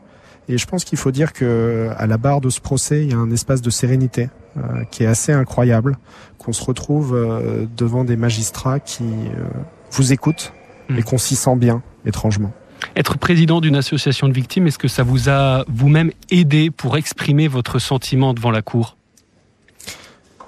Et 0.49 0.57
je 0.57 0.65
pense 0.65 0.83
qu'il 0.83 0.97
faut 0.97 1.11
dire 1.11 1.33
que 1.33 1.89
à 1.97 2.07
la 2.07 2.17
barre 2.17 2.41
de 2.41 2.49
ce 2.49 2.59
procès, 2.59 3.03
il 3.03 3.11
y 3.11 3.13
a 3.13 3.17
un 3.17 3.31
espace 3.31 3.61
de 3.61 3.69
sérénité 3.69 4.29
euh, 4.57 4.83
qui 4.91 5.03
est 5.03 5.07
assez 5.07 5.31
incroyable, 5.31 5.97
qu'on 6.37 6.53
se 6.53 6.63
retrouve 6.63 7.15
euh, 7.15 7.65
devant 7.77 8.03
des 8.03 8.17
magistrats 8.17 8.79
qui 8.79 9.03
euh, 9.03 9.47
vous 9.91 10.11
écoutent 10.11 10.53
Hmm. 10.91 10.97
et 10.97 11.03
qu'on 11.03 11.17
s'y 11.17 11.35
sent 11.35 11.55
bien, 11.55 11.81
étrangement. 12.05 12.51
Être 12.95 13.17
président 13.17 13.61
d'une 13.61 13.75
association 13.75 14.27
de 14.27 14.33
victimes, 14.33 14.67
est-ce 14.67 14.79
que 14.79 14.87
ça 14.87 15.03
vous 15.03 15.29
a 15.29 15.63
vous-même 15.67 16.11
aidé 16.29 16.71
pour 16.71 16.97
exprimer 16.97 17.47
votre 17.47 17.79
sentiment 17.79 18.33
devant 18.33 18.51
la 18.51 18.61
cour? 18.61 18.97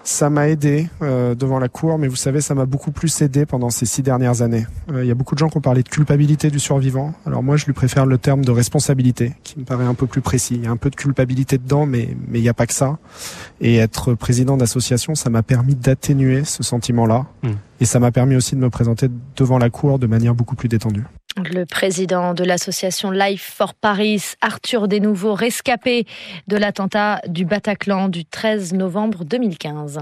Ça 0.06 0.30
m'a 0.30 0.50
aidé 0.50 0.90
euh, 1.02 1.34
devant 1.34 1.60
la 1.60 1.70
cour, 1.70 1.98
mais 1.98 2.08
vous 2.10 2.18
savez, 2.18 2.42
ça 2.42 2.54
m'a 2.56 2.66
beaucoup 2.66 2.92
plus 2.92 3.22
aidé 3.22 3.46
pendant 3.46 3.70
ces 3.70 3.86
six 3.86 4.02
dernières 4.02 4.42
années. 4.42 4.66
Euh, 4.92 5.04
Il 5.04 5.08
y 5.08 5.12
a 5.12 5.16
beaucoup 5.16 5.34
de 5.34 5.40
gens 5.40 5.48
qui 5.48 5.58
ont 5.58 5.62
parlé 5.62 5.82
de 5.82 5.88
culpabilité 5.88 6.50
du 6.50 6.60
survivant. 6.60 7.14
Alors 7.26 7.42
moi, 7.42 7.56
je 7.56 7.66
lui 7.66 7.74
préfère 7.74 8.06
le 8.06 8.18
terme 8.18 8.44
de 8.44 8.52
responsabilité, 8.52 9.34
qui 9.44 9.58
me 9.60 9.64
paraît 9.64 9.86
un 9.86 9.94
peu 9.94 10.06
plus 10.06 10.20
précis. 10.20 10.56
Il 10.56 10.64
y 10.66 10.68
a 10.68 10.72
un 10.72 10.78
peu 10.78 10.90
de 10.90 10.96
culpabilité 10.98 11.58
dedans, 11.58 11.86
mais 11.86 12.18
mais 12.28 12.40
il 12.40 12.42
n'y 12.42 12.50
a 12.50 12.54
pas 12.54 12.68
que 12.68 12.74
ça. 12.74 12.98
Et 13.62 13.78
être 13.78 14.14
président 14.14 14.58
d'association, 14.58 15.16
ça 15.16 15.30
m'a 15.30 15.42
permis 15.42 15.76
d'atténuer 15.76 16.44
ce 16.44 16.64
sentiment-là, 16.64 17.26
Mm. 17.44 17.50
et 17.80 17.86
ça 17.86 18.00
m'a 18.00 18.12
permis 18.12 18.36
aussi 18.36 18.56
de 18.56 18.60
me 18.62 18.70
présenter 18.70 19.08
devant 19.38 19.58
la 19.58 19.70
cour 19.70 20.00
de 20.00 20.08
manière 20.08 20.36
beaucoup 20.36 20.56
plus 20.56 20.68
détendue. 20.70 21.04
Le 21.38 21.66
président 21.66 22.34
de 22.36 22.44
l'association 22.44 23.10
Life 23.10 23.54
for 23.58 23.74
Paris, 23.74 24.22
Arthur 24.42 24.88
Desnouveaux, 24.88 25.34
rescapé 25.34 26.06
de 26.48 26.58
l'attentat 26.58 27.22
du 27.28 27.44
Bataclan 27.44 28.08
du 28.08 28.24
13 28.24 28.74
novembre 28.74 29.26
2015. 29.26 30.00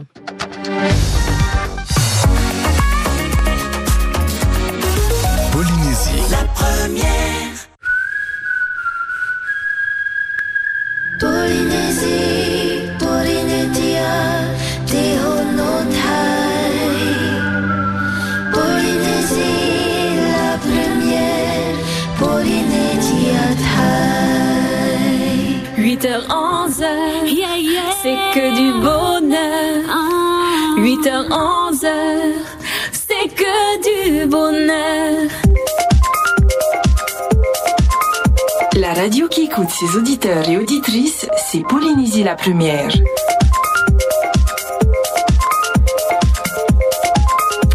Polynésie. 5.51 6.31
La 6.31 6.43
première. 6.53 7.41
Polynésie, 11.19 12.30
8h11, 31.01 31.87
c'est 32.91 33.33
que 33.33 34.19
du 34.19 34.27
bonheur. 34.27 35.29
La 38.75 38.93
radio 38.93 39.27
qui 39.27 39.45
écoute 39.45 39.69
ses 39.69 39.97
auditeurs 39.97 40.47
et 40.47 40.57
auditrices, 40.57 41.27
c'est 41.49 41.63
Polynésie 41.67 42.23
la 42.23 42.35
première. 42.35 42.89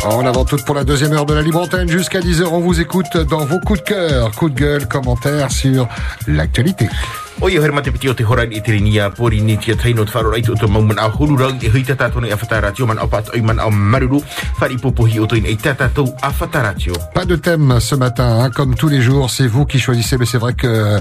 En 0.05 0.25
avant 0.25 0.45
toute 0.45 0.65
pour 0.65 0.77
la 0.77 0.85
deuxième 0.85 1.13
heure 1.13 1.27
de 1.27 1.35
la 1.35 1.43
libre 1.43 1.61
antenne 1.61 1.89
jusqu'à 1.89 2.21
10h, 2.21 2.45
on 2.45 2.61
vous 2.61 2.81
écoute 2.81 3.17
dans 3.17 3.45
vos 3.45 3.59
coups 3.59 3.81
de 3.81 3.85
cœur, 3.87 4.31
coups 4.37 4.53
de 4.55 4.61
gueule, 4.61 4.87
commentaires 4.87 5.51
sur 5.51 5.89
l'actualité. 6.29 6.89
O 7.41 7.51
ia 7.51 7.61
hermate 7.61 7.93
piti 7.93 8.09
o 8.09 8.15
te 8.17 8.25
horan 8.25 8.53
i 8.53 8.63
te 8.65 8.73
rinia 8.73 9.11
pori 9.13 9.43
ni 9.45 9.59
tia 9.61 9.77
taino 9.77 10.07
te 10.09 10.13
wharo 10.15 10.31
raitu 10.33 10.55
o 10.55 10.57
te 10.57 10.67
mauman 10.67 10.99
au 10.99 11.11
huru 11.13 11.37
rang 11.37 11.61
i 11.61 11.69
hui 11.69 11.83
tatato 11.85 12.21
nei 12.21 12.33
a 12.33 12.37
whataratio 12.37 12.87
man 12.89 12.99
au 12.99 13.09
pat 13.13 13.29
oi 13.35 13.43
man 13.45 13.61
au 13.61 13.71
maruru 13.71 14.23
whari 14.59 14.79
popohi 14.81 15.21
o 15.21 15.27
toin 15.27 15.45
e 15.45 15.57
tatato 15.57 16.07
a 16.23 16.33
whataratio. 16.33 16.95
Pas 17.13 17.27
de 17.27 17.37
thème 17.37 17.79
ce 17.79 17.95
matin, 17.95 18.41
hein, 18.41 18.51
comme 18.51 18.75
tous 18.75 18.89
les 18.89 19.03
jours, 19.03 19.29
c'est 19.29 19.47
vous 19.47 19.67
qui 19.67 19.79
choisissez, 19.79 20.17
mais 20.17 20.25
c'est 20.25 20.39
vrai 20.39 20.55
que 20.55 20.67
euh, 20.67 21.01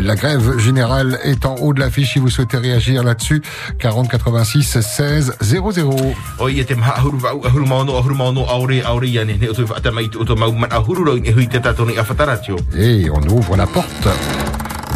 la 0.00 0.16
grève 0.16 0.58
générale 0.58 1.18
est 1.22 1.44
en 1.44 1.56
haut 1.56 1.74
de 1.74 1.80
l'affiche 1.80 2.14
si 2.14 2.18
vous 2.18 2.30
souhaitez 2.30 2.56
réagir 2.56 3.04
là-dessus. 3.04 3.42
40 3.78 4.08
86 4.08 4.80
16 4.80 5.36
00. 5.42 6.14
O 6.38 6.48
ia 6.48 6.64
te 6.64 6.74
maha 6.74 6.96
ahuru 6.96 7.18
vau 7.18 7.44
ahuru 7.44 7.66
maono 7.66 7.96
ahuru 7.98 8.14
maono 8.14 8.48
aore 8.48 8.80
aore 8.82 9.08
ia 9.08 9.24
ne 9.24 9.36
ne 9.36 9.50
o 9.50 9.52
te 9.52 9.62
whaatamai 9.62 10.08
o 10.18 10.24
te 10.24 10.32
mauman 10.32 10.72
au 10.72 10.82
huru 10.82 11.04
rang 11.04 11.28
i 11.28 11.32
hui 11.32 11.46
tatato 11.46 11.84
nei 11.84 11.98
a 11.98 12.02
whataratio. 12.08 12.56
Et 12.74 13.10
on 13.10 13.22
ouvre 13.28 13.54
la 13.56 13.66
porte 13.66 14.08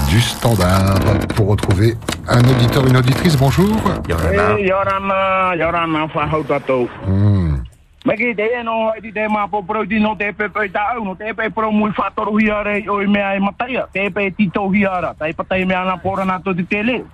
du 0.09 0.21
standard 0.21 1.01
pour 1.37 1.49
retrouver 1.49 1.95
un 2.29 2.41
auditeur, 2.41 2.87
une 2.87 2.97
auditrice. 2.97 3.37
Bonjour. 3.37 3.77
Eh, 4.09 4.67
yorama, 4.67 5.55
yorama, 5.55 6.09
whahau 6.15 6.43
tatou. 6.45 6.89
Hmm. 7.05 7.63
Meki 8.05 8.35
te 8.35 8.47
e 8.59 8.63
no 8.63 8.93
i 8.97 9.13
te 9.13 9.29
ma 9.29 9.47
po 9.49 9.63
pro 9.63 9.85
di 9.85 10.01
no 10.01 10.17
te 10.17 10.33
pe 10.33 10.49
pe 10.49 10.69
ta 10.73 10.95
au 10.97 11.05
no 11.05 11.15
te 11.15 11.35
pe 11.35 11.51
pro 11.51 11.71
mui 11.71 11.91
whatoru 11.91 12.39
hiare 12.39 12.85
o 12.89 13.03
i 13.03 13.07
mea 13.07 13.35
e 13.35 13.39
mataia. 13.39 13.87
Te 13.93 14.11
pe 14.11 14.31
tito 14.31 14.69
hiara, 14.71 15.15
tai 15.19 15.35
patai 15.35 15.65
mea 15.67 15.85
na 15.85 15.97
pora 15.97 16.25
na 16.25 16.39
to 16.39 16.55
te 16.55 16.65
tele. 16.65 17.05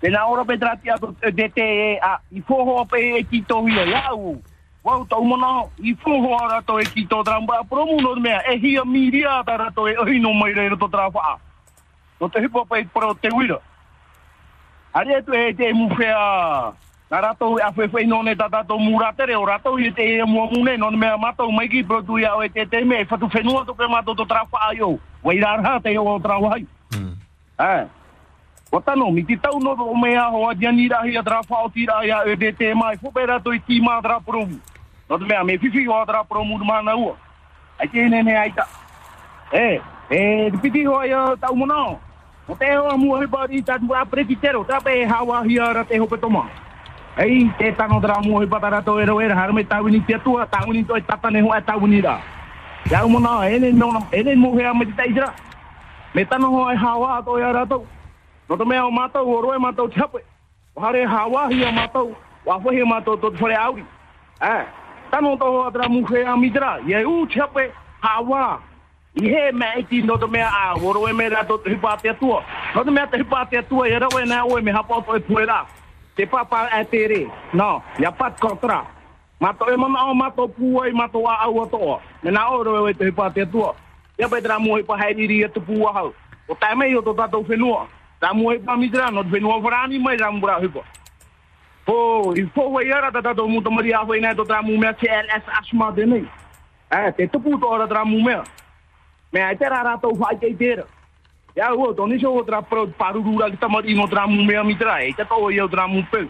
Te 0.00 0.10
na 0.10 0.26
ora 0.26 0.44
pe 0.44 0.58
trati 0.58 0.90
ato 0.90 1.14
te 1.20 1.48
te 1.54 1.62
e 1.62 1.98
a 2.02 2.18
i 2.34 2.42
foho 2.42 2.84
pe 2.84 2.98
e 3.18 3.26
tito 3.30 3.62
hia 3.66 3.84
iau. 3.84 4.40
Wau 4.82 5.04
tau 5.06 5.22
mana, 5.22 5.68
i 5.82 5.94
foho 5.94 6.34
ara 6.34 6.62
to 6.62 6.80
e 6.80 6.84
tito 6.84 7.22
tramba 7.22 7.62
promu 7.68 8.00
no 8.00 8.16
mea 8.16 8.42
e 8.50 8.58
hia 8.58 8.84
miria 8.84 9.44
tara 9.46 9.70
to 9.70 9.86
e 9.86 9.94
ohi 9.98 10.18
no 10.18 10.32
mai 10.32 10.52
reiro 10.52 10.76
to 10.76 10.88
trafa. 10.88 11.38
No 12.20 12.28
te 12.28 12.40
hipo 12.40 12.64
pe 12.64 12.84
pro 12.92 13.14
te 13.14 13.28
wira. 13.30 13.58
Ari 14.92 15.14
e 15.14 15.22
tu 15.22 15.32
e 15.32 15.54
te 15.54 15.72
Na 17.10 17.20
rato 17.20 17.56
a 17.56 17.72
o 19.70 19.78
i 19.78 19.90
te 19.92 20.02
e 20.18 20.24
mua 20.24 20.46
mune 20.50 20.76
non 20.76 20.98
mea 20.98 21.16
mato 21.16 21.50
mai 21.50 21.68
ki 21.68 21.82
e 22.42 22.48
te 22.48 22.66
te 22.66 22.84
me 22.84 23.04
whatu 23.04 23.28
whenua 23.32 23.64
to 23.64 23.74
pe 23.74 23.86
mato 23.88 24.14
to 24.14 24.26
trafa 24.26 24.58
ai 24.68 24.80
o. 24.82 24.98
Wai 25.22 25.40
rara 25.40 25.80
te 25.80 25.96
o 25.96 26.18
trawai. 26.18 26.66
Eh. 27.58 27.86
O 28.70 28.80
tano, 28.80 29.10
mi 29.10 29.24
ti 29.24 29.36
tau 29.38 29.58
no 29.58 29.72
o 29.72 29.94
mea 29.96 30.28
ho 30.28 30.48
a 30.50 30.54
diani 30.54 30.88
rahi 30.88 31.16
a 31.16 31.22
trafa 31.22 31.64
o 31.64 31.70
tira 31.70 32.04
e 32.04 32.36
te 32.36 32.52
te 32.52 32.74
mai. 32.74 32.94
I 32.94 33.80
mea 35.24 35.44
me 35.44 35.56
a 35.94 36.04
tra 36.04 36.24
promu 36.24 36.58
mana 36.58 36.94
ua. 36.96 37.16
Ai 37.78 37.88
te 37.88 38.08
nene 38.08 38.36
ai 38.36 38.52
ta. 38.52 38.66
Eh, 39.52 39.80
eh, 40.10 40.52
piti 40.60 40.84
ho 40.84 41.02
ia 41.04 41.36
tau 41.40 41.54
mona. 41.56 42.07
O 42.48 42.56
te 42.56 42.64
ho 42.76 42.88
a 42.88 42.96
mua 42.96 43.20
hibari 43.20 43.62
ta 43.62 43.78
mua 43.78 44.06
prefitero. 44.06 44.64
Ta 44.64 44.80
pe 44.80 45.04
hawa 45.04 45.44
hiara 45.44 45.84
te 45.84 45.98
ho 45.98 46.06
pe 46.06 46.16
toma. 46.16 46.48
Ei, 47.18 47.50
te 47.58 47.72
tano 47.72 48.00
dra 48.00 48.20
mo 48.22 48.40
hi 48.40 48.46
patara 48.46 48.80
to 48.82 48.98
ero 48.98 49.20
era 49.20 49.34
har 49.34 49.52
me 49.52 49.64
tau 49.64 49.88
ni 49.88 50.00
te 50.00 50.14
tua 50.24 50.46
tau 50.46 50.72
ni 50.72 50.82
to 50.84 50.96
e 50.96 51.00
tata 51.02 51.30
ne 51.30 51.40
ho 51.40 51.52
e 51.52 51.60
tau 51.60 51.86
ni 51.86 52.00
da. 52.00 52.20
Ya 52.90 53.06
mo 53.06 53.18
na 53.18 53.44
ene 53.44 53.72
no 53.72 53.90
ene 54.12 54.34
mo 54.36 54.56
he 54.56 54.62
me 54.72 54.86
te 54.86 55.10
ira. 55.10 55.34
Me 56.14 56.24
tano 56.24 56.48
ho 56.48 56.64
ai 56.64 56.76
hawa 56.76 57.22
to 57.22 57.38
ya 57.38 57.50
ra 57.52 57.64
to. 57.66 57.84
No 58.48 58.56
to 58.56 58.64
me 58.64 58.78
o 58.78 58.90
mato 58.90 59.18
o 59.18 59.42
roe 59.42 59.58
mato 59.58 59.88
chape. 59.88 60.24
O 60.74 60.80
hare 60.80 61.04
hawa 61.04 61.50
hi 61.50 61.64
o 61.64 61.72
mato. 61.72 62.16
Wa 62.46 62.60
fo 62.60 62.70
hi 62.70 62.82
mato 62.82 63.16
to 63.16 63.30
fore 63.36 63.52
auri. 63.52 63.84
Eh. 64.40 64.64
Tano 65.10 65.36
to 65.36 65.44
ho 65.44 65.70
dra 65.70 65.88
mo 65.88 66.06
he 66.06 66.24
amidra. 66.24 66.80
Ye 66.86 67.04
u 67.04 67.26
chape 67.26 67.72
hawa. 68.00 68.62
I 69.18 69.26
he 69.26 69.52
me 69.52 69.66
iti 69.78 70.02
no 70.02 70.16
to 70.16 70.28
me 70.28 70.40
a 70.40 70.74
o 70.76 70.92
roe 70.92 71.12
me 71.12 71.28
ra 71.28 71.42
to 71.42 71.58
hi 71.66 71.74
pa 71.74 71.96
te 71.96 72.12
tua. 72.20 72.44
No 72.74 72.84
to 72.84 72.90
me 72.90 73.02
te 73.10 73.18
hi 73.18 73.24
pa 73.24 73.44
te 73.44 73.62
tua 73.62 73.88
era 73.88 74.06
we 74.14 74.24
na 74.24 74.44
o 74.44 74.60
me 74.62 74.70
ha 74.70 74.82
pa 74.82 75.00
to 75.00 75.16
e 75.16 75.20
puera. 75.20 75.66
te 76.18 76.26
papa 76.26 76.68
e 76.80 76.84
tere. 76.84 77.30
No, 77.52 77.82
ya 77.98 78.10
pat 78.10 78.38
kontra. 78.40 78.86
Mato 79.40 79.70
e 79.70 79.76
mama 79.76 80.10
o 80.10 80.14
mato 80.14 80.48
puai 80.48 80.92
mato 80.92 81.26
a 81.26 81.44
au 81.44 81.62
ato. 81.62 82.00
Me 82.22 82.30
na 82.30 82.50
oro 82.50 82.88
e 82.88 82.94
te 82.94 83.10
pa 83.12 83.30
te 83.30 83.46
tua. 83.46 83.74
Ya 84.18 84.28
pe 84.28 84.40
tra 84.40 84.58
mo 84.58 84.74
hai 84.74 85.12
ri 85.14 85.42
e 85.42 85.48
te. 85.48 85.60
O 86.48 86.54
tai 86.54 86.74
mai 86.74 86.94
o 86.94 87.02
to 87.02 87.14
tato 87.14 87.42
whenua. 87.42 87.86
Tra 88.20 88.34
mo 88.34 88.50
pa 88.64 88.76
midra 88.76 89.10
no 89.10 89.22
whenua 89.22 89.60
vrani 89.60 89.98
mai 89.98 90.16
ra 90.16 90.32
mbura 90.32 90.58
hipo. 90.60 90.84
Po, 91.84 92.34
i 92.36 92.42
fo 92.54 92.68
we 92.70 92.86
era 92.86 93.12
ta 93.12 93.20
tato 93.20 93.46
mu 93.46 93.62
to 93.62 93.70
mari 93.70 93.92
a 93.92 94.04
foi 94.04 94.20
na 94.20 94.34
to 94.34 94.44
tra 94.44 94.62
mo 94.62 94.76
me 94.76 94.92
CLS 94.94 95.44
asma 95.58 95.92
de 95.92 96.06
nei. 96.06 96.28
Eh, 96.90 97.12
te 97.12 97.26
tupu 97.28 97.58
to 97.60 97.66
ora 97.66 97.86
tra 97.86 98.04
mo 98.04 98.18
me. 98.20 98.42
Me 99.32 99.40
ai 99.40 99.56
te 99.56 99.68
rara 99.68 99.98
to 100.00 100.14
fai 100.14 100.36
te 100.38 100.54
tera. 100.54 100.84
Ya 101.56 101.74
wo 101.74 101.92
to 101.92 102.06
ni 102.06 102.18
so 102.20 102.42
tra 102.42 102.62
pro 102.62 102.86
parurura 102.86 103.50
kita 103.50 103.68
mari 103.68 103.94
no 103.94 104.06
tra 104.06 104.26
mu 104.26 104.44
me 104.44 104.62
mitra 104.64 105.02
e 105.02 105.12
te 105.12 105.24
to 105.24 105.50
yo 105.50 105.68
tra 105.68 105.86
mu 105.86 106.02
pe. 106.10 106.28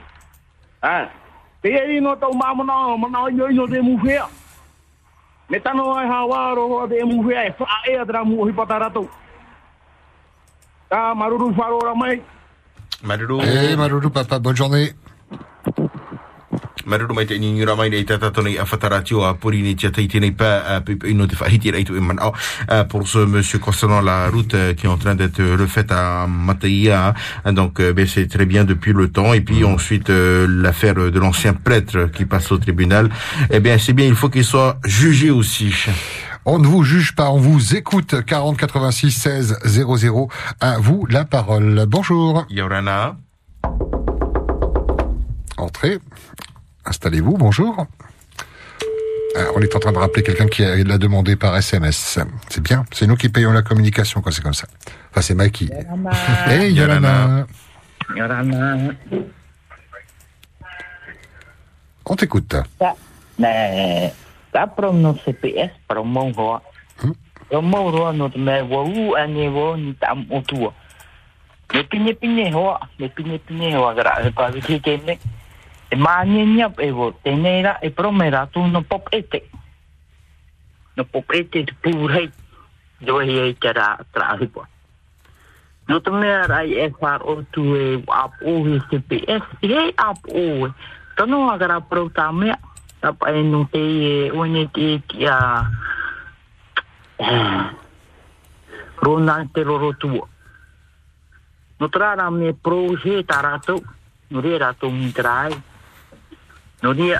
Ah. 0.83 1.09
Te 1.63 1.69
e 1.69 2.01
no 2.01 2.15
to 2.17 2.33
ma 2.33 2.55
mo 2.55 2.63
no 2.63 2.97
mo 2.97 3.09
no 3.09 3.29
yo 3.29 3.49
no 3.49 3.67
de 3.67 3.81
mu 3.81 3.99
fea. 3.99 4.27
Me 5.51 5.59
tano 5.61 5.95
ai 5.95 6.07
hawa 6.07 6.55
ro 6.55 6.69
ho 6.69 6.87
de 6.87 7.05
mu 7.05 7.23
fea 7.29 7.47
e 7.47 7.53
fa 7.53 7.67
e 7.87 8.05
tra 8.07 8.25
mu 8.25 8.47
hi 8.47 8.53
patara 8.53 8.91
to. 8.91 9.09
Ta 10.89 11.15
maruru 11.15 11.55
faro 11.55 11.79
ra 11.81 11.95
mai. 11.95 12.23
Maruru. 13.03 13.41
Eh, 13.41 13.77
Maruru, 13.77 14.11
papa, 14.11 14.41
bonne 14.41 14.57
journée. 14.57 14.93
Maruru 16.89 17.13
mai 17.13 17.27
te 17.27 17.37
ngira 17.37 17.75
mai 17.77 17.91
nei 17.91 18.05
tata 18.05 18.31
nei 18.41 18.57
a 18.57 18.65
whataratio 18.65 19.25
a 19.25 19.37
ni 19.51 19.75
tia 19.75 19.91
pour 22.89 23.07
ce 23.07 23.19
monsieur 23.27 23.59
concernant 23.59 24.01
la 24.01 24.31
route 24.31 24.55
euh, 24.55 24.73
qui 24.73 24.87
est 24.87 24.89
en 24.89 24.97
train 24.97 25.15
d'être 25.15 25.43
refaite 25.43 25.93
à 25.93 26.27
Mataia 26.27 27.15
donc 27.53 27.81
euh, 27.81 27.93
ben, 27.93 28.07
c'est 28.07 28.27
très 28.27 28.47
bien 28.47 28.65
depuis 28.65 28.95
le 28.95 29.11
temps 29.11 29.35
et 29.35 29.43
puis 29.43 29.65
ensuite 29.65 30.09
euh, 30.09 30.47
l'affaire 30.49 30.95
de 30.95 31.19
l'ancien 31.19 31.53
prêtre 31.53 32.11
qui 32.11 32.25
passe 32.25 32.51
au 32.53 32.59
tribunal 32.59 33.11
eh 33.51 33.61
bien 33.61 33.77
c'est 33.77 33.93
bien 33.93 34.07
il 34.07 34.15
faut 34.15 34.31
qu'il 34.31 34.45
soit 34.45 34.79
jugé 34.85 35.31
aussi 35.31 35.75
On 36.47 36.59
ne 36.59 36.67
vous 36.67 36.83
juge 36.83 37.15
pas, 37.15 37.29
on 37.29 37.37
vous 37.37 37.77
écoute. 37.77 38.25
40 38.25 38.57
86 38.57 39.11
16 39.11 39.59
00. 39.67 40.29
À 40.61 40.79
vous 40.79 41.05
la 41.11 41.27
parole. 41.27 41.85
Bonjour. 41.87 42.47
Yorana. 42.49 43.17
Entrez. 45.59 45.99
Installez-vous. 46.89 47.37
Bonjour. 47.37 47.87
Ah, 49.37 49.41
on 49.55 49.61
est 49.61 49.77
en 49.77 49.79
train 49.79 49.93
de 49.93 49.99
rappeler 49.99 50.23
quelqu'un 50.23 50.49
qui 50.49 50.63
l'a 50.63 50.97
demandé 50.97 51.37
par 51.37 51.55
SMS. 51.55 52.19
C'est 52.49 52.63
bien. 52.63 52.87
C'est 52.93 53.07
nous 53.07 53.17
qui 53.17 53.29
payons 53.29 53.53
la 53.53 53.61
communication 53.61 54.23
quand 54.23 54.31
c'est 54.31 54.43
comme 54.43 54.55
ça. 54.55 54.67
Enfin, 55.11 55.21
c'est 55.21 55.35
Mikey. 55.35 55.69
Hey, 56.47 56.73
Yorana. 56.73 57.47
Yorana. 58.17 58.77
On 62.07 62.17
t'écoute. 62.17 62.57
Dạ, 62.81 62.95
nè, 63.39 64.11
đã 64.53 64.67
prom 64.67 65.03
no 65.03 65.13
CPS 65.13 65.71
prom 65.87 66.09
mong 66.09 66.33
ho. 66.37 66.59
Prom 67.51 67.71
mong 67.71 67.93
ho 67.93 68.13
no 68.13 68.31
me 68.35 68.63
wo 68.63 68.81
u 68.85 69.15
ane 69.15 69.49
wo 69.53 69.77
ni 69.77 69.93
tam 70.01 70.25
o 70.31 70.41
tu. 70.41 70.73
Ne 71.75 71.83
pinye 71.83 72.15
pinye 72.15 72.51
ho, 72.51 72.79
ne 72.99 73.09
pinye 73.09 73.39
pinye 73.39 73.75
ho 73.77 73.93
gra 73.95 74.17
pa 74.35 74.49
vi 74.51 74.81
ke 74.81 74.97
ne. 75.05 75.19
E 75.91 75.97
nyap 76.45 76.79
e 76.81 76.91
wo 76.93 77.13
te 77.23 77.33
e 77.81 77.91
promera 77.91 78.47
tu 78.47 78.61
no 78.67 78.83
pop. 78.83 79.09
No 80.97 81.05
pop 81.05 81.31
ete 81.33 81.65
tu 81.65 81.75
pu 81.81 82.07
rei. 82.07 82.31
Do 83.01 83.21
he 83.21 83.57
e 84.43 84.47
po. 84.47 84.67
No 85.89 86.01
te 86.01 86.11
mea 86.11 86.47
rai 86.47 86.75
e 86.75 86.93
whar 87.01 87.23
o 87.23 87.43
tu 87.51 87.63
e 87.77 88.03
ap 88.09 88.33
o 88.43 88.65
he 88.67 88.81
CPS, 88.91 89.43
e 89.63 89.95
ap 89.97 90.19
e. 90.29 90.69
Tono 91.17 91.49
agara 91.51 91.81
pro 91.81 92.11
ta 92.11 92.33
mea, 92.33 92.59
tapa 93.01 93.31
e 93.33 93.43
no 93.43 93.65
te 93.73 93.79
e 93.79 94.31
te 94.69 95.01
rona 99.01 99.49
te. 99.55 99.65
no 106.83 106.95
dia 106.95 107.19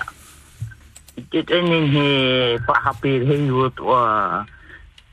ke 1.31 1.43
te 1.43 1.57
ni 1.61 1.79
he 1.93 2.07
pa 2.67 2.75
happy 2.85 3.19
he 3.27 3.35
wat 3.51 3.75
wa 3.79 4.01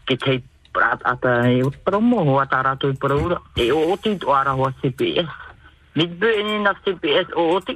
ke 0.07 0.15
te 0.23 0.39
prat 0.71 1.03
ata 1.03 1.51
e 1.51 1.63
promo 1.85 2.23
wa 2.23 2.45
tara 2.47 2.77
to 2.79 2.93
pro 2.95 3.19
e 3.59 3.71
o 3.75 3.97
ti 4.03 4.15
to 4.23 4.31
ara 4.31 4.53
ho 4.55 4.71
cps 4.83 5.27
mit 5.97 6.11
be 6.21 6.31
ni 6.47 6.63
na 6.63 6.73
cps 6.85 7.35
o 7.35 7.59
ti 7.67 7.75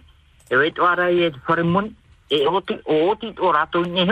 e 0.50 0.54
wet 0.56 0.78
ara 0.78 1.10
e 1.10 1.30
for 1.46 1.58
mun 1.64 1.90
e 2.30 2.46
o 2.46 2.60
ti 2.60 2.74
o 2.86 3.14
ti 3.20 3.32
to 3.34 3.50
ara 3.50 3.66
to 3.72 3.82
ni 3.82 4.06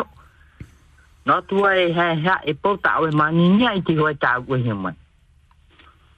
no 1.26 1.35
tu 1.48 1.62
e 1.66 1.93
ha 1.93 2.06
ha 2.24 2.35
e 2.43 2.52
po 2.62 2.74
ta 2.85 2.98
o 3.02 3.06
ma 3.20 3.30
ni 3.30 3.47
ni 3.55 3.66
ai 3.70 3.80
ti 3.86 3.94
ho 4.01 4.10
ta 4.24 4.32
he 4.40 4.72
mun 4.82 4.97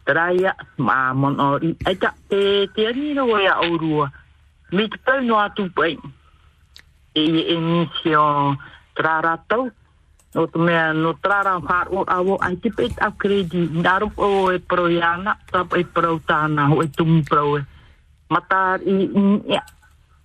traia 0.07 0.53
ma 0.87 1.13
mon 1.13 1.37
o 1.37 1.49
ai 1.85 1.97
ta 2.01 2.15
te 2.31 2.41
te 2.75 2.89
ni 2.97 3.13
no 3.13 3.29
wa 3.29 3.61
o 3.67 3.77
ru 3.83 4.09
mit 4.73 4.93
pe 5.05 5.21
no 5.29 5.37
atu 5.45 5.69
pe 5.77 5.93
E 7.15 7.23
i 7.23 7.55
emission 7.55 8.59
trara 8.95 9.39
tau. 9.49 9.71
No 10.35 10.47
te 10.47 10.59
mea, 10.59 10.93
no 10.93 11.15
trara 11.19 11.59
whar 11.59 11.89
o 11.91 12.05
awo, 12.07 12.39
ai 12.41 12.57
te 12.57 12.71
peit 12.71 12.95
a 13.03 13.11
kredi. 13.11 13.67
Narup 13.83 14.19
o 14.19 14.53
e 14.53 14.59
pro 14.59 14.87
iana, 14.87 15.37
tap 15.51 15.75
e 15.75 15.85
pro 15.85 16.21
tāna, 16.23 16.71
o 16.71 16.83
e 16.83 16.89
pro 17.23 17.59
e. 17.59 17.65
Matar 18.31 18.81
i 18.87 19.11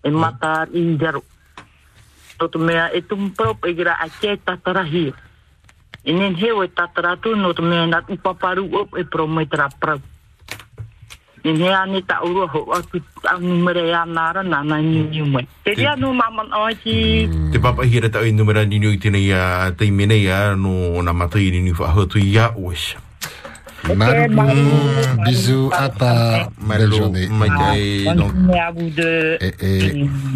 e 0.03 0.09
matar 0.11 0.69
i 0.69 0.97
jaro. 1.01 1.23
No 2.39 2.49
te 2.49 2.57
mea, 2.57 2.91
e 2.93 3.01
pro 3.01 3.57
e 3.63 3.73
tatarahi. 4.37 5.13
E 6.03 6.13
nen 6.13 6.35
heo 6.35 6.63
e 6.63 6.67
tataratu, 6.67 7.35
no 7.35 7.53
te 7.53 7.61
mea 7.61 7.87
nat 7.87 8.05
upaparu 8.09 8.69
op 8.77 8.97
e 8.97 9.03
pro. 9.05 9.25
ne 11.53 11.69
ane 11.69 12.01
ta 12.01 12.21
uru 12.25 12.47
ho 12.47 12.59
aku 12.73 12.97
numere 13.41 13.89
ya 13.89 14.05
nara 14.05 14.41
na 14.43 14.63
na 14.63 14.81
ni 14.81 15.05
ni 15.05 15.45
te 15.63 15.75
dia 15.75 15.95
no 15.95 16.13
mama 16.13 16.41
oji 16.65 17.29
te 17.51 17.57
papa 17.59 17.83
hira 17.85 18.09
ta 18.09 18.23
numere 18.25 18.65
ni 18.65 18.79
ni 18.79 18.97
tina 18.97 19.17
ya 19.17 19.71
te 19.77 19.91
mene 19.91 20.17
ya 20.23 20.55
no 20.55 21.01
na 21.01 21.13
mata 21.13 21.37
ni 21.37 21.61
ni 21.61 21.73
fa 21.73 21.91
ho 21.93 22.05
tu 22.05 22.17
ya 22.19 22.49
wish 22.57 22.97
Bisous, 25.25 25.69
à 25.73 25.89
part. 25.89 26.49
Belle 26.67 26.91
journée. 26.91 27.27
Maïtaï, 27.27 28.05
donc, 28.15 28.31
vous 28.33 28.89
deux. 28.89 29.37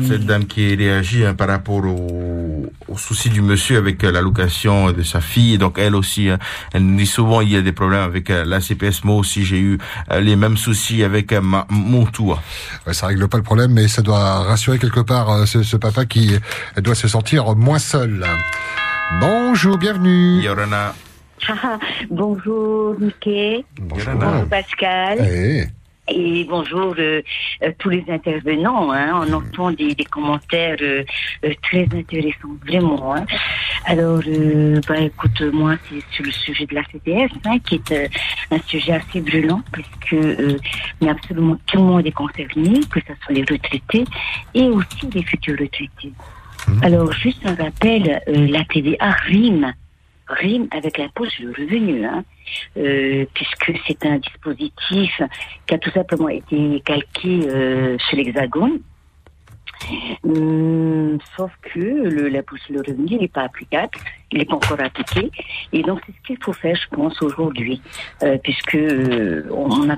cette 0.08 0.26
dame 0.26 0.46
qui 0.46 0.76
réagit 0.76 1.26
hein, 1.26 1.34
par 1.34 1.48
rapport 1.48 1.84
au, 1.86 2.72
au 2.88 2.98
souci 2.98 3.30
du 3.30 3.42
monsieur 3.42 3.78
avec 3.78 4.04
euh, 4.04 4.12
l'allocation 4.12 4.92
de 4.92 5.02
sa 5.02 5.20
fille. 5.22 5.58
Donc 5.58 5.80
elle 5.80 5.96
aussi, 5.96 6.30
hein, 6.30 6.38
elle 6.74 6.86
nous 6.86 6.98
dit 6.98 7.08
souvent 7.08 7.42
il 7.42 7.52
y 7.52 7.56
a 7.56 7.62
des 7.62 7.72
problèmes 7.72 8.02
avec 8.04 8.30
euh, 8.30 8.46
la 8.46 8.62
CPS. 8.62 9.04
Moi 9.04 9.16
aussi 9.16 9.44
j'ai 9.44 9.60
eu 9.60 9.80
euh, 10.12 10.20
les 10.20 10.36
mêmes 10.36 10.58
soucis 10.58 11.04
avec 11.04 11.34
euh, 11.34 11.42
ma, 11.42 11.66
mon 11.70 12.06
tour. 12.06 12.42
Ouais, 12.86 12.94
ça 12.94 13.08
règle 13.08 13.28
pas 13.28 13.38
le 13.38 13.44
problème, 13.44 13.72
mais 13.74 13.88
ça 13.88 14.02
doit 14.02 14.44
rassurer 14.44 14.78
quelque 14.78 15.02
part 15.02 15.48
ce, 15.48 15.64
ce 15.64 15.78
papa 15.78 16.06
qui 16.06 16.38
doit 16.78 16.96
se 16.96 17.08
sentir 17.08 17.56
moins 17.56 17.80
seul. 17.80 18.26
Bonjour, 19.20 19.78
bienvenue. 19.78 20.42
Yorana. 20.42 20.94
bonjour 22.10 23.00
Mickey. 23.00 23.64
Bonjour. 23.80 24.48
Pascal. 24.50 25.20
Eh. 25.22 25.64
Et 26.12 26.44
bonjour 26.50 26.96
euh, 26.98 27.22
euh, 27.62 27.72
tous 27.78 27.90
les 27.90 28.04
intervenants. 28.10 28.92
Hein. 28.92 29.28
On 29.28 29.34
entend 29.34 29.72
des, 29.72 29.94
des 29.94 30.06
commentaires 30.06 30.78
euh, 30.82 31.04
euh, 31.46 31.54
très 31.62 31.88
intéressants, 31.94 32.56
vraiment. 32.66 33.16
Hein. 33.16 33.26
Alors, 33.86 34.22
euh, 34.28 34.82
bah, 34.88 34.98
écoute, 35.00 35.40
moi, 35.54 35.76
c'est 35.88 36.02
sur 36.12 36.26
le 36.26 36.32
sujet 36.32 36.66
de 36.66 36.74
la 36.74 36.84
CPS, 36.86 37.32
hein, 37.46 37.60
qui 37.60 37.76
est 37.76 37.92
euh, 37.92 38.08
un 38.50 38.60
sujet 38.66 38.94
assez 38.94 39.22
brûlant, 39.22 39.62
puisque 39.72 40.14
euh, 40.14 40.58
mais 41.00 41.10
absolument 41.10 41.58
tout 41.68 41.78
le 41.78 41.84
monde 41.84 42.08
est 42.08 42.12
concerné, 42.12 42.80
que 42.90 43.00
ce 43.02 43.14
soit 43.24 43.36
les 43.36 43.42
retraités 43.42 44.06
et 44.56 44.64
aussi 44.64 45.08
les 45.14 45.24
futurs 45.24 45.60
retraités. 45.60 46.14
Alors, 46.82 47.12
juste 47.14 47.46
un 47.46 47.56
rappel, 47.56 48.20
euh, 48.28 48.48
la 48.48 48.64
TVA 48.66 49.12
rime 49.28 49.74
rime 50.30 50.68
avec 50.72 50.98
l'impôt 50.98 51.26
sur 51.26 51.46
le 51.46 51.52
revenu, 51.52 52.06
hein, 52.06 52.24
euh, 52.78 53.26
puisque 53.34 53.74
c'est 53.88 54.06
un 54.06 54.18
dispositif 54.18 55.22
qui 55.68 55.74
a 55.74 55.78
tout 55.78 55.92
simplement 55.92 56.30
été 56.30 56.82
calqué 56.86 57.42
euh, 57.48 57.98
sur 57.98 58.18
l'Hexagone. 58.18 58.80
Hum, 60.24 61.18
sauf 61.38 61.52
que 61.62 61.80
l'impôt 62.28 62.58
sur 62.58 62.74
le 62.74 62.82
revenu 62.82 63.18
n'est 63.18 63.30
pas 63.30 63.44
applicable, 63.44 63.98
il 64.32 64.40
n'est 64.40 64.46
pas 64.46 64.56
encore 64.56 64.80
appliqué, 64.82 65.32
et 65.72 65.82
donc 65.84 66.02
c'est 66.06 66.12
ce 66.12 66.22
qu'il 66.28 66.44
faut 66.44 66.54
faire, 66.54 66.76
je 66.76 66.96
pense, 66.96 67.22
aujourd'hui, 67.22 67.82
euh, 68.24 68.38
puisque 68.44 68.76
euh, 68.76 69.50
on 69.52 69.90
a 69.90 69.98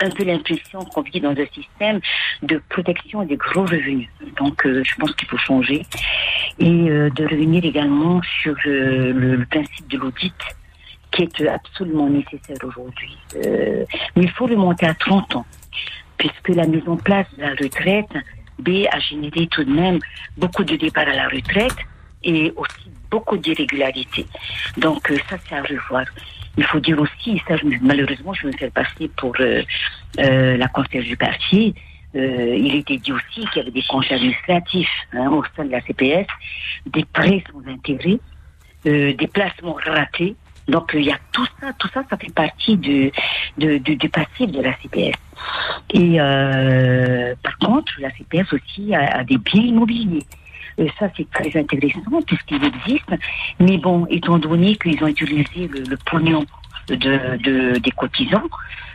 un 0.00 0.10
peu 0.10 0.24
l'impression 0.24 0.84
qu'on 0.84 1.02
vit 1.02 1.20
dans 1.20 1.32
un 1.32 1.46
système 1.52 2.00
de 2.42 2.62
protection 2.68 3.24
des 3.24 3.36
gros 3.36 3.62
revenus. 3.62 4.08
Donc, 4.36 4.64
euh, 4.64 4.82
je 4.84 4.94
pense 4.96 5.12
qu'il 5.14 5.28
faut 5.28 5.38
changer 5.38 5.84
et 6.58 6.90
euh, 6.90 7.10
de 7.10 7.24
revenir 7.24 7.64
également 7.64 8.20
sur 8.42 8.54
euh, 8.66 9.12
le, 9.12 9.36
le 9.36 9.46
principe 9.46 9.88
de 9.88 9.98
l'audit 9.98 10.34
qui 11.10 11.22
est 11.22 11.48
absolument 11.48 12.08
nécessaire 12.08 12.56
aujourd'hui. 12.64 13.16
Euh, 13.36 13.84
mais 14.16 14.24
il 14.24 14.30
faut 14.30 14.46
remonter 14.46 14.86
à 14.86 14.94
30 14.94 15.36
ans, 15.36 15.46
puisque 16.16 16.48
la 16.48 16.66
mise 16.66 16.86
en 16.86 16.96
place 16.96 17.26
de 17.36 17.42
la 17.42 17.50
retraite, 17.50 18.10
B, 18.58 18.86
a 18.90 18.98
généré 18.98 19.46
tout 19.46 19.64
de 19.64 19.72
même 19.72 19.98
beaucoup 20.36 20.64
de 20.64 20.76
départs 20.76 21.08
à 21.08 21.14
la 21.14 21.28
retraite 21.28 21.76
et 22.24 22.52
aussi 22.56 22.90
beaucoup 23.10 23.36
d'irrégularités. 23.36 24.26
Donc 24.76 25.10
euh, 25.10 25.16
ça, 25.28 25.36
c'est 25.48 25.54
à 25.54 25.62
revoir. 25.62 26.04
Il 26.58 26.64
faut 26.64 26.80
dire 26.80 27.00
aussi, 27.00 27.40
ça, 27.46 27.54
malheureusement, 27.80 28.34
je 28.34 28.48
me 28.48 28.52
fais 28.52 28.68
passer 28.68 29.08
pour 29.16 29.32
euh, 29.38 29.62
euh, 30.18 30.56
la 30.56 30.66
concierge 30.66 31.06
du 31.06 31.16
quartier. 31.16 31.72
Euh, 32.16 32.56
il 32.58 32.74
était 32.74 32.96
dit 32.96 33.12
aussi 33.12 33.46
qu'il 33.46 33.56
y 33.56 33.60
avait 33.60 33.70
des 33.70 33.84
congés 33.88 34.14
administratifs 34.16 34.90
hein, 35.12 35.30
au 35.30 35.44
sein 35.54 35.64
de 35.64 35.70
la 35.70 35.80
CPS, 35.82 36.26
des 36.86 37.04
prêts 37.04 37.44
sans 37.52 37.70
intérêt, 37.70 38.18
euh, 38.86 39.12
des 39.12 39.28
placements 39.28 39.78
ratés. 39.84 40.34
Donc 40.66 40.90
il 40.94 41.04
y 41.04 41.12
a 41.12 41.18
tout 41.32 41.46
ça, 41.60 41.72
tout 41.78 41.88
ça, 41.94 42.02
ça 42.10 42.16
fait 42.16 42.34
partie 42.34 42.76
du, 42.76 43.12
de, 43.56 43.78
du, 43.78 43.94
du 43.94 44.08
passif 44.08 44.50
de 44.50 44.60
la 44.60 44.74
CPS. 44.82 45.16
Et 45.94 46.20
euh, 46.20 47.34
par 47.42 47.56
contre, 47.58 47.92
la 48.00 48.10
CPS 48.10 48.52
aussi 48.52 48.94
a, 48.94 49.18
a 49.18 49.24
des 49.24 49.38
biens 49.38 49.62
immobiliers. 49.62 50.26
Euh, 50.78 50.86
ça, 50.98 51.06
c'est 51.16 51.28
très 51.30 51.58
intéressant 51.58 52.22
puisqu'il 52.26 52.62
existe. 52.64 53.10
Mais 53.60 53.78
bon, 53.78 54.06
étant 54.10 54.38
donné 54.38 54.76
qu'ils 54.76 55.02
ont 55.02 55.08
utilisé 55.08 55.68
le, 55.68 55.80
le 55.82 55.96
pognon 56.10 56.44
de, 56.88 56.94
de- 56.96 57.78
des 57.78 57.90
cotisants, 57.90 58.48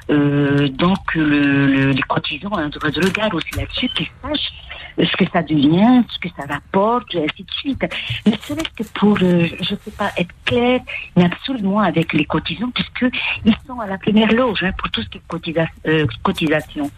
euh, 0.09 0.67
donc 0.69 1.13
le, 1.15 1.67
le- 1.67 1.91
les 1.91 2.01
cotisants 2.03 2.51
ont 2.51 2.57
un 2.57 2.69
droit 2.69 2.89
de 2.89 3.03
regard 3.05 3.33
aussi 3.35 3.49
là-dessus, 3.55 3.87
qu'ils 3.89 4.07
sachent 4.21 4.53
ce 4.97 5.17
que 5.17 5.25
ça 5.31 5.41
devient, 5.41 6.03
ce 6.09 6.19
que 6.19 6.29
ça 6.37 6.45
rapporte, 6.47 7.13
et 7.15 7.23
ainsi 7.23 7.43
de 7.43 7.51
suite. 7.51 7.85
Ne 8.25 8.31
serait-ce 8.31 8.83
que 8.83 8.89
pour, 8.99 9.17
euh, 9.21 9.47
je 9.61 9.73
ne 9.73 9.79
sais 9.79 9.91
pas, 9.97 10.11
être 10.17 10.33
clair, 10.45 10.81
mais 11.15 11.25
absolument 11.25 11.79
avec 11.79 12.13
les 12.13 12.25
cotisants, 12.25 12.71
puisque 12.73 13.13
ils 13.45 13.55
sont 13.65 13.79
à 13.79 13.87
la 13.87 13.97
première 13.97 14.31
loge 14.31 14.63
hein, 14.63 14.71
pour 14.77 14.89
tout 14.91 15.01
ce 15.01 15.09
qui 15.09 15.17
est 15.17 15.67
euh, 15.87 16.05
cotisation. 16.23 16.89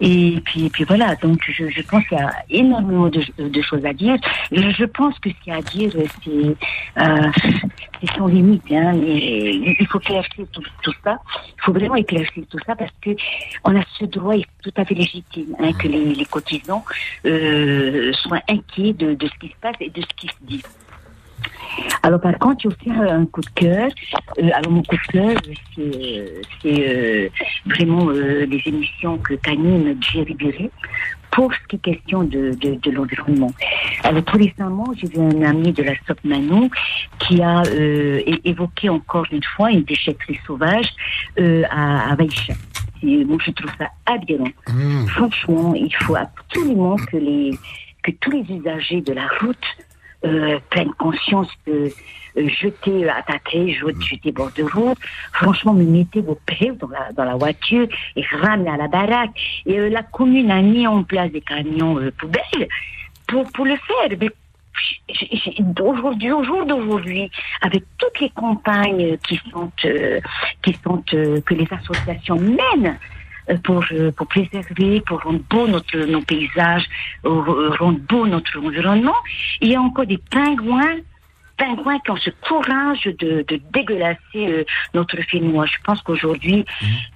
Et 0.00 0.40
puis, 0.44 0.66
et 0.66 0.70
puis 0.70 0.84
voilà, 0.84 1.14
donc 1.16 1.40
je, 1.48 1.82
pense 1.82 2.06
qu'il 2.08 2.18
y 2.18 2.20
a 2.20 2.32
énormément 2.50 3.08
de, 3.08 3.22
de 3.38 3.62
choses 3.62 3.84
à 3.84 3.92
dire. 3.92 4.16
Je, 4.52 4.70
je 4.70 4.84
pense 4.84 5.18
que 5.18 5.30
ce 5.30 5.34
qu'il 5.42 5.52
y 5.52 5.56
a 5.56 5.58
à 5.58 5.62
dire, 5.62 5.92
c'est 6.24 7.00
euh, 7.00 7.30
sans 8.08 8.26
limite. 8.26 8.62
Hein, 8.70 8.92
il 8.94 9.86
faut 9.88 10.00
éclaircir 10.00 10.46
tout, 10.52 10.92
ça. 11.02 11.18
Il 11.56 11.62
faut 11.62 11.72
vraiment 11.72 11.96
éclaircir 11.96 12.44
tout 12.50 12.58
ça 12.66 12.74
parce 12.74 12.92
que 13.00 13.10
on 13.64 13.76
a 13.76 13.82
ce 13.98 14.04
droit 14.04 14.34
tout 14.62 14.72
à 14.76 14.84
fait 14.84 14.94
légitime 14.94 15.56
hein, 15.58 15.72
que 15.72 15.88
les, 15.88 16.24
cotisants 16.26 16.84
euh, 17.26 18.12
soient 18.12 18.42
inquiets 18.48 18.92
de, 18.92 19.16
ce 19.20 19.38
qui 19.38 19.48
se 19.48 19.56
passe 19.60 19.76
et 19.80 19.90
de 19.90 20.00
ce 20.00 20.14
qui 20.16 20.26
se 20.28 20.34
dit. 20.42 20.62
Alors 22.02 22.20
par 22.20 22.38
contre, 22.38 22.66
a 22.66 22.68
aussi 22.68 22.90
un 22.90 23.26
coup 23.26 23.40
de 23.40 23.50
cœur. 23.54 23.88
Euh, 24.38 24.50
alors 24.54 24.70
mon 24.70 24.82
coup 24.82 24.96
de 24.96 25.12
cœur, 25.12 25.36
c'est 26.62 26.66
euh, 26.66 27.28
vraiment 27.66 28.10
les 28.10 28.62
émissions 28.66 29.18
que 29.18 29.34
qu'anime 29.34 29.96
Jerry 30.00 30.34
Biré 30.34 30.70
pour 31.34 31.52
ce 31.52 31.58
qui 31.68 31.76
est 31.76 31.78
question 31.80 32.22
de, 32.22 32.52
de, 32.62 32.76
de 32.76 32.90
l'environnement. 32.92 33.50
Alors 34.04 34.22
tout 34.24 34.38
récemment, 34.38 34.86
j'ai 34.96 35.08
vu 35.08 35.20
un 35.20 35.42
ami 35.42 35.72
de 35.72 35.82
la 35.82 35.94
SOP 36.06 36.18
Manou 36.24 36.70
qui 37.18 37.42
a 37.42 37.62
euh, 37.66 38.22
évoqué 38.44 38.88
encore 38.88 39.26
une 39.32 39.42
fois 39.42 39.70
une 39.72 39.82
déchetterie 39.82 40.38
sauvage 40.46 40.88
euh, 41.38 41.64
à, 41.70 42.12
à 42.12 42.14
Vaïcha. 42.14 42.54
Et 43.02 43.24
Moi, 43.24 43.38
je 43.44 43.50
trouve 43.50 43.70
ça 43.78 43.88
aberrant. 44.06 44.48
Franchement, 45.08 45.74
il 45.74 45.94
faut 45.96 46.16
absolument 46.16 46.96
que 46.96 47.16
les 47.16 47.50
que 48.04 48.12
tous 48.20 48.30
les 48.30 48.44
usagers 48.56 49.00
de 49.00 49.12
la 49.12 49.26
route 49.40 49.66
euh, 50.24 50.58
prennent 50.70 50.92
conscience 50.98 51.48
de 51.66 51.72
euh, 51.72 51.88
jeter, 52.36 53.08
attaquer, 53.08 53.72
jeter, 53.72 54.00
jeter 54.00 54.32
bord 54.32 54.50
de 54.56 54.62
route. 54.64 54.98
Franchement, 55.32 55.74
me 55.74 55.84
mettez 55.84 56.20
vos 56.20 56.38
pieds 56.46 56.72
dans 56.72 56.88
la, 56.88 57.12
dans 57.12 57.24
la 57.24 57.36
voiture 57.36 57.86
et 58.16 58.24
ramenez 58.30 58.70
à 58.70 58.76
la 58.76 58.88
baraque. 58.88 59.30
Et 59.66 59.78
euh, 59.78 59.88
la 59.88 60.02
commune 60.02 60.50
a 60.50 60.60
mis 60.62 60.86
en 60.86 61.02
place 61.02 61.30
des 61.30 61.40
camions 61.40 61.98
euh, 61.98 62.10
poubelles 62.10 62.68
pour, 63.26 63.50
pour 63.52 63.64
le 63.64 63.76
faire. 63.76 64.18
Mais 64.20 64.30
Aujourd'hui, 65.80 66.32
au 66.32 66.42
jour 66.44 66.66
d'aujourd'hui, 66.66 67.30
avec 67.62 67.84
toutes 67.98 68.20
les 68.20 68.30
campagnes 68.30 69.16
qui 69.18 69.40
sont, 69.50 69.70
euh, 69.84 70.20
qui 70.62 70.76
sont 70.82 71.02
euh, 71.14 71.40
que 71.42 71.54
les 71.54 71.68
associations 71.70 72.36
mènent 72.36 72.98
euh, 73.50 73.56
pour, 73.62 73.84
euh, 73.92 74.10
pour 74.12 74.26
préserver, 74.26 75.00
pour 75.06 75.22
rendre 75.22 75.42
beau 75.48 75.66
notre, 75.68 75.96
nos 75.98 76.22
paysages, 76.22 76.84
rendre 77.24 78.00
beau 78.00 78.26
notre 78.26 78.58
environnement. 78.58 79.16
Il 79.60 79.70
y 79.70 79.76
a 79.76 79.80
encore 79.80 80.06
des 80.06 80.18
pingouins 80.18 80.96
pingouins 81.56 81.98
qui 82.00 82.10
ont 82.10 82.16
ce 82.16 82.30
courage 82.46 83.04
de, 83.04 83.44
de 83.48 83.60
dégueulasser 83.72 84.18
euh, 84.36 84.64
notre 84.94 85.16
film. 85.22 85.52
Moi, 85.52 85.66
je 85.66 85.76
pense 85.84 86.00
qu'aujourd'hui, 86.02 86.64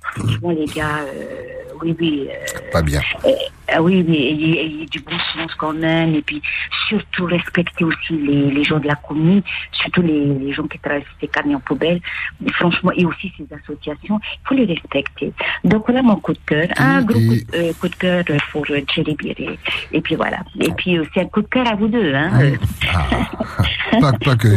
franchement, 0.02 0.50
les 0.50 0.66
gars, 0.66 0.98
euh, 1.00 1.74
oui, 1.82 1.94
oui. 2.00 2.28
euh, 2.30 2.70
Pas 2.72 2.82
bien. 2.82 3.00
ah 3.68 3.82
oui, 3.82 4.04
mais 4.08 4.16
ayez, 4.18 4.64
ayez 4.64 4.86
du 4.86 5.00
bon 5.00 5.16
sens 5.34 5.54
quand 5.56 5.72
même, 5.74 6.14
et 6.14 6.22
puis 6.22 6.40
surtout 6.88 7.26
respecter 7.26 7.84
aussi 7.84 8.12
les, 8.14 8.50
les 8.50 8.64
gens 8.64 8.78
de 8.78 8.86
la 8.86 8.94
commune, 8.96 9.42
surtout 9.72 10.02
les, 10.02 10.24
les 10.24 10.52
gens 10.52 10.66
qui 10.66 10.78
traversent 10.78 11.04
ces 11.20 11.28
camions 11.28 11.60
poubelles, 11.60 12.00
franchement, 12.52 12.92
et 12.96 13.04
aussi 13.04 13.32
ces 13.36 13.46
associations, 13.54 14.18
il 14.22 14.48
faut 14.48 14.54
les 14.54 14.64
respecter. 14.64 15.32
Donc 15.64 15.84
voilà 15.86 16.02
mon 16.02 16.16
coup 16.16 16.32
de 16.32 16.38
cœur, 16.46 16.66
un 16.78 17.02
gros 17.02 17.18
coup, 17.20 17.34
de- 17.52 17.72
coup 17.74 17.88
de 17.88 17.94
cœur 17.96 18.24
pour 18.52 18.64
Thierry 18.66 19.14
Biré, 19.14 19.58
et 19.92 20.00
puis 20.00 20.14
voilà. 20.14 20.38
Et 20.60 20.70
puis 20.72 20.98
c'est 21.12 21.20
un 21.20 21.26
coup 21.26 21.42
de 21.42 21.48
cœur 21.48 21.66
à 21.68 21.74
vous 21.74 21.88
deux, 21.88 22.14
hein. 22.14 22.30
euh. 22.40 22.56
Pas 24.28 24.36
que. 24.36 24.48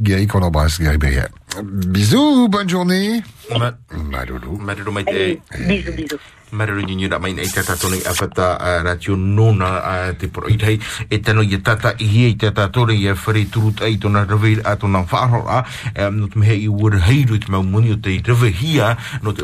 Gary 0.00 0.26
qu'on 0.28 0.42
embrasse, 0.42 0.80
Gary 0.80 0.98
Berrière. 0.98 1.28
Bisous, 1.62 2.48
bonne 2.48 2.68
journée. 2.68 3.22
Malolo. 3.50 4.58
Malolo 4.58 4.92
mai 4.92 5.04
te. 5.04 5.40
Bisous, 5.58 5.94
bisous. 5.94 6.20
Marero 6.52 6.80
nyinyi 6.80 7.08
da 7.08 7.18
mai 7.18 7.32
nei 7.32 7.48
tata 7.50 7.74
tone 7.74 7.98
a 8.06 8.12
fata 8.14 8.56
a 8.56 8.80
ratio 8.82 9.16
nona 9.16 9.82
a 9.82 10.12
te 10.14 10.28
por 10.28 10.48
i 10.48 10.56
tei 10.56 10.78
e 11.08 11.18
tano 11.18 11.42
i 11.42 11.60
tata 11.60 11.94
i 11.98 12.06
hi 12.06 12.28
i 12.28 12.36
tata 12.36 12.68
tore 12.68 12.94
i 12.94 13.08
a 13.08 13.14
whare 13.14 13.44
turut 13.50 13.82
ai 13.82 13.98
tona 13.98 14.24
rave 14.24 14.60
a 14.62 14.76
tona 14.76 15.02
wharo 15.02 15.42
a 15.48 15.64
no 16.10 16.28
te 16.28 16.38
mehe 16.38 16.54
i 16.54 16.68
ura 16.68 17.00
heiru 17.02 17.38
te 17.38 17.50
mau 17.50 17.64
muni 17.64 17.90
o 17.90 17.96
te 17.96 18.22
rave 18.24 18.52
hia 18.54 18.96
no 19.22 19.32
te 19.32 19.42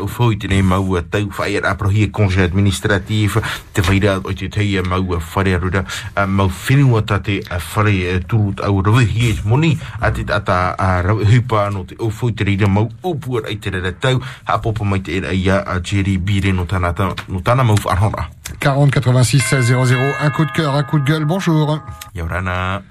mau 0.63 0.95
a 0.95 1.03
tau 1.03 1.29
a 1.43 1.75
pro 1.75 1.91
e 1.91 2.09
congé 2.09 2.43
administratif 2.45 3.37
te 3.73 3.83
whaira 3.83 4.21
o 4.23 4.33
te 4.33 4.49
tei 4.49 4.79
a 4.79 4.83
mau 4.83 5.13
a 5.13 5.19
whare 5.19 5.55
arura 5.55 5.85
a 6.15 6.27
mau 6.27 6.49
whenua 6.49 7.03
ta 7.03 7.19
te 7.19 7.43
a 7.51 7.59
whare 7.59 8.21
turut 8.29 8.61
au 8.61 8.81
rave 8.81 9.03
hi 9.11 9.41
moni 9.45 9.77
a 10.01 10.13
te 10.13 10.23
tata 10.23 10.77
a 10.79 11.03
rave 11.03 11.25
hupa 11.25 11.69
no 11.69 11.85
reira 12.11 12.67
mau 12.69 12.89
upua 13.05 13.43
ai 13.47 13.57
te 13.57 13.71
tau 14.01 14.21
ha 14.47 14.59
popo 14.59 14.85
mai 14.85 15.01
te 15.01 15.17
era 15.17 15.33
ia 15.33 15.59
a 15.61 15.81
Jerry 15.83 16.19
Bire 16.19 16.53
no 16.53 16.65
tana 16.65 16.93
ta- 16.93 17.15
no 17.29 17.41
tana 17.41 17.63
mau 17.63 17.77
wharhora 17.85 18.29
40 18.59 18.91
86 19.01 19.41
16 19.41 19.87
00. 19.87 19.99
Un 20.21 20.31
coup 20.31 20.45
de 20.45 20.53
cœur, 20.53 20.75
un 20.75 20.83
coup 20.85 20.99
de 21.01 21.05
gueule. 21.05 21.25
Bonjour. 21.25 21.81
Yorana. 22.15 22.83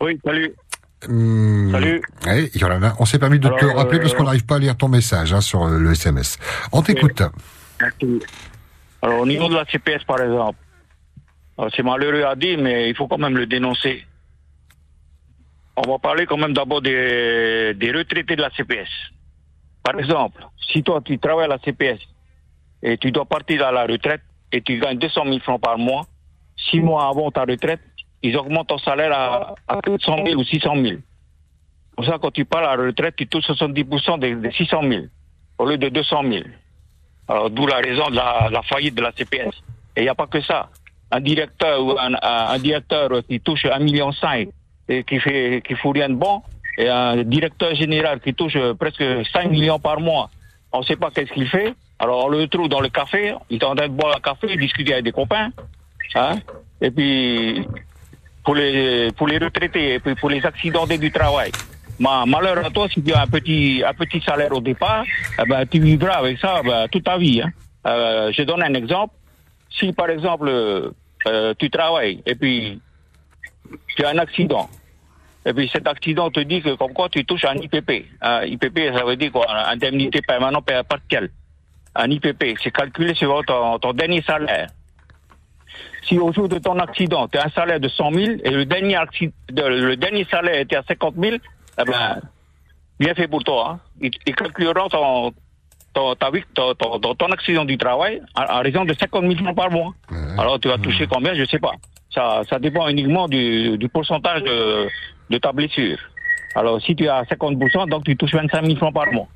Oui, 0.00 0.18
salut. 0.24 0.52
Salut. 1.02 2.02
Oui, 2.26 2.50
Yorana. 2.54 2.94
On 2.98 3.04
s'est 3.04 3.18
permis 3.18 3.38
de 3.38 3.48
te 3.48 3.54
Alors, 3.54 3.76
rappeler 3.76 4.00
parce 4.00 4.14
euh, 4.14 4.16
qu'on 4.16 4.24
n'arrive 4.24 4.44
pas 4.46 4.56
à 4.56 4.58
lire 4.58 4.76
ton 4.76 4.88
message 4.88 5.32
hein, 5.32 5.40
sur 5.40 5.64
euh, 5.64 5.78
le 5.78 5.92
SMS. 5.92 6.38
On 6.72 6.82
t'écoute. 6.82 7.22
Alors, 9.02 9.20
au 9.20 9.26
niveau 9.26 9.48
de 9.48 9.54
la 9.54 9.64
CPS, 9.64 10.04
par 10.04 10.20
exemple, 10.20 10.58
alors, 11.58 11.70
c'est 11.76 11.82
malheureux 11.82 12.24
à 12.24 12.34
dire, 12.34 12.58
mais 12.60 12.88
il 12.88 12.96
faut 12.96 13.06
quand 13.06 13.18
même 13.18 13.36
le 13.36 13.46
dénoncer. 13.46 14.04
On 15.76 15.82
va 15.90 15.98
parler 15.98 16.26
quand 16.26 16.36
même 16.36 16.52
d'abord 16.52 16.82
des, 16.82 17.72
des 17.74 17.92
retraités 17.92 18.36
de 18.36 18.42
la 18.42 18.50
CPS. 18.50 18.88
Par 19.82 19.98
exemple, 19.98 20.44
si 20.70 20.82
toi, 20.82 21.00
tu 21.04 21.18
travailles 21.18 21.46
à 21.46 21.48
la 21.48 21.58
CPS 21.58 21.98
et 22.82 22.98
tu 22.98 23.10
dois 23.10 23.24
partir 23.24 23.64
à 23.66 23.72
la 23.72 23.84
retraite 23.86 24.20
et 24.52 24.60
tu 24.60 24.78
gagnes 24.78 24.98
200 24.98 25.24
000 25.24 25.38
francs 25.40 25.60
par 25.60 25.78
mois, 25.78 26.06
six 26.70 26.80
mois 26.80 27.08
avant 27.08 27.30
ta 27.30 27.42
retraite, 27.42 27.80
ils 28.22 28.36
augmentent 28.36 28.68
ton 28.68 28.78
salaire 28.78 29.12
à, 29.12 29.54
à 29.66 29.80
400 29.80 30.24
000 30.26 30.40
ou 30.40 30.44
600 30.44 30.74
000. 30.76 30.96
Pour 31.96 32.04
ça, 32.04 32.18
quand 32.20 32.30
tu 32.30 32.44
pars 32.44 32.62
à 32.68 32.76
la 32.76 32.84
retraite, 32.84 33.16
tu 33.16 33.26
touches 33.26 33.44
70% 33.48 34.18
des, 34.20 34.34
des 34.36 34.52
600 34.52 34.82
000 34.88 35.04
au 35.58 35.66
lieu 35.66 35.78
de 35.78 35.88
200 35.88 36.22
000. 36.30 36.44
Alors, 37.28 37.50
d'où 37.50 37.66
la 37.66 37.76
raison 37.78 38.08
de 38.10 38.16
la, 38.16 38.48
la 38.50 38.62
faillite 38.62 38.94
de 38.94 39.02
la 39.02 39.12
CPS. 39.12 39.54
Et 39.96 40.00
il 40.00 40.02
n'y 40.04 40.08
a 40.08 40.14
pas 40.14 40.26
que 40.26 40.40
ça. 40.42 40.68
Un 41.10 41.20
directeur 41.20 41.82
ou 41.84 41.92
un, 41.98 42.14
un- 42.14 42.18
un 42.22 42.58
directeur 42.58 43.08
qui 43.28 43.40
touche 43.40 43.64
1,5 43.64 43.82
million 43.82 44.10
et 44.88 45.04
qui 45.04 45.20
fait 45.20 45.62
qui 45.66 45.74
fout 45.74 45.94
rien 45.94 46.08
de 46.08 46.14
bon, 46.14 46.42
et 46.78 46.88
un 46.88 47.22
directeur 47.22 47.74
général 47.74 48.20
qui 48.20 48.34
touche 48.34 48.56
presque 48.78 49.04
5 49.32 49.50
millions 49.50 49.78
par 49.78 50.00
mois, 50.00 50.30
on 50.72 50.80
ne 50.80 50.84
sait 50.84 50.96
pas 50.96 51.10
qu'est-ce 51.10 51.32
qu'il 51.32 51.48
fait. 51.48 51.74
Alors, 51.98 52.26
on 52.26 52.28
le 52.28 52.48
trouve 52.48 52.68
dans 52.68 52.80
le 52.80 52.88
café, 52.88 53.34
il 53.50 53.56
est 53.56 53.64
en 53.64 53.74
train 53.74 53.88
de 53.88 53.92
boire 53.92 54.16
un 54.16 54.20
café, 54.20 54.56
discuter 54.56 54.94
avec 54.94 55.04
des 55.04 55.12
copains. 55.12 55.50
Hein? 56.14 56.38
Et 56.80 56.90
puis, 56.90 57.66
pour 58.44 58.54
les, 58.54 59.12
pour 59.12 59.28
les 59.28 59.38
retraités 59.38 59.94
et 59.94 60.00
puis 60.00 60.14
pour 60.14 60.30
les 60.30 60.44
accidentés 60.44 60.98
du 60.98 61.10
travail. 61.10 61.52
Ma, 61.98 62.26
malheur 62.26 62.64
à 62.64 62.70
toi, 62.70 62.88
si 62.88 63.02
tu 63.02 63.12
as 63.12 63.22
un 63.22 63.26
petit, 63.26 63.82
un 63.86 63.94
petit 63.94 64.20
salaire 64.20 64.52
au 64.52 64.60
départ, 64.60 65.04
eh 65.38 65.48
ben, 65.48 65.64
tu 65.66 65.78
vivras 65.78 66.14
avec 66.14 66.38
ça 66.38 66.62
ben, 66.64 66.88
toute 66.88 67.04
ta 67.04 67.18
vie. 67.18 67.40
Hein. 67.42 67.50
Euh, 67.86 68.32
je 68.32 68.42
donne 68.42 68.62
un 68.62 68.74
exemple. 68.74 69.14
Si 69.70 69.92
par 69.92 70.10
exemple, 70.10 70.48
euh, 70.48 71.54
tu 71.58 71.70
travailles 71.70 72.22
et 72.26 72.34
puis 72.34 72.80
tu 73.96 74.04
as 74.04 74.10
un 74.10 74.18
accident, 74.18 74.68
et 75.44 75.52
puis 75.52 75.68
cet 75.72 75.86
accident 75.88 76.30
te 76.30 76.40
dit 76.40 76.62
que 76.62 76.74
comme 76.74 76.92
quoi 76.92 77.08
tu 77.08 77.24
touches 77.24 77.44
un 77.44 77.56
IPP. 77.56 78.06
Un 78.20 78.42
IPP, 78.44 78.94
ça 78.96 79.04
veut 79.04 79.16
dire 79.16 79.32
quoi? 79.32 79.46
Indemnité 79.68 80.20
permanente 80.22 80.64
par- 80.64 80.84
partielle. 80.84 81.30
Un 81.94 82.10
IPP, 82.10 82.56
c'est 82.62 82.70
calculé 82.70 83.14
sur 83.14 83.42
ton, 83.44 83.78
ton 83.78 83.92
dernier 83.92 84.22
salaire. 84.22 84.68
Si 86.04 86.18
au 86.18 86.32
jour 86.32 86.48
de 86.48 86.58
ton 86.58 86.78
accident, 86.78 87.28
tu 87.28 87.38
as 87.38 87.46
un 87.46 87.50
salaire 87.50 87.80
de 87.80 87.88
100 87.88 88.12
000 88.12 88.32
et 88.44 88.50
le 88.50 88.64
dernier, 88.64 88.96
le 89.50 90.24
salaire 90.24 90.60
était 90.60 90.76
à 90.76 90.82
50 90.82 91.14
000, 91.16 91.36
eh 91.36 91.84
ben, 91.84 92.20
bien 92.98 93.14
fait 93.14 93.28
pour 93.28 93.44
toi. 93.44 93.70
Hein. 93.70 93.80
Ils, 94.00 94.10
ils 94.26 94.34
calculeront 94.34 94.88
ton, 94.88 95.32
ton, 95.94 96.14
ta 96.16 96.30
ton, 96.54 96.74
ton- 96.74 96.98
ton- 96.98 97.14
ton 97.14 97.26
accident 97.26 97.64
du 97.64 97.78
travail 97.78 98.20
à, 98.34 98.58
à 98.58 98.60
raison 98.60 98.84
de 98.84 98.94
50 98.94 99.22
000 99.22 99.34
francs 99.36 99.56
par 99.56 99.70
mois. 99.70 99.92
Alors 100.38 100.58
tu 100.58 100.68
vas 100.68 100.78
toucher 100.78 101.06
combien, 101.06 101.34
je 101.34 101.44
sais 101.44 101.58
pas. 101.60 101.72
Ça, 102.14 102.42
ça 102.48 102.58
dépend 102.58 102.88
uniquement 102.88 103.26
du, 103.28 103.78
du 103.78 103.88
pourcentage 103.88 104.42
de, 104.42 104.88
de 105.30 105.38
ta 105.38 105.52
blessure. 105.52 105.98
Alors 106.54 106.80
si 106.82 106.94
tu 106.94 107.04
es 107.04 107.08
à 107.08 107.22
50%, 107.22 107.88
donc 107.88 108.04
tu 108.04 108.16
touches 108.16 108.34
25 108.34 108.64
000 108.66 108.76
francs 108.76 108.92
par 108.94 109.10
mois. 109.12 109.28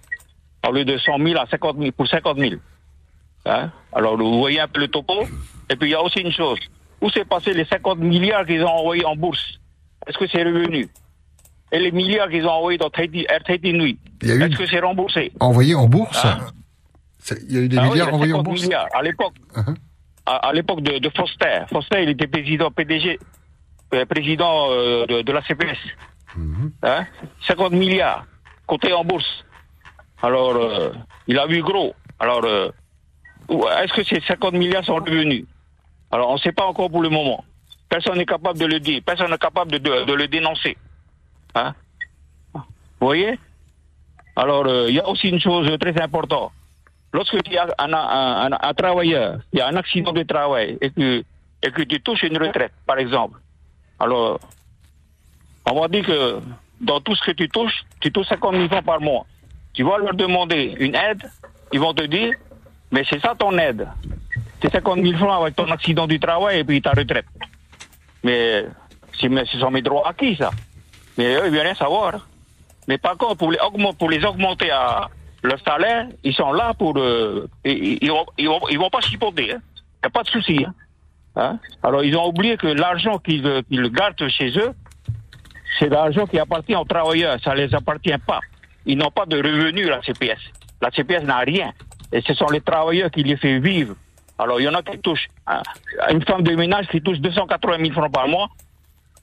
Au 0.68 0.72
lieu 0.72 0.84
de 0.84 0.98
100 0.98 1.18
000 1.18 1.40
à 1.40 1.46
50 1.46 1.78
000 1.78 1.92
pour 1.92 2.06
50 2.06 2.38
000. 2.38 2.54
Hein? 3.46 3.70
Alors 3.94 4.16
vous 4.18 4.38
voyez 4.38 4.60
un 4.60 4.68
peu 4.68 4.80
le 4.80 4.88
topo? 4.88 5.14
Et 5.70 5.76
puis 5.76 5.88
il 5.88 5.92
y 5.92 5.94
a 5.94 6.02
aussi 6.02 6.20
une 6.20 6.32
chose. 6.32 6.58
Où 7.00 7.08
s'est 7.10 7.24
passé 7.24 7.52
les 7.54 7.64
50 7.64 7.98
milliards 7.98 8.44
qu'ils 8.44 8.62
ont 8.62 8.68
envoyés 8.68 9.04
en 9.04 9.16
bourse? 9.16 9.58
Est-ce 10.06 10.18
que 10.18 10.26
c'est 10.26 10.42
revenu? 10.42 10.88
Et 11.72 11.78
les 11.78 11.90
milliards 11.92 12.28
qu'ils 12.28 12.46
ont 12.46 12.50
envoyés 12.50 12.78
dans 12.78 12.90
Air 12.94 13.42
Tahiti 13.44 13.72
Nui 13.72 13.98
Est-ce 14.22 14.56
que 14.56 14.66
c'est 14.66 14.80
remboursé? 14.80 15.32
Envoyé 15.40 15.74
en 15.74 15.86
bourse? 15.86 16.26
C'est- 17.18 17.42
Il 17.48 17.54
y 17.54 17.58
a 17.58 17.62
eu 17.62 17.68
des 17.68 17.78
Ah 17.78 17.84
milliards 17.88 18.12
envoyés 18.14 18.32
en 18.34 18.36
50 18.38 18.44
bourse? 18.44 18.62
milliards 18.62 18.88
à 18.94 19.02
l'époque. 19.02 19.34
Uh-huh. 19.54 19.74
À, 20.26 20.48
à 20.48 20.52
l'époque 20.52 20.80
de, 20.82 20.98
de 20.98 21.08
Foster. 21.10 21.64
Foster, 21.70 22.02
il 22.02 22.10
était 22.10 22.26
président 22.26 22.70
PDG, 22.70 23.18
euh, 23.94 24.04
président 24.06 24.70
euh, 24.70 25.06
de, 25.06 25.22
de 25.22 25.32
la 25.32 25.42
CPS. 25.42 25.78
Hein? 26.82 27.06
50 27.46 27.72
milliards, 27.72 28.26
cotés 28.66 28.92
en 28.92 29.04
bourse. 29.04 29.44
Alors, 30.22 30.56
euh, 30.56 30.92
il 31.26 31.38
a 31.38 31.46
vu 31.46 31.62
gros. 31.62 31.94
Alors, 32.18 32.44
est-ce 33.48 33.92
que 33.92 34.02
ces 34.04 34.20
50 34.20 34.54
milliards 34.54 34.84
sont 34.84 34.96
revenus? 34.96 35.44
Alors, 36.10 36.30
on 36.30 36.34
ne 36.34 36.38
sait 36.38 36.52
pas 36.52 36.64
encore 36.66 36.90
pour 36.90 37.02
le 37.02 37.08
moment. 37.08 37.44
Personne 37.88 38.16
n'est 38.18 38.26
capable 38.26 38.58
de 38.58 38.66
le 38.66 38.80
dire. 38.80 39.00
Personne 39.04 39.30
n'est 39.30 39.38
capable 39.38 39.70
de, 39.72 39.78
de- 39.78 40.04
de 40.04 40.12
le 40.12 40.26
dénoncer. 40.28 40.76
Hein? 41.54 41.74
Vous 42.54 42.62
voyez? 43.00 43.38
Alors, 44.34 44.66
il 44.88 44.94
y 44.94 45.00
a 45.00 45.08
aussi 45.08 45.28
une 45.28 45.40
chose 45.40 45.70
très 45.78 45.98
importante. 46.02 46.52
Lorsque 47.16 47.42
tu 47.44 47.56
as 47.56 47.66
un, 47.78 47.92
un- 47.94 48.52
un- 48.52 48.58
un 48.70 48.74
travailleur, 48.74 49.38
il 49.52 49.58
y 49.58 49.62
a 49.62 49.68
un 49.68 49.76
accident 49.76 50.12
de 50.12 50.22
travail 50.22 50.76
et 50.82 50.90
que, 50.90 51.24
et 51.64 51.70
que 51.70 51.82
tu 51.82 51.98
touches 52.02 52.24
une 52.24 52.36
retraite, 52.36 52.72
par 52.86 52.98
exemple, 52.98 53.38
alors, 53.98 54.38
on 55.64 55.80
va 55.80 55.88
dire 55.88 56.04
que 56.04 56.38
dans 56.78 57.00
tout 57.00 57.14
ce 57.14 57.24
que 57.24 57.30
tu 57.32 57.48
touches, 57.48 57.78
tu 58.00 58.12
touches 58.12 58.26
50 58.28 58.54
000 58.54 58.68
francs 58.68 58.84
par 58.84 59.00
mois. 59.00 59.24
Tu 59.72 59.82
vas 59.82 59.96
leur 59.96 60.12
demander 60.14 60.74
une 60.78 60.94
aide, 60.94 61.22
ils 61.72 61.80
vont 61.80 61.94
te 61.94 62.04
dire, 62.04 62.34
mais 62.92 63.02
c'est 63.08 63.20
ça 63.20 63.34
ton 63.38 63.56
aide. 63.56 63.88
C'est 64.60 64.70
50 64.70 65.00
000 65.00 65.16
francs 65.16 65.40
avec 65.42 65.56
ton 65.56 65.70
accident 65.70 66.06
du 66.06 66.20
travail 66.20 66.58
et 66.58 66.64
puis 66.64 66.82
ta 66.82 66.90
retraite. 66.90 67.24
Mais, 68.22 68.66
ce 69.18 69.58
sont 69.58 69.70
mes 69.70 69.80
droits 69.80 70.06
acquis, 70.06 70.36
ça. 70.36 70.50
Mais 71.16 71.34
eux, 71.36 71.46
ils 71.46 71.50
veulent 71.52 71.60
rien 71.60 71.74
savoir. 71.74 72.28
Mais 72.88 72.98
par 72.98 73.16
contre, 73.16 73.36
pour 73.36 73.50
les, 73.52 73.58
pour 73.98 74.10
les 74.10 74.22
augmenter 74.22 74.70
à 74.70 75.08
leur 75.42 75.60
salaire, 75.60 76.08
ils 76.24 76.34
sont 76.34 76.52
là 76.52 76.74
pour... 76.74 76.96
euh, 76.98 77.48
ils, 77.64 77.98
ils, 78.02 78.10
vont, 78.10 78.26
ils, 78.38 78.78
vont, 78.78 78.90
pas 78.90 79.00
chipoter. 79.00 79.44
Il 79.44 79.48
n'y 79.48 79.54
a 80.04 80.10
pas 80.10 80.22
de 80.22 80.28
souci. 80.28 80.64
hein. 80.66 80.74
Hein? 81.36 81.58
Alors, 81.82 82.02
ils 82.02 82.16
ont 82.16 82.26
oublié 82.28 82.56
que 82.56 82.66
l'argent 82.66 83.18
qu'ils 83.18 83.46
euh, 83.46 83.62
qu'ils 83.68 83.88
gardent 83.90 84.28
chez 84.28 84.56
eux, 84.58 84.72
c'est 85.78 85.88
l'argent 85.88 86.26
qui 86.26 86.38
appartient 86.38 86.74
aux 86.74 86.84
travailleurs. 86.84 87.38
Ça 87.44 87.54
les 87.54 87.74
appartient 87.74 88.18
pas. 88.26 88.40
Ils 88.86 88.96
n'ont 88.96 89.10
pas 89.10 89.26
de 89.26 89.36
revenus, 89.36 89.86
la 89.88 90.00
CPS. 90.02 90.38
La 90.80 90.90
CPS 90.90 91.24
n'a 91.24 91.38
rien. 91.38 91.72
Et 92.12 92.22
ce 92.22 92.32
sont 92.34 92.46
les 92.46 92.60
travailleurs 92.60 93.10
qui 93.10 93.22
les 93.22 93.36
font 93.36 93.60
vivre. 93.60 93.94
Alors, 94.38 94.60
il 94.60 94.64
y 94.64 94.68
en 94.68 94.74
a 94.74 94.82
qui 94.82 94.98
touchent... 94.98 95.28
hein, 95.46 95.62
une 96.10 96.22
femme 96.24 96.42
de 96.42 96.54
ménage 96.54 96.86
qui 96.88 97.00
touche 97.02 97.18
280 97.18 97.78
000 97.78 97.92
francs 97.92 98.12
par 98.12 98.28
mois, 98.28 98.48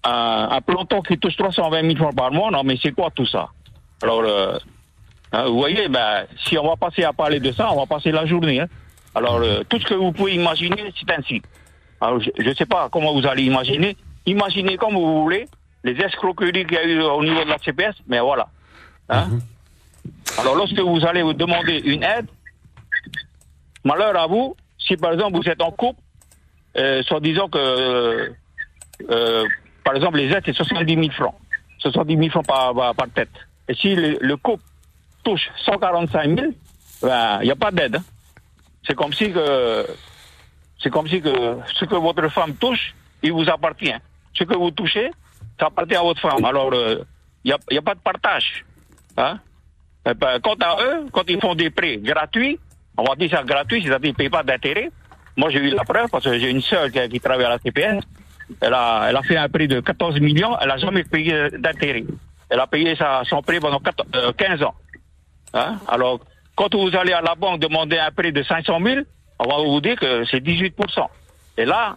un 0.04 0.60
planton 0.62 1.02
qui 1.02 1.18
touche 1.18 1.38
320 1.38 1.82
000 1.82 1.96
francs 1.96 2.16
par 2.16 2.32
mois, 2.32 2.52
non 2.52 2.64
mais 2.64 2.78
c'est 2.82 2.92
quoi 2.92 3.10
tout 3.16 3.26
ça? 3.26 3.48
Alors, 4.02 4.22
euh, 4.26 4.58
hein, 5.34 5.46
vous 5.48 5.58
voyez, 5.58 5.88
ben, 5.90 6.26
si 6.46 6.58
on 6.58 6.68
va 6.68 6.76
passer 6.78 7.04
à 7.04 7.12
parler 7.14 7.40
de 7.40 7.52
ça, 7.52 7.72
on 7.74 7.78
va 7.78 7.86
passer 7.86 8.12
la 8.12 8.26
journée. 8.26 8.62
hein. 8.62 8.68
Alors, 9.16 9.36
euh, 9.42 9.64
tout 9.68 9.80
ce 9.80 9.86
que 9.86 9.94
vous 9.94 10.12
pouvez 10.12 10.34
imaginer, 10.36 10.92
c'est 10.98 11.12
ainsi. 11.12 11.42
Alors, 12.02 12.20
je 12.22 12.50
ne 12.50 12.54
sais 12.54 12.66
pas 12.66 12.90
comment 12.92 13.14
vous 13.14 13.26
allez 13.28 13.44
imaginer. 13.44 13.96
Imaginez 14.26 14.78
comme 14.78 14.94
vous 14.96 15.22
voulez 15.24 15.48
les 15.84 15.94
escroqueries 16.00 16.52
qu'il 16.66 16.74
y 16.74 16.78
a 16.78 16.86
eu 16.86 17.02
au 17.02 17.24
niveau 17.24 17.44
de 17.44 17.50
la 17.50 17.58
CPS, 17.58 17.96
mais 18.08 18.20
voilà. 18.20 18.48
Hein? 19.10 19.28
Alors, 20.40 20.56
lorsque 20.56 20.80
vous 20.80 21.06
allez 21.06 21.22
vous 21.22 21.34
demander 21.34 21.82
une 21.86 22.04
aide, 22.04 22.28
malheur 23.84 24.18
à 24.18 24.28
vous, 24.28 24.56
si 24.78 24.96
par 24.98 25.14
exemple 25.14 25.38
vous 25.38 25.50
êtes 25.50 25.62
en 25.62 25.72
couple, 25.72 26.00
euh, 26.78 27.04
soit 27.04 27.20
disant 27.20 27.48
que, 27.50 27.58
euh, 27.58 28.30
euh, 29.10 29.46
par 29.84 29.96
exemple, 29.96 30.18
les 30.18 30.32
aides, 30.32 30.44
c'est 30.46 30.54
70 30.56 30.96
000 30.96 31.10
francs. 31.12 31.36
70 31.80 32.18
000 32.18 32.30
francs 32.30 32.48
par, 32.48 32.74
par, 32.74 32.96
par 32.96 33.10
tête. 33.10 33.30
Et 33.68 33.76
si 33.76 33.94
le, 33.96 34.18
le 34.20 34.38
couple 34.38 34.64
touche 35.24 35.50
145 35.66 36.40
000, 36.40 36.52
ben, 37.02 37.40
il 37.42 37.46
n'y 37.46 37.52
a 37.52 37.56
pas 37.56 37.72
d'aide. 37.72 37.96
hein. 37.98 38.04
C'est 38.86 38.96
comme 38.96 39.14
si 39.14 39.32
que, 39.32 39.86
c'est 40.82 40.90
comme 40.90 41.08
si 41.08 41.22
que 41.22 41.58
ce 41.74 41.86
que 41.86 41.96
votre 41.96 42.28
femme 42.30 42.54
touche, 42.56 42.94
il 43.22 43.32
vous 43.32 43.50
appartient. 43.50 43.94
Ce 44.34 44.44
que 44.44 44.56
vous 44.56 44.72
touchez, 44.72 45.10
ça 45.60 45.68
appartient 45.68 45.96
à 45.96 46.02
votre 46.02 46.20
femme. 46.22 46.44
Alors, 46.44 46.74
euh, 46.74 47.04
il 47.44 47.48
n'y 47.50 47.54
a, 47.54 47.58
y 47.72 47.78
a 47.78 47.82
pas 47.82 47.96
de 47.96 48.00
partage. 48.00 48.66
Hein? 49.18 49.40
Eh 50.06 50.14
ben, 50.14 50.40
quant 50.42 50.56
à 50.62 50.78
eux, 50.84 51.06
quand 51.14 51.24
ils 51.30 51.40
font 51.40 51.56
des 51.56 51.70
prêts 51.70 51.98
gratuits, 51.98 52.60
on 52.98 53.04
va 53.04 53.16
dire 53.16 53.30
ça 53.32 53.44
gratuit, 53.44 53.82
c'est-à-dire 53.82 54.00
qu'ils 54.02 54.10
ne 54.12 54.16
payent 54.16 54.30
pas 54.30 54.44
d'intérêt. 54.44 54.92
Moi, 55.38 55.50
j'ai 55.50 55.60
eu 55.60 55.70
la 55.70 55.84
preuve 55.84 56.10
parce 56.12 56.26
que 56.26 56.38
j'ai 56.38 56.50
une 56.50 56.62
sœur 56.62 56.92
qui, 56.92 57.08
qui 57.10 57.20
travaille 57.20 57.46
à 57.46 57.50
la 57.50 57.60
CPS. 57.60 58.04
Elle 58.60 58.74
a, 58.74 59.06
elle 59.10 59.16
a 59.16 59.22
fait 59.24 59.38
un 59.38 59.48
prêt 59.48 59.68
de 59.68 59.80
14 59.80 60.20
millions, 60.20 60.58
elle 60.60 60.68
n'a 60.68 60.78
jamais 60.78 61.04
payé 61.06 61.50
d'intérêt. 61.58 62.04
Elle 62.50 62.60
a 62.60 62.68
payé 62.68 62.96
sa, 62.96 63.24
son 63.24 63.42
prêt 63.42 63.60
pendant 63.60 63.80
14 63.80 64.10
euh, 64.16 64.34
15 64.34 64.62
ans. 64.64 64.76
Hein? 65.54 65.78
Alors, 65.88 66.20
quand 66.56 66.74
vous 66.76 66.96
allez 66.96 67.14
à 67.14 67.22
la 67.22 67.36
banque 67.36 67.60
demander 67.60 67.98
un 67.98 68.12
prêt 68.12 68.32
de 68.32 68.44
500 68.44 68.80
000, 68.84 69.02
on 69.40 69.48
va 69.48 69.58
vous 69.64 69.82
dire 69.82 69.96
que 69.96 70.24
c'est 70.30 70.44
18% 70.44 70.72
Et 71.58 71.66
là, 71.66 71.96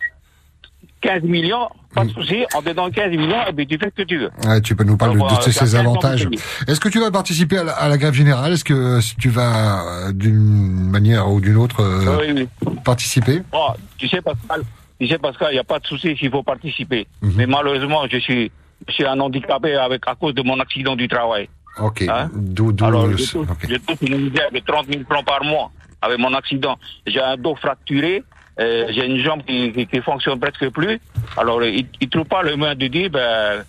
15 1.02 1.22
millions, 1.22 1.68
pas 1.94 2.04
de 2.04 2.10
souci, 2.10 2.44
on 2.54 2.62
te 2.62 2.70
donne 2.70 2.90
15 2.90 3.10
millions 3.10 3.46
et 3.48 3.52
puis 3.52 3.66
tu 3.66 3.78
fais 3.78 3.86
ce 3.86 4.02
que 4.02 4.06
tu 4.06 4.18
veux. 4.18 4.30
Ouais, 4.44 4.60
tu 4.60 4.74
peux 4.74 4.84
nous 4.84 4.96
parler 4.96 5.14
Alors, 5.14 5.28
de 5.28 5.34
euh, 5.34 5.44
tous 5.44 5.52
ces 5.52 5.76
un 5.76 5.80
avantages. 5.80 6.28
Est-ce 6.66 6.80
que 6.80 6.88
tu 6.88 7.00
vas 7.00 7.10
participer 7.10 7.58
à 7.58 7.64
la, 7.64 7.72
à 7.72 7.88
la 7.88 7.98
grève 7.98 8.14
générale? 8.14 8.52
Est-ce 8.52 8.64
que 8.64 8.74
euh, 8.74 9.00
si 9.00 9.16
tu 9.16 9.28
vas 9.28 10.08
euh, 10.08 10.12
d'une 10.12 10.90
manière 10.90 11.30
ou 11.30 11.40
d'une 11.40 11.56
autre 11.56 11.80
euh, 11.80 12.18
Oui, 12.34 12.48
oui. 12.66 12.76
participer? 12.84 13.42
Bon, 13.52 13.68
tu 13.98 14.08
sais, 14.08 14.20
Pascal, 14.20 14.62
tu 14.98 15.06
sais, 15.06 15.18
Pascal, 15.18 15.48
il 15.50 15.54
n'y 15.54 15.60
a 15.60 15.64
pas 15.64 15.78
de 15.78 15.86
souci 15.86 16.16
s'il 16.16 16.30
faut 16.30 16.42
participer. 16.42 17.06
Mhm. 17.22 17.32
Mais 17.36 17.46
malheureusement, 17.46 18.02
je 18.10 18.18
suis, 18.18 18.50
je 18.88 18.92
suis 18.92 19.06
un 19.06 19.20
handicapé 19.20 19.74
avec, 19.76 20.02
à 20.06 20.14
cause 20.14 20.34
de 20.34 20.42
mon 20.42 20.58
accident 20.60 20.96
du 20.96 21.08
travail. 21.08 21.48
Ok. 21.80 22.02
Hein 22.08 22.30
D'où, 22.34 22.72
d'où 22.72 22.84
Alors, 22.84 23.06
le- 23.06 23.16
je 23.16 23.24
touche, 23.32 23.48
ok. 23.50 23.66
je 23.68 23.76
touche 23.76 23.98
une 24.08 24.18
misère 24.18 24.50
de 24.50 24.58
30 24.60 24.86
000 24.86 25.04
francs 25.08 25.24
par 25.24 25.44
mois 25.44 25.70
avec 26.02 26.18
mon 26.18 26.32
accident. 26.34 26.76
J'ai 27.06 27.20
un 27.20 27.36
dos 27.36 27.54
fracturé, 27.56 28.22
euh, 28.60 28.86
j'ai 28.90 29.04
une 29.06 29.18
jambe 29.22 29.42
qui, 29.44 29.72
qui, 29.72 29.86
qui 29.86 30.00
fonctionne 30.00 30.38
presque 30.40 30.68
plus. 30.70 30.98
Alors, 31.36 31.62
il 31.64 31.86
ne 32.00 32.06
trouve 32.06 32.24
pas 32.26 32.42
le 32.42 32.56
moyen 32.56 32.74
de 32.74 32.86
dire, 32.86 33.10
ben, 33.10 33.64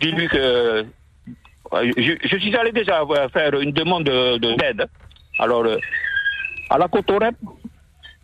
dis-lui 0.00 0.28
que... 0.28 0.36
euh, 0.38 0.82
Je, 1.96 2.12
je 2.30 2.36
suis 2.36 2.56
allé 2.56 2.72
déjà 2.72 3.02
faire 3.32 3.54
une 3.60 3.72
demande 3.72 4.04
de, 4.04 4.38
de 4.38 4.48
l'aide. 4.60 4.86
Alors, 5.38 5.64
euh, 5.64 5.78
à 6.70 6.78
la 6.78 6.88
Cotorep, 6.88 7.34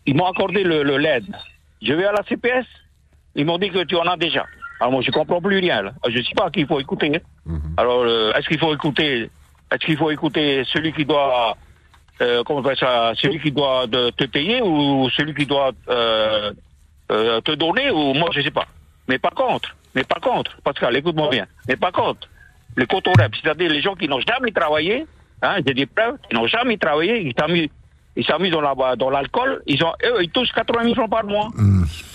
ils 0.05 0.15
m'ont 0.15 0.25
accordé 0.25 0.63
le, 0.63 0.83
le 0.83 0.97
l'aide. 0.97 1.25
Je 1.81 1.93
vais 1.93 2.05
à 2.05 2.11
la 2.13 2.23
CPS, 2.23 2.65
ils 3.35 3.45
m'ont 3.45 3.57
dit 3.57 3.69
que 3.69 3.83
tu 3.83 3.95
en 3.95 4.03
as 4.07 4.17
déjà. 4.17 4.45
Alors 4.79 4.91
moi, 4.91 5.01
je 5.01 5.11
comprends 5.11 5.41
plus 5.41 5.59
rien. 5.59 5.81
Là. 5.81 5.91
Je 6.07 6.17
ne 6.17 6.23
sais 6.23 6.33
pas 6.35 6.49
qui 6.49 6.61
il 6.61 6.67
faut 6.67 6.79
écouter. 6.79 7.11
hein. 7.15 7.19
Alors, 7.77 8.01
euh, 8.03 8.33
est-ce 8.33 8.47
qu'il 8.47 8.59
faut 8.59 8.73
écouter 8.73 9.29
Est-ce 9.71 9.85
qu'il 9.85 9.97
faut 9.97 10.11
écouter 10.11 10.63
celui 10.71 10.93
qui 10.93 11.05
doit, 11.05 11.55
euh, 12.21 12.43
comment 12.45 12.59
on 12.63 12.75
ça, 12.75 13.13
celui 13.15 13.39
qui 13.39 13.51
doit 13.51 13.87
de- 13.87 14.09
te 14.11 14.25
payer 14.25 14.61
ou 14.61 15.09
celui 15.15 15.33
qui 15.33 15.45
doit 15.45 15.71
euh, 17.09 17.41
te 17.41 17.51
donner 17.55 17.89
ou 17.91 18.13
moi, 18.13 18.29
je 18.33 18.41
sais 18.41 18.51
pas. 18.51 18.65
Mais 19.07 19.19
par 19.19 19.31
contre, 19.31 19.75
mais 19.95 20.03
par 20.03 20.19
contre, 20.21 20.55
Pascal, 20.63 20.95
écoute-moi 20.97 21.29
bien. 21.29 21.45
Mais 21.67 21.75
par 21.75 21.91
contre, 21.91 22.27
les 22.77 22.85
cotorep, 22.87 23.31
c'est-à-dire 23.41 23.69
les 23.69 23.81
gens 23.81 23.95
qui 23.95 24.07
n'ont 24.07 24.19
jamais 24.21 24.51
travaillé, 24.51 25.05
hein, 25.41 25.55
j'ai 25.65 25.73
des 25.73 25.85
preuves, 25.85 26.17
qui 26.27 26.35
n'ont 26.35 26.47
jamais 26.47 26.77
travaillé, 26.77 27.21
ils 27.27 27.33
s'amusent, 27.37 27.69
ils 28.15 28.25
s'amusent 28.25 28.51
dans 28.51 28.61
la- 28.61 28.95
dans 28.95 29.09
l'alcool, 29.09 29.61
ils 29.67 29.83
ont, 29.83 29.93
eux, 30.05 30.23
ils 30.23 30.29
touchent 30.29 30.51
80 30.53 30.83
000 30.83 30.95
francs 30.95 31.09
par 31.09 31.23
mois. 31.25 31.49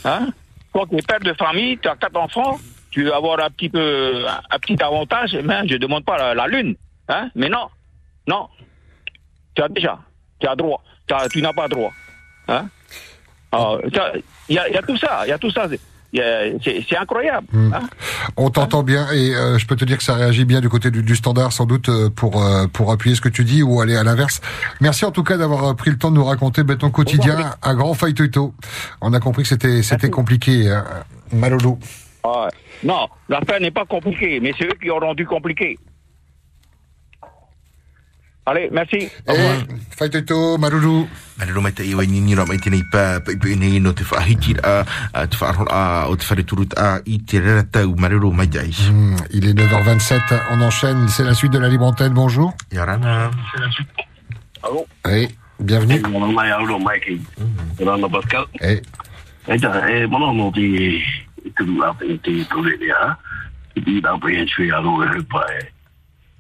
Hein? 0.04 0.28
Quand 0.72 0.86
tu 0.86 0.96
es 0.96 1.02
père 1.02 1.20
de 1.20 1.32
famille, 1.34 1.78
tu 1.78 1.88
as 1.88 1.96
quatre 1.96 2.16
enfants, 2.16 2.58
tu 2.90 3.04
veux 3.04 3.14
avoir 3.14 3.40
un 3.40 3.50
petit 3.50 3.68
peu, 3.68 4.24
un 4.28 4.58
petit 4.58 4.80
avantage, 4.82 5.36
mais 5.44 5.66
je 5.68 5.76
demande 5.76 6.04
pas 6.04 6.34
la, 6.34 6.46
lune, 6.46 6.76
hein? 7.08 7.30
Mais 7.34 7.48
non, 7.48 7.68
non. 8.26 8.48
Tu 9.54 9.62
as 9.62 9.68
déjà, 9.68 9.98
tu 10.40 10.46
as 10.46 10.54
droit, 10.56 10.82
tu, 11.06 11.14
as- 11.14 11.28
tu 11.28 11.42
n'as 11.42 11.52
pas 11.52 11.68
droit, 11.68 11.92
hein? 12.48 12.68
Il 14.50 14.54
y 14.54 14.58
a 14.58 14.82
tout 14.82 14.96
ça, 14.98 15.22
il 15.24 15.30
y 15.30 15.32
a 15.32 15.38
tout 15.38 15.50
ça. 15.50 15.66
C'est 16.12 16.96
incroyable. 16.98 17.46
hein. 17.54 17.80
On 18.36 18.50
t'entend 18.50 18.82
bien 18.82 19.10
et 19.12 19.34
euh, 19.34 19.58
je 19.58 19.66
peux 19.66 19.76
te 19.76 19.84
dire 19.84 19.98
que 19.98 20.02
ça 20.02 20.14
réagit 20.14 20.44
bien 20.44 20.60
du 20.60 20.68
côté 20.68 20.90
du, 20.90 21.02
du 21.02 21.16
standard 21.16 21.52
sans 21.52 21.66
doute 21.66 21.88
euh, 21.90 22.08
pour 22.08 22.42
euh, 22.42 22.66
pour 22.66 22.90
appuyer 22.92 23.14
ce 23.14 23.20
que 23.20 23.28
tu 23.28 23.44
dis 23.44 23.62
ou 23.62 23.80
aller 23.80 23.96
à 23.96 24.04
l'inverse. 24.04 24.40
Merci 24.80 25.04
en 25.04 25.10
tout 25.10 25.22
cas 25.22 25.36
d'avoir 25.36 25.64
euh, 25.64 25.74
pris 25.74 25.90
le 25.90 25.98
temps 25.98 26.10
de 26.10 26.16
nous 26.16 26.24
raconter 26.24 26.62
ben, 26.62 26.76
ton 26.76 26.90
quotidien 26.90 27.52
à 27.60 27.74
grand 27.74 27.92
failletoto. 27.94 28.54
On 29.00 29.12
a 29.12 29.20
compris 29.20 29.42
que 29.42 29.48
c'était 29.50 29.82
c'était 29.82 30.10
compliqué. 30.10 30.70
Hein. 30.70 30.84
Malolo. 31.32 31.78
Ah, 32.24 32.48
non, 32.84 33.06
l'affaire 33.28 33.60
n'est 33.60 33.70
pas 33.70 33.84
compliquée, 33.84 34.40
mais 34.40 34.52
c'est 34.58 34.64
eux 34.64 34.74
qui 34.82 34.90
ont 34.90 34.98
rendu 34.98 35.26
compliqué. 35.26 35.78
Allez, 38.48 38.70
merci. 38.72 39.10
Au 39.28 39.32
revoir. 39.32 39.56
Faitoto, 39.90 40.56
Malolo. 40.56 41.06
Malolo 41.38 41.60
mai 41.60 41.72
te 41.72 41.84
iwa 41.84 42.04
ni 42.06 42.20
ni 42.20 42.34
mai 42.34 42.58
te 42.58 42.70
nei 42.70 42.82
pa 42.90 43.20
pa 43.20 43.30
i 43.30 43.56
nei 43.56 43.78
no 43.78 43.92
te 43.92 44.02
whahiti 44.08 44.56
a 44.64 45.26
te 45.28 45.36
whaarol 45.36 45.68
a 45.70 46.08
o 46.08 46.16
te 46.16 46.24
whare 46.24 46.44
turut 46.44 46.72
a 46.78 46.98
i 47.04 47.18
te 47.20 47.40
rera 47.40 47.62
tau 47.62 47.94
Malolo 47.94 48.32
mai 48.32 48.48
dai. 48.48 48.72
Hmm, 48.72 49.16
il 49.30 49.46
est 49.46 49.52
9h27, 49.52 50.40
on 50.50 50.62
enchaîne, 50.62 51.08
c'est 51.08 51.24
la 51.24 51.34
suite 51.34 51.52
de 51.52 51.58
la 51.58 51.68
libre 51.68 51.84
antenne, 51.84 52.14
bonjour. 52.14 52.54
Yarana. 52.72 53.30
Allô? 54.62 54.86
Oui, 55.04 55.28
bienvenue. 55.60 56.00
Mon 56.08 56.32
nom 56.32 56.42
est 56.42 56.50
Aldo 56.50 56.78
Mikey. 56.78 57.20
Rana 57.84 58.08
Pascal. 58.08 58.46
Eh. 58.60 58.80
Eh, 59.48 59.56
tā, 59.56 59.70
e, 59.88 60.06
mana 60.08 60.32
no 60.32 60.50
te, 60.52 60.64
te 61.52 61.64
rūa 61.64 61.92
pe 62.00 62.16
te 62.24 62.32
tore 62.48 62.74
rea, 62.80 63.14
te 63.74 63.84
pi 63.84 64.00
rā 64.00 64.16
pe 64.20 64.32
e 64.40 64.46
chui 64.48 64.72
alo 64.72 65.04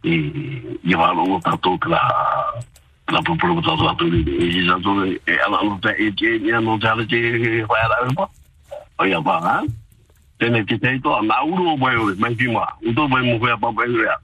e 0.04 0.18
hupa 0.18 0.78
e, 0.82 0.82
e, 0.84 0.90
i 0.90 0.94
wā 0.94 1.12
rongo 1.12 1.40
tātou 1.40 1.78
te 1.78 1.88
la, 1.88 2.02
La 3.10 3.22
população 3.22 3.74
do 3.74 3.88
Aturi, 3.88 4.20
e 4.20 4.66
já 4.66 4.78
tô, 4.80 5.02
ela 5.26 5.64
não 5.64 5.78
tem, 5.78 5.92
e 5.98 6.12
que 6.12 6.38
não 6.38 6.78
tem 6.78 7.06
de 7.06 7.64
vai 7.64 7.88
lá, 7.88 8.06
pô. 8.14 8.28
Olha 8.98 9.22
para, 9.22 9.62
hein? 9.62 9.68
Tem 10.38 10.64
que 10.66 10.78
ter 10.78 11.00
to, 11.00 11.22
na 11.22 11.42
uru 11.42 11.78
vai, 11.78 11.96
mas 12.18 12.36
que 12.36 12.46
ma, 12.48 12.68
o 12.84 12.92
to 12.92 13.08
vai 13.08 13.22
morrer 13.22 13.56
para 13.56 13.70
vai 13.70 13.88
lá. 13.88 14.18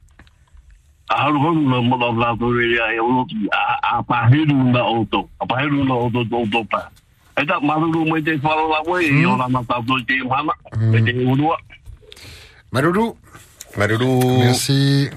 A 1.09 1.23
haru 1.23 1.41
haru 1.41 1.63
na 1.63 1.81
mo 1.81 1.97
da 1.97 2.31
Aturi, 2.33 2.77
eu 2.95 3.09
não 3.09 3.27
a 3.55 3.99
a 3.99 4.03
parreiro 4.03 4.55
na 4.55 4.81
auto, 4.81 5.31
a 5.41 5.47
parreiro 5.47 5.83
na 5.83 5.95
auto 5.95 6.23
do 6.25 6.45
do 6.45 6.65
pa. 6.67 6.91
Eta 7.37 7.59
maruru 7.61 8.07
mai 8.07 8.21
te 8.21 8.39
falo 8.39 8.69
la 8.69 8.83
voi, 8.83 9.07
yo 9.23 9.35
la 9.35 9.49
mata 9.49 9.81
do 9.81 10.05
te 10.05 10.23
mana, 10.25 10.53
te 10.71 11.25
urua. 11.25 11.57
Maloulou. 12.71 13.17
Maloulou. 13.77 14.39
Merci. 14.39 15.11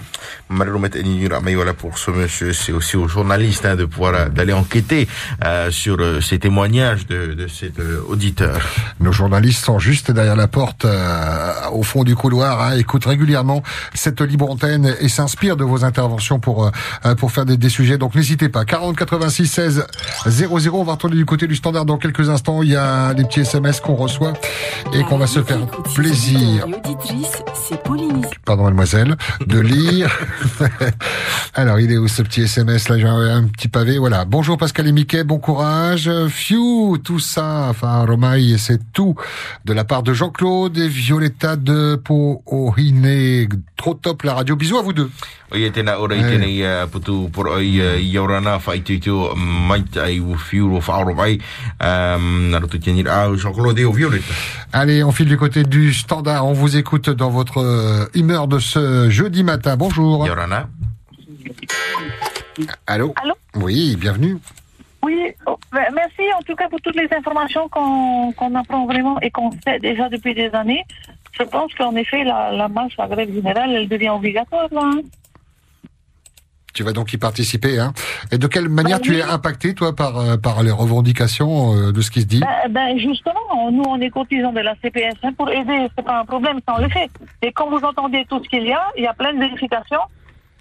Mais 0.50 1.56
voilà 1.56 1.74
pour 1.74 1.98
ce 1.98 2.10
monsieur, 2.12 2.54
c'est 2.54 2.72
aussi 2.72 2.96
aux 2.96 3.08
journalistes 3.08 3.66
hein, 3.66 3.76
de 3.76 3.86
pouvoir 3.86 4.14
euh, 4.14 4.30
d'aller 4.30 4.54
enquêter 4.54 5.08
euh, 5.44 5.70
sur 5.72 5.98
euh, 6.00 6.22
ces 6.22 6.40
témoignages 6.40 7.06
de, 7.06 7.34
de 7.34 7.48
cet 7.48 7.80
euh, 7.80 8.02
auditeur. 8.08 8.60
Nos 9.00 9.12
journalistes 9.12 9.64
sont 9.66 9.78
juste 9.80 10.12
derrière 10.12 10.36
la 10.36 10.48
porte, 10.48 10.86
euh, 10.86 11.52
au 11.74 11.84
fond 11.84 12.04
du 12.04 12.16
couloir, 12.16 12.62
hein, 12.62 12.78
écoutent 12.78 13.06
régulièrement 13.06 13.62
cette 13.94 14.22
libre 14.22 14.50
antenne 14.50 14.96
et 15.02 15.10
s'inspirent 15.10 15.58
de 15.58 15.64
vos 15.66 15.84
interventions 15.84 16.40
pour 16.40 16.68
euh, 17.06 17.16
pour 17.16 17.32
faire 17.32 17.46
des, 17.46 17.58
des 17.58 17.70
sujets. 17.70 17.98
Donc 17.98 18.16
n'hésitez 18.16 18.50
pas. 18.50 18.64
40 18.66 18.96
86 18.96 19.48
16 19.48 19.86
00. 20.28 20.72
On 20.74 20.84
va 20.84 20.94
retourner 20.94 21.16
du 21.18 21.26
côté 21.26 21.48
du 21.48 21.56
standard 21.56 21.86
dans 21.86 21.98
quelques 21.98 22.30
instants. 22.30 22.64
Il 22.64 22.70
y 22.70 22.76
a 22.76 23.14
des 23.14 23.24
petits 23.26 23.42
SMS 23.42 23.80
qu'on 23.82 23.96
reçoit 23.96 24.34
et 24.94 25.04
qu'on 25.04 25.18
va 25.18 25.28
se 25.28 25.44
faire 25.44 25.66
plaisir. 25.96 26.66
C'est. 27.68 27.78
Pardon 28.48 28.64
mademoiselle, 28.64 29.18
de 29.46 29.60
lire. 29.60 30.10
Alors, 31.54 31.82
il 31.82 31.92
est 31.92 31.98
où 31.98 32.08
ce 32.08 32.22
petit 32.22 32.44
SMS 32.44 32.88
là? 32.88 32.98
J'ai 32.98 33.04
un, 33.04 33.20
un 33.20 33.44
petit 33.44 33.68
pavé, 33.68 33.98
voilà. 33.98 34.24
Bonjour 34.24 34.58
Pascal 34.58 34.88
et 34.88 34.94
Mickey, 34.94 35.26
bon 35.26 35.38
courage. 35.38 36.10
Fiu, 36.30 36.98
tout 37.04 37.20
ça, 37.20 37.68
enfin 37.70 38.06
Romaille, 38.06 38.58
c'est 38.58 38.94
tout 38.94 39.16
de 39.66 39.74
la 39.74 39.84
part 39.84 40.02
de 40.02 40.14
Jean-Claude 40.14 40.78
et 40.78 40.88
Violetta 40.88 41.58
de 41.58 41.98
Pohine. 41.98 43.50
Trop 43.76 43.96
top 43.96 44.24
la 44.24 44.36
radio. 44.36 44.56
Bisous 44.56 44.78
à 44.78 44.82
vous 44.82 44.94
deux. 44.94 45.10
Ora 45.48 45.62
i 45.62 46.24
tēnei 46.28 46.58
uh, 46.60 46.90
putu 46.92 47.30
por 47.32 47.48
oi 47.56 47.70
uh, 47.80 47.94
i 48.04 48.18
aurana 48.20 48.58
whai 48.60 48.82
tuitu 48.84 49.16
maita 49.70 50.04
ai 50.04 50.18
u 50.20 50.36
whaoro 50.76 51.14
mai 51.16 51.40
um, 51.80 52.54
au 52.54 53.38
Jean-Claude 53.38 53.80
et 53.80 53.86
au 53.86 53.94
Violetta. 53.94 54.34
Allez, 54.74 55.04
on 55.04 55.12
file 55.14 55.30
du 55.30 55.38
côté 55.38 55.64
du 55.64 55.94
standard. 55.94 56.46
On 56.46 56.52
vous 56.52 56.76
écoute 56.76 57.10
dans 57.10 57.30
votre 57.30 57.62
euh, 57.62 58.06
de 58.46 58.60
ce 58.60 59.10
jeudi 59.10 59.44
matin. 59.44 59.76
Bonjour. 59.76 60.28
Yorana. 60.28 60.68
Allô 62.86 63.14
Allô 63.24 63.34
Oui, 63.56 63.96
bienvenue. 63.96 64.38
Oui, 65.04 65.32
oh, 65.48 65.58
ben, 65.72 65.86
merci 65.96 66.22
en 66.38 66.42
tout 66.44 66.56
cas 66.56 66.68
pour 66.70 66.82
toutes 66.82 66.96
les 66.96 67.08
informations 67.12 67.68
qu'on 67.70 68.32
qu'on 68.34 68.54
apprend 68.56 68.86
vraiment 68.86 69.20
et 69.22 69.32
qu'on 69.32 69.50
sait 69.66 69.80
déjà 69.80 70.10
depuis 70.10 70.36
des 70.36 70.50
années. 70.50 70.84
Je 71.32 71.44
pense 71.44 71.74
qu'en 71.76 71.96
effet, 71.96 72.24
la, 72.24 72.52
la 72.52 72.68
marche, 72.68 72.96
la 72.98 73.08
grève 73.08 73.32
générale, 73.34 73.72
elle 73.72 73.88
devient 73.88 74.10
obligatoire. 74.10 74.68
Là, 74.72 74.82
hein. 74.84 75.02
Tu 76.78 76.84
vas 76.84 76.94
donc 76.94 77.12
y 77.12 77.18
participer. 77.18 77.80
Hein 77.80 77.92
et 78.32 78.38
de 78.38 78.46
quelle 78.46 78.70
manière 78.70 79.02
tu 79.02 79.18
es 79.18 79.24
impacté, 79.24 79.74
toi, 79.74 79.96
par, 79.96 80.20
euh, 80.20 80.38
par 80.38 80.62
les 80.62 80.70
revendications 80.70 81.74
euh, 81.74 81.92
de 81.92 82.02
ce 82.02 82.12
qui 82.12 82.22
se 82.22 82.28
dit? 82.28 82.40
Ben, 82.40 82.72
ben, 82.72 83.00
justement, 83.00 83.72
nous, 83.72 83.82
on 83.88 84.00
est 84.00 84.12
cotisants 84.12 84.54
de 84.54 84.60
la 84.60 84.76
CPS 84.76 85.16
hein, 85.24 85.34
pour 85.36 85.50
aider. 85.50 85.88
C'est 85.96 86.06
pas 86.06 86.20
un 86.20 86.26
problème, 86.26 86.60
ça 86.68 86.76
on 86.78 86.82
le 86.84 86.90
fait. 86.90 87.10
Et 87.42 87.52
comme 87.52 87.72
vous 87.72 87.84
entendez 87.84 88.28
tout 88.30 88.40
ce 88.44 88.48
qu'il 88.48 88.62
y 88.68 88.74
a, 88.74 88.84
il 88.96 89.06
y 89.06 89.08
a 89.08 89.16
plein 89.16 89.34
de 89.34 89.40
vérifications. 89.40 90.02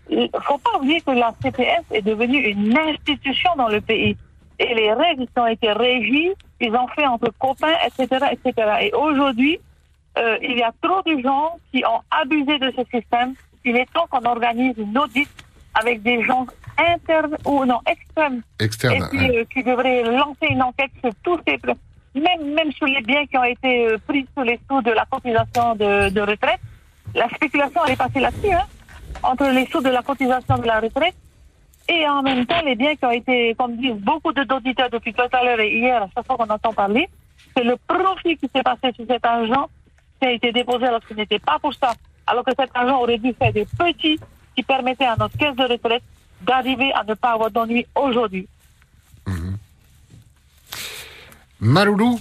Il 0.09 0.31
faut 0.41 0.57
pas 0.57 0.79
oublier 0.79 1.03
que 1.03 1.11
la 1.11 1.35
CPS 1.43 1.85
est 1.91 2.01
devenue 2.01 2.39
une 2.39 2.75
institution 2.79 3.51
dans 3.59 3.69
le 3.69 3.83
pays. 3.83 4.17
Et 4.59 4.75
les 4.75 4.95
règles 4.95 5.27
qui 5.27 5.39
ont 5.39 5.47
été 5.47 5.71
régies, 5.71 6.31
ils 6.63 6.75
ont 6.75 6.89
fait 6.97 7.07
entre 7.07 7.31
copains, 7.39 7.77
etc., 7.87 8.25
etc. 8.33 8.69
Et 8.81 8.93
aujourd'hui, 8.95 9.61
euh, 10.17 10.39
il 10.41 10.57
y 10.57 10.63
a 10.63 10.73
trop 10.81 11.03
de 11.03 11.21
gens 11.21 11.59
qui 11.71 11.85
ont 11.85 12.01
abusé 12.11 12.59
de 12.59 12.73
ce 12.75 12.85
système. 12.91 13.35
Il 13.67 13.77
est 13.77 13.93
temps 13.93 14.07
qu'on 14.11 14.25
organise 14.25 14.79
une 14.79 14.97
audit 14.97 15.29
avec 15.81 16.03
des 16.03 16.23
gens 16.25 16.47
internes 16.79 17.37
ou 17.45 17.65
non 17.65 17.81
extrêmes 17.87 18.43
Externe. 18.59 18.95
et 18.95 19.17
puis, 19.17 19.39
euh, 19.39 19.45
qui 19.53 19.63
devrait 19.63 20.03
lancer 20.03 20.47
une 20.51 20.63
enquête 20.63 20.91
sur 21.03 21.13
tous 21.23 21.39
ces 21.47 21.59
même 22.15 22.55
même 22.55 22.73
sur 22.73 22.87
les 22.87 23.03
biens 23.03 23.27
qui 23.27 23.37
ont 23.37 23.45
été 23.45 23.87
euh, 23.89 23.99
pris 24.07 24.27
sous 24.37 24.43
les 24.43 24.59
sous 24.69 24.81
de 24.83 24.91
la 24.91 25.05
cotisation 25.05 25.75
de, 25.75 26.09
de 26.11 26.21
retraite. 26.21 26.61
La 27.15 27.29
spéculation 27.29 27.81
elle 27.87 27.93
est 27.93 27.97
passée 27.97 28.21
là-dessus, 28.21 28.53
hein, 28.53 28.67
entre 29.23 29.47
les 29.49 29.67
sous 29.67 29.81
de 29.81 29.91
la 29.91 30.03
cotisation 30.03 30.57
de 30.59 30.67
la 30.67 30.81
retraite 30.81 31.15
et 31.89 32.09
en 32.09 32.23
même 32.23 32.47
temps 32.47 32.63
les 32.65 32.75
biens 32.75 32.97
qui 32.97 33.05
ont 33.05 33.11
été, 33.11 33.55
comme 33.59 33.77
disent 33.77 34.01
beaucoup 34.01 34.33
d'auditeurs 34.33 34.91
depuis 34.91 35.13
tout 35.13 35.23
à 35.31 35.45
l'heure 35.45 35.61
et 35.61 35.73
hier, 35.73 36.03
à 36.03 36.09
chaque 36.15 36.27
fois 36.27 36.37
qu'on 36.37 36.53
entend 36.53 36.73
parler, 36.73 37.09
c'est 37.57 37.65
le 37.65 37.77
profit 37.87 38.37
qui 38.37 38.51
s'est 38.55 38.63
passé 38.63 38.93
sur 38.95 39.07
cet 39.07 39.25
argent 39.25 39.69
qui 40.21 40.27
a 40.27 40.33
été 40.33 40.53
déposé 40.53 40.87
alors 40.87 41.01
ce 41.09 41.15
n'était 41.15 41.39
pas 41.39 41.59
pour 41.61 41.75
ça. 41.75 41.93
Alors 42.27 42.45
que 42.45 42.51
cet 42.59 42.71
argent 42.75 43.01
aurait 43.03 43.19
dû 43.19 43.33
faire 43.35 43.53
des 43.53 43.67
petits 43.67 44.19
qui 44.57 44.63
permettaient 44.63 45.05
à 45.07 45.17
notre 45.17 45.37
caisse 45.37 45.55
de 45.55 45.63
retraite 45.65 46.03
d'arriver 46.41 46.93
à 46.95 47.05
ne 47.05 47.15
pas 47.15 47.33
avoir 47.33 47.51
d'ennui 47.51 47.87
aujourd'hui. 47.95 48.49
Maloulou 51.61 52.19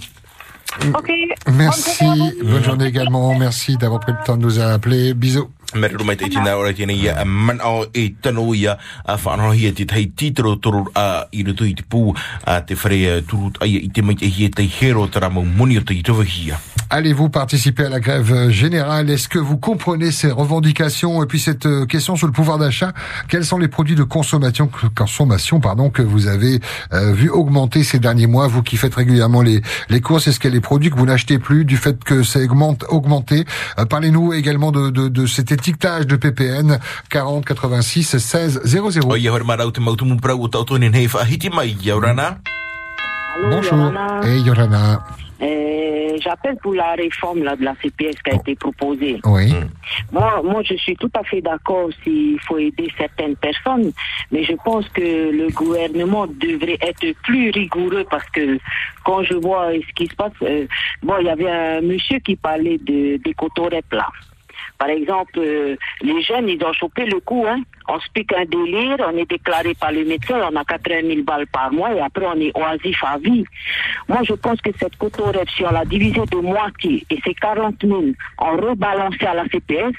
Ok. 0.94 1.10
Merci. 1.52 2.04
Bonne 2.42 2.62
journée 2.64 2.86
également. 2.86 3.34
Merci 3.38 3.76
d'avoir 3.76 4.00
pris 4.00 4.12
le 4.12 4.18
temps 4.24 4.36
de 4.36 4.42
nous 4.42 4.58
appeler. 4.60 5.14
Bisous. 5.14 5.50
Meru 5.74 6.04
mai 6.04 6.16
te 6.16 6.28
tina 6.30 6.54
ora 6.56 6.70
tēnei 6.72 7.02
ia 7.02 7.24
man 7.26 7.58
ao 7.60 7.82
e 7.92 8.14
tano 8.22 8.54
ia 8.54 8.76
a 9.04 9.16
whanahia 9.18 9.72
te 9.74 9.84
tei 9.84 10.06
titro 10.14 10.54
toru 10.62 10.84
a 10.94 11.26
i 11.32 11.42
rutu 11.42 11.66
i 11.66 11.74
te 11.74 11.82
pū 11.82 12.14
a 12.46 12.60
te 12.62 12.78
whare 12.78 13.22
turu 13.26 13.50
ai 13.60 13.74
i 13.82 13.90
te 13.90 14.02
mai 14.02 14.14
te 14.14 14.30
hia 14.30 14.48
te 14.48 14.62
hero 14.62 15.08
tara 15.08 15.28
mau 15.28 15.44
muni 15.44 15.78
o 15.78 15.82
te 15.82 15.94
i 15.94 16.02
tawahia. 16.02 16.60
Allez-vous 16.88 17.30
participer 17.30 17.86
à 17.86 17.88
la 17.88 17.98
grève 17.98 18.48
générale. 18.50 19.10
Est-ce 19.10 19.28
que 19.28 19.40
vous 19.40 19.56
comprenez 19.56 20.12
ces 20.12 20.30
revendications 20.30 21.20
et 21.20 21.26
puis 21.26 21.40
cette 21.40 21.66
euh, 21.66 21.84
question 21.84 22.14
sur 22.14 22.28
le 22.28 22.32
pouvoir 22.32 22.58
d'achat? 22.58 22.92
Quels 23.28 23.44
sont 23.44 23.58
les 23.58 23.66
produits 23.66 23.96
de 23.96 24.04
consommation, 24.04 24.70
consommation 24.94 25.58
pardon, 25.58 25.90
que 25.90 26.02
vous 26.02 26.28
avez 26.28 26.60
euh, 26.92 27.12
vu 27.12 27.28
augmenter 27.28 27.82
ces 27.82 27.98
derniers 27.98 28.28
mois? 28.28 28.46
Vous 28.46 28.62
qui 28.62 28.76
faites 28.76 28.94
régulièrement 28.94 29.42
les, 29.42 29.62
les 29.88 30.00
courses, 30.00 30.28
est-ce 30.28 30.38
qu'il 30.38 30.50
y 30.50 30.52
a 30.52 30.56
des 30.56 30.60
produits 30.60 30.90
que 30.90 30.96
vous 30.96 31.06
n'achetez 31.06 31.40
plus 31.40 31.64
du 31.64 31.76
fait 31.76 32.04
que 32.04 32.22
ça 32.22 32.38
augmente 32.38 32.84
augmenté? 32.88 33.44
Euh, 33.80 33.84
Parlez-nous 33.84 34.32
également 34.32 34.70
de, 34.70 34.90
de, 34.90 35.08
de 35.08 35.26
cet 35.26 35.50
étiquetage 35.56 36.06
de 36.06 36.16
PPN 36.16 36.78
40 37.10 37.44
86 37.44 38.16
16 38.18 38.60
00. 38.64 39.08
O 39.08 39.16
ia 39.16 39.32
hore 39.32 39.44
marau 39.44 39.72
te 39.72 39.80
mautumu 39.80 40.20
prau 40.20 40.44
o 40.44 40.48
tautoni 40.48 40.90
nei 40.90 41.08
whahiti 41.08 41.50
mai, 41.50 41.74
ia 41.82 41.96
orana. 41.96 42.36
Bonjour. 43.42 43.92
Hey 44.24 44.40
Yorana. 44.40 45.04
Euh, 45.42 46.16
J'appelle 46.22 46.56
pour 46.62 46.74
la 46.74 46.94
réforme 46.94 47.42
là, 47.42 47.54
de 47.56 47.64
la 47.64 47.74
CPS 47.82 48.16
qui 48.22 48.30
a 48.30 48.34
été 48.34 48.54
proposée. 48.56 49.20
Oui. 49.24 49.52
Moi, 50.10 50.42
moi, 50.42 50.62
je 50.64 50.74
suis 50.74 50.96
tout 50.96 51.10
à 51.14 51.22
fait 51.22 51.40
d'accord 51.40 51.90
s'il 52.02 52.40
faut 52.40 52.58
aider 52.58 52.90
certaines 52.96 53.36
personnes, 53.36 53.92
mais 54.32 54.42
je 54.44 54.54
pense 54.64 54.88
que 54.88 55.00
le 55.00 55.48
gouvernement 55.52 56.26
devrait 56.26 56.78
être 56.80 57.06
plus 57.22 57.50
rigoureux 57.50 58.06
parce 58.10 58.28
que 58.30 58.58
quand 59.04 59.22
je 59.24 59.34
vois 59.34 59.72
ce 59.74 59.92
qui 59.94 60.06
se 60.06 60.14
passe, 60.14 60.32
euh, 60.42 60.66
bon, 61.02 61.14
il 61.20 61.26
y 61.26 61.30
avait 61.30 61.50
un 61.50 61.80
monsieur 61.82 62.18
qui 62.20 62.34
parlait 62.36 62.78
de, 62.78 63.18
des 63.22 63.34
cotorep 63.34 63.84
là. 63.92 64.08
Par 64.78 64.88
exemple, 64.88 65.38
euh, 65.38 65.76
les 66.02 66.22
jeunes, 66.22 66.48
ils 66.48 66.62
ont 66.64 66.72
chopé 66.72 67.06
le 67.06 67.20
coup, 67.20 67.44
hein. 67.46 67.62
On 67.88 68.00
se 68.00 68.08
pique 68.12 68.32
un 68.32 68.44
délire, 68.44 68.96
on 69.00 69.16
est 69.16 69.30
déclaré 69.30 69.74
par 69.74 69.92
le 69.92 70.04
médecin, 70.04 70.40
on 70.50 70.56
a 70.56 70.64
80 70.64 71.02
000 71.06 71.22
balles 71.22 71.46
par 71.46 71.72
mois 71.72 71.94
et 71.94 72.00
après 72.00 72.26
on 72.26 72.40
est 72.40 72.56
oisif 72.56 72.98
à 73.04 73.16
vie. 73.18 73.44
Moi, 74.08 74.18
je 74.24 74.34
pense 74.34 74.60
que 74.60 74.70
cette 74.78 74.96
cotorep, 74.96 75.48
si 75.50 75.64
on 75.64 75.70
l'a 75.70 75.84
divisée 75.84 76.26
de 76.30 76.38
moitié 76.38 77.06
et 77.08 77.20
ces 77.24 77.34
40 77.34 77.76
000, 77.80 78.02
on 78.38 78.56
rebalancé 78.56 79.24
à 79.24 79.34
la 79.34 79.44
CPS, 79.44 79.94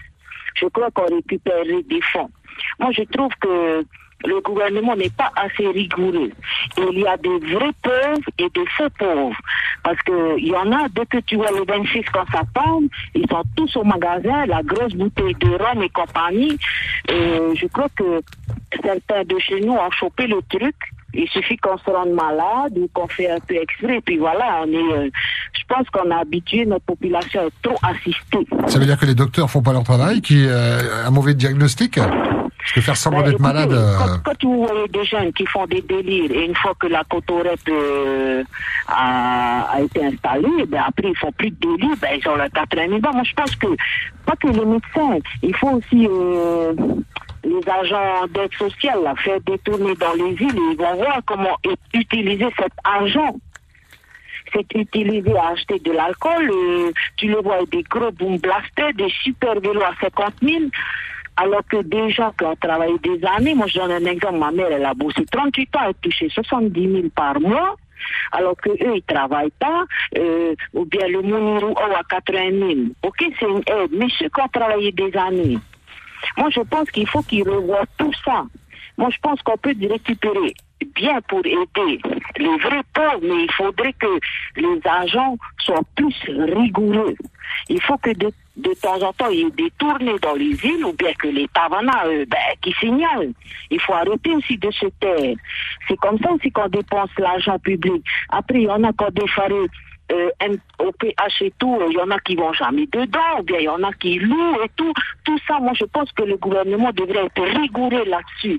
je 0.56 0.66
crois 0.68 0.92
qu'on 0.92 1.06
récupérerait 1.06 1.84
des 1.84 2.02
fonds. 2.02 2.30
Moi, 2.80 2.92
je 2.92 3.04
trouve 3.04 3.32
que 3.40 3.86
le 4.26 4.42
gouvernement 4.42 4.96
n'est 4.96 5.10
pas 5.10 5.32
assez 5.36 5.68
rigoureux. 5.68 6.32
Il 6.78 7.00
y 7.00 7.08
a 7.08 7.18
des 7.18 7.38
vrais 7.40 7.72
pauvres 7.82 8.30
et 8.40 8.50
des 8.50 8.66
faux 8.76 8.90
pauvres. 8.98 9.38
Parce 9.84 10.02
que 10.02 10.38
il 10.38 10.48
y 10.48 10.56
en 10.56 10.72
a, 10.72 10.90
dès 10.90 11.06
que 11.06 11.18
tu 11.20 11.36
vois 11.36 11.52
les 11.52 11.66
26 11.66 12.04
quand 12.12 12.26
ça 12.32 12.42
tombe, 12.54 12.88
ils 13.14 13.28
sont 13.30 13.44
tous 13.56 13.76
au 13.78 13.84
magasin, 13.84 14.46
la 14.46 14.64
grosse 14.64 14.94
bouteille 14.94 15.36
de 15.36 15.50
rhum 15.50 15.84
et 15.84 15.90
compagnie. 15.90 16.58
Je 17.08 17.68
crois 17.68 17.90
que 17.96 18.22
certains 18.84 19.24
de 19.24 19.40
chez 19.40 19.62
nous 19.62 19.74
ont 19.74 19.92
chopé 19.92 20.28
le 20.28 20.42
truc. 20.50 20.76
Il 21.18 21.28
suffit 21.30 21.58
qu'on 21.58 21.78
se 21.78 21.90
rende 21.90 22.12
malade 22.12 22.78
ou 22.78 22.88
qu'on 22.94 23.08
fait 23.08 23.30
un 23.30 23.40
peu 23.40 23.56
exprès. 23.56 24.00
Puis 24.06 24.18
voilà, 24.18 24.62
on 24.64 24.72
est, 24.72 24.76
euh, 24.98 25.10
je 25.54 25.62
pense 25.68 25.90
qu'on 25.90 26.10
a 26.12 26.18
habitué 26.20 26.66
notre 26.66 26.86
population 26.86 27.42
à 27.42 27.50
trop 27.62 27.78
assister. 27.82 28.46
Ça 28.68 28.78
veut 28.80 28.86
dire 28.86 28.98
que 29.00 29.06
les 29.06 29.16
docteurs 29.16 29.50
font 29.50 29.62
pas 29.64 29.74
leur 29.74 29.84
travail, 29.84 30.22
qui 30.22 30.46
euh, 30.48 31.06
un 31.06 31.10
mauvais 31.12 31.34
diagnostic? 31.34 32.00
Parce 32.00 32.74
que 32.74 32.82
faire 32.82 32.98
semblant 32.98 33.22
Ben, 33.22 33.30
d'être 33.32 33.40
malade. 33.40 33.72
euh, 33.72 33.96
Quand, 33.98 34.32
quand 34.32 34.44
vous 34.44 34.66
voyez 34.68 34.88
des 34.90 35.06
jeunes 35.06 35.32
qui 35.32 35.46
font 35.46 35.66
des 35.68 35.82
délires 35.82 36.30
et 36.32 36.46
une 36.46 36.56
fois 36.56 36.74
que 36.78 36.88
la 36.88 37.04
cotorep 37.06 37.60
euh, 37.70 38.44
a, 38.90 39.62
a 39.76 39.82
été 39.82 40.06
installée, 40.06 40.66
ben 40.68 40.84
après 40.86 41.08
ils 41.10 41.18
font 41.18 41.32
plus 41.32 41.50
de 41.52 41.56
délire, 41.62 41.96
ben 42.02 42.10
ils 42.22 42.28
ont 42.28 42.36
leurs 42.36 42.50
80 42.52 42.88
000 42.90 43.00
balles. 43.00 43.14
Moi 43.14 43.24
je 43.24 43.34
pense 43.34 43.56
que 43.56 43.68
pas 44.26 44.36
que 44.36 44.48
les 44.48 44.66
médecins, 44.66 45.18
il 45.44 45.56
faut 45.56 45.70
aussi 45.70 46.08
euh, 46.12 46.74
les 47.48 47.70
agents 47.70 48.28
d'aide 48.30 48.54
sociale 48.56 49.02
là, 49.04 49.16
faire 49.16 49.40
détourner 49.42 49.96
dans 49.96 50.14
les 50.14 50.34
villes 50.34 50.56
et 50.56 50.72
ils 50.74 50.78
vont 50.78 50.96
voir 50.96 51.20
comment 51.26 51.56
ut- 51.66 51.98
utiliser 52.00 52.48
cet 52.60 52.74
argent. 52.84 53.36
C'est 54.54 54.74
utilisé 54.76 55.36
à 55.38 55.50
acheter 55.50 55.80
de 55.80 55.92
l'alcool. 55.92 56.50
euh, 56.50 56.92
tu 57.18 57.28
les 57.28 57.36
vois 57.42 57.66
des 57.72 57.84
gros 57.84 58.12
boom 58.12 58.38
blasters, 58.38 58.94
des 58.94 59.10
super 59.24 59.60
vélos 59.60 59.82
à 59.84 59.94
50 60.02 60.34
000. 60.42 60.64
Alors 61.40 61.62
que 61.70 61.82
des 61.84 62.10
gens 62.10 62.32
qui 62.38 62.46
ont 62.46 62.56
travaillé 62.56 62.98
des 63.00 63.20
années, 63.26 63.54
moi 63.54 63.68
je 63.68 63.78
donne 63.78 63.92
un 63.92 64.06
exemple, 64.06 64.40
ma 64.40 64.52
mère 64.52 64.72
elle 64.72 64.86
a 64.86 64.94
bossé 64.94 65.24
38 65.32 65.76
ans, 65.76 65.80
elle 65.88 65.94
touchait 66.02 66.30
70 66.30 66.92
000 66.92 67.04
par 67.16 67.40
mois, 67.40 67.76
alors 68.32 68.56
que 68.58 68.70
eux 68.70 68.96
ils 68.96 69.04
travaillent 69.04 69.54
pas, 69.60 69.84
euh, 70.18 70.56
ou 70.74 70.86
bien 70.86 71.08
le 71.08 71.22
Mounirou 71.22 71.76
oh, 71.76 71.94
à 71.96 72.02
80 72.10 72.50
000. 72.58 72.72
Ok, 73.04 73.18
c'est 73.40 73.46
une 73.46 73.58
aide, 73.68 73.92
mais 73.92 74.08
ceux 74.18 74.30
qui 74.30 74.42
ont 74.42 74.48
travaillé 74.48 74.92
des 74.94 75.16
années, 75.16 75.60
moi 76.38 76.50
je 76.50 76.62
pense 76.62 76.90
qu'il 76.92 77.08
faut 77.08 77.22
qu'ils 77.24 77.48
revoient 77.48 77.86
tout 77.98 78.14
ça. 78.26 78.46
Moi 78.98 79.10
je 79.12 79.18
pense 79.20 79.42
qu'on 79.42 79.58
peut 79.58 79.76
récupérer 79.80 80.54
bien 80.96 81.20
pour 81.28 81.40
aider 81.40 82.02
les 82.38 82.58
vrais 82.58 82.84
pauvres, 82.94 83.20
mais 83.22 83.44
il 83.44 83.52
faudrait 83.52 83.94
que 83.94 84.20
les 84.56 84.80
agents 84.86 85.38
soient 85.60 85.82
plus 85.96 86.16
rigoureux. 86.28 87.16
Il 87.70 87.82
faut 87.82 87.98
que 87.98 88.12
de, 88.12 88.32
de 88.58 88.74
temps 88.82 89.02
en 89.02 89.14
temps, 89.14 89.30
il 89.30 89.40
y 89.40 89.42
ait 89.42 89.52
des 89.52 89.72
tournées 89.78 90.20
dans 90.22 90.34
les 90.34 90.54
villes 90.54 90.86
ou 90.86 90.94
bien 90.94 91.14
que 91.14 91.28
les 91.28 91.48
tavernas 91.50 92.06
euh, 92.06 92.26
ben, 92.28 92.38
qui 92.62 92.74
signalent. 92.74 93.32
Il 93.72 93.80
faut 93.80 93.94
arrêter 93.94 94.32
aussi 94.32 94.58
de 94.58 94.70
se 94.72 94.88
taire. 95.00 95.36
C'est 95.88 95.98
comme 95.98 96.20
ça 96.20 96.32
aussi 96.32 96.52
qu'on 96.52 96.68
dépense 96.68 97.10
l'argent 97.18 97.58
public. 97.60 98.04
Après, 98.30 98.60
il 98.60 98.66
y 98.66 98.70
en 98.70 98.84
a 98.84 98.92
qui 98.94 99.04
ont 99.04 99.12
défaré 99.12 99.56
euh, 100.12 100.30
M- 100.40 100.58
au 100.80 100.92
PH 100.92 101.42
et 101.42 101.54
tout, 101.60 101.78
il 101.90 101.96
y 101.98 102.00
en 102.02 102.12
a 102.12 102.20
qui 102.20 102.36
vont 102.36 102.54
jamais 102.54 102.86
dedans, 102.88 103.40
ou 103.40 103.44
bien 103.44 103.60
il 103.60 103.66
y 103.66 103.70
en 103.70 103.84
a 103.84 103.92
qui 103.94 104.20
louent 104.20 104.62
et 104.64 104.70
tout. 104.76 104.94
Tout 105.26 105.38
ça, 105.48 105.60
moi, 105.60 105.74
je 105.76 105.86
pense 105.86 106.12
que 106.14 106.24
le 106.24 106.38
gouvernement 106.38 106.92
devrait 106.92 107.26
être 107.26 107.42
rigoureux 107.44 108.06
là-dessus. 108.06 108.58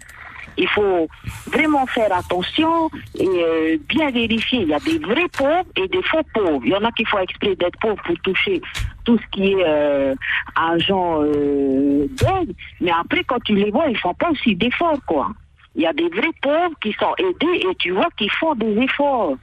Il 0.61 0.69
faut 0.69 1.07
vraiment 1.47 1.87
faire 1.87 2.13
attention 2.13 2.91
et 3.17 3.29
euh, 3.29 3.77
bien 3.89 4.11
vérifier. 4.11 4.63
Il 4.63 4.69
y 4.69 4.75
a 4.75 4.81
des 4.81 4.99
vrais 4.99 5.29
pauvres 5.37 5.65
et 5.77 5.87
des 5.87 6.03
faux 6.03 6.23
pauvres. 6.35 6.61
Il 6.65 6.71
y 6.71 6.75
en 6.75 6.83
a 6.83 6.91
qui 6.91 7.05
font 7.05 7.21
exprès 7.21 7.55
d'être 7.55 7.79
pauvres 7.79 8.03
pour 8.05 8.19
toucher 8.25 8.61
tout 9.05 9.17
ce 9.19 9.27
qui 9.31 9.53
est 9.53 9.65
euh, 9.65 10.15
agent 10.57 11.23
euh, 11.23 12.09
d'aide. 12.09 12.55
Mais 12.81 12.91
après, 12.91 13.23
quand 13.23 13.41
tu 13.45 13.55
les 13.55 13.71
vois, 13.71 13.87
ils 13.89 13.97
font 13.99 14.15
pas 14.15 14.31
aussi 14.31 14.57
d'efforts, 14.57 14.99
quoi. 15.07 15.29
Il 15.79 15.85
y 15.85 15.87
a 15.87 15.93
des 15.93 16.09
vrais 16.09 16.35
pauvres 16.43 16.75
qui 16.83 16.93
sont 16.95 17.15
aidés 17.19 17.69
et 17.71 17.75
tu 17.77 17.93
vois 17.93 18.09
qu'ils 18.19 18.33
font 18.33 18.53
des 18.57 18.77
efforts. 18.83 19.37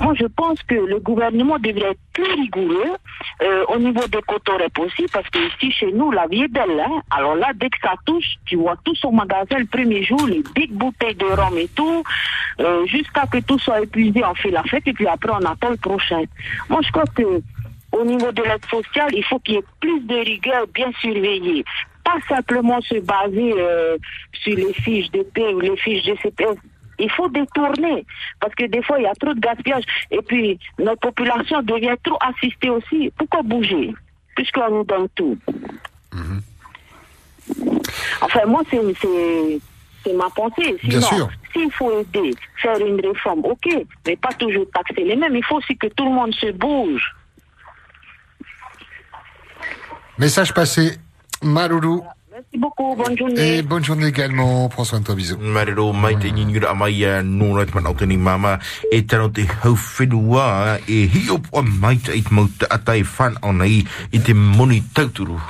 Moi, 0.00 0.14
je 0.14 0.26
pense 0.26 0.62
que 0.62 0.76
le 0.76 1.00
gouvernement 1.00 1.58
devrait 1.58 1.90
être 1.90 2.00
plus 2.12 2.32
rigoureux 2.34 2.94
euh, 3.42 3.64
au 3.74 3.78
niveau 3.78 4.06
des 4.06 4.22
cotorep 4.22 4.78
aussi, 4.78 5.06
parce 5.12 5.28
que 5.28 5.38
ici, 5.38 5.72
chez 5.72 5.90
nous, 5.90 6.12
la 6.12 6.28
vie 6.28 6.44
est 6.44 6.48
belle. 6.48 6.78
Hein? 6.78 7.02
Alors 7.10 7.34
là, 7.34 7.50
dès 7.52 7.68
que 7.68 7.78
ça 7.82 7.94
touche, 8.04 8.36
tu 8.44 8.54
vois 8.54 8.76
tout 8.84 8.94
son 8.94 9.10
magasin 9.10 9.58
le 9.58 9.66
premier 9.66 10.04
jour, 10.04 10.24
les 10.28 10.44
big 10.54 10.70
bouteilles 10.70 11.16
de 11.16 11.24
rhum 11.24 11.58
et 11.58 11.68
tout, 11.74 12.04
euh, 12.60 12.86
jusqu'à 12.86 13.26
que 13.26 13.38
tout 13.38 13.58
soit 13.58 13.80
épuisé, 13.80 14.24
on 14.24 14.34
fait 14.36 14.52
la 14.52 14.62
fête 14.62 14.86
et 14.86 14.92
puis 14.92 15.08
après, 15.08 15.32
on 15.32 15.44
attend 15.44 15.70
le 15.70 15.78
prochain. 15.78 16.22
Moi, 16.68 16.80
je 16.84 16.92
crois 16.92 17.06
que 17.12 17.42
au 17.90 18.04
niveau 18.04 18.30
de 18.30 18.42
l'aide 18.42 18.64
sociale, 18.70 19.10
il 19.14 19.24
faut 19.24 19.40
qu'il 19.40 19.54
y 19.54 19.58
ait 19.58 19.64
plus 19.80 20.00
de 20.00 20.16
rigueur 20.16 20.66
bien 20.72 20.92
surveillée. 21.00 21.64
Pas 22.06 22.18
simplement 22.28 22.80
se 22.82 22.98
baser 23.00 23.52
euh, 23.58 23.96
sur 24.32 24.54
les 24.56 24.72
fiches 24.74 25.10
de 25.10 25.22
paie 25.34 25.52
ou 25.54 25.60
les 25.60 25.76
fiches 25.76 26.04
de 26.04 26.14
CPS. 26.22 26.56
Il 26.98 27.10
faut 27.10 27.28
détourner 27.28 28.06
parce 28.40 28.54
que 28.54 28.64
des 28.66 28.82
fois 28.82 28.98
il 28.98 29.02
y 29.02 29.06
a 29.06 29.14
trop 29.14 29.34
de 29.34 29.40
gaspillage 29.40 29.84
et 30.12 30.22
puis 30.22 30.58
notre 30.78 31.00
population 31.00 31.60
devient 31.62 31.96
trop 32.04 32.16
assistée 32.20 32.70
aussi. 32.70 33.12
Pourquoi 33.18 33.42
bouger? 33.42 33.92
Puisqu'on 34.36 34.70
nous 34.70 34.84
donne 34.84 35.08
tout 35.16 35.36
Enfin 38.22 38.46
moi 38.46 38.62
c'est 38.70 40.12
ma 40.14 40.30
pensée. 40.30 40.76
Bien 40.84 41.00
Sinon, 41.00 41.16
sûr. 41.16 41.30
s'il 41.52 41.72
faut 41.72 42.00
aider, 42.00 42.30
faire 42.62 42.78
une 42.78 43.00
réforme, 43.04 43.40
ok, 43.40 43.66
mais 44.06 44.16
pas 44.16 44.32
toujours 44.34 44.66
taxer 44.72 45.02
les 45.02 45.16
mêmes. 45.16 45.34
Il 45.34 45.44
faut 45.44 45.56
aussi 45.56 45.76
que 45.76 45.88
tout 45.88 46.04
le 46.04 46.12
monde 46.12 46.32
se 46.34 46.52
bouge. 46.52 47.02
Message 50.18 50.54
passé. 50.54 50.98
Maroulou. 51.42 52.02
Merci 52.32 52.58
beaucoup, 52.58 52.94
bonne 52.94 53.16
journée. 53.16 53.56
Et 53.56 53.62
bonne 53.62 53.82
journée 53.82 54.08
également. 54.08 54.68
Prends 54.68 54.84
soin 54.84 55.00
de 55.00 55.04
toi, 55.04 55.14
bisous. 55.14 55.38
Marero 55.40 55.94
mai 55.94 56.18
te 56.20 56.28
nyingi 56.28 56.58
ra 56.58 56.74
mai 56.74 57.04
a 57.06 57.22
no 57.22 57.54
rat 57.56 57.72
man 57.74 57.86
auto 57.86 58.04
ni 58.04 58.18
mama 58.18 58.58
e 58.92 59.00
tano 59.06 59.30
te 59.30 59.46
hau 59.64 59.72
whenua 59.74 60.76
e 60.86 61.06
hi 61.08 61.30
op 61.30 61.46
o 61.52 61.62
mai 61.62 61.96
te 61.96 62.12
it 62.12 62.30
mau 62.30 62.44
te 62.58 62.66
atai 62.68 63.04
fan 63.04 63.38
o 63.42 63.52
nei 63.52 63.86
i 64.12 64.20
te 64.20 64.34
moni 64.34 64.82
tauturu. 64.92 65.40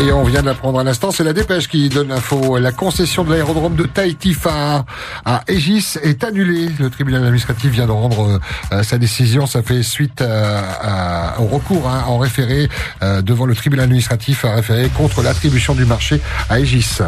Et 0.00 0.12
on 0.12 0.22
vient 0.22 0.42
de 0.42 0.46
à 0.78 0.84
l'instant, 0.84 1.10
c'est 1.10 1.24
la 1.24 1.32
dépêche 1.32 1.66
qui 1.66 1.88
donne 1.88 2.08
l'info. 2.08 2.56
La 2.58 2.70
concession 2.70 3.24
de 3.24 3.30
l'aérodrome 3.32 3.74
de 3.74 3.82
Tahiti-Far 3.84 4.84
à 5.24 5.42
Aegis 5.48 5.96
est 6.02 6.22
annulée. 6.22 6.68
Le 6.78 6.88
tribunal 6.88 7.22
administratif 7.24 7.72
vient 7.72 7.86
de 7.86 7.90
rendre 7.92 8.38
euh, 8.72 8.82
sa 8.84 8.96
décision. 8.96 9.46
Ça 9.46 9.62
fait 9.62 9.82
suite 9.82 10.20
euh, 10.22 10.62
à- 10.80 11.40
au 11.40 11.46
recours 11.46 11.88
hein, 11.88 12.04
en 12.06 12.18
référé 12.18 12.68
euh, 13.02 13.22
devant 13.22 13.44
le 13.44 13.56
tribunal 13.56 13.84
administratif 13.86 14.44
à 14.44 14.54
référé 14.54 14.88
contre 14.96 15.20
l'attribution 15.22 15.74
du 15.74 15.84
marché 15.84 16.20
à 16.48 16.60
Aegis. 16.60 16.98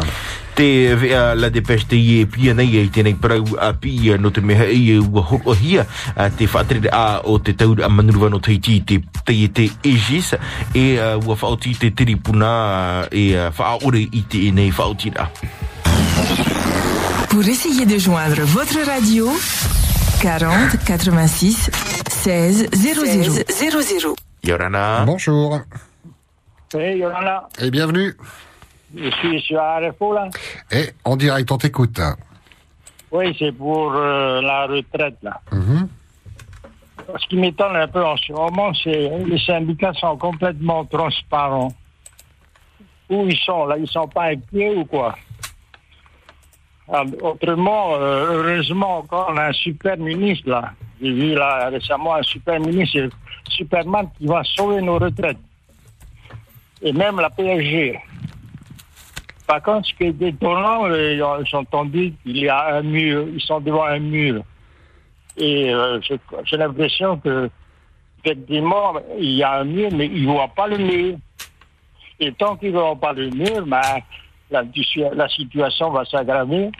Te 0.61 0.95
vea 0.95 1.33
la 1.33 1.49
depêche 1.49 1.87
te 1.89 1.97
ie 1.97 2.27
pia 2.29 2.53
nei 2.53 2.75
e 2.77 2.83
tēnei 2.93 3.15
parau 3.17 3.55
a 3.57 3.71
pia 3.73 4.13
no 4.21 4.29
te 4.29 4.43
meha 4.45 4.67
e 4.69 4.99
ua 5.01 5.23
horo 5.25 5.55
hia 5.57 5.87
a 6.13 6.27
te 6.29 6.45
whaatere 6.45 6.91
a 6.93 7.21
o 7.25 7.39
te 7.41 7.55
taura 7.57 7.87
a 7.87 7.89
manuruwa 7.89 8.29
no 8.29 8.37
teiti 8.37 8.75
te 8.85 8.99
te 9.25 9.33
e 9.33 9.47
te 9.49 9.65
Aegis 9.81 10.35
e 10.77 10.83
ua 11.01 11.33
whaoti 11.33 11.73
te 11.81 11.89
tiripuna 11.89 13.07
e 13.09 13.23
whaore 13.57 14.03
i 14.05 14.21
te 14.29 14.43
e 14.49 14.51
nei 14.51 14.69
whaotira. 14.69 15.31
Pour 17.31 17.47
essayer 17.49 17.87
de 17.87 17.97
joindre 17.97 18.45
votre 18.45 18.85
radio, 18.85 19.33
40 20.21 20.77
86 20.85 21.71
16 22.07 22.69
00 22.69 23.33
00. 23.49 24.15
Yorana. 24.43 25.05
Bonjour. 25.07 25.59
Oui, 26.75 26.99
Yolanda, 26.99 27.49
Et 27.57 27.71
bienvenue. 27.71 28.15
Je 28.95 29.09
suis 29.11 29.41
sur 29.41 29.59
RFO 29.59 30.13
là. 30.13 30.29
Et 30.71 30.89
en 31.03 31.15
direct, 31.15 31.51
on 31.51 31.57
t'écoute. 31.57 31.99
Oui, 33.11 33.35
c'est 33.37 33.51
pour 33.51 33.93
euh, 33.93 34.41
la 34.41 34.67
retraite 34.67 35.17
là. 35.21 35.41
Mhm. 35.51 35.87
Ce 37.19 37.27
qui 37.27 37.35
m'étonne 37.35 37.75
un 37.75 37.87
peu 37.87 38.03
en 38.03 38.15
ce 38.15 38.31
moment, 38.31 38.73
c'est 38.73 39.09
les 39.25 39.39
syndicats 39.39 39.93
sont 39.93 40.17
complètement 40.17 40.85
transparents. 40.85 41.73
Où 43.09 43.25
ils 43.27 43.37
sont 43.37 43.65
là? 43.65 43.77
Ils 43.77 43.87
sont 43.87 44.07
pas 44.07 44.29
inquiets 44.29 44.75
ou 44.75 44.85
quoi? 44.85 45.15
Autrement, 47.21 47.95
euh, 47.95 48.27
heureusement 48.31 48.99
encore, 48.99 49.29
on 49.31 49.37
a 49.37 49.47
un 49.47 49.53
super 49.53 49.97
ministre 49.97 50.49
là. 50.49 50.71
J'ai 51.01 51.11
vu 51.11 51.33
là 51.33 51.69
récemment 51.69 52.15
un 52.15 52.23
super 52.23 52.59
ministre, 52.59 53.09
Superman 53.49 54.07
qui 54.17 54.27
va 54.27 54.43
sauver 54.43 54.81
nos 54.81 54.99
retraites. 54.99 55.37
Et 56.81 56.93
même 56.93 57.19
la 57.19 57.29
PSG. 57.29 57.99
Par 59.51 59.61
contre, 59.63 59.89
ce 59.89 59.93
qui 59.95 60.03
est 60.05 60.21
étonnant, 60.21 60.85
euh, 60.85 61.43
j'ai 61.43 61.57
entendu 61.57 62.13
qu'il 62.23 62.37
y 62.37 62.47
a 62.47 62.77
un 62.77 62.83
mur, 62.83 63.27
ils 63.33 63.41
sont 63.41 63.59
devant 63.59 63.83
un 63.83 63.99
mur. 63.99 64.43
Et 65.35 65.73
euh, 65.73 65.99
j'ai 66.45 66.55
l'impression 66.55 67.17
que, 67.17 67.49
effectivement, 68.23 68.93
il 69.19 69.31
y 69.31 69.43
a 69.43 69.59
un 69.59 69.65
mur, 69.65 69.89
mais 69.91 70.05
ils 70.05 70.25
ne 70.25 70.31
voient 70.31 70.53
pas 70.55 70.67
le 70.67 70.77
mur. 70.77 71.17
Et 72.21 72.31
tant 72.31 72.55
qu'ils 72.55 72.71
ne 72.71 72.79
voient 72.79 72.95
pas 72.95 73.11
le 73.11 73.29
mur, 73.29 73.65
ben, 73.65 73.81
la, 74.49 74.63
la 75.15 75.27
situation 75.27 75.91
va 75.91 76.05
s'aggraver. 76.05 76.71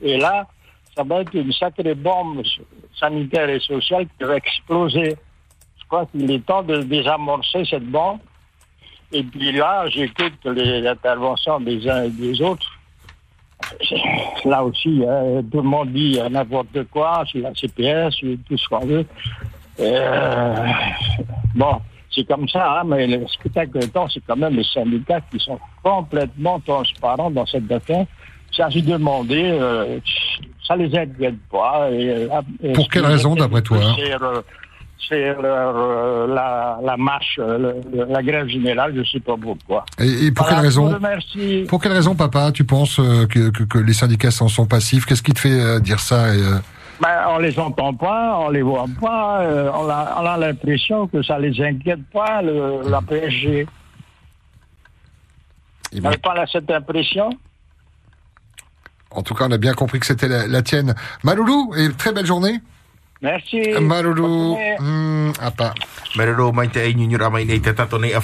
Et 0.00 0.16
là, 0.16 0.46
ça 0.94 1.02
va 1.02 1.22
être 1.22 1.34
une 1.34 1.52
sacrée 1.52 1.96
bombe 1.96 2.44
sanitaire 3.00 3.48
et 3.48 3.58
sociale 3.58 4.06
qui 4.16 4.24
va 4.24 4.36
exploser. 4.36 5.16
Je 5.80 5.84
crois 5.88 6.06
qu'il 6.06 6.30
est 6.30 6.46
temps 6.46 6.62
de 6.62 6.82
désamorcer 6.82 7.64
cette 7.64 7.90
bombe. 7.90 8.20
Et 9.12 9.22
puis 9.22 9.52
là, 9.52 9.86
j'écoute 9.88 10.38
les 10.44 10.86
interventions 10.86 11.60
des 11.60 11.88
uns 11.88 12.04
et 12.04 12.10
des 12.10 12.40
autres. 12.40 12.66
Là 14.44 14.64
aussi, 14.64 15.04
hein, 15.08 15.42
tout 15.50 15.58
le 15.58 15.68
monde 15.68 15.92
dit 15.92 16.18
euh, 16.18 16.28
n'importe 16.28 16.82
quoi 16.90 17.24
sur 17.26 17.40
la 17.40 17.54
CPS, 17.54 18.14
sur 18.14 18.36
tout 18.48 18.58
ce 18.58 18.68
qu'on 18.68 18.84
veut. 18.84 19.06
Euh, 19.80 20.54
bon, 21.54 21.80
c'est 22.14 22.26
comme 22.26 22.48
ça, 22.48 22.80
hein, 22.80 22.84
mais 22.84 23.06
le 23.06 23.26
spectacle 23.28 23.78
de 23.78 23.86
temps, 23.86 24.08
c'est 24.08 24.22
quand 24.26 24.36
même 24.36 24.56
les 24.56 24.64
syndicats 24.64 25.20
qui 25.30 25.38
sont 25.38 25.58
complètement 25.82 26.60
transparents 26.60 27.30
dans 27.30 27.46
cette 27.46 27.70
affaire. 27.70 28.06
Ça, 28.54 28.68
j'ai 28.68 28.82
demandé, 28.82 29.44
euh, 29.50 29.98
ça 30.66 30.76
les 30.76 30.94
inquiète 30.94 31.38
pas. 31.50 31.90
Et, 31.90 32.10
euh, 32.10 32.28
et 32.62 32.72
Pour 32.72 32.84
ce 32.84 32.90
quelle 32.90 33.06
raison, 33.06 33.34
d'après 33.34 33.62
toi 33.62 33.78
plus, 33.78 34.04
c'est, 35.08 35.34
euh, 35.38 36.26
la, 36.34 36.78
la 36.82 36.96
marche, 36.96 37.38
euh, 37.38 37.58
le- 37.92 38.04
la 38.04 38.22
grève 38.22 38.46
générale, 38.48 38.92
je 38.94 39.00
ne 39.00 39.04
sais 39.04 39.20
pas 39.20 39.36
pourquoi. 39.36 39.84
Et, 39.98 40.26
et 40.26 40.32
pour 40.32 40.44
Voilà, 40.46 40.58
quelle 40.58 40.66
raison. 40.66 40.98
Pour 41.68 41.80
quelle 41.82 41.92
raison, 41.92 42.14
papa, 42.14 42.52
tu 42.52 42.64
penses 42.64 42.98
euh, 42.98 43.26
que, 43.26 43.50
que, 43.50 43.62
que 43.64 43.78
les 43.78 43.92
syndicats 43.94 44.30
s'en 44.30 44.48
sont 44.48 44.66
passifs? 44.66 45.04
Qu'est-ce 45.06 45.22
qui 45.22 45.32
te 45.32 45.40
fait 45.40 45.80
dire 45.80 46.00
ça 46.00 46.34
et, 46.34 46.40
Ben, 47.00 47.24
on 47.28 47.38
les 47.38 47.58
entend 47.58 47.92
pas, 47.94 48.36
on 48.38 48.50
les 48.50 48.62
voit 48.62 48.86
pas, 49.00 49.40
euh, 49.42 49.70
on 49.74 49.88
a, 49.88 50.16
on 50.20 50.26
a 50.26 50.36
l'impression 50.38 51.06
que 51.08 51.22
ça 51.22 51.38
les 51.38 51.60
inquiète 51.62 52.04
pas, 52.12 52.42
le- 52.42 52.88
la 52.88 53.00
PSG. 53.02 53.66
Vous 55.92 56.00
n'avez 56.00 56.16
pas 56.18 56.34
là, 56.34 56.46
cette 56.50 56.70
impression? 56.70 57.30
En 59.10 59.22
tout 59.22 59.34
cas, 59.34 59.44
on 59.46 59.50
a 59.52 59.58
bien 59.58 59.74
compris 59.74 60.00
que 60.00 60.06
c'était 60.06 60.28
la, 60.28 60.46
la 60.46 60.62
tienne. 60.62 60.94
Maloulou, 61.22 61.74
et 61.76 61.90
très 61.92 62.12
belle 62.12 62.24
journée. 62.24 62.60
Merci. 63.22 63.62
Maloulou, 63.78 64.58
hmm, 64.58 65.38
apa. 65.38 65.72
Merero 66.16 66.50
mai 66.52 66.68
te 66.68 66.80
ai 66.80 66.92
nyura 66.94 67.30
mai 67.30 67.44
nei 67.44 67.60
te 67.60 67.72
tato 67.72 67.96
nei 67.96 68.12
a 68.12 68.20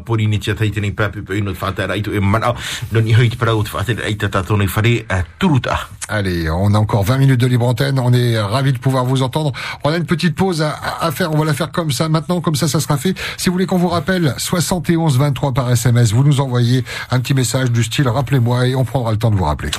pori 0.00 0.26
ni 0.26 0.38
tia 0.38 0.54
papi 0.54 1.22
pe 1.22 1.36
ino 1.36 1.52
itu 1.94 2.10
e 2.12 2.20
mana 2.20 2.52
no 2.90 3.00
ni 3.00 3.14
hui 3.14 3.28
te 3.30 3.36
parau 3.36 3.62
te 3.62 3.70
whatara 3.72 4.02
ai 4.04 4.16
te 4.16 4.28
tato 4.28 4.56
nei 4.56 4.66
whare 4.66 5.04
a 5.08 5.24
turuta. 5.38 5.88
Allez, 6.08 6.50
on 6.50 6.74
a 6.74 6.78
encore 6.78 7.02
20 7.02 7.16
minutes 7.16 7.40
de 7.40 7.46
libre 7.46 7.66
antenne. 7.66 7.98
On 7.98 8.12
est 8.12 8.38
ravis 8.38 8.74
de 8.74 8.78
pouvoir 8.78 9.06
vous 9.06 9.22
entendre. 9.22 9.52
On 9.84 9.90
a 9.90 9.96
une 9.96 10.04
petite 10.04 10.34
pause 10.34 10.60
à, 10.60 10.74
à 11.00 11.10
faire. 11.12 11.32
On 11.32 11.38
va 11.38 11.46
la 11.46 11.54
faire 11.54 11.72
comme 11.72 11.92
ça 11.92 12.10
maintenant, 12.10 12.42
comme 12.42 12.56
ça, 12.56 12.68
ça 12.68 12.78
sera 12.78 12.98
fait. 12.98 13.14
Si 13.38 13.48
vous 13.48 13.54
voulez 13.54 13.64
qu'on 13.64 13.78
vous 13.78 13.88
rappelle, 13.88 14.34
71 14.36 15.16
23 15.16 15.54
par 15.54 15.70
SMS, 15.70 16.12
vous 16.12 16.22
nous 16.22 16.40
envoyez 16.40 16.84
un 17.10 17.20
petit 17.20 17.32
message 17.32 17.70
du 17.70 17.82
style 17.82 18.06
rappelez-moi 18.08 18.68
et 18.68 18.74
on 18.74 18.84
prendra 18.84 19.12
le 19.12 19.16
temps 19.16 19.30
de 19.30 19.36
vous 19.36 19.44
rappeler. 19.44 19.70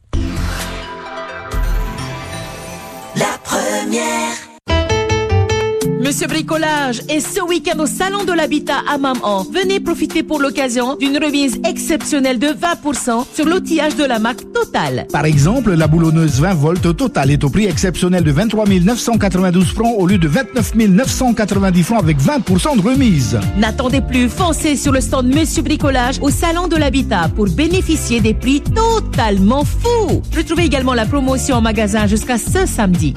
Monsieur 6.13 6.27
Bricolage 6.27 7.01
est 7.09 7.21
ce 7.21 7.41
week-end 7.41 7.79
au 7.79 7.87
Salon 7.87 8.25
de 8.25 8.35
l'Habitat 8.35 8.83
à 8.87 8.99
Maman. 8.99 9.47
Venez 9.51 9.81
profiter 9.81 10.23
pour 10.23 10.41
l'occasion 10.41 10.95
d'une 10.97 11.17
remise 11.17 11.59
exceptionnelle 11.67 12.39
de 12.39 12.49
20% 12.49 13.25
sur 13.33 13.47
l'outillage 13.47 13.97
de 13.97 14.05
la 14.05 14.19
marque 14.19 14.53
Total. 14.53 15.07
Par 15.11 15.25
exemple, 15.25 15.73
la 15.73 15.87
boulonneuse 15.87 16.39
20 16.39 16.53
volts 16.53 16.95
Total 16.99 17.31
est 17.31 17.43
au 17.45 17.49
prix 17.49 17.65
exceptionnel 17.65 18.25
de 18.25 18.31
23 18.31 18.67
992 18.67 19.65
francs 19.73 19.95
au 19.97 20.07
lieu 20.07 20.19
de 20.19 20.29
29 20.29 20.75
990 20.75 21.83
francs 21.83 22.03
avec 22.03 22.19
20% 22.19 22.77
de 22.77 22.83
remise. 22.87 23.41
N'attendez 23.57 24.03
plus, 24.03 24.29
foncez 24.29 24.77
sur 24.77 24.93
le 24.93 25.01
stand 25.01 25.35
Monsieur 25.35 25.63
Bricolage 25.63 26.19
au 26.21 26.29
Salon 26.29 26.69
de 26.69 26.77
l'Habitat 26.77 27.31
pour 27.35 27.47
bénéficier 27.47 28.21
des 28.21 28.35
prix 28.35 28.61
totalement 28.61 29.65
fous. 29.65 30.21
Retrouvez 30.37 30.65
également 30.65 30.93
la 30.93 31.07
promotion 31.07 31.57
en 31.57 31.63
magasin 31.63 32.07
jusqu'à 32.07 32.37
ce 32.37 32.67
samedi. 32.67 33.15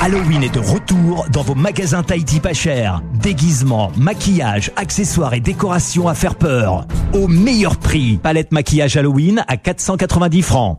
Halloween 0.00 0.42
est 0.42 0.54
de 0.54 0.60
retour 0.60 1.26
dans 1.30 1.42
vos 1.42 1.54
magasins 1.54 2.02
Tahiti 2.02 2.40
pas 2.40 2.52
cher. 2.52 3.02
Déguisements, 3.14 3.90
maquillage, 3.96 4.70
accessoires 4.76 5.34
et 5.34 5.40
décorations 5.40 6.08
à 6.08 6.14
faire 6.14 6.34
peur. 6.34 6.86
Au 7.12 7.26
meilleur 7.28 7.76
prix. 7.76 8.18
Palette 8.22 8.52
maquillage 8.52 8.96
Halloween 8.96 9.44
à 9.48 9.56
490 9.56 10.42
francs. 10.42 10.78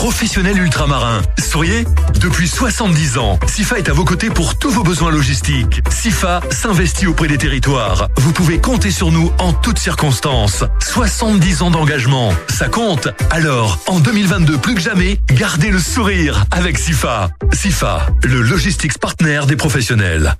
Professionnel 0.00 0.56
ultramarin. 0.56 1.20
Souriez 1.38 1.84
Depuis 2.22 2.48
70 2.48 3.18
ans, 3.18 3.38
SIFA 3.46 3.80
est 3.80 3.90
à 3.90 3.92
vos 3.92 4.06
côtés 4.06 4.30
pour 4.30 4.58
tous 4.58 4.70
vos 4.70 4.82
besoins 4.82 5.10
logistiques. 5.10 5.82
SIFA 5.90 6.40
s'investit 6.50 7.06
auprès 7.06 7.28
des 7.28 7.36
territoires. 7.36 8.08
Vous 8.16 8.32
pouvez 8.32 8.62
compter 8.62 8.90
sur 8.90 9.12
nous 9.12 9.30
en 9.36 9.52
toutes 9.52 9.78
circonstances. 9.78 10.64
70 10.80 11.60
ans 11.60 11.70
d'engagement, 11.70 12.32
ça 12.48 12.68
compte. 12.70 13.08
Alors, 13.28 13.78
en 13.88 14.00
2022 14.00 14.56
plus 14.56 14.74
que 14.74 14.80
jamais, 14.80 15.20
gardez 15.34 15.68
le 15.68 15.78
sourire 15.78 16.46
avec 16.50 16.78
SIFA. 16.78 17.28
SIFA, 17.52 18.06
le 18.24 18.40
logistics 18.40 18.96
partner 18.96 19.42
des 19.46 19.56
professionnels. 19.56 20.34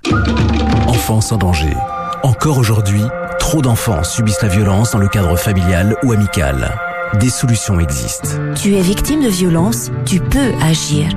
Enfance 0.87 1.31
en 1.31 1.37
danger. 1.37 1.73
Encore 2.23 2.57
aujourd'hui, 2.57 3.03
trop 3.37 3.61
d'enfants 3.61 4.03
subissent 4.03 4.41
la 4.41 4.49
violence 4.49 4.89
dans 4.89 4.97
le 4.97 5.07
cadre 5.07 5.37
familial 5.37 5.97
ou 6.01 6.13
amical. 6.13 6.90
Des 7.19 7.29
solutions 7.29 7.79
existent. 7.79 8.29
Tu 8.55 8.75
es 8.75 8.81
victime 8.81 9.21
de 9.21 9.27
violence, 9.27 9.91
tu 10.05 10.19
peux 10.19 10.51
agir. 10.63 11.09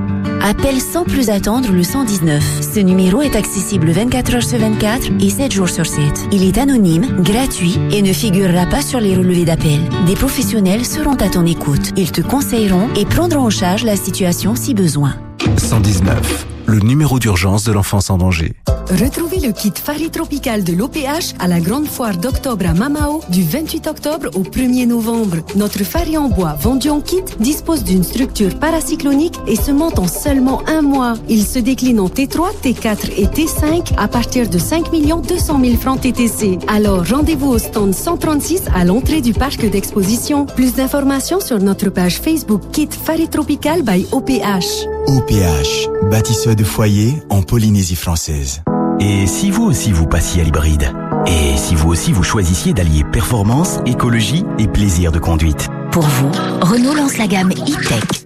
Appelle 0.43 0.81
sans 0.81 1.05
plus 1.05 1.31
attendre 1.31 1.71
le 1.71 1.83
119. 1.83 2.43
Ce 2.63 2.81
numéro 2.81 3.23
est 3.23 3.37
accessible 3.37 3.91
24 3.91 4.35
heures 4.35 4.43
sur 4.43 4.59
24 4.59 5.13
et 5.21 5.31
7 5.31 5.53
jours 5.53 5.69
sur 5.69 5.87
7. 5.87 6.03
Il 6.33 6.43
est 6.45 6.59
anonyme, 6.59 7.23
gratuit 7.23 7.79
et 7.93 8.03
ne 8.03 8.13
figurera 8.13 8.67
pas 8.67 8.83
sur 8.83 9.01
les 9.01 9.17
relevés 9.17 9.45
d'appel. 9.45 9.81
Des 10.07 10.17
professionnels 10.17 10.85
seront 10.85 11.15
à 11.15 11.29
ton 11.29 11.47
écoute. 11.47 11.93
Ils 11.97 12.13
te 12.13 12.21
conseilleront 12.21 12.89
et 12.97 13.07
prendront 13.07 13.47
en 13.47 13.51
charge 13.51 13.85
la 13.85 13.97
situation 13.97 14.57
si 14.57 14.75
besoin. 14.75 15.15
119, 15.57 16.47
le 16.67 16.79
numéro 16.81 17.19
d'urgence 17.19 17.65
de 17.65 17.73
l'enfance 17.73 18.11
en 18.11 18.19
danger. 18.19 18.55
Retrouvez 18.91 19.41
le 19.41 19.53
kit 19.53 19.73
Fari 19.75 20.11
Tropical 20.11 20.63
de 20.63 20.75
l'OPH 20.75 21.35
à 21.39 21.49
la 21.49 21.59
grande 21.59 21.87
foire 21.87 22.17
d'octobre 22.17 22.67
à 22.67 22.75
Mamao 22.75 23.23
du 23.31 23.43
28 23.43 23.87
octobre 23.87 24.29
au 24.35 24.43
1er 24.43 24.87
novembre. 24.87 25.39
Notre 25.57 25.85
Fari 25.85 26.19
en 26.19 26.29
bois 26.29 26.55
vendu 26.61 26.91
en 26.91 27.01
kit 27.01 27.25
dispose 27.41 27.83
d'une 27.83 28.05
structure 28.05 28.59
paracyclonique 28.59 29.39
et 29.47 29.57
se 29.57 29.71
monte 29.71 29.99
en 29.99 30.07
seulement 30.07 30.63
un 30.69 30.83
mois. 30.83 31.15
Il 31.31 31.45
se 31.45 31.59
décline 31.59 31.99
en 31.99 32.09
T3, 32.09 32.51
T4 32.63 33.13
et 33.17 33.27
T5 33.27 33.95
à 33.97 34.07
partir 34.07 34.51
de 34.51 34.59
5 34.59 34.91
200 34.91 35.61
000 35.65 35.77
francs 35.77 36.01
TTC. 36.03 36.59
Alors 36.69 37.07
rendez-vous 37.07 37.49
au 37.49 37.59
stand 37.59 37.95
136 37.95 38.65
à 38.75 38.85
l'entrée 38.85 39.23
du 39.23 39.33
parc 39.33 39.65
d'exposition. 39.69 40.45
Plus 40.45 40.75
d'informations 40.75 41.41
sur 41.41 41.59
notre 41.59 41.89
page 41.89 42.21
Facebook 42.21 42.61
Kit 42.71 42.91
Fari 42.91 43.29
Tropical 43.29 43.83
by 43.83 44.07
OPH. 44.13 44.87
OPH, 45.07 45.89
bâtisseur 46.11 46.54
de 46.55 46.65
foyer 46.65 47.23
en 47.31 47.43
Polynésie 47.43 47.97
française. 47.97 48.63
Et 49.01 49.27
si 49.27 49.51
vous 49.51 49.65
aussi 49.65 49.93
vous 49.93 50.07
passiez 50.07 50.43
à 50.43 50.45
l'hybride 50.45 50.93
Et 51.27 51.57
si 51.57 51.75
vous 51.75 51.89
aussi 51.89 52.13
vous 52.13 52.23
choisissiez 52.23 52.73
d'allier 52.73 53.03
performance, 53.05 53.81
écologie 53.87 54.45
et 54.59 54.69
plaisir 54.69 55.11
de 55.11 55.19
conduite 55.19 55.69
Pour 55.91 56.05
vous, 56.05 56.31
Renault 56.61 56.95
lance 56.95 57.19
la 57.19 57.27
gamme 57.27 57.51
e-Tech. 57.51 58.25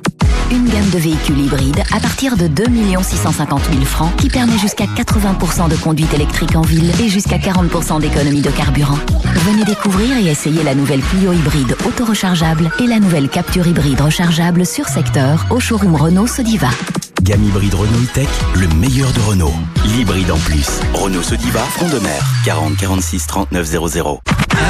Une 0.50 0.68
gamme 0.68 0.88
de 0.90 0.98
véhicules 0.98 1.38
hybrides 1.38 1.82
à 1.94 2.00
partir 2.00 2.36
de 2.36 2.46
2 2.46 2.64
650 3.02 3.62
000 3.70 3.84
francs 3.84 4.14
qui 4.16 4.28
permet 4.28 4.58
jusqu'à 4.58 4.86
80% 4.86 5.68
de 5.68 5.76
conduite 5.76 6.12
électrique 6.14 6.56
en 6.56 6.62
ville 6.62 6.90
et 7.00 7.08
jusqu'à 7.08 7.36
40% 7.36 8.00
d'économie 8.00 8.42
de 8.42 8.50
carburant. 8.50 8.98
Venez 9.34 9.64
découvrir 9.64 10.16
et 10.16 10.26
essayer 10.30 10.62
la 10.62 10.74
nouvelle 10.74 11.02
Clio 11.02 11.32
hybride 11.32 11.76
auto-rechargeable 11.86 12.70
et 12.80 12.86
la 12.86 12.98
nouvelle 12.98 13.28
Capture 13.28 13.66
hybride 13.66 14.00
rechargeable 14.00 14.64
sur 14.64 14.86
secteur 14.86 15.46
au 15.50 15.60
showroom 15.60 15.94
Renault 15.94 16.26
Sodiva. 16.26 16.70
Gamme 17.28 17.44
hybride 17.44 17.74
Renault 17.74 18.04
e-Tech, 18.04 18.28
le 18.54 18.66
meilleur 18.68 19.12
de 19.12 19.20
Renault. 19.20 19.52
L'hybride 19.84 20.30
en 20.30 20.38
plus. 20.38 20.66
Renault 20.94 21.22
Sodiva, 21.22 21.60
front 21.60 21.90
de 21.90 21.98
mer. 21.98 22.24
40 22.46 22.74
46 22.78 23.26
39 23.26 23.66
00. 23.66 24.20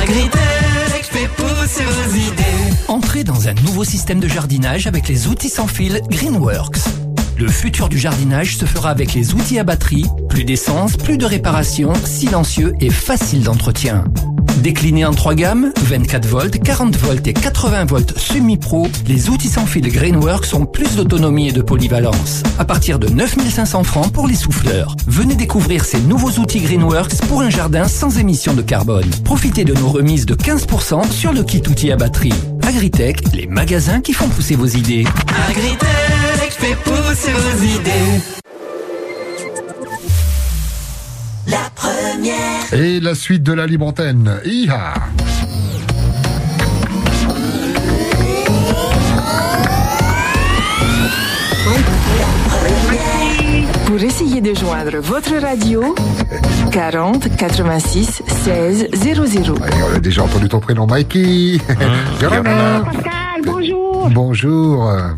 Agritech 0.02 1.05
fait 1.05 1.28
pousser 1.36 1.85
vos 1.85 2.16
idées. 2.16 2.74
Entrez 2.89 3.22
dans 3.22 3.47
un 3.47 3.55
nouveau 3.62 3.85
système 3.85 4.18
de 4.18 4.26
jardinage 4.26 4.89
avec 4.89 5.06
les 5.06 5.28
outils 5.28 5.51
sans 5.51 5.68
fil 5.68 6.01
Greenworks. 6.09 6.80
Le 7.36 7.47
futur 7.47 7.89
du 7.89 7.97
jardinage 7.97 8.56
se 8.56 8.64
fera 8.64 8.90
avec 8.90 9.14
les 9.14 9.35
outils 9.35 9.60
à 9.60 9.62
batterie, 9.62 10.06
plus 10.28 10.44
d'essence, 10.44 10.96
plus 10.96 11.18
de 11.18 11.26
réparation, 11.26 11.92
silencieux 12.05 12.74
et 12.80 12.90
facile 12.90 13.42
d'entretien. 13.42 14.05
Déclinés 14.62 15.05
en 15.05 15.12
trois 15.12 15.34
gammes, 15.34 15.72
24 15.82 16.26
volts, 16.26 16.59
40 16.59 16.96
volts 16.96 17.26
et 17.26 17.32
80 17.32 17.84
volts 17.84 18.18
semi-pro, 18.18 18.88
les 19.06 19.30
outils 19.30 19.48
sans 19.48 19.66
fil 19.66 19.88
Greenworks 19.88 20.52
ont 20.52 20.66
plus 20.66 20.96
d'autonomie 20.96 21.48
et 21.48 21.52
de 21.52 21.62
polyvalence. 21.62 22.42
À 22.59 22.64
partir 22.64 22.98
de 22.98 23.09
9500 23.09 23.84
francs 23.84 24.12
pour 24.12 24.26
les 24.26 24.34
souffleurs. 24.34 24.96
Venez 25.06 25.36
découvrir 25.36 25.84
ces 25.84 26.00
nouveaux 26.00 26.40
outils 26.40 26.60
Greenworks 26.60 27.16
pour 27.28 27.42
un 27.42 27.50
jardin 27.50 27.86
sans 27.86 28.18
émission 28.18 28.52
de 28.55 28.62
carbone. 28.62 29.09
Profitez 29.24 29.64
de 29.64 29.74
nos 29.74 29.88
remises 29.88 30.26
de 30.26 30.34
15% 30.34 31.10
sur 31.10 31.32
le 31.32 31.44
kit 31.44 31.62
outils 31.68 31.92
à 31.92 31.96
batterie. 31.96 32.34
Agritech, 32.66 33.32
les 33.32 33.46
magasins 33.46 34.00
qui 34.00 34.12
font 34.12 34.28
pousser 34.28 34.56
vos 34.56 34.66
idées. 34.66 35.05
Agritech 35.48 36.52
fait 36.59 36.76
pousser 36.82 37.32
vos 37.32 37.64
idées. 37.64 38.47
La 41.48 41.70
première. 41.74 42.72
Et 42.72 43.00
la 43.00 43.14
suite 43.14 43.42
de 43.42 43.52
la 43.52 43.66
libre 43.66 43.86
antenne. 43.86 44.40
Iha 44.44 44.94
Pour 53.86 54.02
essayer 54.02 54.40
de 54.40 54.54
joindre 54.54 54.98
votre 54.98 55.34
radio, 55.40 55.94
40 56.70 57.36
86 57.36 58.22
16 58.44 58.88
00. 58.94 59.54
On 59.90 59.96
a 59.96 59.98
déjà 59.98 60.22
entendu 60.24 60.48
ton 60.48 60.60
prénom, 60.60 60.86
Mikey. 60.86 61.58
Véronique. 62.20 62.44
Pascal, 62.44 63.42
bonjour. 63.44 64.10
Bonjour. 64.10 64.90
Euh, 64.90 65.08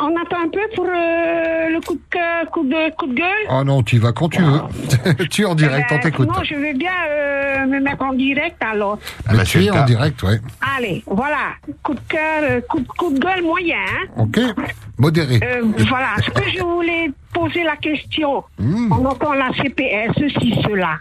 on 0.00 0.14
attend 0.20 0.44
un 0.44 0.47
peu 0.58 0.74
pour 0.76 0.86
euh, 0.86 1.68
le 1.68 1.80
coup 1.80 1.94
de, 1.94 2.00
cœur- 2.10 2.50
coup 2.50 2.64
de, 2.64 2.90
coup 2.96 3.06
de 3.06 3.14
gueule? 3.14 3.46
Oh 3.50 3.62
non, 3.64 3.82
tu 3.82 3.96
y 3.96 3.98
vas 3.98 4.12
quand 4.12 4.28
tu 4.28 4.42
veux. 4.42 4.60
tu 5.30 5.42
es 5.42 5.44
en 5.44 5.54
direct, 5.54 5.88
on 5.92 5.96
Euh, 5.96 5.98
t'écoute. 6.00 6.28
sinon, 6.32 6.44
je 6.44 6.54
vais 6.54 6.74
bien 6.74 6.90
euh, 7.08 7.66
me 7.66 7.80
mettre 7.80 8.02
en 8.04 8.12
direct 8.12 8.56
alors. 8.60 8.98
Mais 9.32 9.44
tu 9.44 9.64
es 9.64 9.70
en 9.70 9.84
direct, 9.84 10.22
ouais. 10.22 10.38
Allez, 10.76 11.02
voilà. 11.06 11.54
Coup 11.82 11.94
de 11.94 12.00
cœur, 12.08 12.42
euh, 12.42 12.60
coup, 12.68 12.80
de- 12.80 12.86
coup 12.86 13.12
de 13.12 13.18
gueule 13.18 13.42
moyen. 13.42 13.76
hein. 13.76 14.06
Ok. 14.16 14.38
Modéré. 14.98 15.38
Euh, 15.42 15.62
voilà, 15.88 16.08
ce 16.24 16.30
que 16.30 16.50
je 16.50 16.62
voulais 16.62 17.10
poser 17.32 17.62
la 17.62 17.76
question, 17.76 18.42
Hmm. 18.58 18.92
on 18.92 19.04
entend 19.04 19.32
la 19.34 19.50
CPS, 19.54 20.12
ceci, 20.18 20.60
cela. 20.66 20.98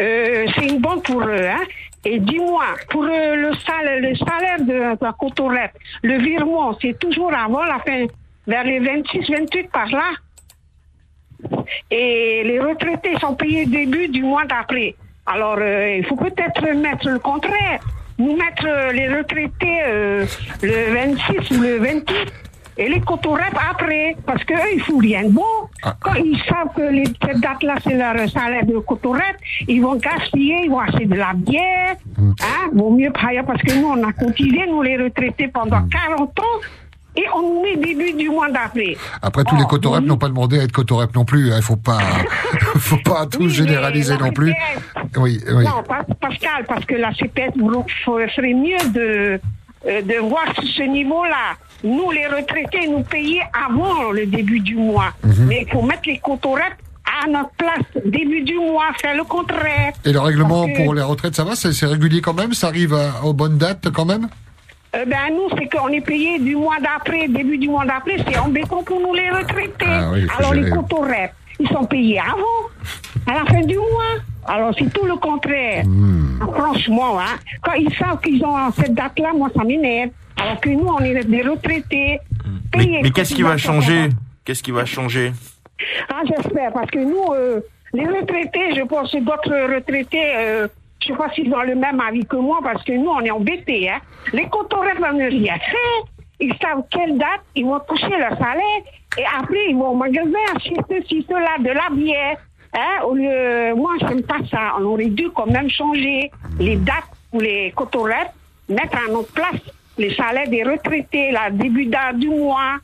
Euh, 0.00 0.46
c'est 0.54 0.66
une 0.66 0.80
bonne 0.80 1.02
pour 1.02 1.20
eux, 1.22 1.46
hein. 1.46 1.60
Et 2.04 2.18
dis-moi, 2.20 2.64
pour 2.90 3.02
le 3.02 3.50
salaire, 3.66 4.00
le 4.00 4.14
salaire 4.16 4.60
de 4.60 5.04
la 5.04 5.12
cotorette, 5.12 5.72
le 6.02 6.16
virement, 6.18 6.76
c'est 6.80 6.98
toujours 6.98 7.32
avant 7.34 7.64
la 7.64 7.78
fin, 7.80 8.06
vers 8.48 8.64
les 8.64 8.80
26, 8.80 9.30
28 9.30 9.70
par 9.70 9.88
là. 9.88 10.10
Et 11.90 12.42
les 12.44 12.58
retraités 12.58 13.16
sont 13.20 13.34
payés 13.34 13.66
début 13.66 14.08
du 14.08 14.22
mois 14.22 14.44
d'après. 14.46 14.96
Alors, 15.26 15.58
euh, 15.60 15.96
il 15.98 16.06
faut 16.06 16.16
peut-être 16.16 16.62
mettre 16.74 17.08
le 17.08 17.18
contraire. 17.18 17.80
Nous 18.18 18.34
mettre 18.34 18.66
euh, 18.66 18.90
les 18.92 19.08
retraités 19.14 19.80
euh, 19.86 20.26
le 20.62 20.94
26 20.94 21.50
ou 21.56 21.60
le 21.60 21.78
28 21.78 22.32
et 22.78 22.88
les 22.88 23.00
cotorep 23.00 23.54
après. 23.70 24.16
Parce 24.24 24.42
qu'eux, 24.44 24.56
ils 24.74 24.80
font 24.80 24.98
rien 24.98 25.24
de 25.24 25.30
bon. 25.30 25.42
Quand 26.00 26.14
ils 26.14 26.40
savent 26.48 26.72
que 26.74 26.82
les, 26.90 27.04
cette 27.04 27.40
date-là, 27.40 27.74
c'est 27.84 27.94
leur 27.94 28.28
salaire 28.30 28.64
de 28.64 28.78
cotorep, 28.78 29.36
ils 29.68 29.82
vont 29.82 29.96
gaspiller, 29.96 30.62
ils 30.64 30.70
vont 30.70 30.80
acheter 30.80 31.04
de 31.04 31.14
la 31.14 31.34
bière. 31.34 31.96
Hein, 32.18 32.70
vaut 32.72 32.90
mieux 32.90 33.12
parce 33.12 33.62
que 33.62 33.78
nous, 33.78 33.88
on 33.88 34.02
a 34.02 34.12
cotisé, 34.12 34.66
nous 34.66 34.82
les 34.82 34.96
retraités, 34.96 35.48
pendant 35.48 35.82
40 35.88 36.40
ans. 36.40 36.42
Et 37.18 37.24
on 37.34 37.62
met 37.62 37.76
début 37.76 38.12
du 38.12 38.28
mois 38.30 38.48
d'après. 38.50 38.96
Après, 39.22 39.42
tous 39.42 39.56
les 39.56 39.64
cotorep 39.64 40.04
n'ont 40.04 40.16
pas 40.18 40.28
demandé 40.28 40.60
à 40.60 40.62
être 40.62 40.72
cotorep 40.72 41.14
non 41.16 41.24
plus. 41.24 41.48
Il 41.54 41.62
faut 41.62 41.76
pas, 41.76 41.98
faut 42.78 42.98
pas 43.04 43.26
tout 43.26 43.48
généraliser 43.48 44.16
non 44.16 44.30
plus. 44.30 44.54
Oui, 45.16 45.40
oui. 45.52 45.64
Non, 45.64 45.82
pas- 45.82 46.04
Pascal, 46.20 46.64
parce 46.68 46.84
que 46.84 46.94
la 46.94 47.12
CPS 47.14 47.52
vous 47.58 47.84
ferait 48.06 48.54
mieux 48.54 48.78
de, 48.94 49.40
euh, 49.88 50.02
de 50.02 50.18
voir 50.20 50.44
ce 50.62 50.82
niveau-là. 50.82 51.56
Nous, 51.82 52.10
les 52.12 52.26
retraités, 52.26 52.86
nous 52.88 53.02
payer 53.02 53.42
avant 53.66 54.12
le 54.12 54.26
début 54.26 54.60
du 54.60 54.76
mois. 54.76 55.12
Mhm. 55.24 55.46
Mais 55.48 55.66
il 55.66 55.72
faut 55.72 55.82
mettre 55.82 56.02
les 56.06 56.18
cotorettes 56.18 56.76
à 57.22 57.26
notre 57.28 57.50
place, 57.56 57.84
début 58.04 58.42
du 58.42 58.54
mois, 58.54 58.84
faire 59.00 59.16
le 59.16 59.24
contraire. 59.24 59.92
Et 60.04 60.12
le 60.12 60.20
règlement 60.20 60.66
que- 60.66 60.84
pour 60.84 60.94
les 60.94 61.02
retraites, 61.02 61.34
ça 61.34 61.42
va 61.44 61.56
C'est 61.56 61.72
c'est 61.72 61.86
régulier 61.86 62.20
quand 62.20 62.34
même 62.34 62.52
Ça 62.52 62.68
arrive 62.68 62.94
à- 62.94 63.24
aux 63.24 63.32
bonnes 63.32 63.58
dates 63.58 63.88
quand 63.92 64.04
même? 64.04 64.28
Euh, 64.96 65.04
ben 65.04 65.34
nous, 65.34 65.48
c'est 65.56 65.68
qu'on 65.68 65.88
est 65.88 66.00
payé 66.00 66.38
du 66.38 66.56
mois 66.56 66.76
d'après, 66.80 67.28
début 67.28 67.58
du 67.58 67.68
mois 67.68 67.84
d'après, 67.84 68.16
c'est 68.26 68.38
embêtant 68.38 68.82
pour 68.82 69.00
nous 69.00 69.12
les 69.14 69.28
retraités. 69.30 69.84
Ah 69.86 70.10
oui, 70.12 70.26
Alors 70.38 70.54
les 70.54 70.70
cotorettes, 70.70 71.34
ils 71.60 71.68
sont 71.68 71.84
payés 71.84 72.20
avant, 72.20 72.70
à 73.26 73.34
la 73.40 73.44
fin 73.44 73.60
du 73.60 73.76
mois. 73.76 74.16
Alors 74.46 74.74
c'est 74.78 74.90
tout 74.92 75.04
le 75.04 75.16
contraire. 75.16 75.84
Hmm. 75.84 76.38
Franchement, 76.54 77.20
hein, 77.20 77.36
quand 77.62 77.74
ils 77.74 77.92
savent 77.96 78.20
qu'ils 78.20 78.42
ont 78.44 78.56
cette 78.72 78.94
date-là, 78.94 79.32
moi 79.34 79.50
ça 79.54 79.62
m'énerve. 79.62 80.10
Alors 80.40 80.60
que 80.60 80.70
nous, 80.70 80.86
on 80.86 81.00
est 81.00 81.22
des 81.24 81.42
retraités. 81.42 82.20
Mais, 82.74 82.84
payés 82.84 83.00
mais 83.02 83.10
qu'est-ce 83.10 83.34
qui 83.34 83.42
va 83.42 83.58
changer? 83.58 84.08
Qu'est-ce 84.44 84.62
qui 84.62 84.70
va 84.70 84.86
changer? 84.86 85.32
Ah, 86.08 86.22
j'espère, 86.24 86.72
parce 86.72 86.90
que 86.90 86.98
nous, 86.98 87.34
euh, 87.34 87.60
les 87.92 88.06
retraités, 88.06 88.74
je 88.74 88.82
pense 88.82 89.12
que 89.12 89.18
d'autres 89.18 89.74
retraités, 89.74 90.32
euh, 90.36 90.68
je 91.08 91.14
sais 91.14 91.18
pas 91.18 91.30
s'ils 91.32 91.54
ont 91.54 91.62
le 91.62 91.74
même 91.74 92.00
avis 92.00 92.24
que 92.26 92.36
moi, 92.36 92.58
parce 92.62 92.84
que 92.84 92.92
nous, 92.92 93.10
on 93.10 93.20
est 93.20 93.30
embêtés. 93.30 93.88
Hein. 93.88 94.00
Les 94.32 94.46
cotorets 94.48 94.94
vont 94.94 95.12
ne 95.12 95.28
rien 95.28 95.54
faire. 95.54 96.04
Ils 96.40 96.54
savent 96.60 96.84
quelle 96.90 97.16
date 97.16 97.40
ils 97.54 97.64
vont 97.64 97.80
toucher 97.80 98.16
leur 98.16 98.36
salaire, 98.38 98.82
et 99.16 99.24
après, 99.24 99.70
ils 99.70 99.76
vont 99.76 99.88
au 99.88 99.94
magasin 99.94 100.38
acheter 100.54 100.76
ceci, 100.88 101.26
cela, 101.28 101.58
de 101.58 101.70
la 101.70 101.88
bière. 101.90 102.36
Hein, 102.74 103.74
moi, 103.74 103.94
je 104.00 104.06
n'aime 104.06 104.22
pas 104.22 104.38
ça. 104.50 104.74
On 104.78 104.84
aurait 104.84 105.06
dû 105.06 105.30
quand 105.30 105.46
même 105.46 105.70
changer 105.70 106.30
les 106.60 106.76
dates 106.76 107.10
pour 107.30 107.40
les 107.40 107.72
cotorets, 107.74 108.30
mettre 108.68 108.98
à 108.98 109.10
notre 109.10 109.32
place 109.32 109.60
les 109.96 110.14
salaires 110.14 110.48
des 110.48 110.62
retraités, 110.62 111.32
là, 111.32 111.50
début 111.50 111.90
du 112.14 112.28
mois. 112.28 112.76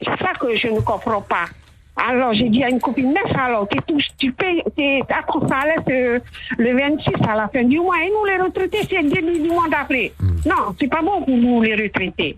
C'est 0.00 0.18
ça 0.18 0.32
que 0.38 0.54
je 0.54 0.68
ne 0.68 0.80
comprends 0.80 1.22
pas. 1.22 1.46
Alors, 1.96 2.32
j'ai 2.34 2.48
dit 2.48 2.62
à 2.64 2.70
une 2.70 2.80
copine, 2.80 3.12
mais 3.12 3.38
alors, 3.40 3.68
tu 3.68 3.78
touches, 3.86 4.08
tu 4.18 4.32
payes, 4.32 4.62
t'es 4.76 5.00
à 5.08 5.22
ton 5.22 5.46
salaire 5.46 5.82
euh, 5.88 6.18
le 6.58 6.76
26 6.76 7.10
à 7.28 7.36
la 7.36 7.48
fin 7.48 7.62
du 7.62 7.78
mois. 7.78 7.96
Et 8.04 8.10
nous, 8.10 8.24
les 8.24 8.38
retraités, 8.42 8.78
c'est 8.88 9.00
le 9.00 9.10
début 9.10 9.38
du 9.38 9.48
mois 9.48 9.68
d'après. 9.70 10.12
Non, 10.44 10.74
c'est 10.78 10.88
pas 10.88 11.02
bon 11.02 11.22
pour 11.22 11.36
nous, 11.36 11.62
les 11.62 11.74
retraités. 11.76 12.36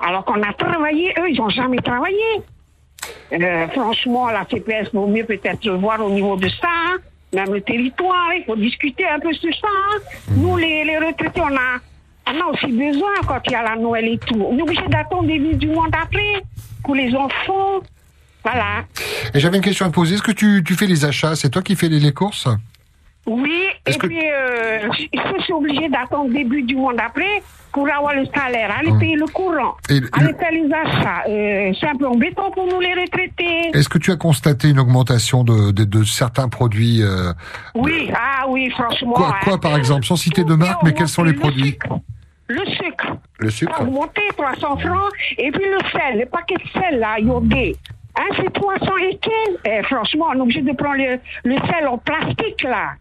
Alors 0.00 0.24
qu'on 0.24 0.42
a 0.42 0.52
travaillé, 0.54 1.14
eux, 1.20 1.30
ils 1.30 1.36
n'ont 1.38 1.48
jamais 1.50 1.78
travaillé. 1.78 2.40
Euh, 3.32 3.68
franchement, 3.68 4.28
la 4.30 4.44
CPS 4.50 4.92
vaut 4.92 5.06
mieux 5.06 5.24
peut-être 5.24 5.68
voir 5.70 6.04
au 6.04 6.10
niveau 6.10 6.36
de 6.36 6.48
ça, 6.48 6.68
même 7.32 7.52
le 7.52 7.60
territoire, 7.60 8.32
il 8.36 8.44
faut 8.44 8.56
discuter 8.56 9.06
un 9.06 9.20
peu 9.20 9.32
sur 9.34 9.54
ça. 9.54 9.68
hein. 9.68 9.98
Nous, 10.36 10.56
les, 10.56 10.84
les 10.84 10.98
retraités, 10.98 11.40
on 11.40 11.46
a, 11.56 11.78
on 12.32 12.40
a 12.40 12.46
aussi 12.52 12.66
besoin 12.72 13.10
quand 13.26 13.40
il 13.46 13.52
y 13.52 13.54
a 13.54 13.62
la 13.62 13.76
Noël 13.76 14.06
et 14.08 14.18
tout. 14.18 14.40
On 14.40 14.56
est 14.58 14.62
obligé 14.62 14.82
d'attendre 14.88 15.28
début 15.28 15.54
du 15.54 15.68
mois 15.68 15.86
d'après 15.90 16.42
pour 16.82 16.94
les 16.96 17.14
enfants. 17.14 17.80
Voilà. 18.44 18.84
Et 19.34 19.40
j'avais 19.40 19.56
une 19.56 19.62
question 19.62 19.86
à 19.86 19.88
te 19.88 19.94
poser. 19.94 20.14
Est-ce 20.14 20.22
que 20.22 20.32
tu, 20.32 20.62
tu 20.64 20.74
fais 20.74 20.86
les 20.86 21.04
achats? 21.04 21.34
C'est 21.34 21.48
toi 21.50 21.62
qui 21.62 21.74
fais 21.76 21.88
les, 21.88 21.98
les 21.98 22.12
courses? 22.12 22.46
Oui, 23.26 23.62
et 23.86 23.92
puis 23.98 24.18
euh, 24.20 24.86
je 24.92 25.42
suis 25.42 25.52
obligé 25.54 25.88
d'attendre 25.88 26.30
début 26.30 26.60
du 26.62 26.76
mois 26.76 26.92
d'après 26.92 27.42
pour 27.72 27.88
avoir 27.90 28.14
le 28.14 28.26
salaire, 28.26 28.70
aller 28.78 28.92
payer 29.00 29.16
le 29.16 29.26
courant, 29.26 29.76
Et 29.88 29.98
le- 29.98 30.08
aller 30.12 30.34
faire 30.34 30.52
les 30.52 30.70
achats. 30.70 31.22
Euh, 31.26 31.72
c'est 31.80 31.88
un 31.88 31.96
peu 31.96 32.06
embêtant 32.06 32.50
pour 32.50 32.66
nous 32.66 32.80
les 32.80 32.92
retraités. 32.92 33.70
Est-ce 33.72 33.88
que 33.88 33.96
tu 33.96 34.12
as 34.12 34.16
constaté 34.16 34.68
une 34.68 34.78
augmentation 34.78 35.42
de, 35.42 35.72
de, 35.72 35.84
de 35.84 36.04
certains 36.04 36.48
produits 36.50 37.02
euh, 37.02 37.32
Oui, 37.74 38.10
ah 38.14 38.44
oui, 38.48 38.68
franchement. 38.70 39.14
quoi, 39.14 39.34
hein. 39.46 39.58
par 39.58 39.74
exemple? 39.76 40.04
Sans 40.04 40.16
citer 40.16 40.44
de 40.44 40.54
marque, 40.54 40.82
mais 40.82 40.92
quels 40.92 41.08
sont 41.08 41.24
les 41.24 41.32
produits? 41.32 41.78
Le 42.48 42.64
sucre. 42.66 43.16
Le 43.38 43.48
sucre 43.50 43.72
a 43.80 43.82
augmenté 43.84 44.20
300 44.36 44.76
francs. 44.80 45.10
Et 45.38 45.50
puis 45.50 45.64
le 45.64 45.78
sel, 45.90 46.18
le 46.20 46.26
paquet 46.26 46.56
de 46.56 46.78
sel, 46.78 46.98
là, 47.00 47.18
iodé. 47.18 47.74
Hein, 48.16 48.28
c'est 48.36 48.52
300 48.52 48.96
et 48.98 49.16
quelques. 49.16 49.60
Eh, 49.64 49.82
franchement, 49.84 50.26
on 50.30 50.38
est 50.38 50.40
obligé 50.40 50.62
de 50.62 50.72
prendre 50.72 50.98
le, 50.98 51.18
le 51.44 51.56
sel 51.66 51.88
en 51.88 51.98
plastique, 51.98 52.62
là. 52.62 52.92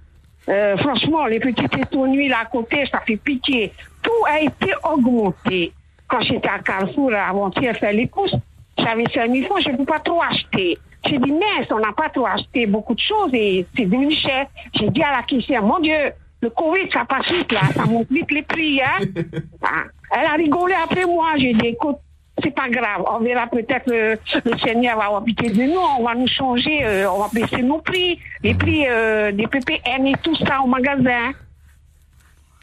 Euh, 0.50 0.76
franchement, 0.78 1.26
les 1.26 1.40
petites 1.40 1.78
étonnuis 1.78 2.28
là 2.28 2.40
à 2.42 2.46
côté, 2.46 2.86
ça 2.92 3.00
fait 3.06 3.18
pitié. 3.18 3.72
Tout 4.02 4.12
a 4.28 4.42
été 4.42 4.74
augmenté. 4.84 5.72
Quand 6.08 6.22
j'étais 6.22 6.50
à 6.50 6.60
Carrefour 6.60 7.14
avant-hier 7.14 7.76
faire 7.78 7.94
les 7.94 8.08
courses, 8.08 8.36
j'avais 8.78 9.06
5 9.14 9.32
000 9.32 9.46
francs, 9.46 9.62
je 9.64 9.70
ne 9.70 9.78
peux 9.78 9.86
pas 9.86 10.00
trop 10.00 10.22
acheter. 10.22 10.78
J'ai 11.06 11.18
dit, 11.18 11.32
mais 11.32 11.66
on 11.72 11.80
n'a 11.80 11.92
pas 11.94 12.10
trop 12.10 12.26
acheté 12.26 12.66
beaucoup 12.66 12.94
de 12.94 13.00
choses 13.00 13.30
et 13.34 13.66
c'est 13.76 13.86
devenu 13.86 14.12
cher. 14.12 14.48
J'ai 14.74 14.90
dit 14.90 15.02
à 15.04 15.12
la 15.12 15.24
caissière, 15.24 15.64
mon 15.64 15.80
Dieu, 15.80 16.12
le 16.42 16.50
Covid, 16.50 16.90
ça 16.92 17.06
passe 17.06 17.32
vite 17.32 17.52
là, 17.52 17.62
ça 17.74 17.86
monte 17.86 18.12
vite 18.12 18.32
les 18.32 18.44
prix. 18.44 18.82
Hein? 18.82 19.06
Ah, 19.64 19.84
Elle 20.12 20.26
a 20.26 20.34
rigolé 20.34 20.74
après 20.84 21.06
moi. 21.06 21.30
J'ai 21.38 21.54
dit, 21.54 21.68
écoute, 21.68 21.98
c'est 22.42 22.54
pas 22.54 22.70
grave. 22.70 23.04
On 23.08 23.20
verra 23.20 23.48
peut-être 23.48 23.92
euh, 23.92 24.16
le 24.46 24.58
Seigneur 24.58 24.98
va 24.98 25.06
avoir 25.06 25.22
de 25.22 25.64
nous. 25.64 25.80
On 26.00 26.04
va 26.04 26.16
nous 26.16 26.28
changer, 26.28 26.84
euh, 26.84 27.12
on 27.12 27.20
va 27.20 27.30
baisser 27.32 27.62
nos 27.62 27.80
prix, 27.80 28.20
les 28.42 28.56
prix 28.56 28.86
euh, 28.88 29.32
des 29.32 29.48
PPN 29.48 30.08
et 30.08 30.16
tout 30.24 30.36
ça 30.38 30.62
au 30.62 30.68
magasin. 30.68 31.32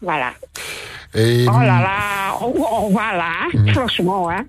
Voilà. 0.02 0.32
Et 1.14 1.46
Oh 1.48 1.52
là 1.52 1.80
là, 1.80 2.38
on, 2.40 2.90
va 2.90 3.16
là, 3.16 3.24
hein, 3.52 3.72
franchement. 3.72 4.30
Hein. 4.30 4.44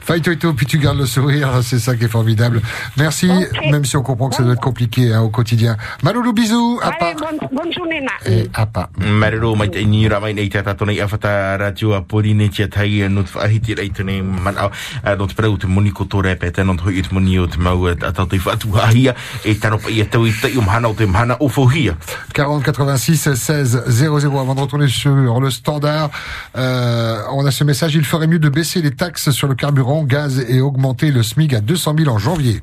Faille 0.00 0.20
Toto, 0.20 0.52
puis 0.52 0.66
tu 0.66 0.78
gardes 0.78 0.98
le 0.98 1.06
sourire, 1.06 1.50
c'est 1.62 1.78
ça 1.78 1.94
qui 1.94 2.04
est 2.04 2.08
formidable. 2.08 2.60
Merci, 2.96 3.30
même 3.70 3.84
si 3.84 3.96
on 3.96 4.02
comprend 4.02 4.28
que 4.28 4.34
ça 4.34 4.42
doit 4.42 4.54
être 4.54 4.60
compliqué 4.60 5.12
hein, 5.12 5.22
au 5.22 5.28
quotidien. 5.28 5.76
Maloulou, 6.02 6.32
bisous, 6.32 6.80
à 6.82 6.88
Allez, 6.88 7.14
bonne, 7.14 7.48
bonne 7.52 7.72
journée, 7.72 8.00
na. 8.00 8.30
Et 8.30 8.50
à 8.54 8.66
pas. 8.66 8.90
Marero 8.98 9.54
mai 9.56 9.70
te 9.70 9.78
ni 9.78 10.08
ramai 10.08 10.34
nei 10.34 10.48
te 10.48 10.60
tato 10.64 10.86
nei 10.86 11.00
awhata 11.00 11.56
radio 11.58 11.92
a 11.94 12.00
pori 12.02 12.34
nei 12.34 12.48
tia 12.50 12.68
tai 12.68 13.02
e 13.02 13.08
not 13.08 13.30
whaahiti 13.34 13.74
rei 13.74 13.90
tene 13.90 14.22
man 14.22 14.56
au 14.58 14.70
a 15.02 15.14
not 15.16 15.34
prau 15.36 15.56
te 15.58 15.66
moni 15.66 15.92
ko 15.92 16.04
tō 16.04 16.22
repe 16.24 16.50
te 16.52 16.64
not 16.64 16.82
hoi 16.84 17.02
te 17.02 17.12
moni 17.14 17.38
o 17.38 17.46
te 17.46 17.58
mau 17.58 17.86
a 17.86 17.94
tau 17.94 18.26
te 18.26 18.38
whatu 18.38 18.74
ahia 18.82 19.14
e 19.44 19.54
tano 19.54 19.78
pa 19.78 19.90
i 19.90 20.00
a 20.02 20.06
tau 20.06 20.26
i 20.26 20.32
te 20.32 20.50
i 20.50 20.58
umhana 20.58 20.90
o 20.90 20.94
te 20.94 21.06
mhana 21.06 21.36
o 21.40 21.48
fohia 21.48 21.96
40 22.34 22.72
86 22.72 23.34
16 23.34 23.84
00 23.88 24.38
avant 24.38 24.54
de 24.54 24.60
retourner 24.60 24.88
sur 24.88 25.14
le 25.14 25.50
standard. 25.68 26.10
Euh, 26.56 27.20
on 27.30 27.44
a 27.44 27.50
ce 27.50 27.62
message, 27.62 27.94
il 27.94 28.04
ferait 28.04 28.26
mieux 28.26 28.38
de 28.38 28.48
baisser 28.48 28.80
les 28.80 28.94
taxes 28.94 29.30
sur 29.30 29.48
le 29.48 29.54
carburant, 29.54 30.02
gaz 30.02 30.40
et 30.48 30.60
augmenter 30.62 31.10
le 31.10 31.22
SMIC 31.22 31.52
à 31.52 31.60
200 31.60 31.94
000 31.98 32.10
en 32.10 32.18
janvier. 32.18 32.62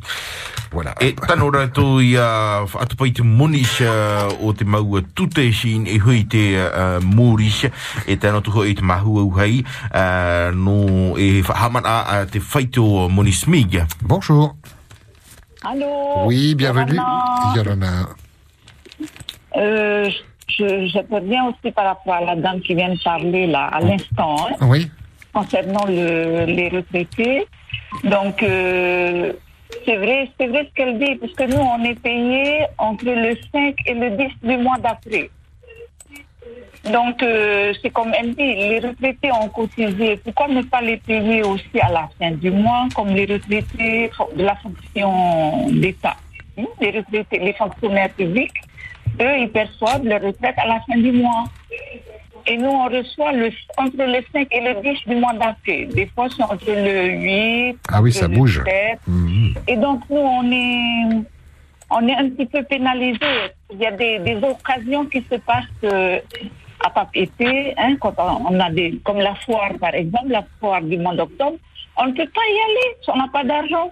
Voilà. 0.71 0.95
E 0.99 1.13
tano 1.13 1.51
rato 1.51 2.01
i 2.01 2.17
a 2.17 2.65
whaatu 2.65 2.97
pa 2.99 3.05
i 3.07 3.13
te 3.15 3.23
monisha 3.23 4.27
o 4.43 4.51
te 4.51 4.65
mau 4.67 4.97
a 4.97 5.01
tute 5.15 5.45
sin 5.55 5.85
e 5.87 5.99
hui 6.03 6.25
te 6.27 6.57
uh, 6.57 6.99
morisha 6.99 7.69
e 8.07 8.17
tano 8.19 8.41
tuho 8.43 8.65
i 8.67 8.73
te 8.75 8.83
mahua 8.83 9.23
uhai 9.23 9.61
uh, 9.61 10.51
no 10.51 11.15
e 11.15 11.45
whahaman 11.45 11.87
a 11.87 11.95
a 12.17 12.25
te 12.25 12.41
whaito 12.43 13.07
monismiga. 13.07 13.85
Bonjour. 14.01 14.55
Allô 15.63 16.25
Oui, 16.25 16.55
bienvenue. 16.55 16.99
Yorana. 17.55 18.09
Euh, 19.55 20.09
je, 20.47 20.85
j'interviens 20.87 21.45
aussi 21.47 21.71
par 21.71 21.85
rapport 21.85 22.13
à 22.13 22.21
la 22.21 22.35
dame 22.35 22.61
qui 22.61 22.75
vient 22.75 22.93
de 22.93 23.01
parler 23.03 23.47
là, 23.47 23.65
à 23.67 23.79
l'instant, 23.81 24.35
hein, 24.49 24.67
Oui. 24.67 24.89
concernant 25.33 25.85
le, 25.85 26.45
les 26.45 26.69
retraités. 26.69 27.45
Donc, 28.03 28.41
euh, 28.43 29.33
c'est 29.85 29.95
vrai, 29.97 30.29
c'est 30.39 30.47
vrai 30.47 30.67
ce 30.69 30.73
qu'elle 30.75 30.99
dit, 30.99 31.15
parce 31.15 31.33
que 31.33 31.43
nous, 31.43 31.57
on 31.61 31.83
est 31.83 31.99
payé 31.99 32.65
entre 32.77 33.05
le 33.05 33.35
5 33.51 33.75
et 33.87 33.93
le 33.93 34.11
10 34.11 34.23
du 34.43 34.57
mois 34.57 34.77
d'après. 34.77 35.29
Donc, 36.91 37.23
euh, 37.23 37.73
c'est 37.81 37.89
comme 37.89 38.13
elle 38.17 38.35
dit, 38.35 38.53
les 38.55 38.79
retraités 38.79 39.31
ont 39.31 39.49
cotisé. 39.49 40.17
Pourquoi 40.17 40.47
ne 40.49 40.61
pas 40.61 40.81
les 40.81 40.97
payer 40.97 41.41
aussi 41.41 41.79
à 41.81 41.89
la 41.91 42.07
fin 42.19 42.29
du 42.31 42.51
mois, 42.51 42.87
comme 42.95 43.07
les 43.09 43.25
retraités 43.25 44.11
de 44.35 44.43
la 44.43 44.55
fonction 44.57 45.67
d'État, 45.71 46.15
hein, 46.59 46.63
les 46.79 46.91
retraités, 46.91 47.39
les 47.39 47.53
fonctionnaires 47.53 48.11
publics? 48.11 48.53
Eux, 49.21 49.37
ils 49.39 49.49
perçoivent 49.49 50.05
leur 50.05 50.21
retraite 50.21 50.55
à 50.57 50.67
la 50.67 50.79
fin 50.81 50.97
du 50.97 51.11
mois. 51.11 51.45
Et 52.47 52.57
nous, 52.57 52.69
on 52.69 52.85
reçoit 52.85 53.31
le, 53.31 53.49
entre 53.77 53.97
le 53.97 54.21
5 54.31 54.47
et 54.51 54.61
le 54.61 54.81
10 54.81 55.07
du 55.07 55.15
mois 55.15 55.33
d'après. 55.33 55.85
Des 55.85 56.05
fois, 56.07 56.27
c'est 56.29 56.43
entre 56.43 56.65
le 56.67 57.09
8. 57.09 57.77
Ah 57.91 58.01
oui, 58.01 58.11
ça 58.11 58.27
le 58.27 58.35
bouge. 58.35 58.61
7. 58.63 58.99
Et 59.67 59.77
donc, 59.77 60.01
nous, 60.09 60.17
on 60.17 60.51
est, 60.51 61.23
on 61.89 62.07
est 62.07 62.15
un 62.15 62.29
petit 62.29 62.45
peu 62.45 62.61
pénalisés. 62.63 63.17
Il 63.71 63.79
y 63.79 63.85
a 63.87 63.91
des, 63.91 64.19
des 64.19 64.37
occasions 64.37 65.05
qui 65.05 65.25
se 65.29 65.35
passent 65.37 65.65
euh, 65.85 66.19
à 66.85 66.89
Papeete, 66.91 67.73
hein, 67.77 67.95
quand 67.99 68.13
on 68.19 68.53
on 68.53 68.59
a 68.59 68.69
des, 68.69 68.99
comme 69.03 69.17
la 69.17 69.33
foire, 69.35 69.71
par 69.79 69.95
exemple, 69.95 70.29
la 70.29 70.45
foire 70.59 70.81
du 70.83 70.97
mois 70.97 71.15
d'octobre. 71.15 71.57
On 71.97 72.05
ne 72.05 72.11
peut 72.11 72.29
pas 72.29 72.41
y 72.41 72.71
aller 72.71 72.95
si 73.01 73.09
on 73.09 73.17
n'a 73.17 73.29
pas 73.31 73.43
d'argent. 73.43 73.91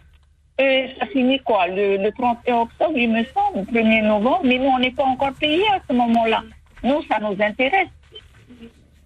Ça 0.59 1.05
finit 1.11 1.39
quoi 1.39 1.67
le, 1.67 1.97
le 1.97 2.11
31 2.11 2.57
octobre, 2.57 2.93
il 2.95 3.09
me 3.11 3.23
semble, 3.25 3.65
le 3.71 3.81
1er 3.81 4.03
novembre, 4.03 4.41
mais 4.43 4.59
nous, 4.59 4.69
on 4.69 4.79
n'est 4.79 4.91
pas 4.91 5.03
encore 5.03 5.33
payés 5.39 5.67
à 5.71 5.79
ce 5.89 5.95
moment-là. 5.95 6.43
Nous, 6.83 7.01
ça 7.09 7.19
nous 7.19 7.35
intéresse. 7.41 7.89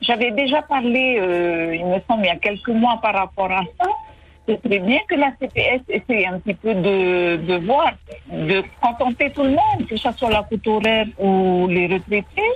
J'avais 0.01 0.31
déjà 0.31 0.61
parlé, 0.61 1.17
euh, 1.19 1.75
il 1.75 1.85
me 1.85 1.99
semble, 2.07 2.23
il 2.23 2.27
y 2.27 2.29
a 2.29 2.35
quelques 2.35 2.69
mois 2.69 2.99
par 3.01 3.13
rapport 3.13 3.51
à 3.51 3.63
ça. 3.79 3.89
C'est 4.47 4.61
très 4.61 4.79
bien 4.79 4.99
que 5.07 5.15
la 5.15 5.31
CPS 5.39 5.81
essaye 5.89 6.25
un 6.25 6.39
petit 6.39 6.53
peu 6.53 6.73
de, 6.73 7.65
voir, 7.65 7.93
de 8.31 8.63
contenter 8.81 9.31
tout 9.31 9.43
le 9.43 9.49
monde, 9.51 9.87
que 9.89 9.97
ce 9.97 10.11
soit 10.11 10.29
la 10.29 10.43
coûte 10.43 10.67
horaire 10.67 11.07
ou 11.17 11.67
les 11.67 11.87
retraités. 11.87 12.51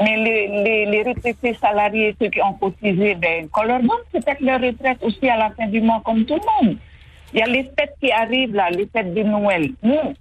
Mais 0.00 0.16
les, 0.16 0.48
les, 0.64 0.86
les 0.86 1.02
retraités 1.02 1.54
salariés, 1.54 2.14
ceux 2.20 2.28
qui 2.28 2.40
ont 2.40 2.52
cotisé, 2.54 3.16
ben, 3.16 3.48
qu'on 3.48 3.62
leur 3.62 3.80
donne 3.80 3.90
peut-être 4.12 4.40
leur 4.40 4.60
retraite 4.60 4.98
aussi 5.02 5.28
à 5.28 5.36
la 5.36 5.50
fin 5.50 5.66
du 5.66 5.80
mois, 5.80 6.00
comme 6.04 6.24
tout 6.24 6.36
le 6.36 6.66
monde. 6.66 6.76
Il 7.32 7.40
y 7.40 7.42
a 7.42 7.46
les 7.46 7.64
fêtes 7.64 7.94
qui 8.00 8.10
arrivent 8.10 8.54
là, 8.54 8.70
les 8.70 8.86
fêtes 8.86 9.12
de 9.14 9.22
Noël. 9.22 9.70
Nous, 9.82 10.14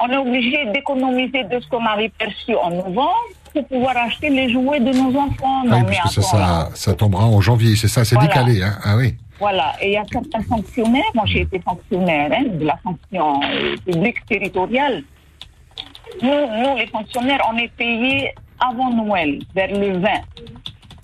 on 0.00 0.08
est 0.08 0.16
obligé 0.16 0.66
d'économiser 0.72 1.44
de 1.44 1.60
ce 1.60 1.68
qu'on 1.68 1.84
avait 1.84 2.08
perçu 2.10 2.54
en 2.54 2.70
novembre 2.70 3.14
pour 3.52 3.66
pouvoir 3.66 3.96
acheter 3.96 4.28
les 4.28 4.52
jouets 4.52 4.80
de 4.80 4.92
nos 4.92 5.18
enfants. 5.18 5.62
Ah 5.70 5.78
oui, 5.86 5.96
parce 6.02 6.16
que 6.16 6.22
ça, 6.76 6.94
tombera 6.94 7.26
en 7.26 7.40
janvier, 7.40 7.76
c'est 7.76 7.88
ça, 7.88 8.04
c'est 8.04 8.14
Voilà. 8.16 8.28
décalé. 8.28 8.62
Hein 8.62 8.78
ah 8.84 8.96
oui. 8.96 9.14
Voilà, 9.38 9.74
et 9.82 9.88
il 9.88 9.92
y 9.92 9.96
a 9.96 10.04
certains 10.10 10.42
fonctionnaires, 10.42 11.10
moi 11.14 11.24
j'ai 11.26 11.42
été 11.42 11.60
fonctionnaire 11.60 12.30
hein, 12.32 12.44
de 12.58 12.64
la 12.64 12.76
fonction 12.78 13.40
euh, 13.42 13.76
publique 13.84 14.24
territoriale. 14.26 15.02
Nous, 16.22 16.28
nous, 16.30 16.76
les 16.76 16.86
fonctionnaires, 16.86 17.40
on 17.52 17.58
est 17.58 17.70
payés 17.76 18.32
avant 18.58 18.90
Noël, 18.90 19.40
vers 19.54 19.70
le 19.70 19.98
20, 19.98 20.08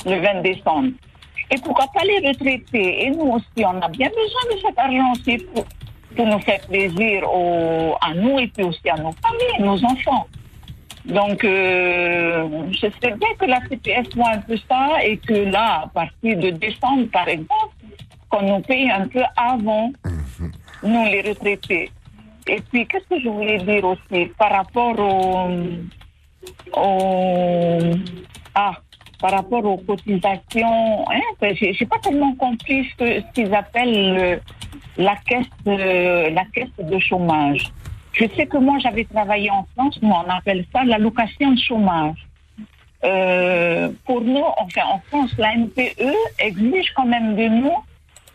le 0.06 0.20
20 0.20 0.40
décembre. 0.40 0.88
Et 1.52 1.58
pourquoi 1.58 1.86
pas 1.92 2.02
les 2.04 2.26
retraités 2.26 3.04
Et 3.04 3.10
nous 3.10 3.32
aussi, 3.32 3.64
on 3.64 3.80
a 3.80 3.88
bien 3.88 4.08
besoin 4.08 4.54
de 4.54 4.60
cet 4.60 4.78
argent 4.78 5.12
aussi 5.12 5.38
pour, 6.16 6.26
nous 6.26 6.38
faire 6.40 6.60
plaisir 6.60 7.24
à 8.00 8.14
nous 8.14 8.38
et 8.38 8.46
puis 8.48 8.64
aussi 8.64 8.88
à 8.88 8.96
nos 8.96 9.12
familles, 9.12 9.60
nos 9.60 9.84
enfants. 9.84 10.26
Donc, 11.04 11.44
euh, 11.44 12.48
je 12.70 12.86
sais 13.00 13.10
bien 13.16 13.28
que 13.38 13.46
la 13.46 13.60
CPS 13.68 14.14
voit 14.14 14.30
un 14.30 14.38
peu 14.38 14.56
ça 14.68 15.04
et 15.04 15.16
que 15.16 15.32
là, 15.32 15.82
à 15.84 15.86
partir 15.88 16.38
de 16.38 16.50
décembre, 16.50 17.06
par 17.12 17.28
exemple, 17.28 17.74
qu'on 18.28 18.42
nous 18.42 18.60
paye 18.60 18.90
un 18.90 19.08
peu 19.08 19.22
avant, 19.36 19.90
nous 20.82 21.04
les 21.04 21.22
retraités. 21.22 21.90
Et 22.46 22.60
puis, 22.60 22.86
qu'est-ce 22.86 23.08
que 23.08 23.20
je 23.20 23.28
voulais 23.28 23.58
dire 23.58 23.84
aussi 23.84 24.26
par 24.38 24.52
rapport 24.52 24.98
au, 24.98 25.48
au 26.76 27.78
ah, 28.54 28.72
par 29.22 29.30
rapport 29.30 29.64
aux 29.64 29.78
cotisations, 29.78 31.08
hein, 31.08 31.20
j'ai 31.58 31.72
j'ai 31.72 31.86
pas 31.86 31.98
tellement 32.00 32.34
compris 32.34 32.80
ce 32.98 33.20
qu'ils 33.32 33.54
appellent 33.54 34.14
le- 34.16 34.40
la 34.98 35.14
caisse, 35.28 35.46
de, 35.64 36.98
chômage. 36.98 37.62
Je 38.12 38.24
sais 38.36 38.46
que 38.46 38.58
moi 38.58 38.76
j'avais 38.80 39.04
travaillé 39.04 39.48
en 39.50 39.64
France, 39.72 39.96
nous 40.02 40.10
on 40.10 40.28
appelle 40.38 40.66
ça 40.72 40.82
l'allocation 40.84 41.52
de 41.52 41.58
chômage. 41.68 42.20
Euh, 43.04 43.90
pour 44.06 44.20
nous, 44.20 44.44
enfin 44.58 44.82
en 44.94 45.00
France, 45.08 45.30
la 45.38 45.50
NPE 45.54 46.12
exige 46.40 46.92
quand 46.96 47.06
même 47.06 47.36
de 47.36 47.46
nous 47.60 47.78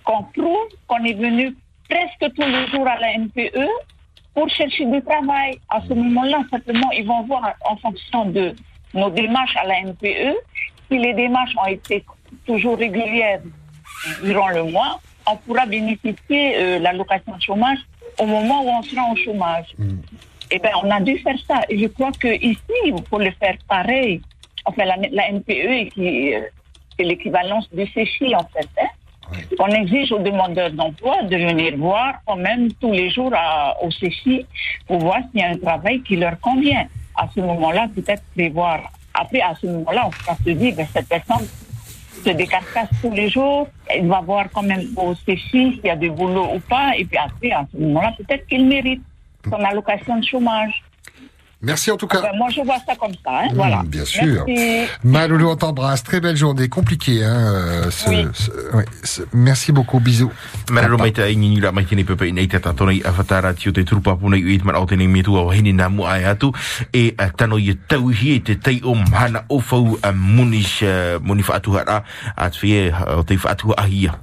qu'on 0.06 0.24
prouve 0.24 0.70
qu'on 0.88 1.04
est 1.04 1.20
venu 1.26 1.54
presque 1.90 2.34
tous 2.36 2.48
les 2.56 2.64
jours 2.72 2.88
à 2.88 2.98
la 2.98 3.10
NPE 3.18 3.68
pour 4.34 4.50
chercher 4.50 4.86
du 4.86 5.02
travail. 5.02 5.60
À 5.70 5.82
ce 5.88 5.94
moment-là, 5.94 6.40
simplement, 6.50 6.90
ils 6.92 7.06
vont 7.06 7.24
voir 7.24 7.44
en 7.72 7.76
fonction 7.78 8.26
de 8.38 8.56
nos 8.94 9.10
démarches 9.10 9.56
à 9.58 9.66
la 9.66 9.82
NPE, 9.82 10.36
si 10.90 10.98
les 10.98 11.14
démarches 11.14 11.54
ont 11.62 11.68
été 11.68 12.04
toujours 12.46 12.78
régulières 12.78 13.42
durant 14.24 14.50
le 14.50 14.64
mois, 14.64 15.00
on 15.30 15.36
pourra 15.38 15.66
bénéficier 15.66 16.56
euh, 16.58 16.80
l'allocation 16.80 17.36
de 17.36 17.42
chômage 17.42 17.80
au 18.20 18.26
moment 18.26 18.64
où 18.64 18.70
on 18.70 18.82
sera 18.84 19.04
au 19.12 19.16
chômage. 19.16 19.68
Eh 20.52 20.60
bien, 20.60 20.72
on 20.82 20.90
a 20.90 21.00
dû 21.02 21.18
faire 21.20 21.36
ça. 21.48 21.62
Et 21.70 21.78
je 21.78 21.88
crois 21.88 22.12
que 22.14 22.28
ici, 22.42 22.78
il 22.86 22.96
faut 23.10 23.20
le 23.20 23.32
faire 23.32 23.56
pareil. 23.68 24.22
Enfin, 24.66 24.86
la, 24.86 24.96
la 25.12 25.32
NPE, 25.32 25.90
qui, 25.94 26.34
euh, 26.34 26.42
c'est 26.98 27.04
l'équivalence 27.04 27.68
du 27.74 27.86
CFI, 27.86 28.34
en 28.36 28.46
fait. 28.54 28.68
Hein? 28.82 28.88
On 29.60 29.68
exige 29.68 30.14
aux 30.14 30.20
demandeurs 30.20 30.72
d'emploi 30.72 31.22
de 31.24 31.36
venir 31.36 31.76
voir 31.78 32.14
quand 32.26 32.38
même 32.38 32.72
tous 32.80 32.94
les 32.94 33.10
jours 33.10 33.34
à- 33.36 33.76
au 33.84 33.90
CFI 33.90 34.46
pour 34.88 35.00
voir 35.00 35.20
s'il 35.32 35.42
y 35.42 35.44
a 35.44 35.50
un 35.50 35.58
travail 35.58 36.02
qui 36.02 36.16
leur 36.16 36.40
convient. 36.40 36.88
À 37.16 37.28
ce 37.36 37.42
moment-là, 37.42 37.88
peut-être 37.94 38.24
prévoir. 38.36 38.90
Après, 39.20 39.42
à 39.42 39.56
ce 39.60 39.66
moment-là, 39.66 40.10
on 40.30 40.36
se 40.44 40.52
dire, 40.52 40.76
ben, 40.76 40.88
cette 40.94 41.08
personne 41.08 41.48
se 42.24 42.30
décarcasse 42.30 42.90
tous 43.02 43.12
les 43.12 43.30
jours, 43.30 43.68
elle 43.88 44.08
va 44.08 44.22
voir 44.22 44.46
quand 44.54 44.64
même 44.64 44.88
au 44.96 45.14
CFI 45.14 45.74
s'il 45.74 45.82
y 45.84 45.90
a 45.90 45.96
du 45.96 46.10
boulot 46.12 46.50
ou 46.56 46.60
pas, 46.60 46.96
et 46.98 47.06
puis 47.06 47.18
après, 47.18 47.52
à 47.52 47.66
ce 47.72 47.78
moment-là, 47.80 48.14
peut-être 48.18 48.48
qu'il 48.48 48.66
mérite 48.66 49.02
son 49.46 49.64
allocation 49.64 50.18
de 50.18 50.26
chômage. 50.26 50.84
Merci 51.62 51.90
en 51.92 51.98
tout 51.98 52.08
cas. 52.08 52.20
Enfin, 52.20 52.38
moi, 52.38 52.50
je 52.50 52.62
vois 52.62 52.78
ça 52.86 52.96
comme 52.96 53.14
ça. 53.26 53.32
Hein, 53.32 53.48
Mmh, 53.52 53.56
voilà. 53.56 53.82
bien 53.86 54.06
sûr. 54.06 54.44
Merci. 54.48 54.90
Maloulou, 55.04 55.50
on 55.50 55.56
t'embrasse. 55.56 56.04
Très 56.04 56.20
belle 56.20 56.38
journée, 56.38 56.70
compliquée. 56.70 57.24
Hein, 57.24 57.36
euh, 57.36 57.90
ce- 58.34 58.52
ce- 59.04 59.22
merci 59.34 59.72
beaucoup, 59.72 60.00
bisous. 60.00 60.32
La 60.72 60.88
pepe 62.04 62.32
tio 63.56 63.72
te 63.72 63.82
uit 64.38 64.62
au 64.68 64.86
ai 66.14 66.26
atu 66.26 66.52
e 66.94 67.12
tano 67.36 67.58
e 67.58 68.40
te 68.40 68.54
tei 68.56 68.82
o 68.84 68.94
munis 70.14 70.82
uh, 70.82 71.18
te 73.26 73.38
fa 73.38 73.56
ahia 73.78 74.20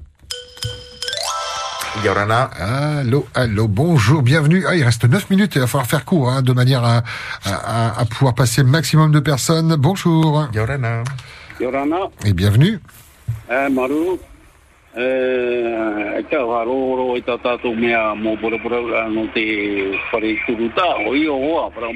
Yorana. 2.02 2.50
Allô, 2.98 3.26
allô, 3.34 3.68
bonjour, 3.68 4.22
bienvenue. 4.22 4.64
Ah, 4.66 4.74
il 4.74 4.82
reste 4.82 5.04
9 5.04 5.30
minutes, 5.30 5.54
il 5.54 5.60
va 5.60 5.66
falloir 5.66 5.86
faire 5.86 6.04
court, 6.04 6.28
hein, 6.28 6.42
de 6.42 6.52
manière 6.52 6.82
à, 6.84 7.02
à, 7.44 8.00
à 8.00 8.04
pouvoir 8.04 8.34
passer 8.34 8.62
le 8.62 8.68
maximum 8.68 9.12
de 9.12 9.20
personnes. 9.20 9.74
Bonjour. 9.76 10.48
Yorana. 10.52 11.04
Yorana, 11.60 11.98
Et 12.24 12.32
bienvenue. 12.32 12.80
e 14.96 15.18
e 17.64 17.74
mea 17.74 18.14
te 19.34 19.44
turuta, 20.46 20.82
o 21.06 21.14
para 21.70 21.88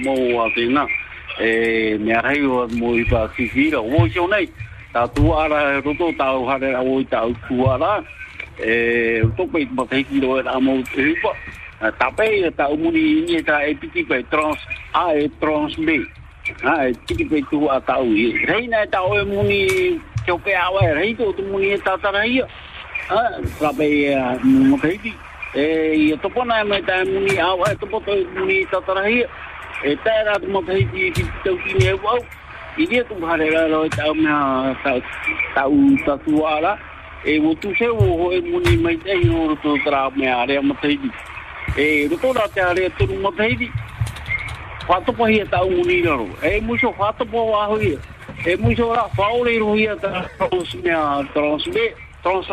e 1.39 1.97
mea 1.99 2.21
rei 2.21 2.43
i 2.99 3.05
pa 3.05 3.29
o 3.79 4.07
i 4.07 4.13
nei, 4.31 4.51
ara 5.39 5.77
e 5.77 5.81
roto, 5.81 6.13
hare 6.51 6.75
o 6.77 7.01
i 7.01 7.05
tāu 7.07 7.35
kuara, 7.47 8.03
tope 9.37 9.63
i 9.63 9.69
mateiki 9.71 10.21
ro 10.21 10.39
e 10.39 10.43
rā 10.43 10.59
mō 10.59 10.83
te 10.91 11.03
hupa, 11.11 11.35
tape 11.99 12.27
tāu 12.59 12.77
muni 12.77 13.03
ini 13.23 13.43
tā 13.47 13.63
e 13.71 13.75
piki 13.75 14.05
pe 14.09 14.23
trans, 14.31 14.59
a 14.95 15.15
e 15.15 15.29
trans 15.41 15.77
B, 15.77 16.01
a 16.65 16.89
e 16.89 16.95
piki 17.07 17.29
pe 17.31 17.43
tu 17.51 17.69
a 17.71 17.81
tāu 17.81 19.15
e 19.21 19.25
muni 19.25 20.01
awa 20.29 20.95
rei 20.95 21.15
tu 21.15 21.43
muni 21.43 21.73
e 21.73 21.79
tātara 21.79 22.27
ia. 22.27 22.47
Ah, 23.11 23.41
trape 23.59 23.85
e 23.85 24.15
mo 24.45 24.77
teiti. 24.77 25.15
E 25.55 25.95
i 25.97 26.19
topona 26.21 26.61
e 26.61 26.65
mai 26.65 26.83
tae 26.83 27.05
muni 27.05 27.39
awa 27.39 27.73
e 27.73 27.77
muni 28.37 28.61
e 28.61 28.67
tātara 28.67 29.09
ia. 29.09 29.29
E 29.85 29.97
teiti 29.97 31.11
ki 31.15 31.23
tau 31.45 31.57
kini 31.65 31.87
e 31.87 31.93
wau. 31.95 32.19
I 32.79 32.87
ria 32.87 33.03
tu. 33.05 33.15
E 37.25 37.39
wo 37.41 37.55
tu 37.55 37.75
se 37.75 37.89
wo 37.89 38.17
ho 38.17 38.33
e 38.33 38.41
muni 38.41 38.77
mai 38.77 38.97
te 38.97 39.11
o 39.29 39.49
roto 39.49 39.77
tra 39.83 40.09
mea 40.15 40.45
rea 40.47 40.63
mo 40.63 40.75
teiti. 40.81 41.11
E 41.77 42.07
rā 42.33 42.47
te 42.55 42.61
area 42.61 42.91
turu 42.91 43.19
mo 43.19 43.33
teiti. 43.33 43.71
Whatopo 44.87 45.27
hia 45.27 45.45
tau 45.47 45.69
muni 45.69 46.03
raro. 46.03 46.29
E 46.43 46.61
muso 46.61 46.95
whatopo 46.95 47.51
waho 47.51 47.83
ia. 47.83 47.99
E 48.47 48.57
muso 48.57 48.95
rā 48.95 49.11
whaore 49.19 49.59
ro 49.59 49.75
ta 49.97 50.29
mea 50.85 51.27
trans 51.35 51.67
me. 51.67 51.91
Trans 52.23 52.47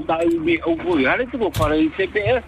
ta 0.00 0.16
whare 1.60 1.76
i 1.76 1.90
CPS. 1.98 2.42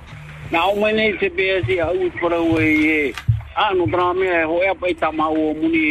Na 0.51 0.67
o 0.67 0.81
mai 0.81 0.93
nei 0.93 1.13
CPS 1.21 1.69
i 1.69 1.81
au 1.81 2.11
para 2.19 2.41
ue 2.41 2.65
e. 2.65 3.15
Ano 3.57 3.87
tra 3.93 4.15
mea 4.15 4.47
ho 4.47 4.63
ea 4.63 4.75
pai 4.75 4.95
ta 4.95 5.13
mau 5.13 5.37
o 5.37 5.53
muni 5.53 5.85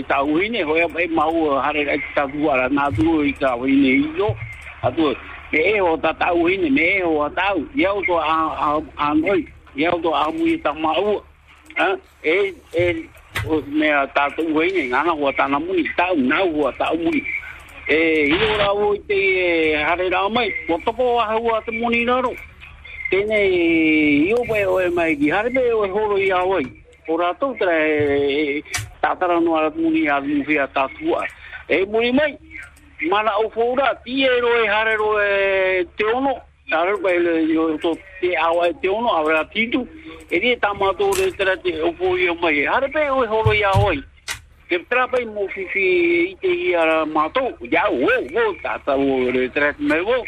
e 0.00 0.04
ta 0.08 0.24
uhine. 0.24 0.64
Ho 0.64 0.74
pai 0.88 1.06
mau 1.08 1.60
hare 1.60 1.84
ai 1.90 2.00
ta 2.14 2.24
tu 2.26 3.32
ta 3.38 3.54
uhine 3.54 4.00
i 4.00 4.10
yo. 4.16 4.34
atu 4.86 5.16
me 5.52 5.58
e 5.58 5.80
o 5.80 5.96
tatau 5.96 6.46
hine 6.46 6.70
me 6.70 6.86
e 6.98 7.02
o 7.02 7.22
atau. 7.24 7.64
Iau 7.76 8.02
to 8.06 8.18
a 8.18 9.14
noi 9.14 9.46
iau 9.76 9.98
to 10.02 10.10
a 10.14 10.30
mui 10.32 10.56
ta 10.62 10.72
mau 10.72 11.22
e 12.22 12.54
e 12.72 13.08
me 13.66 13.88
a 13.90 14.06
tatau 14.06 14.60
hine 14.60 14.88
ngana 14.88 15.12
hua 15.12 15.32
tana 15.32 15.58
muni 15.58 15.84
tau 15.96 16.14
na 16.16 16.38
hua 16.42 16.72
tau 16.78 16.96
muni 16.96 17.22
e 17.88 18.28
i 18.30 18.32
o 18.32 18.56
rau 18.58 18.96
te 19.08 19.76
hare 19.76 20.08
ra 20.10 20.28
mai 20.28 20.50
o 20.68 20.78
toko 20.84 21.20
a 21.20 21.36
hua 21.36 21.60
te 21.66 21.70
muni 21.70 22.04
naro 22.04 22.32
tene 23.10 23.38
i 23.44 24.32
o 24.32 24.44
pe 24.48 24.64
o 24.66 24.78
mai 24.94 25.16
ki 25.16 25.30
hare 25.30 25.50
me 25.50 25.60
oe 25.72 25.88
holo 25.88 26.16
i 26.16 26.30
awai 26.30 26.64
o 27.08 27.16
rato 27.16 27.54
tere 27.58 27.78
e 28.58 28.64
tatara 29.02 29.40
no 29.40 29.56
a 29.56 29.70
muni 29.76 30.08
a 30.08 30.20
mufia 30.20 30.66
tatua 30.68 31.26
e 31.68 31.84
muni 31.84 32.12
mai 32.12 32.38
mana 33.08 33.36
o 33.38 33.50
fōra, 33.50 33.94
ti 34.04 34.24
e 34.24 34.40
roe 34.40 34.66
hare 34.68 34.96
roe 34.96 35.86
te 35.96 36.04
ono, 36.04 36.34
hare 36.70 36.96
pai 37.02 37.18
le, 37.18 37.34
yo, 37.52 37.76
to, 37.78 37.96
te 38.20 38.34
awa 38.36 38.68
e 38.68 38.74
te 38.80 38.88
ono, 38.88 39.08
awera 39.18 39.44
titu, 39.52 39.86
e 40.30 40.38
rie 40.38 40.56
tamato 40.58 41.12
re 41.14 41.30
tera 41.32 41.56
te 41.56 41.80
o 41.80 41.92
fōi 41.92 42.28
o 42.30 42.34
mai, 42.40 42.64
hare 42.66 42.88
pai 42.90 43.08
o 43.08 43.22
e 43.24 43.26
horo 43.26 43.52
i 43.52 43.62
awai. 43.62 44.02
Ke 44.68 44.80
tera 44.88 45.08
pai 45.08 45.24
mo 45.26 45.48
whiwhi 45.48 45.84
i 46.30 46.36
te 46.40 46.54
i 46.68 46.72
ara 46.74 47.04
mātou, 47.04 47.52
ia 47.68 47.84
o, 47.90 48.08
o, 48.08 48.46
tāta 48.62 48.96
o 48.96 49.20
re 49.34 49.48
tera 49.48 49.72
te 49.74 49.82
mai 49.82 50.00
o. 50.00 50.22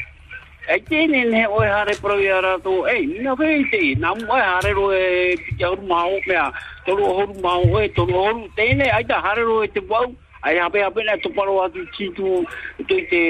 E 0.67 0.81
tēne 0.83 1.23
ne 1.31 1.45
o 1.47 1.61
e 1.63 1.71
hare 1.71 1.95
pro 2.03 2.19
i 2.19 2.27
ara 2.27 2.57
tō, 2.59 2.75
ei, 2.91 3.07
mina 3.07 3.37
whei 3.39 3.65
te, 3.71 3.81
nā 4.03 4.13
mo 4.19 4.35
e 4.37 4.43
hare 4.43 4.73
ro 4.75 4.91
e 4.93 5.37
pita 5.47 5.71
horu 5.71 5.87
maho, 5.87 6.19
mea, 6.27 6.51
toro 6.87 7.13
horu 7.21 7.37
maho 7.41 7.79
e, 7.81 7.89
toro 7.95 8.25
horu, 8.25 8.49
tēne, 8.59 8.91
aita 8.97 9.21
hare 9.23 9.47
ro 9.47 9.61
e 9.63 9.71
te 9.71 9.85
wau, 9.87 10.11
ai 10.47 10.59
hape 10.63 10.79
hape 10.79 11.03
na 11.03 11.17
to 11.19 11.31
paro 11.31 11.59
atu 11.65 11.83
titu 11.99 12.47
to 12.87 12.97
te 13.11 13.23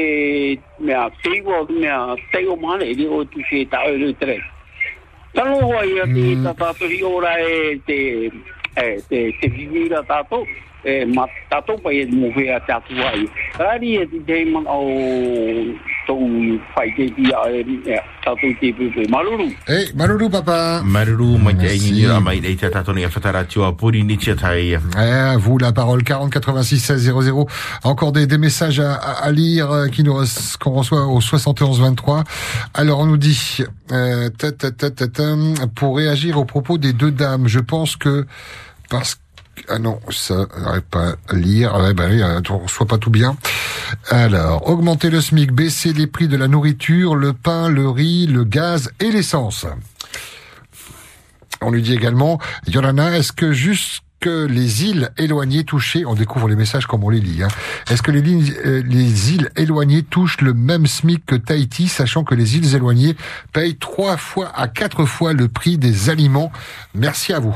mea 0.79 1.11
teiwa 1.23 1.65
mea 1.71 2.17
teiwa 2.33 2.57
mana 2.57 2.85
e 2.85 3.07
o 3.09 3.25
tu 3.25 3.41
se 3.49 3.65
ta 3.65 3.81
o 3.89 3.97
le 3.97 4.13
tre. 4.21 4.37
Talo 5.33 5.61
hoa 5.61 5.87
ia 5.87 6.05
te 6.05 6.37
tatato 6.45 6.85
hi 6.87 7.03
ora 7.03 7.41
e 7.41 7.81
te 7.87 8.31
e 8.77 9.01
te 9.09 9.33
te 9.41 9.49
vivira 9.49 10.03
tato 10.05 10.45
e 10.85 11.05
ma 11.05 11.27
pa 11.49 11.91
e 11.93 12.05
mo 12.07 12.29
ai. 12.37 13.25
E 13.83 14.07
te 14.27 14.45
man 14.45 14.67
maruru 19.09 19.57
Hey, 19.66 19.93
Maruru, 19.95 20.28
papa. 20.31 20.83
Maruru. 20.85 21.39
Eh, 24.99 25.37
vous 25.39 25.59
la 25.59 25.73
parole 25.73 26.03
40 26.05 26.33
86 26.33 26.78
16 26.78 27.12
00. 27.23 27.47
Encore 27.85 28.12
des, 28.12 28.27
des 28.27 28.39
messages 28.39 28.81
à, 28.81 28.95
à- 28.95 29.24
à 29.27 29.33
lire 29.33 29.70
euh, 29.70 29.89
qui 29.89 30.03
nous 30.03 30.23
qu'on 30.61 30.70
reçoit 30.73 31.07
au 31.07 31.20
71 31.20 31.81
23. 31.81 32.24
Alors 32.74 33.01
on 33.01 33.07
nous 33.07 33.16
dit 33.16 33.59
euh, 33.93 34.28
ta, 34.31 34.53
ta, 34.53 34.70
ta, 34.70 34.91
ta, 34.91 35.09
ta, 35.09 35.35
pour 35.74 35.97
réagir 35.97 36.39
aux 36.39 36.45
propos 36.45 36.78
des 36.78 36.93
deux 36.93 37.11
dames, 37.11 37.49
je 37.49 37.61
pense 37.61 37.97
que 37.97 38.27
parce 38.91 39.15
que 39.15 39.20
ah 39.69 39.78
non, 39.78 40.01
ça, 40.11 40.47
j'arrive 40.62 40.83
pas 40.83 41.15
à 41.28 41.35
lire. 41.35 41.73
Ah 41.74 41.81
euh, 41.81 42.41
on 42.51 42.59
reçoit 42.59 42.87
pas 42.87 42.99
tout 42.99 43.11
bien. 43.11 43.37
Alors, 44.09 44.69
augmenter 44.69 45.11
le 45.11 45.20
SMIC, 45.20 45.53
baisser 45.53 45.93
les 45.93 46.07
prix 46.07 46.28
de 46.28 46.37
la 46.37 46.49
nourriture, 46.49 47.15
le 47.15 47.33
pain, 47.33 47.69
le 47.69 47.89
riz, 47.89 48.27
le 48.27 48.45
gaz 48.45 48.91
et 49.01 49.11
l'essence. 49.11 49.66
On 51.62 51.70
lui 51.70 51.83
dit 51.83 51.95
également, 51.95 52.39
Yolana, 52.66 53.16
est-ce 53.16 53.33
que 53.33 53.53
jusque 54.23 54.51
les 54.51 54.85
îles 54.85 55.11
éloignées 55.19 55.65
touchées, 55.65 56.05
on 56.07 56.15
découvre 56.15 56.49
les 56.49 56.57
messages 56.57 56.87
comme 56.87 57.05
on 57.05 57.11
les 57.11 57.21
lit, 57.21 57.43
hein, 57.43 57.49
est-ce 57.91 58.03
que 58.03 58.11
les, 58.11 58.23
euh, 58.67 58.83
les 58.85 59.35
îles 59.35 59.51
éloignées 59.57 60.03
touchent 60.03 60.41
le 60.41 60.55
même 60.55 60.87
SMIC 60.87 61.25
que 61.27 61.37
Tahiti, 61.37 61.89
sachant 61.89 62.25
que 62.25 62.35
les 62.35 62.57
îles 62.57 62.75
éloignées 62.75 63.17
payent 63.53 63.77
trois 63.77 64.17
fois 64.17 64.51
à 64.55 64.69
quatre 64.69 65.05
fois 65.05 65.33
le 65.33 65.49
prix 65.49 65.79
des 65.79 66.11
aliments? 66.11 66.51
Merci 66.95 67.33
à 67.33 67.41
vous. 67.41 67.55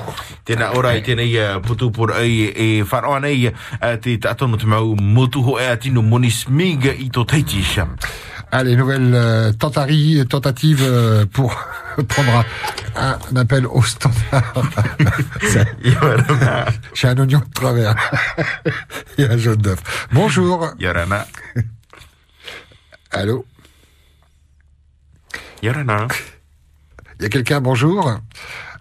Allez, 8.52 8.74
nouvelle 8.74 9.14
euh, 9.14 9.52
tentari- 9.52 10.26
tentative 10.26 10.82
euh, 10.82 11.24
pour 11.26 11.54
prendre 12.08 12.44
un, 12.96 13.18
un 13.32 13.36
appel 13.36 13.64
au 13.66 13.80
standard. 13.82 14.42
J'ai 16.94 17.08
un 17.08 17.18
oignon 17.18 17.38
de 17.38 17.52
travers 17.54 17.94
et 19.18 19.24
un 19.24 19.36
jaune 19.38 19.56
d'œuf. 19.56 20.08
Bonjour. 20.12 20.68
Yorana. 20.80 21.26
Allô? 23.12 23.46
Yorana. 25.62 26.08
Il 27.18 27.22
y 27.22 27.26
a 27.26 27.28
quelqu'un, 27.28 27.60
bonjour 27.60 28.18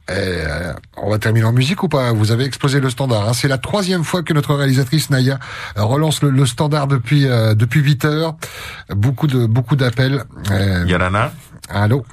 Eh, 0.09 0.13
euh, 0.15 0.73
on 0.97 1.09
va 1.09 1.19
terminer 1.19 1.45
en 1.45 1.51
musique 1.51 1.83
ou 1.83 1.87
pas? 1.87 2.11
Vous 2.13 2.31
avez 2.31 2.43
explosé 2.45 2.79
le 2.79 2.89
standard. 2.89 3.29
hein. 3.29 3.33
C'est 3.33 3.47
la 3.47 3.59
troisième 3.59 4.03
fois 4.03 4.23
que 4.23 4.33
notre 4.33 4.55
réalisatrice 4.55 5.09
Naya 5.11 5.37
relance 5.75 6.23
le, 6.23 6.31
le 6.31 6.45
standard 6.47 6.87
depuis 6.87 7.27
euh, 7.27 7.53
depuis 7.53 7.79
8 7.81 8.05
heures. 8.05 8.35
Beaucoup 8.89 9.27
de 9.27 9.45
beaucoup 9.45 9.75
d'appels. 9.75 10.23
Euh, 10.51 10.83
Yorana. 10.87 11.31
Allô? 11.69 12.03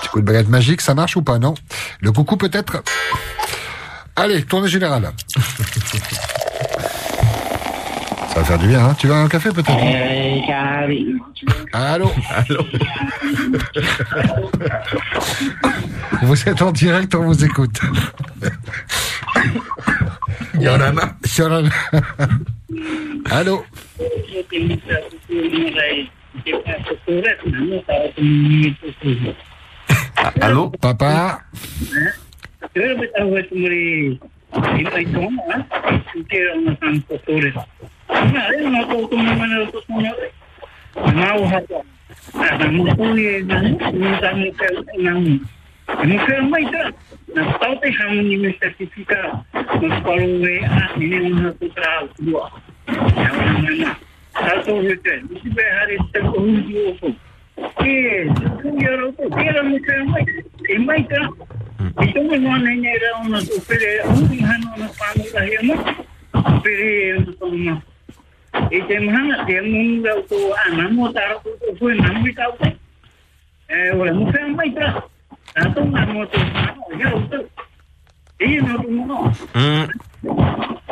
Petit 0.00 0.08
coup 0.08 0.20
de 0.20 0.24
baguette 0.26 0.48
magique, 0.48 0.80
ça 0.80 0.94
marche 0.94 1.16
ou 1.16 1.22
pas? 1.22 1.38
Non? 1.38 1.54
Le 2.00 2.10
coucou 2.12 2.36
peut-être? 2.38 2.82
Allez, 4.16 4.42
tournée 4.44 4.68
générale. 4.68 5.10
Ça 8.40 8.44
va 8.44 8.56
faire 8.56 8.58
du 8.58 8.68
bien, 8.68 8.86
hein 8.86 8.96
Tu 8.98 9.06
veux 9.06 9.12
un 9.12 9.28
café 9.28 9.50
peut-être 9.50 9.70
Allô 11.74 12.10
Allô 12.30 12.64
Vous 16.22 16.48
êtes 16.48 16.62
en 16.62 16.72
direct, 16.72 17.14
on 17.14 17.24
vous 17.24 17.44
écoute. 17.44 17.78
Yorana. 20.58 21.16
Yorana. 21.36 21.68
Allô 23.30 23.62
Allô 30.40 30.70
Papa 30.80 31.42
Kaya 34.50 34.90
ba 34.90 34.98
tawa 34.98 34.98
ito 34.98 34.98
mo 34.98 34.98
rin 34.98 34.98
ito 34.98 34.98
ito 34.98 35.20
mo 35.30 35.42
ha? 35.46 35.58
Kaya 36.26 36.46
ang 36.50 36.62
nasang 36.66 36.98
tutulid. 37.06 37.54
Na, 38.10 38.40
ayun, 38.50 38.74
natutong 38.74 39.22
naman 39.22 39.46
na 39.46 39.58
ito 39.62 39.78
mo. 39.86 39.98
Nauha 40.98 41.58
ko. 41.70 41.78
Ah, 42.34 42.58
mo 42.66 42.82
ko 42.90 43.04
ni 43.14 43.46
na 43.46 43.62
mo 43.62 44.08
sa 44.18 44.30
mo 44.34 44.50
ka 44.58 44.66
na 44.98 45.12
mo. 45.14 45.34
Mo 46.02 46.16
ka 46.18 46.34
mai 46.50 46.66
ta. 46.66 46.82
Na 47.30 47.42
taute 47.62 47.88
hamon 47.94 48.26
ni 48.26 48.36
mi 48.42 48.50
certifica. 48.58 49.38
Mas 49.54 49.96
paluwe 50.02 50.54
a 50.66 50.98
ni 50.98 51.06
ni 51.06 51.30
mo 51.30 51.54
ko 51.54 51.66
tra 51.70 52.10
dua. 52.18 52.50
Satu 54.34 54.82
hotel. 54.82 55.18
Mesti 55.30 55.48
behari 55.54 55.96
tak 56.10 56.26
undi 56.34 56.98
ko. 56.98 57.08
Eh, 57.86 58.26
kaya 58.34 58.90
ro 58.98 59.14
ko. 59.14 59.22
Kaya 59.30 59.62
mo 59.62 59.78
ka 59.78 59.94
mai. 60.10 60.26
Eh 61.80 61.88
mai 61.96 61.96
ta. 61.96 62.04
Ito 62.04 62.20
mo 62.20 62.36
mo 62.36 62.52
na 62.60 62.70
niya 62.76 62.92
raw 63.00 63.18
na 63.24 63.38
upere. 63.40 64.04
Ang 64.04 64.28
hano 64.44 64.68
na 64.76 64.88
pano 64.92 65.24
dahil 65.32 65.60
mo. 65.64 65.74
Upere 66.36 66.90
mo 67.24 67.30
to 67.40 67.46
mo. 67.48 67.74
Ite 68.68 68.94
mahanga 69.00 69.36
dia 69.48 69.62
mun 69.64 70.02
daw 70.04 70.18
to 70.28 70.38
ana 70.68 70.92
mo 70.92 71.08
taro 71.14 71.40
to 71.40 71.50
to 71.56 71.72
fue 71.80 71.96
na 71.96 72.12
mo 72.12 72.26
ikaw. 72.28 72.52
Eh 73.70 73.96
wala 73.96 74.12
mo 74.12 74.28
sa 74.28 74.44
mai 74.52 74.68
tra. 74.76 75.00
Ato 75.56 75.80
na 75.88 76.04
mo 76.12 76.28
to. 76.28 76.38
Ya 77.00 77.08
to. 77.32 77.38
Eh 78.44 78.60
no 78.60 78.72
to 78.76 78.88
mo. 78.92 79.16
Hmm. 79.56 79.86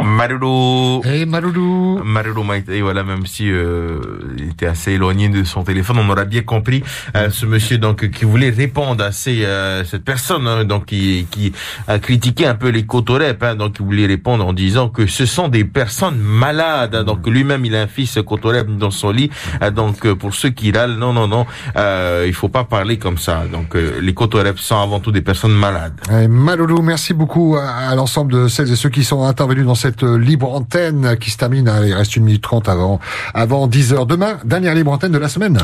Maruru. 0.03 1.01
Hey 1.05 1.27
Maruru. 1.27 2.03
Maruru 2.05 2.45
Maïté, 2.45 2.81
voilà, 2.83 3.03
même 3.03 3.27
si 3.27 3.51
euh, 3.51 3.99
il 4.39 4.51
était 4.51 4.67
assez 4.67 4.93
éloigné 4.93 5.29
de 5.29 5.45
son 5.45 5.63
téléphone, 5.65 5.99
on 5.99 6.09
aura 6.11 6.25
bien 6.25 6.43
compris 6.43 6.83
euh, 7.17 7.31
ce 7.31 7.47
monsieur 7.47 7.79
donc 7.79 8.09
qui 8.11 8.25
voulait 8.25 8.51
répondre 8.51 9.03
à 9.05 9.13
ces, 9.13 9.45
euh, 9.45 9.85
cette 9.85 10.05
personne 10.05 10.47
hein, 10.47 10.65
donc 10.65 10.87
qui, 10.87 11.27
qui 11.31 11.53
a 11.87 11.99
critiqué 11.99 12.47
un 12.47 12.55
peu 12.55 12.69
les 12.69 12.87
cotorep, 12.87 13.43
hein, 13.43 13.55
donc 13.57 13.77
il 13.81 13.85
voulait 13.85 14.07
répondre 14.07 14.47
en 14.47 14.53
disant 14.53 14.89
que 14.89 15.07
ce 15.07 15.27
sont 15.27 15.49
des 15.49 15.65
personnes 15.65 16.19
malades. 16.19 16.95
hein, 16.95 17.05
donc 17.05 17.27
lui-même 17.27 17.65
il 17.65 17.75
a 17.75 17.83
un 17.83 17.87
fils 17.89 18.19
cotorep 18.25 18.69
dans 18.77 18.91
son 18.91 19.11
lit. 19.11 19.31
hein, 19.61 19.71
donc 19.71 20.07
euh, 20.07 20.15
pour 20.15 20.35
ceux 20.35 20.51
qui 20.51 20.71
râlent, 20.71 20.97
non 20.97 21.13
non 21.13 21.27
non, 21.27 21.47
euh, 21.77 22.25
il 22.27 22.35
faut 22.35 22.49
pas 22.49 22.65
parler 22.65 22.99
comme 22.99 23.19
ça. 23.19 23.45
Donc 23.51 23.75
euh, 23.75 23.99
les 24.01 24.15
cotorep 24.15 24.59
sont 24.59 24.81
avant 24.81 25.01
tout 25.01 25.13
des 25.13 25.23
personnes 25.23 25.53
malades. 25.55 25.95
Eh, 26.13 26.29
Maloulou, 26.29 26.83
merci 26.83 27.15
beaucoup 27.15 27.57
à, 27.57 27.69
à 27.91 27.95
l'ensemble 27.95 28.33
de 28.33 28.49
celles 28.49 28.71
et 28.73 28.77
ceux 28.77 28.91
qui 28.91 29.05
sont 29.05 29.25
intervenus 29.25 29.65
dans 29.67 29.75
cette 29.75 29.88
euh, 30.03 30.17
libre 30.19 30.53
antenne 30.53 31.17
qui 31.19 31.31
se 31.31 31.37
termine. 31.37 31.69
hein, 31.69 31.83
il 31.85 31.95
reste 31.95 32.17
une 32.17 32.25
minute 32.25 32.43
trente 32.43 32.69
avant, 32.69 33.01
avant 33.35 33.67
10 33.67 33.93
heures. 33.93 34.07
Demain, 34.07 34.39
dernière 34.45 34.75
libre 34.75 34.93
antenne 34.93 35.13
de 35.13 35.19
la 35.19 35.29
semaine. 35.29 35.59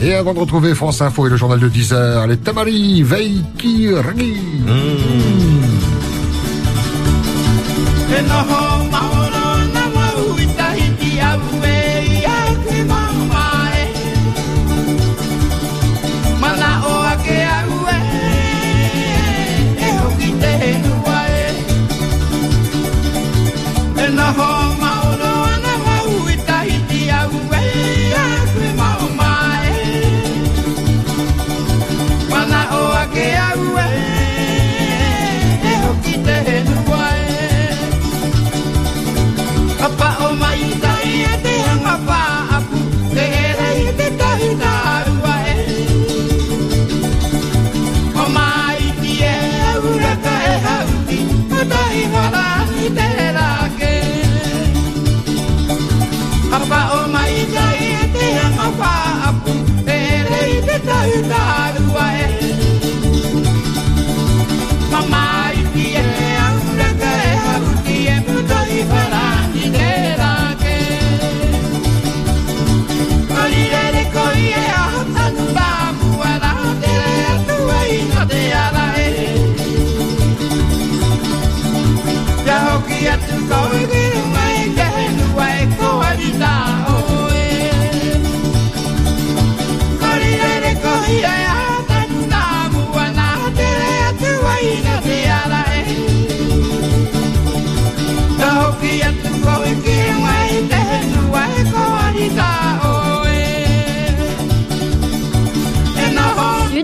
Et 0.00 0.14
avant 0.14 0.34
de 0.34 0.38
retrouver 0.38 0.74
France 0.74 1.00
Info 1.00 1.26
et 1.26 1.30
le 1.30 1.36
journal 1.36 1.60
de 1.60 1.68
10 1.68 1.92
heures, 1.92 2.26
les 2.26 2.36
Tamari, 2.38 3.02
Veiki, 3.02 3.92
Ragi. 3.94 4.36
E 8.14 9.01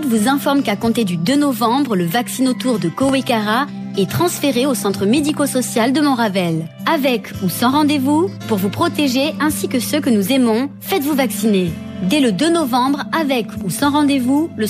vous 0.09 0.27
informe 0.27 0.63
qu'à 0.63 0.75
compter 0.75 1.05
du 1.05 1.17
2 1.17 1.35
novembre, 1.35 1.95
le 1.95 2.05
vaccinotour 2.05 2.79
de 2.79 2.89
Kowekara 2.89 3.67
est 3.95 4.09
transféré 4.09 4.65
au 4.65 4.73
centre 4.73 5.05
médico-social 5.05 5.93
de 5.93 6.01
Montravel. 6.01 6.67
Avec 6.91 7.31
ou 7.43 7.49
sans 7.49 7.69
rendez-vous, 7.69 8.31
pour 8.47 8.57
vous 8.57 8.69
protéger 8.69 9.35
ainsi 9.39 9.69
que 9.69 9.79
ceux 9.79 10.01
que 10.01 10.09
nous 10.09 10.31
aimons, 10.31 10.71
faites-vous 10.81 11.13
vacciner. 11.13 11.71
Dès 12.09 12.21
le 12.21 12.31
2 12.31 12.49
novembre, 12.49 13.03
avec 13.11 13.45
ou 13.63 13.69
sans 13.69 13.91
rendez-vous, 13.91 14.49
le 14.57 14.65